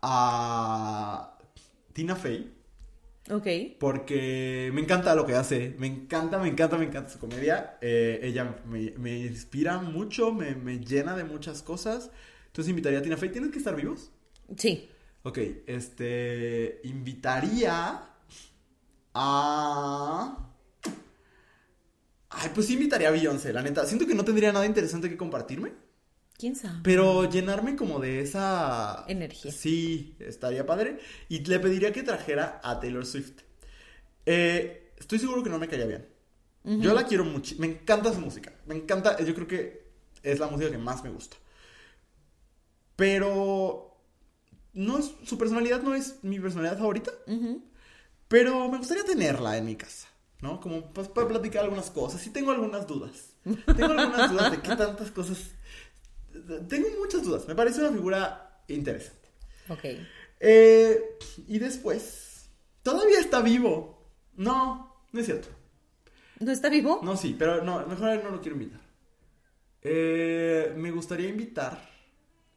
a 0.03 1.39
Tina 1.93 2.17
Fey, 2.17 2.53
Ok. 3.31 3.47
porque 3.79 4.71
me 4.73 4.81
encanta 4.81 5.15
lo 5.15 5.27
que 5.27 5.35
hace, 5.35 5.75
me 5.79 5.87
encanta, 5.87 6.39
me 6.39 6.49
encanta, 6.49 6.79
me 6.79 6.85
encanta 6.85 7.11
su 7.11 7.19
comedia. 7.19 7.77
Eh, 7.81 8.21
ella 8.23 8.57
me, 8.67 8.93
me 8.99 9.19
inspira 9.19 9.79
mucho, 9.79 10.33
me, 10.33 10.55
me 10.55 10.79
llena 10.79 11.17
de 11.17 11.25
muchas 11.25 11.63
cosas. 11.63 12.11
Entonces 12.47 12.71
invitaría 12.71 13.01
a 13.01 13.03
Tina 13.03 13.17
Fey. 13.17 13.31
¿Tienen 13.31 13.51
que 13.51 13.59
estar 13.59 13.75
vivos? 13.77 14.11
Sí. 14.57 14.89
Ok, 15.25 15.39
este. 15.67 16.81
Invitaría 16.85 18.01
a. 19.15 20.39
Ay, 22.29 22.51
pues 22.55 22.67
sí 22.67 22.75
invitaría 22.75 23.09
a 23.09 23.13
Beyoncé, 23.13 23.53
la 23.53 23.63
neta. 23.63 23.87
Siento 23.87 24.07
que 24.07 24.15
no 24.15 24.25
tendría 24.25 24.53
nada 24.53 24.67
interesante 24.67 25.09
que 25.09 25.17
compartirme. 25.17 25.73
¿Quién 26.37 26.55
sabe? 26.55 26.81
Pero 26.83 27.31
llenarme 27.31 27.77
como 27.77 27.99
de 27.99 28.21
esa. 28.21 29.05
Energía. 29.09 29.53
Sí, 29.53 30.17
estaría 30.19 30.67
padre. 30.67 30.99
Y 31.29 31.45
le 31.45 31.59
pediría 31.61 31.93
que 31.93 32.03
trajera 32.03 32.61
a 32.63 32.79
Taylor 32.79 33.07
Swift. 33.07 33.41
Eh, 34.27 34.93
estoy 34.99 35.19
seguro 35.19 35.43
que 35.43 35.51
no 35.51 35.59
me 35.59 35.69
caería 35.69 35.87
bien. 35.87 36.09
Yo 36.65 36.95
la 36.95 37.07
quiero 37.07 37.25
mucho. 37.25 37.55
Me 37.59 37.69
encanta 37.69 38.13
su 38.13 38.21
música. 38.21 38.53
Me 38.67 38.75
encanta. 38.75 39.17
Yo 39.25 39.35
creo 39.35 39.47
que 39.47 39.87
es 40.23 40.41
la 40.41 40.49
música 40.49 40.71
que 40.71 40.79
más 40.79 41.05
me 41.05 41.11
gusta. 41.11 41.37
Pero. 42.97 43.93
No 44.73 44.99
es, 44.99 45.15
su 45.25 45.39
personalidad 45.39 45.83
no 45.83 45.95
es 45.95 46.23
mi 46.23 46.39
personalidad 46.39 46.77
favorita. 46.77 47.13
Pero 48.29 48.69
me 48.69 48.79
gustaría 48.79 49.05
tenerla 49.05 49.57
en 49.57 49.65
mi 49.65 49.77
casa. 49.77 50.06
¿No? 50.41 50.61
Como 50.61 50.93
pues, 50.93 51.09
para 51.09 51.29
platicar 51.29 51.65
algunas 51.65 51.91
cosas. 51.91 52.21
Sí 52.21 52.31
tengo 52.31 52.51
algunas 52.51 52.87
dudas. 52.87 53.31
Tengo 53.45 53.93
algunas 53.93 54.31
dudas 54.33 54.51
de 54.51 54.61
qué 54.61 54.77
tantas 54.77 55.11
cosas. 55.11 55.51
Tengo 56.69 56.89
muchas 56.99 57.23
dudas. 57.23 57.49
Me 57.49 57.55
parece 57.55 57.81
una 57.81 57.91
figura 57.93 58.63
interesante. 58.69 59.29
Ok. 59.69 59.85
Eh, 60.41 61.19
y 61.49 61.59
después. 61.59 62.49
Todavía 62.83 63.19
está 63.19 63.41
vivo. 63.41 64.07
No, 64.37 65.03
no 65.13 65.21
es 65.21 65.27
cierto. 65.27 65.49
¿No 66.39 66.53
está 66.53 66.69
vivo? 66.69 67.01
No, 67.03 67.17
sí, 67.17 67.35
pero 67.39 67.65
no, 67.65 67.85
mejor 67.87 68.23
no 68.23 68.31
lo 68.31 68.41
quiero 68.41 68.57
invitar. 68.57 68.81
Eh, 69.83 70.75
me 70.77 70.91
gustaría 70.91 71.29
invitar. 71.29 71.81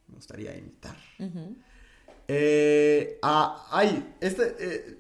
Me 0.07 0.15
gustaría 0.15 0.55
invitar. 0.57 0.95
Eh, 2.27 3.19
a. 3.21 3.67
Ay, 3.71 4.15
este. 4.19 4.55
eh, 4.59 4.98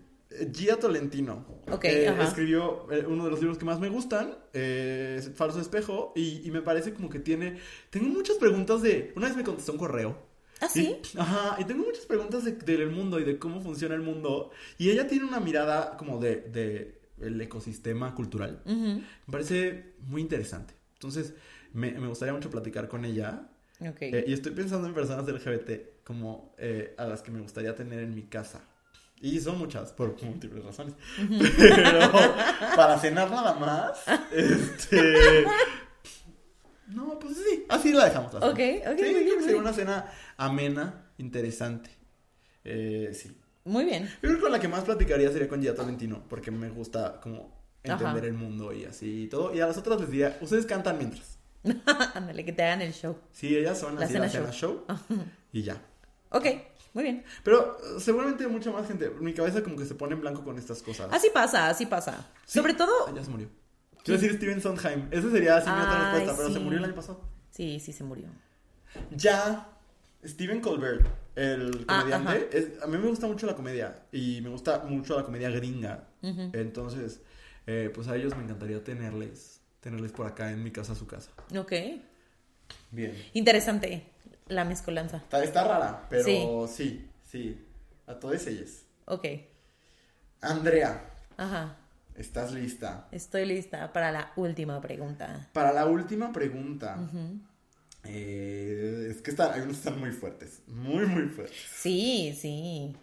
Gia 0.53 0.77
Tolentino. 0.77 1.45
Eh, 1.89 2.07
ajá. 2.07 2.23
escribió 2.23 2.91
eh, 2.91 3.05
uno 3.07 3.25
de 3.25 3.31
los 3.31 3.39
libros 3.39 3.57
que 3.57 3.65
más 3.65 3.79
me 3.79 3.89
gustan, 3.89 4.35
eh, 4.53 5.21
Falso 5.35 5.59
Espejo, 5.61 6.13
y, 6.15 6.41
y 6.47 6.51
me 6.51 6.61
parece 6.61 6.93
como 6.93 7.09
que 7.09 7.19
tiene. 7.19 7.57
Tengo 7.89 8.07
muchas 8.07 8.37
preguntas 8.37 8.81
de. 8.81 9.13
Una 9.15 9.27
vez 9.27 9.35
me 9.37 9.43
contestó 9.43 9.71
un 9.73 9.77
correo. 9.77 10.17
¿Ah, 10.61 10.67
sí? 10.67 10.97
Y- 11.13 11.17
ajá, 11.17 11.55
y 11.59 11.63
tengo 11.65 11.85
muchas 11.85 12.05
preguntas 12.05 12.43
de- 12.43 12.51
del 12.51 12.89
mundo 12.89 13.19
y 13.19 13.23
de 13.23 13.39
cómo 13.39 13.61
funciona 13.61 13.95
el 13.95 14.01
mundo. 14.01 14.51
Y 14.77 14.89
ella 14.89 15.07
tiene 15.07 15.25
una 15.25 15.39
mirada 15.39 15.95
como 15.97 16.19
de, 16.19 16.37
de 16.37 16.99
el 17.21 17.39
ecosistema 17.41 18.13
cultural. 18.15 18.61
Me 18.65 19.31
parece 19.31 19.93
muy 20.07 20.21
interesante. 20.21 20.73
Entonces, 20.93 21.33
me, 21.73 21.91
me 21.93 22.07
gustaría 22.07 22.33
mucho 22.33 22.49
platicar 22.49 22.87
con 22.89 23.05
ella. 23.05 23.49
Eh, 24.13 24.25
y 24.27 24.33
estoy 24.33 24.51
pensando 24.51 24.87
en 24.87 24.93
personas 24.93 25.25
LGBT 25.27 26.03
como 26.03 26.53
eh, 26.57 26.93
a 26.97 27.05
las 27.05 27.21
que 27.21 27.31
me 27.31 27.39
gustaría 27.39 27.73
tener 27.75 27.99
en 27.99 28.13
mi 28.13 28.23
casa. 28.23 28.61
Y 29.21 29.39
son 29.39 29.57
muchas, 29.59 29.91
por 29.91 30.21
múltiples 30.23 30.63
razones. 30.63 30.93
Pero 31.57 32.11
para 32.75 32.97
cenar 32.99 33.29
nada 33.29 33.53
más, 33.55 33.99
este... 34.31 35.45
No, 36.87 37.19
pues 37.19 37.37
sí, 37.37 37.65
así 37.69 37.91
la 37.93 38.05
dejamos. 38.05 38.33
la 38.33 38.39
Ok, 38.39 38.45
ok, 38.49 38.57
Sí, 38.57 38.59
muy 38.59 38.95
bien, 38.95 38.97
creo 38.97 39.23
que 39.25 39.35
muy 39.35 39.43
sería 39.43 39.45
bien. 39.51 39.61
una 39.61 39.73
cena 39.73 40.11
amena, 40.37 41.11
interesante. 41.17 41.91
Eh, 42.63 43.11
sí. 43.13 43.35
Muy 43.65 43.85
bien. 43.85 44.05
Yo 44.05 44.19
creo 44.21 44.35
que 44.35 44.41
con 44.41 44.51
la 44.51 44.59
que 44.59 44.67
más 44.67 44.83
platicaría 44.85 45.29
sería 45.31 45.47
con 45.47 45.61
Gia 45.61 45.75
Tolentino, 45.75 46.23
porque 46.27 46.49
me 46.49 46.69
gusta 46.69 47.19
como 47.21 47.59
entender 47.83 48.07
Ajá. 48.17 48.25
el 48.25 48.33
mundo 48.33 48.73
y 48.73 48.85
así 48.85 49.23
y 49.23 49.27
todo. 49.27 49.53
Y 49.53 49.59
a 49.59 49.67
las 49.67 49.77
otras 49.77 49.99
les 50.01 50.09
diría, 50.09 50.37
ustedes 50.41 50.65
cantan 50.65 50.97
mientras. 50.97 51.37
Ándale, 52.15 52.43
que 52.43 52.53
te 52.53 52.63
hagan 52.63 52.81
el 52.81 52.93
show. 52.93 53.15
Sí, 53.31 53.55
ellas 53.55 53.77
son 53.77 53.95
La 53.99 54.05
así 54.05 54.13
cena 54.13 54.25
la 54.25 54.31
cena 54.31 54.51
show. 54.51 54.85
y 55.53 55.61
ya. 55.61 55.79
Ok, 56.31 56.45
muy 56.93 57.03
bien. 57.03 57.23
Pero 57.43 57.77
eh, 57.79 57.99
seguramente 57.99 58.47
mucha 58.47 58.71
más 58.71 58.87
gente. 58.87 59.09
Mi 59.19 59.33
cabeza 59.33 59.63
como 59.63 59.75
que 59.77 59.85
se 59.85 59.95
pone 59.95 60.13
en 60.15 60.21
blanco 60.21 60.43
con 60.43 60.57
estas 60.57 60.81
cosas. 60.81 61.09
Así 61.11 61.29
pasa, 61.33 61.69
así 61.69 61.85
pasa. 61.85 62.27
Sí. 62.45 62.59
Sobre 62.59 62.73
todo, 62.73 62.91
Ah, 63.07 63.13
ya 63.15 63.23
se 63.23 63.29
murió. 63.29 63.47
Quiero 64.03 64.19
decir 64.19 64.37
Steven 64.37 64.61
Sondheim. 64.61 65.07
Ese 65.11 65.29
sería 65.29 65.57
así 65.57 65.69
mi 65.69 65.75
otra 65.77 65.97
Ay, 66.11 66.15
respuesta, 66.15 66.35
pero 66.41 66.53
se 66.53 66.59
murió 66.59 66.79
el 66.79 66.85
año 66.85 66.95
pasado. 66.95 67.21
sí, 67.51 67.79
sí 67.79 67.91
se 67.93 68.03
murió. 68.03 68.27
Ya, 69.11 69.67
Steven 70.25 70.61
Colbert, 70.61 71.05
el 71.35 71.85
Ah, 71.87 71.99
comediante, 71.99 72.29
ajá. 72.29 72.37
es- 72.51 72.81
a 72.81 72.87
mí 72.87 72.97
me 72.97 73.07
gusta 73.07 73.27
mucho 73.27 73.45
la 73.45 73.55
comedia 73.55 74.03
y 74.11 74.41
me 74.41 74.49
gusta 74.49 74.79
mucho 74.85 75.15
la 75.15 75.23
comedia 75.23 75.49
gringa. 75.49 76.07
Ujú. 76.23 76.49
Entonces, 76.53 77.21
eh, 77.67 77.91
pues 77.93 78.07
a 78.07 78.15
ellos 78.15 78.35
me 78.35 78.43
encantaría 78.43 78.83
tenerles, 78.83 79.61
tenerles 79.79 80.11
por 80.11 80.25
acá 80.27 80.51
en 80.51 80.63
mi 80.63 80.71
casa, 80.71 80.95
su 80.95 81.05
casa. 81.07 81.31
Ok. 81.57 81.71
Bien. 82.91 83.13
Interesante 83.33 84.07
la 84.49 84.65
mezcolanza. 84.65 85.17
Está, 85.17 85.43
está 85.43 85.63
rara, 85.63 86.07
pero 86.09 86.23
Sí. 86.23 86.45
sí, 86.67 87.09
sí. 87.23 87.65
A 88.07 88.15
todas 88.19 88.45
ellas. 88.47 88.83
Ok. 89.05 89.25
Andrea, 90.41 91.09
Ajá. 91.37 91.77
¿estás 92.15 92.51
lista? 92.51 93.07
Estoy 93.11 93.45
lista 93.45 93.91
para 93.93 94.11
la 94.11 94.31
última 94.35 94.81
pregunta. 94.81 95.49
Para 95.53 95.71
la 95.73 95.85
última 95.85 96.31
pregunta. 96.31 96.97
Eh, 98.03 99.07
es 99.11 99.21
que 99.21 99.31
están, 99.31 99.53
hay 99.53 99.61
unos 99.61 99.77
que 99.77 99.87
están 99.89 99.99
muy 99.99 100.11
fuertes. 100.11 100.61
Muy, 100.67 101.05
muy 101.05 101.23
fuertes. 101.27 101.57
Sí, 101.75 102.35
sí. 102.39 102.95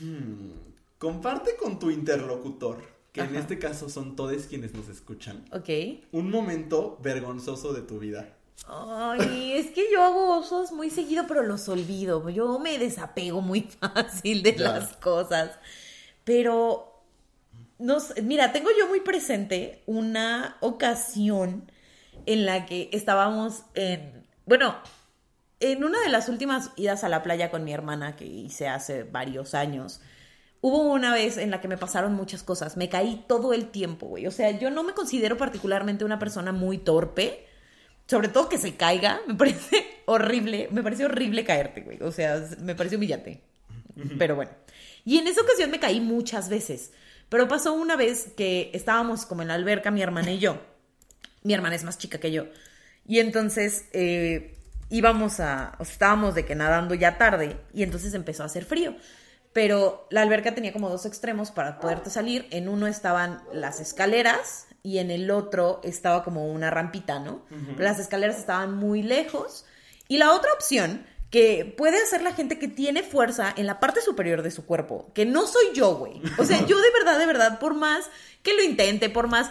Hmm, 0.00 0.50
Comparte 0.98 1.56
con 1.56 1.78
tu 1.78 1.90
interlocutor, 1.90 2.82
que 3.12 3.22
en 3.22 3.34
este 3.36 3.58
caso 3.58 3.88
son 3.88 4.16
todos 4.16 4.42
quienes 4.44 4.74
nos 4.74 4.88
escuchan, 4.88 5.44
Ok. 5.50 5.68
un 6.12 6.30
momento 6.30 6.98
vergonzoso 7.02 7.72
de 7.72 7.80
tu 7.82 7.98
vida. 7.98 8.36
Ay, 8.66 9.52
es 9.54 9.70
que 9.72 9.90
yo 9.92 10.02
hago 10.02 10.38
osos 10.38 10.70
muy 10.72 10.90
seguido, 10.90 11.24
pero 11.26 11.42
los 11.42 11.68
olvido. 11.68 12.28
Yo 12.30 12.58
me 12.58 12.78
desapego 12.78 13.40
muy 13.40 13.62
fácil 13.80 14.42
de 14.42 14.54
Ya. 14.56 14.72
las 14.78 14.96
cosas. 14.96 15.58
Pero, 16.24 17.02
no 17.78 18.00
sé, 18.00 18.22
mira, 18.22 18.52
tengo 18.52 18.70
yo 18.78 18.86
muy 18.88 19.00
presente 19.00 19.82
una 19.86 20.56
ocasión 20.60 21.70
en 22.26 22.46
la 22.46 22.66
que 22.66 22.90
estábamos 22.92 23.62
en, 23.74 24.26
bueno, 24.46 24.76
en 25.60 25.82
una 25.84 26.00
de 26.00 26.08
las 26.10 26.28
últimas 26.28 26.70
idas 26.76 27.02
a 27.04 27.08
la 27.08 27.22
playa 27.22 27.50
con 27.50 27.64
mi 27.64 27.72
hermana 27.72 28.16
que 28.16 28.24
hice 28.26 28.68
hace 28.68 29.02
varios 29.04 29.54
años. 29.54 30.00
Hubo 30.60 30.82
una 30.92 31.12
vez 31.14 31.38
en 31.38 31.50
la 31.50 31.60
que 31.60 31.68
me 31.68 31.78
pasaron 31.78 32.14
muchas 32.14 32.42
cosas. 32.42 32.76
Me 32.76 32.88
caí 32.90 33.24
todo 33.26 33.52
el 33.54 33.70
tiempo, 33.70 34.06
güey. 34.06 34.26
O 34.26 34.30
sea, 34.30 34.50
yo 34.52 34.70
no 34.70 34.84
me 34.84 34.92
considero 34.94 35.36
particularmente 35.38 36.04
una 36.04 36.18
persona 36.18 36.52
muy 36.52 36.78
torpe 36.78 37.46
sobre 38.10 38.26
todo 38.26 38.48
que 38.48 38.58
se 38.58 38.74
caiga, 38.74 39.20
me 39.28 39.36
parece 39.36 39.86
horrible, 40.06 40.68
me 40.72 40.82
parece 40.82 41.04
horrible 41.04 41.44
caerte, 41.44 41.82
güey. 41.82 42.02
O 42.02 42.10
sea, 42.10 42.44
me 42.58 42.74
parece 42.74 42.96
humillante. 42.96 43.40
Pero 44.18 44.34
bueno. 44.34 44.50
Y 45.04 45.18
en 45.18 45.28
esa 45.28 45.42
ocasión 45.42 45.70
me 45.70 45.78
caí 45.78 46.00
muchas 46.00 46.48
veces. 46.48 46.90
Pero 47.28 47.46
pasó 47.46 47.72
una 47.72 47.94
vez 47.94 48.32
que 48.36 48.72
estábamos 48.74 49.26
como 49.26 49.42
en 49.42 49.48
la 49.48 49.54
alberca, 49.54 49.92
mi 49.92 50.02
hermana 50.02 50.32
y 50.32 50.40
yo. 50.40 50.60
Mi 51.44 51.54
hermana 51.54 51.76
es 51.76 51.84
más 51.84 51.98
chica 51.98 52.18
que 52.18 52.32
yo. 52.32 52.46
Y 53.06 53.20
entonces 53.20 53.84
eh, 53.92 54.56
íbamos 54.88 55.38
a, 55.38 55.76
o 55.78 55.84
sea, 55.84 55.92
estábamos 55.92 56.34
de 56.34 56.44
que 56.44 56.56
nadando 56.56 56.96
ya 56.96 57.16
tarde 57.16 57.58
y 57.72 57.84
entonces 57.84 58.12
empezó 58.14 58.42
a 58.42 58.46
hacer 58.46 58.64
frío. 58.64 58.96
Pero 59.52 60.06
la 60.10 60.22
alberca 60.22 60.54
tenía 60.54 60.72
como 60.72 60.88
dos 60.88 61.06
extremos 61.06 61.50
para 61.50 61.80
poderte 61.80 62.10
salir. 62.10 62.46
En 62.50 62.68
uno 62.68 62.86
estaban 62.86 63.42
las 63.52 63.80
escaleras 63.80 64.66
y 64.82 64.98
en 64.98 65.10
el 65.10 65.30
otro 65.30 65.80
estaba 65.82 66.22
como 66.22 66.46
una 66.50 66.70
rampita, 66.70 67.18
¿no? 67.18 67.44
Las 67.76 67.98
escaleras 67.98 68.38
estaban 68.38 68.74
muy 68.76 69.02
lejos. 69.02 69.66
Y 70.08 70.18
la 70.18 70.32
otra 70.32 70.52
opción 70.52 71.04
que 71.30 71.74
puede 71.76 72.02
hacer 72.02 72.22
la 72.22 72.32
gente 72.32 72.58
que 72.58 72.68
tiene 72.68 73.02
fuerza 73.02 73.52
en 73.56 73.66
la 73.66 73.78
parte 73.78 74.00
superior 74.00 74.42
de 74.42 74.50
su 74.50 74.66
cuerpo, 74.66 75.10
que 75.14 75.26
no 75.26 75.46
soy 75.46 75.66
yo, 75.74 75.94
güey. 75.96 76.20
O 76.38 76.44
sea, 76.44 76.66
yo 76.66 76.80
de 76.80 76.90
verdad, 76.90 77.18
de 77.18 77.26
verdad, 77.26 77.58
por 77.60 77.74
más 77.74 78.10
que 78.42 78.54
lo 78.54 78.62
intente, 78.62 79.08
por 79.08 79.28
más... 79.28 79.50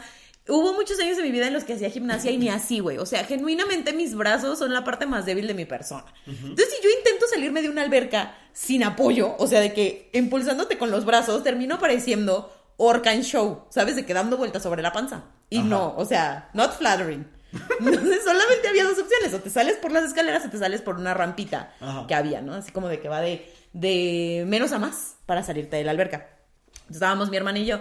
Hubo 0.51 0.73
muchos 0.73 0.99
años 0.99 1.15
de 1.15 1.21
mi 1.21 1.29
vida 1.29 1.45
en 1.45 1.53
los 1.53 1.63
que 1.63 1.73
hacía 1.73 1.91
gimnasia 1.91 2.31
y 2.31 2.37
ni 2.39 2.49
así, 2.49 2.79
güey. 2.79 2.97
O 2.97 3.05
sea, 3.05 3.23
genuinamente 3.23 3.93
mis 3.93 4.15
brazos 4.15 4.57
son 4.57 4.73
la 4.73 4.83
parte 4.83 5.05
más 5.05 5.27
débil 5.27 5.45
de 5.45 5.53
mi 5.53 5.65
persona. 5.65 6.05
Entonces, 6.25 6.69
si 6.75 6.83
yo 6.83 6.89
intento 6.97 7.27
salirme 7.27 7.61
de 7.61 7.69
una 7.69 7.83
alberca 7.83 8.35
sin 8.59 8.83
apoyo, 8.83 9.35
o 9.37 9.47
sea, 9.47 9.61
de 9.61 9.71
que 9.71 10.09
impulsándote 10.11 10.77
con 10.77 10.91
los 10.91 11.05
brazos, 11.05 11.43
termino 11.43 11.79
pareciendo 11.79 12.53
Orcan 12.75 13.21
Show, 13.23 13.63
¿sabes? 13.69 13.95
De 13.95 14.05
que 14.05 14.13
dando 14.13 14.35
vueltas 14.35 14.61
sobre 14.61 14.81
la 14.81 14.91
panza. 14.91 15.23
Y 15.49 15.59
Ajá. 15.59 15.67
no, 15.67 15.95
o 15.95 16.03
sea, 16.03 16.49
not 16.53 16.77
flattering. 16.77 17.25
Entonces, 17.79 18.21
solamente 18.21 18.67
había 18.67 18.83
dos 18.83 18.99
opciones. 18.99 19.33
O 19.33 19.39
te 19.39 19.49
sales 19.49 19.77
por 19.77 19.93
las 19.93 20.03
escaleras 20.03 20.45
o 20.45 20.49
te 20.49 20.57
sales 20.57 20.81
por 20.81 20.97
una 20.97 21.13
rampita 21.13 21.73
Ajá. 21.79 22.05
que 22.05 22.15
había, 22.15 22.41
¿no? 22.41 22.53
Así 22.53 22.73
como 22.73 22.89
de 22.89 22.99
que 22.99 23.07
va 23.07 23.21
de, 23.21 23.49
de 23.71 24.43
menos 24.45 24.73
a 24.73 24.77
más 24.77 25.15
para 25.25 25.41
salirte 25.41 25.77
de 25.77 25.85
la 25.85 25.91
alberca. 25.91 26.27
Entonces, 26.67 26.95
estábamos 26.95 27.29
mi 27.29 27.37
hermana 27.37 27.59
y 27.59 27.65
yo. 27.65 27.79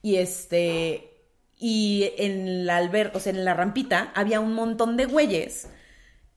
Y 0.00 0.16
este. 0.16 1.20
Y 1.58 2.12
en 2.16 2.64
la 2.64 2.78
alberca, 2.78 3.18
o 3.18 3.20
sea, 3.20 3.34
en 3.34 3.44
la 3.44 3.52
rampita, 3.52 4.10
había 4.14 4.40
un 4.40 4.54
montón 4.54 4.96
de 4.96 5.04
güeyes 5.04 5.68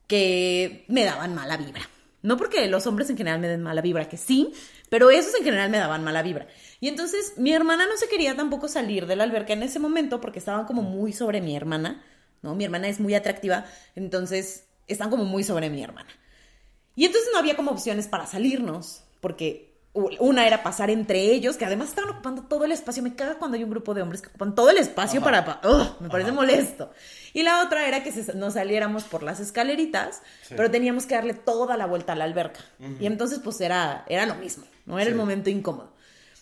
que 0.07 0.83
me 0.89 1.05
daban 1.05 1.33
mala 1.33 1.55
vibra. 1.55 1.87
No 2.21 2.37
porque 2.37 2.67
los 2.67 2.87
hombres 2.87 3.09
en 3.09 3.17
general 3.17 3.39
me 3.39 3.47
den 3.47 3.61
mala 3.61 3.81
vibra, 3.81 4.09
que 4.09 4.17
sí, 4.17 4.53
pero 4.89 5.09
esos 5.09 5.35
en 5.35 5.43
general 5.43 5.69
me 5.69 5.77
daban 5.77 6.03
mala 6.03 6.23
vibra. 6.23 6.47
Y 6.79 6.87
entonces 6.87 7.33
mi 7.37 7.53
hermana 7.53 7.85
no 7.85 7.97
se 7.97 8.07
quería 8.07 8.35
tampoco 8.35 8.67
salir 8.67 9.05
de 9.05 9.15
la 9.15 9.23
alberca 9.23 9.53
en 9.53 9.63
ese 9.63 9.79
momento 9.79 10.19
porque 10.19 10.39
estaban 10.39 10.65
como 10.65 10.81
muy 10.81 11.13
sobre 11.13 11.41
mi 11.41 11.55
hermana, 11.55 12.03
¿no? 12.41 12.55
Mi 12.55 12.63
hermana 12.63 12.87
es 12.87 12.99
muy 12.99 13.13
atractiva, 13.13 13.65
entonces 13.95 14.65
están 14.87 15.09
como 15.09 15.25
muy 15.25 15.43
sobre 15.43 15.69
mi 15.69 15.83
hermana. 15.83 16.09
Y 16.95 17.05
entonces 17.05 17.29
no 17.31 17.39
había 17.39 17.55
como 17.55 17.71
opciones 17.71 18.07
para 18.07 18.25
salirnos, 18.25 19.03
porque 19.21 19.66
una 20.19 20.45
era 20.47 20.63
pasar 20.63 20.89
entre 20.89 21.19
ellos, 21.31 21.57
que 21.57 21.65
además 21.65 21.89
estaban 21.89 22.11
ocupando 22.11 22.43
todo 22.43 22.65
el 22.65 22.71
espacio. 22.71 23.01
Me 23.03 23.15
caga 23.15 23.35
cuando 23.39 23.57
hay 23.57 23.63
un 23.63 23.69
grupo 23.69 23.93
de 23.93 24.01
hombres 24.01 24.21
que 24.21 24.27
ocupan 24.29 24.53
todo 24.55 24.69
el 24.69 24.77
espacio 24.77 25.19
Ajá. 25.21 25.25
para... 25.25 25.45
pa- 25.61 25.67
¡Ugh! 25.67 25.97
me 26.01 26.09
parece 26.09 26.29
Ajá. 26.29 26.35
molesto. 26.35 26.91
Y 27.33 27.43
la 27.43 27.61
otra 27.63 27.87
era 27.87 28.03
que 28.03 28.11
se- 28.11 28.33
nos 28.35 28.53
saliéramos 28.55 29.03
por 29.03 29.23
las 29.23 29.39
escaleritas, 29.39 30.21
Sí. 30.43 30.53
pero 30.55 30.71
teníamos 30.71 31.05
que 31.05 31.15
darle 31.15 31.33
toda 31.33 31.77
la 31.77 31.85
vuelta 31.85 32.13
a 32.13 32.15
la 32.15 32.23
alberca. 32.25 32.59
Y 32.99 33.05
entonces 33.05 33.39
pues 33.43 33.59
era, 33.61 34.05
era 34.07 34.25
lo 34.25 34.35
mismo, 34.35 34.65
¿no? 34.85 34.99
Era 34.99 35.09
el 35.09 35.15
momento 35.15 35.49
incómodo. 35.49 35.93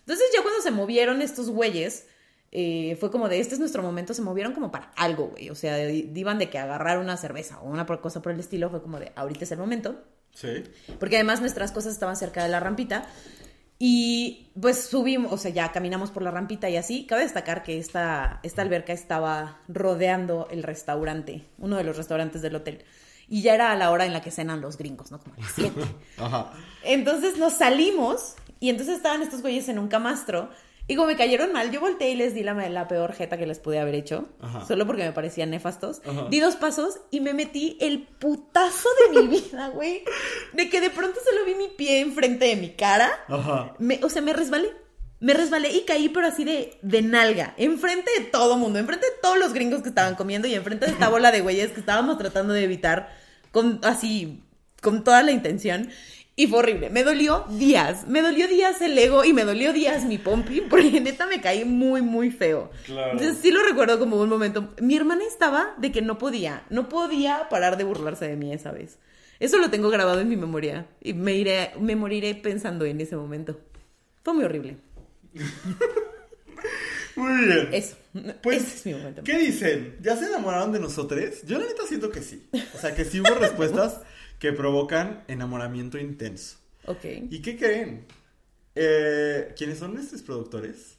Entonces 0.01 0.25
ya 0.35 0.41
cuando 0.43 0.61
se 0.61 0.71
movieron 0.71 1.21
estos 1.21 1.49
güeyes, 1.49 2.05
eh, 2.51 2.95
fue 2.99 3.11
como 3.11 3.27
de, 3.27 3.39
este 3.39 3.55
es 3.55 3.59
nuestro 3.59 3.81
momento, 3.81 4.13
se 4.13 4.21
movieron 4.21 4.53
como 4.53 4.71
para 4.71 4.91
algo, 4.95 5.27
güey. 5.27 5.49
O 5.49 5.55
sea, 5.55 5.89
iban 5.89 6.37
de 6.39 6.49
que 6.49 6.57
agarrar 6.57 6.99
una 6.99 7.17
cerveza 7.17 7.59
o 7.61 7.69
una 7.69 7.85
cosa 7.85 8.21
por 8.21 8.31
el 8.31 8.39
estilo, 8.39 8.69
fue 8.69 8.81
como 8.81 8.99
de, 8.99 9.11
ahorita 9.15 9.43
es 9.43 9.51
el 9.51 9.57
momento. 9.57 10.01
Sí. 10.33 10.63
Porque 10.99 11.15
además 11.15 11.39
nuestras 11.41 11.71
cosas 11.71 11.93
estaban 11.93 12.15
cerca 12.17 12.43
de 12.43 12.49
la 12.49 12.59
rampita. 12.59 13.07
Y 13.77 14.47
pues 14.59 14.85
subimos, 14.85 15.33
o 15.33 15.37
sea, 15.37 15.51
ya 15.51 15.71
caminamos 15.71 16.09
por 16.11 16.23
la 16.23 16.31
rampita 16.31 16.69
y 16.69 16.77
así. 16.77 17.05
Cabe 17.05 17.23
destacar 17.23 17.63
que 17.63 17.77
esta, 17.77 18.39
esta 18.43 18.61
alberca 18.61 18.93
estaba 18.93 19.59
rodeando 19.67 20.47
el 20.49 20.63
restaurante, 20.63 21.45
uno 21.57 21.75
de 21.75 21.83
los 21.83 21.97
restaurantes 21.97 22.41
del 22.41 22.55
hotel. 22.55 22.85
Y 23.27 23.41
ya 23.41 23.55
era 23.55 23.71
a 23.71 23.75
la 23.75 23.91
hora 23.91 24.05
en 24.05 24.13
la 24.13 24.21
que 24.21 24.31
cenan 24.31 24.61
los 24.61 24.77
gringos, 24.77 25.11
¿no? 25.11 25.19
Como 25.19 25.35
a 25.35 25.39
las 25.39 25.51
7. 25.53 25.81
Ajá. 26.17 26.53
Entonces 26.83 27.37
nos 27.37 27.53
salimos 27.53 28.35
y 28.59 28.69
entonces 28.69 28.97
estaban 28.97 29.21
estos 29.21 29.41
güeyes 29.41 29.67
en 29.67 29.79
un 29.79 29.87
camastro. 29.87 30.49
Y 30.87 30.95
como 30.95 31.07
me 31.07 31.15
cayeron 31.15 31.51
mal, 31.51 31.71
yo 31.71 31.79
volteé 31.79 32.11
y 32.11 32.15
les 32.15 32.35
di 32.35 32.43
la, 32.43 32.53
la 32.69 32.87
peor 32.87 33.13
jeta 33.13 33.37
que 33.37 33.47
les 33.47 33.59
pude 33.59 33.79
haber 33.79 33.95
hecho. 33.95 34.29
Ajá. 34.39 34.65
Solo 34.65 34.85
porque 34.85 35.03
me 35.03 35.11
parecían 35.13 35.49
nefastos. 35.49 36.01
Ajá. 36.05 36.27
Di 36.29 36.39
dos 36.39 36.55
pasos 36.57 36.99
y 37.09 37.21
me 37.21 37.33
metí 37.33 37.75
el 37.81 38.03
putazo 38.03 38.89
de 39.11 39.19
mi 39.21 39.27
vida, 39.39 39.69
güey. 39.69 40.03
De 40.53 40.69
que 40.69 40.81
de 40.81 40.91
pronto 40.91 41.19
solo 41.27 41.43
vi 41.45 41.55
mi 41.55 41.69
pie 41.69 42.01
enfrente 42.01 42.45
de 42.45 42.55
mi 42.55 42.69
cara. 42.75 43.09
Ajá. 43.27 43.73
Me- 43.79 43.99
o 44.03 44.09
sea, 44.09 44.21
me 44.21 44.33
resbalé. 44.33 44.69
Me 45.19 45.33
resbalé 45.33 45.71
y 45.71 45.85
caí, 45.85 46.09
pero 46.09 46.27
así 46.27 46.43
de, 46.43 46.77
de 46.83 47.01
nalga. 47.01 47.55
Enfrente 47.57 48.11
de 48.19 48.25
todo 48.25 48.57
mundo. 48.57 48.77
Enfrente 48.77 49.07
de 49.07 49.13
todos 49.23 49.39
los 49.39 49.53
gringos 49.53 49.81
que 49.81 49.89
estaban 49.89 50.13
comiendo 50.13 50.47
y 50.47 50.53
enfrente 50.53 50.85
de 50.85 50.91
esta 50.91 51.09
bola 51.09 51.31
de 51.31 51.41
güeyes 51.41 51.71
que 51.71 51.79
estábamos 51.79 52.17
tratando 52.19 52.53
de 52.53 52.63
evitar 52.63 53.09
con 53.51 53.79
así, 53.83 54.43
con 54.83 55.03
toda 55.03 55.23
la 55.23 55.31
intención. 55.31 55.89
Y 56.37 56.47
fue 56.47 56.59
horrible. 56.59 56.89
Me 56.89 57.03
dolió 57.03 57.45
días. 57.49 58.07
Me 58.07 58.21
dolió 58.21 58.47
días 58.47 58.81
el 58.81 58.97
ego 58.97 59.23
y 59.23 59.31
me 59.31 59.45
dolió 59.45 59.71
días 59.71 60.03
mi 60.03 60.17
pompi. 60.17 60.61
Porque 60.69 60.99
neta 60.99 61.25
me 61.27 61.39
caí 61.39 61.63
muy, 61.63 62.01
muy 62.01 62.29
feo. 62.29 62.71
Claro. 62.85 63.11
Entonces 63.13 63.37
sí 63.41 63.51
lo 63.51 63.63
recuerdo 63.63 63.99
como 63.99 64.19
un 64.19 64.27
momento. 64.27 64.73
Mi 64.81 64.97
hermana 64.97 65.23
estaba 65.25 65.73
de 65.77 65.91
que 65.91 66.01
no 66.01 66.17
podía. 66.17 66.63
No 66.69 66.89
podía 66.89 67.47
parar 67.49 67.77
de 67.77 67.85
burlarse 67.85 68.27
de 68.27 68.35
mí 68.35 68.51
esa 68.51 68.71
vez. 68.71 68.99
Eso 69.39 69.57
lo 69.57 69.69
tengo 69.69 69.89
grabado 69.89 70.19
en 70.19 70.29
mi 70.29 70.35
memoria. 70.35 70.87
Y 71.01 71.13
me 71.13 71.33
iré, 71.35 71.71
me 71.79 71.95
moriré 71.95 72.35
pensando 72.35 72.83
en 72.85 72.99
ese 72.99 73.15
momento. 73.15 73.59
Fue 74.23 74.33
muy 74.33 74.43
horrible. 74.43 74.77
Muy 77.15 77.45
bien. 77.45 77.69
Eso. 77.71 77.95
Pues, 78.41 78.61
Ese 78.63 78.75
es 78.75 78.85
mi 78.87 78.93
momento. 78.93 79.23
¿Qué 79.23 79.37
dicen? 79.37 79.95
¿Ya 80.01 80.17
se 80.17 80.25
enamoraron 80.25 80.71
de 80.73 80.79
nosotros? 80.79 81.43
Yo 81.45 81.57
la 81.57 81.65
neta 81.65 81.83
siento 81.87 82.11
que 82.11 82.21
sí. 82.21 82.45
O 82.73 82.77
sea, 82.77 82.93
que 82.93 83.05
sí 83.05 83.21
hubo 83.21 83.33
respuestas 83.35 84.01
que 84.39 84.51
provocan 84.53 85.23
enamoramiento 85.27 85.97
intenso. 85.97 86.57
Ok. 86.85 87.05
¿Y 87.29 87.41
qué 87.41 87.57
creen? 87.57 88.05
Eh, 88.75 89.53
¿Quiénes 89.57 89.79
son 89.79 89.93
nuestros 89.93 90.21
productores? 90.21 90.97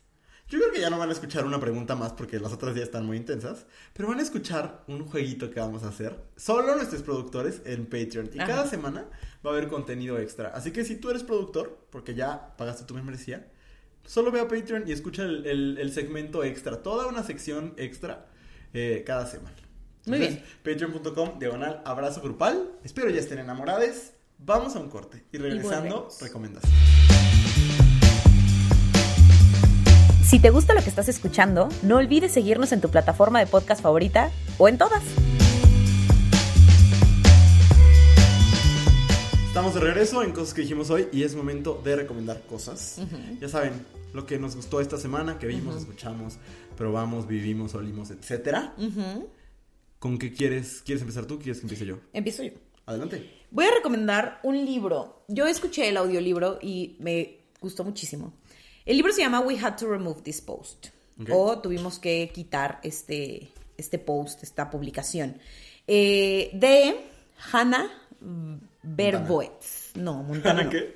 Yo 0.49 0.61
creo 0.61 0.73
que 0.73 0.81
ya 0.81 0.91
no 0.91 0.99
van 0.99 1.09
a 1.09 1.13
escuchar 1.13 1.45
una 1.45 1.59
pregunta 1.59 1.97
más 1.97 2.13
porque 2.13 2.39
las 2.39 2.53
otras 2.53 2.77
ya 2.77 2.83
están 2.85 3.05
muy 3.05 3.17
intensas, 3.17 3.67
pero 3.93 4.09
van 4.09 4.21
a 4.21 4.23
escuchar 4.23 4.85
un 4.87 5.05
jueguito 5.05 5.51
que 5.51 5.59
vamos 5.59 5.83
a 5.83 5.89
hacer 5.89 6.17
solo 6.37 6.77
nuestros 6.77 7.03
productores 7.03 7.63
en 7.65 7.85
Patreon 7.87 8.31
y 8.33 8.39
Ajá. 8.39 8.47
cada 8.47 8.67
semana 8.71 9.07
va 9.45 9.51
a 9.51 9.55
haber 9.55 9.69
contenido 9.69 10.19
extra. 10.21 10.51
Así 10.51 10.71
que 10.71 10.85
si 10.85 10.97
tú 10.97 11.11
eres 11.11 11.25
productor, 11.25 11.87
porque 11.91 12.15
ya 12.15 12.57
pagaste 12.57 12.85
tu 12.85 12.95
membresía, 12.95 13.49
solo 14.07 14.31
ve 14.31 14.39
a 14.39 14.47
Patreon 14.47 14.85
y 14.87 14.93
escucha 14.93 15.25
el, 15.25 15.45
el- 15.47 15.79
el 15.79 15.93
segmento 15.93 16.45
extra, 16.45 16.81
toda 16.81 17.09
una 17.09 17.25
sección 17.25 17.75
extra 17.77 18.29
eh, 18.73 19.03
cada 19.05 19.27
semana. 19.27 19.57
Muy 20.07 20.19
bien. 20.21 20.43
Patreon.com, 20.63 21.39
diagonal, 21.41 21.83
abrazo 21.85 22.21
grupal. 22.21 22.71
Espero 22.85 23.11
ya 23.11 23.19
estén 23.19 23.41
enamorados. 23.41 24.13
Vamos 24.39 24.77
a 24.77 24.79
un 24.79 24.89
corte 24.89 25.25
y 25.33 25.39
regresando, 25.39 25.97
volvemos. 25.97 26.21
recomendación. 26.21 26.73
Si 30.25 30.39
te 30.39 30.51
gusta 30.51 30.75
lo 30.75 30.83
que 30.83 30.91
estás 30.91 31.09
escuchando, 31.09 31.69
no 31.83 31.97
olvides 31.97 32.33
seguirnos 32.33 32.71
en 32.71 32.81
tu 32.81 32.89
plataforma 32.89 33.41
de 33.41 33.47
podcast 33.47 33.83
favorita 33.83 34.31
o 34.59 34.69
en 34.69 34.79
todas. 34.79 35.03
Estamos 39.49 39.75
de 39.75 39.81
regreso 39.81 40.23
en 40.23 40.33
cosas 40.33 40.55
que 40.55 40.61
dijimos 40.61 40.91
hoy 40.91 41.09
y 41.13 41.25
es 41.25 41.35
momento 41.35 41.81
de 41.83 41.97
recomendar 41.97 42.43
cosas. 42.43 43.01
Ya 43.41 43.49
saben, 43.49 43.73
lo 44.13 44.25
que 44.27 44.39
nos 44.39 44.55
gustó 44.55 44.81
esta 44.81 44.99
semana, 44.99 45.39
que 45.39 45.47
vimos, 45.47 45.77
escuchamos, 45.77 46.37
probamos, 46.77 47.27
vivimos, 47.27 47.75
olimos, 47.75 48.11
etcétera. 48.11 48.75
Ujú. 48.77 49.29
¿Con 49.99 50.19
qué 50.19 50.33
quieres? 50.33 50.83
¿Quieres 50.85 51.03
empezar 51.03 51.27
tú? 51.27 51.39
¿Quieres 51.39 51.59
que 51.59 51.65
empiece 51.65 51.87
yo? 51.87 51.99
Empiezo 52.13 52.43
yo. 52.43 52.53
Adelante. 52.87 53.31
Voy 53.51 53.65
a 53.65 53.75
recomendar 53.75 54.41
un 54.43 54.65
libro. 54.65 55.25
Yo 55.29 55.47
escuché 55.47 55.89
el 55.89 55.97
audiolibro 55.97 56.59
y 56.63 56.97
me 57.01 57.39
gustó 57.61 57.85
muchísimo. 57.85 58.33
El 58.85 58.97
libro 58.97 59.13
se 59.13 59.23
llama 59.23 59.41
We 59.41 59.59
Had 59.59 59.77
to 59.79 59.89
Remove 59.89 60.23
This 60.23 60.41
Post. 60.41 60.89
O 61.31 61.59
tuvimos 61.61 61.99
que 61.99 62.31
quitar 62.33 62.79
este, 62.83 63.49
este 63.79 63.99
post, 63.99 64.43
esta 64.43 64.69
publicación. 64.71 65.39
Eh, 65.87 66.51
de 66.53 66.95
Hannah 67.53 67.91
Bervoets. 68.83 69.93
No, 69.95 70.23
Montana. 70.23 70.61
¿Hannah 70.61 70.65
no. 70.65 70.71
qué? 70.71 70.95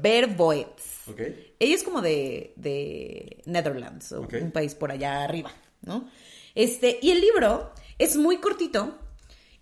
Bervoets. 0.00 1.08
Ok. 1.08 1.20
Ella 1.58 1.74
es 1.74 1.82
como 1.82 2.00
de, 2.00 2.52
de 2.56 3.42
Netherlands, 3.46 4.12
o 4.12 4.22
Ok. 4.22 4.34
un 4.40 4.52
país 4.52 4.74
por 4.74 4.90
allá 4.92 5.24
arriba, 5.24 5.50
¿no? 5.82 6.08
Este, 6.54 6.98
y 7.02 7.10
el 7.10 7.20
libro 7.20 7.72
es 7.98 8.16
muy 8.16 8.38
cortito 8.38 8.98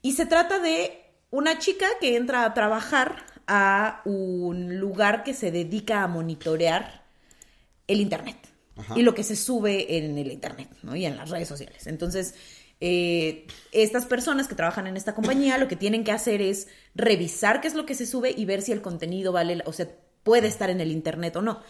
y 0.02 0.12
se 0.12 0.26
trata 0.26 0.58
de 0.58 1.00
una 1.30 1.58
chica 1.58 1.86
que 2.00 2.16
entra 2.16 2.44
a 2.44 2.54
trabajar 2.54 3.24
a 3.46 4.02
un 4.04 4.78
lugar 4.78 5.22
que 5.24 5.34
se 5.34 5.50
dedica 5.50 6.02
a 6.02 6.08
monitorear 6.08 7.04
el 7.86 8.00
Internet 8.00 8.36
Ajá. 8.76 8.94
y 8.98 9.02
lo 9.02 9.14
que 9.14 9.22
se 9.22 9.36
sube 9.36 9.96
en 9.96 10.16
el 10.16 10.32
Internet, 10.32 10.68
¿no? 10.82 10.96
Y 10.96 11.04
en 11.04 11.16
las 11.16 11.30
redes 11.30 11.48
sociales. 11.48 11.86
Entonces, 11.86 12.34
eh, 12.80 13.46
estas 13.72 14.06
personas 14.06 14.48
que 14.48 14.54
trabajan 14.54 14.86
en 14.86 14.96
esta 14.96 15.14
compañía 15.14 15.58
lo 15.58 15.68
que 15.68 15.76
tienen 15.76 16.04
que 16.04 16.12
hacer 16.12 16.42
es 16.42 16.68
revisar 16.94 17.60
qué 17.60 17.68
es 17.68 17.74
lo 17.74 17.86
que 17.86 17.94
se 17.94 18.06
sube 18.06 18.34
y 18.36 18.44
ver 18.44 18.62
si 18.62 18.72
el 18.72 18.82
contenido 18.82 19.32
vale, 19.32 19.62
o 19.66 19.72
sea, 19.72 19.88
puede 20.22 20.48
estar 20.48 20.70
en 20.70 20.80
el 20.80 20.90
Internet 20.90 21.36
o 21.36 21.42
no. 21.42 21.60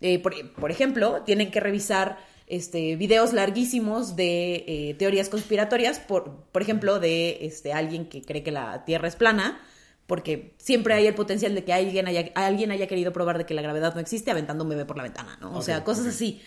Eh, 0.00 0.18
por, 0.20 0.34
por 0.52 0.70
ejemplo, 0.70 1.22
tienen 1.22 1.50
que 1.50 1.60
revisar 1.60 2.18
este, 2.48 2.96
videos 2.96 3.32
larguísimos 3.32 4.16
de 4.16 4.64
eh, 4.66 4.96
teorías 4.98 5.28
conspiratorias, 5.28 5.98
por, 5.98 6.44
por 6.50 6.62
ejemplo, 6.62 6.98
de 6.98 7.46
este, 7.46 7.72
alguien 7.72 8.08
que 8.08 8.22
cree 8.22 8.42
que 8.42 8.50
la 8.50 8.84
Tierra 8.84 9.06
es 9.06 9.16
plana, 9.16 9.60
porque 10.06 10.54
siempre 10.56 10.94
hay 10.94 11.06
el 11.06 11.14
potencial 11.14 11.54
de 11.54 11.64
que 11.64 11.74
alguien 11.74 12.08
haya, 12.08 12.30
alguien 12.34 12.70
haya 12.70 12.86
querido 12.86 13.12
probar 13.12 13.36
de 13.36 13.44
que 13.44 13.52
la 13.52 13.60
gravedad 13.60 13.94
no 13.94 14.00
existe 14.00 14.30
aventando 14.30 14.64
un 14.64 14.70
bebé 14.70 14.86
por 14.86 14.96
la 14.96 15.02
ventana, 15.02 15.36
¿no? 15.40 15.56
O 15.56 15.60
sea, 15.60 15.84
cosas 15.84 16.06
así. 16.06 16.40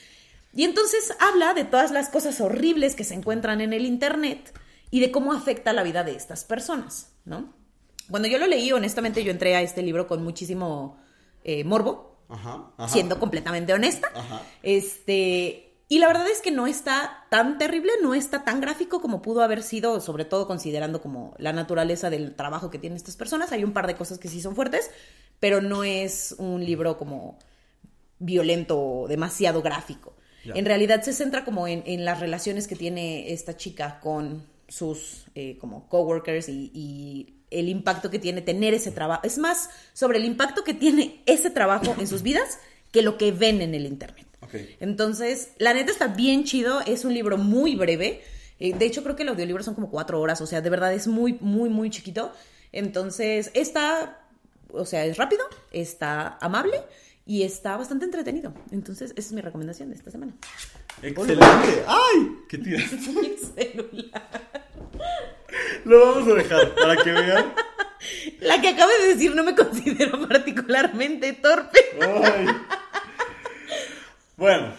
Y 0.53 0.63
entonces 0.63 1.13
habla 1.19 1.53
de 1.53 1.63
todas 1.63 1.91
las 1.91 2.09
cosas 2.09 2.41
horribles 2.41 2.95
que 2.95 3.03
se 3.03 3.13
encuentran 3.13 3.61
en 3.61 3.71
el 3.71 3.85
Internet 3.85 4.59
y 4.89 4.99
de 4.99 5.11
cómo 5.11 5.31
afecta 5.31 5.71
la 5.71 5.83
vida 5.83 6.03
de 6.03 6.15
estas 6.15 6.43
personas, 6.43 7.13
¿no? 7.23 7.53
Cuando 8.09 8.27
yo 8.27 8.39
lo 8.39 8.47
leí, 8.47 8.71
honestamente, 8.71 9.23
yo 9.23 9.31
entré 9.31 9.55
a 9.55 9.61
este 9.61 9.83
libro 9.83 10.07
con 10.07 10.23
muchísimo 10.23 10.99
eh, 11.43 11.63
morbo, 11.63 12.17
Ajá. 12.27 12.71
ajá. 12.77 12.91
siendo 12.91 13.19
completamente 13.19 13.71
honesta. 13.73 14.09
Ajá. 14.13 14.41
Este, 14.63 15.70
y 15.91 15.99
la 15.99 16.07
verdad 16.07 16.25
es 16.29 16.39
que 16.39 16.51
no 16.51 16.67
está 16.67 17.25
tan 17.29 17.57
terrible, 17.57 17.91
no 18.01 18.15
está 18.15 18.45
tan 18.45 18.61
gráfico 18.61 19.01
como 19.01 19.21
pudo 19.21 19.43
haber 19.43 19.61
sido, 19.61 19.99
sobre 19.99 20.23
todo 20.23 20.47
considerando 20.47 21.01
como 21.01 21.35
la 21.37 21.51
naturaleza 21.51 22.09
del 22.09 22.33
trabajo 22.33 22.69
que 22.69 22.79
tienen 22.79 22.95
estas 22.95 23.17
personas. 23.17 23.51
Hay 23.51 23.65
un 23.65 23.73
par 23.73 23.87
de 23.87 23.97
cosas 23.97 24.17
que 24.17 24.29
sí 24.29 24.39
son 24.39 24.55
fuertes, 24.55 24.89
pero 25.41 25.59
no 25.59 25.83
es 25.83 26.33
un 26.37 26.63
libro 26.63 26.97
como 26.97 27.37
violento 28.19 28.79
o 28.79 29.07
demasiado 29.09 29.61
gráfico. 29.61 30.15
Ya. 30.45 30.53
En 30.55 30.63
realidad 30.63 31.01
se 31.01 31.11
centra 31.11 31.43
como 31.43 31.67
en, 31.67 31.83
en 31.85 32.05
las 32.05 32.21
relaciones 32.21 32.69
que 32.69 32.77
tiene 32.77 33.33
esta 33.33 33.57
chica 33.57 33.99
con 33.99 34.47
sus 34.69 35.25
eh, 35.35 35.57
como 35.57 35.89
coworkers 35.89 36.47
y, 36.47 36.71
y 36.73 37.43
el 37.49 37.67
impacto 37.67 38.09
que 38.09 38.17
tiene 38.17 38.41
tener 38.41 38.73
ese 38.73 38.91
trabajo. 38.91 39.23
Es 39.25 39.37
más 39.37 39.69
sobre 39.91 40.19
el 40.19 40.23
impacto 40.23 40.63
que 40.63 40.73
tiene 40.73 41.21
ese 41.25 41.49
trabajo 41.49 41.93
en 41.99 42.07
sus 42.07 42.21
vidas 42.21 42.59
que 42.93 43.01
lo 43.01 43.17
que 43.17 43.33
ven 43.33 43.61
en 43.61 43.75
el 43.75 43.85
internet. 43.85 44.30
Entonces, 44.79 45.51
la 45.57 45.73
neta 45.73 45.91
está 45.91 46.07
bien 46.07 46.43
chido, 46.43 46.81
es 46.81 47.05
un 47.05 47.13
libro 47.13 47.37
muy 47.37 47.75
breve. 47.75 48.21
Eh, 48.59 48.73
de 48.77 48.85
hecho, 48.85 49.03
creo 49.03 49.15
que 49.15 49.23
el 49.23 49.29
audiolibro 49.29 49.63
son 49.63 49.75
como 49.75 49.89
cuatro 49.89 50.19
horas, 50.19 50.41
o 50.41 50.45
sea, 50.45 50.61
de 50.61 50.69
verdad 50.69 50.93
es 50.93 51.07
muy, 51.07 51.37
muy, 51.41 51.69
muy 51.69 51.89
chiquito. 51.89 52.31
Entonces, 52.71 53.51
está, 53.53 54.19
o 54.71 54.85
sea, 54.85 55.05
es 55.05 55.17
rápido, 55.17 55.43
está 55.71 56.37
amable 56.39 56.79
y 57.25 57.43
está 57.43 57.77
bastante 57.77 58.05
entretenido. 58.05 58.53
Entonces, 58.71 59.11
esa 59.11 59.27
es 59.27 59.31
mi 59.33 59.41
recomendación 59.41 59.89
de 59.89 59.95
esta 59.95 60.11
semana. 60.11 60.33
Excelente. 61.01 61.83
¡Ay! 61.87 62.37
¿Qué 62.49 62.57
tiras? 62.59 62.91
Mi 62.91 63.35
celular. 63.37 64.49
Lo 65.85 65.99
vamos 65.99 66.27
a 66.27 66.35
dejar 66.35 66.75
para 66.75 66.95
que 66.97 67.11
vean. 67.11 67.53
La 68.41 68.61
que 68.61 68.69
acabo 68.69 68.91
de 69.01 69.07
decir 69.07 69.35
no 69.35 69.43
me 69.43 69.55
considero 69.55 70.27
particularmente 70.27 71.33
torpe. 71.33 71.79
Ay. 72.01 72.47
Bueno, 74.41 74.73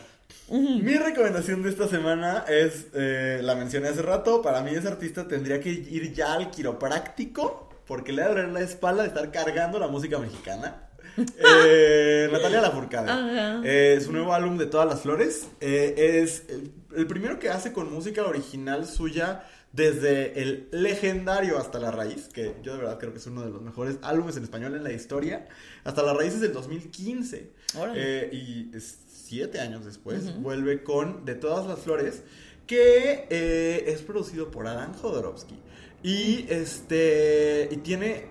mi 0.50 0.96
recomendación 0.98 1.62
de 1.62 1.70
esta 1.70 1.86
semana 1.86 2.44
es, 2.48 2.86
eh, 2.94 3.38
la 3.44 3.54
mencioné 3.54 3.90
hace 3.90 4.02
rato, 4.02 4.42
para 4.42 4.60
mí 4.60 4.72
ese 4.74 4.88
artista 4.88 5.28
tendría 5.28 5.60
que 5.60 5.70
ir 5.70 6.12
ya 6.12 6.32
al 6.34 6.50
quiropráctico 6.50 7.70
porque 7.86 8.12
le 8.12 8.24
doler 8.24 8.48
la 8.48 8.60
espalda 8.60 9.02
de 9.02 9.08
estar 9.10 9.30
cargando 9.30 9.78
la 9.78 9.86
música 9.86 10.18
mexicana. 10.18 10.88
Eh, 11.38 12.28
Natalia 12.32 12.60
Lafourcade. 12.62 13.08
Ajá. 13.10 13.60
Eh, 13.64 14.00
su 14.02 14.10
nuevo 14.12 14.32
álbum 14.32 14.56
de 14.58 14.64
Todas 14.66 14.88
las 14.88 15.02
Flores 15.02 15.46
eh, 15.60 16.20
es 16.24 16.44
el, 16.48 16.72
el 16.96 17.06
primero 17.06 17.38
que 17.38 17.50
hace 17.50 17.72
con 17.72 17.92
música 17.92 18.24
original 18.24 18.86
suya 18.86 19.44
desde 19.72 20.40
el 20.42 20.68
legendario 20.72 21.58
Hasta 21.58 21.78
la 21.78 21.90
Raíz, 21.90 22.28
que 22.32 22.54
yo 22.62 22.72
de 22.72 22.78
verdad 22.78 22.98
creo 22.98 23.12
que 23.12 23.18
es 23.18 23.26
uno 23.26 23.42
de 23.42 23.50
los 23.50 23.60
mejores 23.62 23.96
álbumes 24.02 24.36
en 24.38 24.44
español 24.44 24.74
en 24.74 24.84
la 24.84 24.92
historia. 24.92 25.46
Hasta 25.84 26.02
la 26.02 26.14
Raíz 26.14 26.32
es 26.34 26.40
del 26.40 26.52
2015. 26.54 27.50
Órale. 27.78 27.94
Eh, 27.98 28.30
y 28.32 28.76
es- 28.76 28.98
siete 29.32 29.60
años 29.60 29.86
después 29.86 30.38
vuelve 30.42 30.82
con 30.82 31.24
De 31.24 31.34
Todas 31.34 31.66
las 31.66 31.78
Flores, 31.78 32.22
que 32.66 33.26
eh, 33.30 33.84
es 33.86 34.02
producido 34.02 34.50
por 34.50 34.66
Adán 34.66 34.92
Jodorowsky. 34.92 35.58
Y 36.02 36.44
este. 36.50 37.66
Y 37.70 37.78
tiene. 37.78 38.26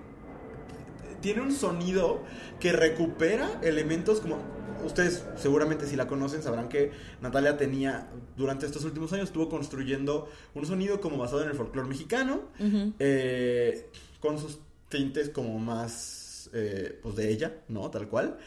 Tiene 1.19 1.41
un 1.41 1.53
sonido 1.53 2.21
que 2.59 2.71
recupera 2.71 3.59
elementos 3.63 4.19
como. 4.19 4.37
Ustedes 4.85 5.25
seguramente 5.37 5.87
si 5.87 5.95
la 5.95 6.07
conocen 6.07 6.43
sabrán 6.43 6.69
que 6.69 6.91
Natalia 7.19 7.57
tenía, 7.57 8.11
durante 8.37 8.67
estos 8.67 8.85
últimos 8.85 9.11
años, 9.11 9.29
estuvo 9.29 9.49
construyendo 9.49 10.29
un 10.53 10.67
sonido 10.67 11.01
como 11.01 11.17
basado 11.17 11.41
en 11.41 11.49
el 11.49 11.55
folclore 11.55 11.87
mexicano, 11.87 12.43
eh, 12.99 13.89
con 14.19 14.37
sus 14.37 14.59
tintes 14.87 15.29
como 15.29 15.57
más, 15.57 16.51
eh, 16.53 16.99
pues 17.01 17.15
de 17.15 17.31
ella, 17.31 17.57
¿no? 17.69 17.89
Tal 17.89 18.07
cual. 18.07 18.37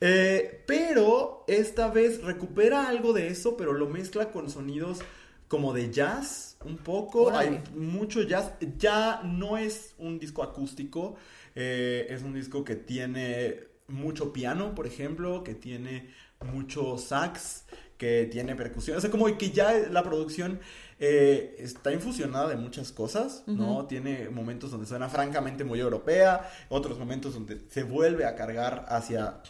Eh, 0.00 0.62
pero 0.66 1.44
esta 1.46 1.88
vez 1.88 2.22
recupera 2.22 2.88
algo 2.88 3.12
de 3.12 3.28
eso, 3.28 3.56
pero 3.56 3.72
lo 3.72 3.88
mezcla 3.88 4.30
con 4.30 4.50
sonidos 4.50 5.00
como 5.48 5.72
de 5.72 5.90
jazz, 5.90 6.56
un 6.64 6.78
poco. 6.78 7.30
Hay 7.30 7.62
mucho 7.74 8.22
jazz. 8.22 8.52
Ya 8.78 9.22
no 9.24 9.56
es 9.56 9.94
un 9.98 10.18
disco 10.18 10.42
acústico. 10.42 11.16
Eh, 11.54 12.06
es 12.10 12.22
un 12.22 12.34
disco 12.34 12.64
que 12.64 12.76
tiene 12.76 13.68
mucho 13.86 14.32
piano, 14.32 14.74
por 14.74 14.86
ejemplo, 14.86 15.44
que 15.44 15.54
tiene 15.54 16.10
mucho 16.40 16.98
sax, 16.98 17.64
que 17.98 18.28
tiene 18.30 18.56
percusión. 18.56 18.96
O 18.96 19.00
sea, 19.00 19.10
como 19.10 19.26
que 19.38 19.50
ya 19.50 19.72
la 19.90 20.02
producción 20.02 20.60
eh, 20.98 21.56
está 21.58 21.92
infusionada 21.92 22.48
de 22.48 22.56
muchas 22.56 22.92
cosas, 22.92 23.44
¿no? 23.46 23.86
Tiene 23.86 24.28
momentos 24.28 24.70
donde 24.70 24.86
suena 24.86 25.08
francamente 25.08 25.64
muy 25.64 25.80
europea, 25.80 26.50
otros 26.68 26.98
momentos 26.98 27.34
donde 27.34 27.60
se 27.68 27.82
vuelve 27.82 28.24
a 28.24 28.34
cargar 28.34 28.86
hacia 28.88 29.42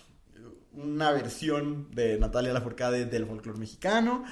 una 0.76 1.12
versión 1.12 1.90
de 1.92 2.18
Natalia 2.18 2.52
Lafourcade 2.52 3.06
del 3.06 3.26
folclore 3.26 3.58
mexicano, 3.58 4.24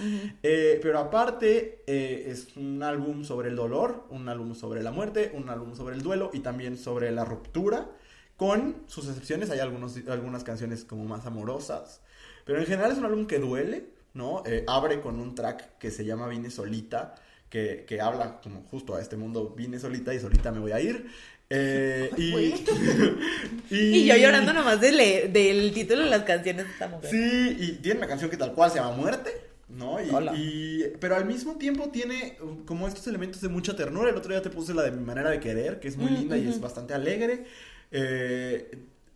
eh, 0.43 0.79
pero 0.83 0.99
aparte 0.99 1.83
eh, 1.87 2.25
es 2.29 2.57
un 2.57 2.83
álbum 2.83 3.25
sobre 3.25 3.49
el 3.49 3.57
dolor, 3.57 4.07
un 4.11 4.29
álbum 4.29 4.55
sobre 4.55 4.83
la 4.83 4.91
muerte, 4.91 5.33
un 5.35 5.49
álbum 5.49 5.75
sobre 5.75 5.95
el 5.95 6.03
duelo 6.03 6.31
y 6.33 6.41
también 6.41 6.77
sobre 6.77 7.11
la 7.13 7.25
ruptura, 7.25 7.91
con 8.37 8.83
sus 8.87 9.07
excepciones, 9.09 9.51
hay 9.51 9.61
algunos, 9.61 9.97
algunas 10.09 10.43
canciones 10.43 10.85
como 10.85 11.05
más 11.05 11.27
amorosas, 11.27 12.01
pero 12.45 12.59
en 12.59 12.67
general 12.67 12.93
es 12.93 12.99
un 12.99 13.05
álbum 13.05 13.27
que 13.27 13.39
duele, 13.39 13.91
¿no? 14.15 14.43
Eh, 14.47 14.65
abre 14.67 15.01
con 15.01 15.21
un 15.21 15.35
track 15.35 15.79
que 15.79 15.91
se 15.91 16.05
llama 16.05 16.27
Vine 16.29 16.51
Solita, 16.51 17.15
que, 17.49 17.85
que, 17.87 18.01
habla 18.01 18.41
como 18.41 18.63
justo 18.63 18.97
a 18.97 19.01
este 19.03 19.19
mundo, 19.19 19.53
vine 19.55 19.79
solita 19.79 20.15
y 20.15 20.19
solita 20.19 20.51
me 20.53 20.59
voy 20.59 20.73
a 20.73 20.81
ir. 20.81 21.07
Eh, 21.55 22.11
y, 23.71 23.77
y, 23.77 24.07
yo 24.07 24.17
llorando 24.17 24.55
nomás 24.55 24.81
de 24.81 25.29
del 25.31 25.73
título 25.73 26.05
de 26.05 26.11
las 26.11 26.23
canciones 26.23 26.65
de 26.65 26.73
esta 26.73 26.89
mujer. 26.89 27.11
Sí, 27.11 27.57
y 27.61 27.73
tiene 27.83 27.99
una 27.99 28.09
canción 28.09 28.31
que 28.31 28.39
tal 28.39 28.55
cual 28.55 28.71
se 28.71 28.79
llama 28.79 28.97
Muerte. 28.97 29.31
¿no? 29.69 29.99
Y, 30.35 30.85
pero 31.01 31.17
al 31.17 31.25
mismo 31.25 31.57
tiempo 31.57 31.89
tiene 31.91 32.37
um, 32.43 32.65
como 32.65 32.87
estos 32.87 33.07
elementos 33.07 33.41
de 33.41 33.49
mucha 33.49 33.75
ternura. 33.77 34.11
El 34.11 34.17
otro 34.17 34.33
día 34.33 34.43
te 34.43 34.51
puse 34.51 34.75
la 34.75 34.83
de 34.83 34.93
mi 34.93 35.03
manera 35.05 35.31
de 35.31 35.41
querer, 35.41 35.81
que 35.81 35.89
es 35.89 35.97
muy 35.97 36.11
mm, 36.11 36.15
linda 36.15 36.39
y 36.39 36.49
es 36.49 36.61
bastante 36.61 36.95
alegre. 36.95 37.45
Eh, 37.91 38.71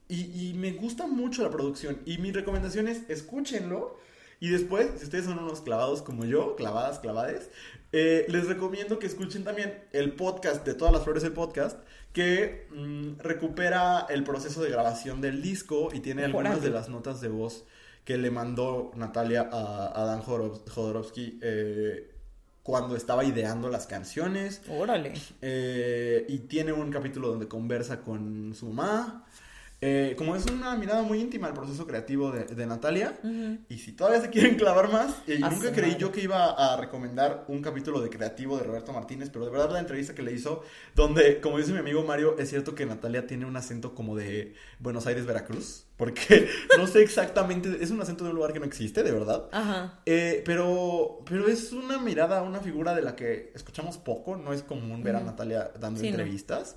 y, 0.09 0.49
y, 0.49 0.55
me 0.55 0.73
gusta 0.73 1.07
mucho 1.07 1.43
la 1.43 1.51
producción. 1.51 1.99
Y 2.07 2.19
mi 2.19 2.33
recomendación 2.33 2.89
es 2.89 3.03
escúchenlo. 3.09 3.99
Y 4.41 4.49
después, 4.49 4.89
si 4.99 5.05
ustedes 5.05 5.25
son 5.25 5.39
unos 5.39 5.63
clavados 5.63 6.03
como 6.03 6.25
yo, 6.27 6.57
clavadas, 6.57 6.99
clavades, 6.99 7.49
eh, 7.93 8.27
les 8.29 8.47
recomiendo 8.47 8.99
que 8.99 9.07
escuchen 9.07 9.45
también 9.45 9.83
el 9.93 10.13
podcast 10.13 10.67
de 10.67 10.75
Todas 10.75 10.93
las 10.93 11.05
Flores 11.05 11.23
del 11.23 11.33
Podcast, 11.33 11.79
que 12.17 12.67
mm, 12.71 13.19
recupera 13.19 14.07
el 14.09 14.25
proceso 14.25 14.63
de 14.63 14.71
grabación 14.71 15.21
del 15.21 15.43
disco 15.43 15.91
y 15.93 16.01
tiene 16.01 16.25
algunas 16.25 16.63
de 16.63 16.71
las 16.71 16.89
notas 16.89 17.21
de 17.21 17.29
voz 17.29 17.67
que 18.07 18.17
le 18.17 18.31
mandó 18.31 18.91
Natalia 18.97 19.47
a, 19.53 20.03
Dan 20.07 20.23
Jodorowsky 20.23 21.39
eh, 21.43 22.15
cuando 22.63 22.97
estaba 22.97 23.23
ideando 23.23 23.69
las 23.69 23.87
canciones. 23.87 24.63
Órale. 24.67 25.13
Eh, 25.43 26.25
y 26.27 26.39
tiene 26.39 26.73
un 26.73 26.91
capítulo 26.91 27.29
donde 27.29 27.49
conversa 27.49 28.01
con 28.01 28.55
su 28.55 28.71
mamá. 28.71 29.26
Eh, 29.83 30.15
como 30.17 30.35
es 30.35 30.47
una 30.47 30.75
mirada 30.77 31.03
muy 31.03 31.21
íntima 31.21 31.49
al 31.49 31.53
proceso 31.53 31.87
creativo 31.87 32.31
de, 32.33 32.67
Natalia, 32.67 33.19
y 33.69 33.79
si 33.79 33.93
todavía 33.93 34.23
se 34.23 34.31
quieren 34.31 34.57
clavar 34.57 34.91
más, 34.91 35.15
y 35.27 35.39
nunca 35.39 35.71
creí 35.73 35.97
yo 35.99 36.13
que 36.13 36.23
iba 36.23 36.51
a 36.51 36.79
recomendar 36.79 37.45
un 37.49 37.61
capítulo 37.61 38.01
de 38.01 38.09
creativo 38.09 38.57
de 38.57 38.65
Roberto 38.65 38.95
Martínez, 38.95 39.29
pero 39.31 39.45
de 39.45 39.51
verdad 39.51 39.71
la 39.71 39.81
entrevista 39.81 40.15
que 40.15 40.23
le 40.23 40.33
hizo, 40.33 40.63
donde, 40.95 41.43
como 41.43 41.59
dice 41.59 41.73
mi 41.73 41.79
amigo 41.79 42.03
Mario, 42.05 42.39
es 42.39 42.49
cierto 42.49 42.75
que 42.75 42.87
Natalia 42.87 43.27
tiene 43.27 43.45
un 43.45 43.55
acento 43.55 43.95
como 43.95 44.17
de 44.17 44.55
Buenos 44.79 45.07
Aires, 45.07 45.27
Veracruz, 45.27 45.85
porque 45.99 46.49
no 46.79 46.87
sé 46.87 47.03
exactamente, 47.03 47.77
es 47.81 47.91
un 47.91 48.01
acento 48.01 48.25
de 48.25 48.31
un 48.31 48.37
lugar 48.37 48.55
que 48.55 48.61
no 48.61 48.67
existe, 48.67 49.03
de 49.03 49.13
verdad. 49.13 49.47
Ajá. 49.53 50.01
Eh, 50.07 50.43
pero, 50.47 51.21
pero 51.29 51.49
es 51.49 51.73
una 51.73 51.99
mirada, 51.99 52.43
una 52.43 52.61
figura 52.61 52.95
de 52.95 53.03
la 53.03 53.15
que 53.15 53.53
escuchamos 53.55 53.99
poco, 53.99 54.37
no 54.37 54.55
es 54.55 54.63
común 54.63 55.03
ver 55.03 55.17
a 55.17 55.21
Natalia 55.21 55.71
dando 55.79 56.01
entrevistas. 56.01 56.77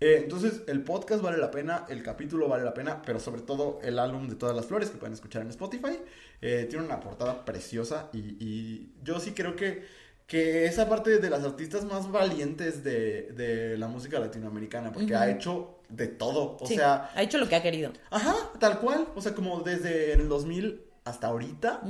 Eh, 0.00 0.20
entonces, 0.22 0.62
el 0.68 0.82
podcast 0.82 1.22
vale 1.22 1.38
la 1.38 1.50
pena, 1.50 1.84
el 1.88 2.02
capítulo 2.02 2.48
vale 2.48 2.64
la 2.64 2.72
pena, 2.72 3.02
pero 3.02 3.18
sobre 3.18 3.42
todo 3.42 3.80
el 3.82 3.98
álbum 3.98 4.28
de 4.28 4.36
todas 4.36 4.54
las 4.54 4.66
flores 4.66 4.90
que 4.90 4.98
pueden 4.98 5.14
escuchar 5.14 5.42
en 5.42 5.48
Spotify. 5.48 5.98
Eh, 6.40 6.66
tiene 6.70 6.84
una 6.84 7.00
portada 7.00 7.44
preciosa 7.44 8.08
y, 8.12 8.92
yo 9.02 9.18
sí 9.18 9.32
creo 9.32 9.56
que, 9.56 9.84
que 10.26 10.66
esa 10.66 10.88
parte 10.88 11.18
de 11.18 11.30
las 11.30 11.42
artistas 11.42 11.84
más 11.84 12.10
valientes 12.12 12.84
de, 12.84 13.74
la 13.76 13.88
música 13.88 14.20
latinoamericana, 14.20 14.92
porque 14.92 15.16
ha 15.16 15.28
hecho 15.28 15.80
de 15.88 16.06
todo, 16.06 16.56
o 16.60 16.66
sea... 16.66 17.10
Ha 17.14 17.22
hecho 17.22 17.38
lo 17.38 17.48
que 17.48 17.56
ha 17.56 17.62
querido. 17.62 17.92
Ajá, 18.10 18.34
tal 18.60 18.78
cual, 18.78 19.08
o 19.16 19.20
sea, 19.20 19.34
como 19.34 19.62
desde 19.62 20.12
el 20.12 20.28
2000 20.28 20.82
hasta 21.04 21.28
ahorita. 21.28 21.82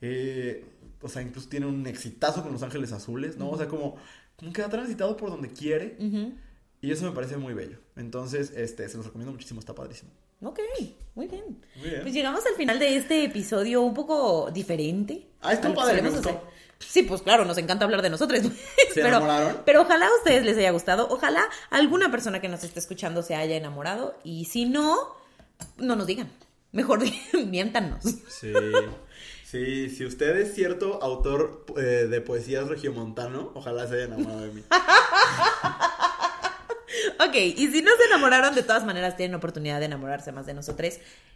Eh, 0.00 0.64
o 1.02 1.08
sea, 1.08 1.22
incluso 1.22 1.48
tiene 1.48 1.66
un 1.66 1.86
exitazo 1.86 2.42
con 2.42 2.52
Los 2.52 2.62
Ángeles 2.62 2.90
Azules, 2.92 3.36
¿no? 3.36 3.50
O 3.50 3.58
sea, 3.58 3.68
como, 3.68 3.96
como 4.36 4.52
que 4.52 4.62
ha 4.62 4.68
transitado 4.68 5.16
por 5.16 5.30
donde 5.30 5.50
quiere. 5.50 5.96
Y 6.84 6.92
eso 6.92 7.06
me 7.06 7.12
parece 7.12 7.38
muy 7.38 7.54
bello. 7.54 7.78
Entonces, 7.96 8.52
este, 8.54 8.86
se 8.90 8.98
los 8.98 9.06
recomiendo 9.06 9.32
muchísimo, 9.32 9.58
está 9.58 9.74
padrísimo. 9.74 10.10
Ok, 10.42 10.60
muy 11.14 11.28
bien. 11.28 11.64
Muy 11.76 11.88
bien. 11.88 12.02
Pues 12.02 12.12
llegamos 12.12 12.44
al 12.44 12.56
final 12.56 12.78
de 12.78 12.96
este 12.96 13.24
episodio 13.24 13.80
un 13.80 13.94
poco 13.94 14.50
diferente. 14.50 15.26
Ah, 15.40 15.54
está 15.54 15.72
padre, 15.72 16.02
me 16.02 16.10
Sí, 16.78 17.04
pues 17.04 17.22
claro, 17.22 17.46
nos 17.46 17.56
encanta 17.56 17.86
hablar 17.86 18.02
de 18.02 18.10
nosotros. 18.10 18.40
¿Se 18.42 18.50
pero, 18.96 19.08
enamoraron? 19.08 19.62
Pero 19.64 19.80
ojalá 19.80 20.08
a 20.08 20.14
ustedes 20.18 20.44
les 20.44 20.58
haya 20.58 20.72
gustado. 20.72 21.08
Ojalá 21.08 21.48
alguna 21.70 22.10
persona 22.10 22.42
que 22.42 22.50
nos 22.50 22.62
esté 22.64 22.80
escuchando 22.80 23.22
se 23.22 23.34
haya 23.34 23.56
enamorado. 23.56 24.18
Y 24.22 24.44
si 24.44 24.66
no, 24.66 25.16
no 25.78 25.96
nos 25.96 26.06
digan. 26.06 26.30
Mejor 26.72 27.00
miéntanos. 27.46 28.04
Sí. 28.28 28.52
Sí, 29.54 29.88
si 29.88 30.04
usted 30.04 30.36
es 30.36 30.52
cierto 30.52 31.00
autor 31.00 31.64
eh, 31.78 32.08
de 32.10 32.20
poesías 32.20 32.68
regiomontano, 32.68 33.52
ojalá 33.54 33.86
se 33.86 33.94
haya 33.94 34.04
enamorado 34.04 34.40
de 34.40 34.52
mí. 34.52 34.64
Ok, 37.20 37.34
y 37.34 37.68
si 37.68 37.82
no 37.82 37.90
se 37.96 38.04
enamoraron, 38.06 38.54
de 38.54 38.62
todas 38.62 38.84
maneras 38.84 39.16
tienen 39.16 39.34
oportunidad 39.34 39.78
de 39.78 39.86
enamorarse 39.86 40.32
más 40.32 40.46
de 40.46 40.54
nosotros 40.54 40.94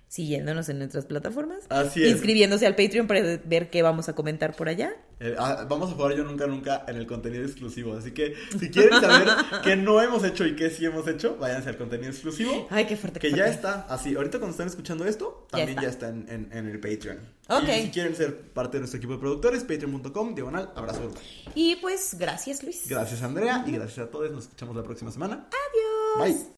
siguiéndonos 0.08 0.68
en 0.68 0.78
nuestras 0.78 1.04
plataformas. 1.06 1.64
Así 1.68 2.02
es. 2.02 2.12
Inscribiéndose 2.12 2.66
al 2.66 2.74
Patreon 2.74 3.06
para 3.06 3.38
ver 3.44 3.70
qué 3.70 3.82
vamos 3.82 4.08
a 4.08 4.14
comentar 4.14 4.56
por 4.56 4.68
allá. 4.68 4.96
Eh, 5.20 5.34
ah, 5.36 5.66
vamos 5.68 5.90
a 5.90 5.94
jugar 5.94 6.16
yo 6.16 6.24
nunca 6.24 6.46
nunca 6.46 6.84
en 6.86 6.96
el 6.96 7.06
contenido 7.06 7.44
exclusivo. 7.44 7.94
Así 7.94 8.12
que 8.12 8.34
si 8.58 8.70
quieren 8.70 9.00
saber 9.00 9.28
qué 9.64 9.76
no 9.76 10.00
hemos 10.00 10.24
hecho 10.24 10.46
y 10.46 10.56
qué 10.56 10.70
sí 10.70 10.84
hemos 10.84 11.06
hecho, 11.08 11.36
váyanse 11.36 11.68
al 11.68 11.76
contenido 11.76 12.10
exclusivo. 12.10 12.66
Ay, 12.70 12.86
qué 12.86 12.96
fuerte. 12.96 13.20
Que 13.20 13.32
ya 13.32 13.46
está. 13.46 13.86
Así, 13.88 14.14
ahorita 14.14 14.38
cuando 14.38 14.52
están 14.52 14.68
escuchando 14.68 15.04
esto, 15.04 15.46
también 15.50 15.78
ya 15.80 15.88
está, 15.88 16.08
en, 16.08 16.48
el 16.52 16.80
Patreon. 16.80 17.18
Ok. 17.48 17.68
Y 17.68 17.82
si 17.82 17.90
quieren 17.90 18.14
ser 18.14 18.36
parte 18.52 18.76
de 18.76 18.80
nuestro 18.80 18.98
equipo 18.98 19.14
de 19.14 19.18
productores, 19.18 19.62
patreon.com, 19.64 20.34
diagonal, 20.34 20.70
abrazo. 20.74 21.12
Y 21.54 21.76
pues, 21.76 22.16
gracias 22.18 22.62
Luis. 22.62 22.88
Gracias 22.88 23.22
Andrea 23.22 23.64
y 23.66 23.72
gracias 23.72 24.06
a 24.06 24.10
todos. 24.10 24.30
Nos 24.30 24.44
escuchamos 24.44 24.76
la 24.76 24.82
próxima 24.82 25.10
semana. 25.10 25.48
Adiós. 25.48 26.36
Bye. 26.36 26.57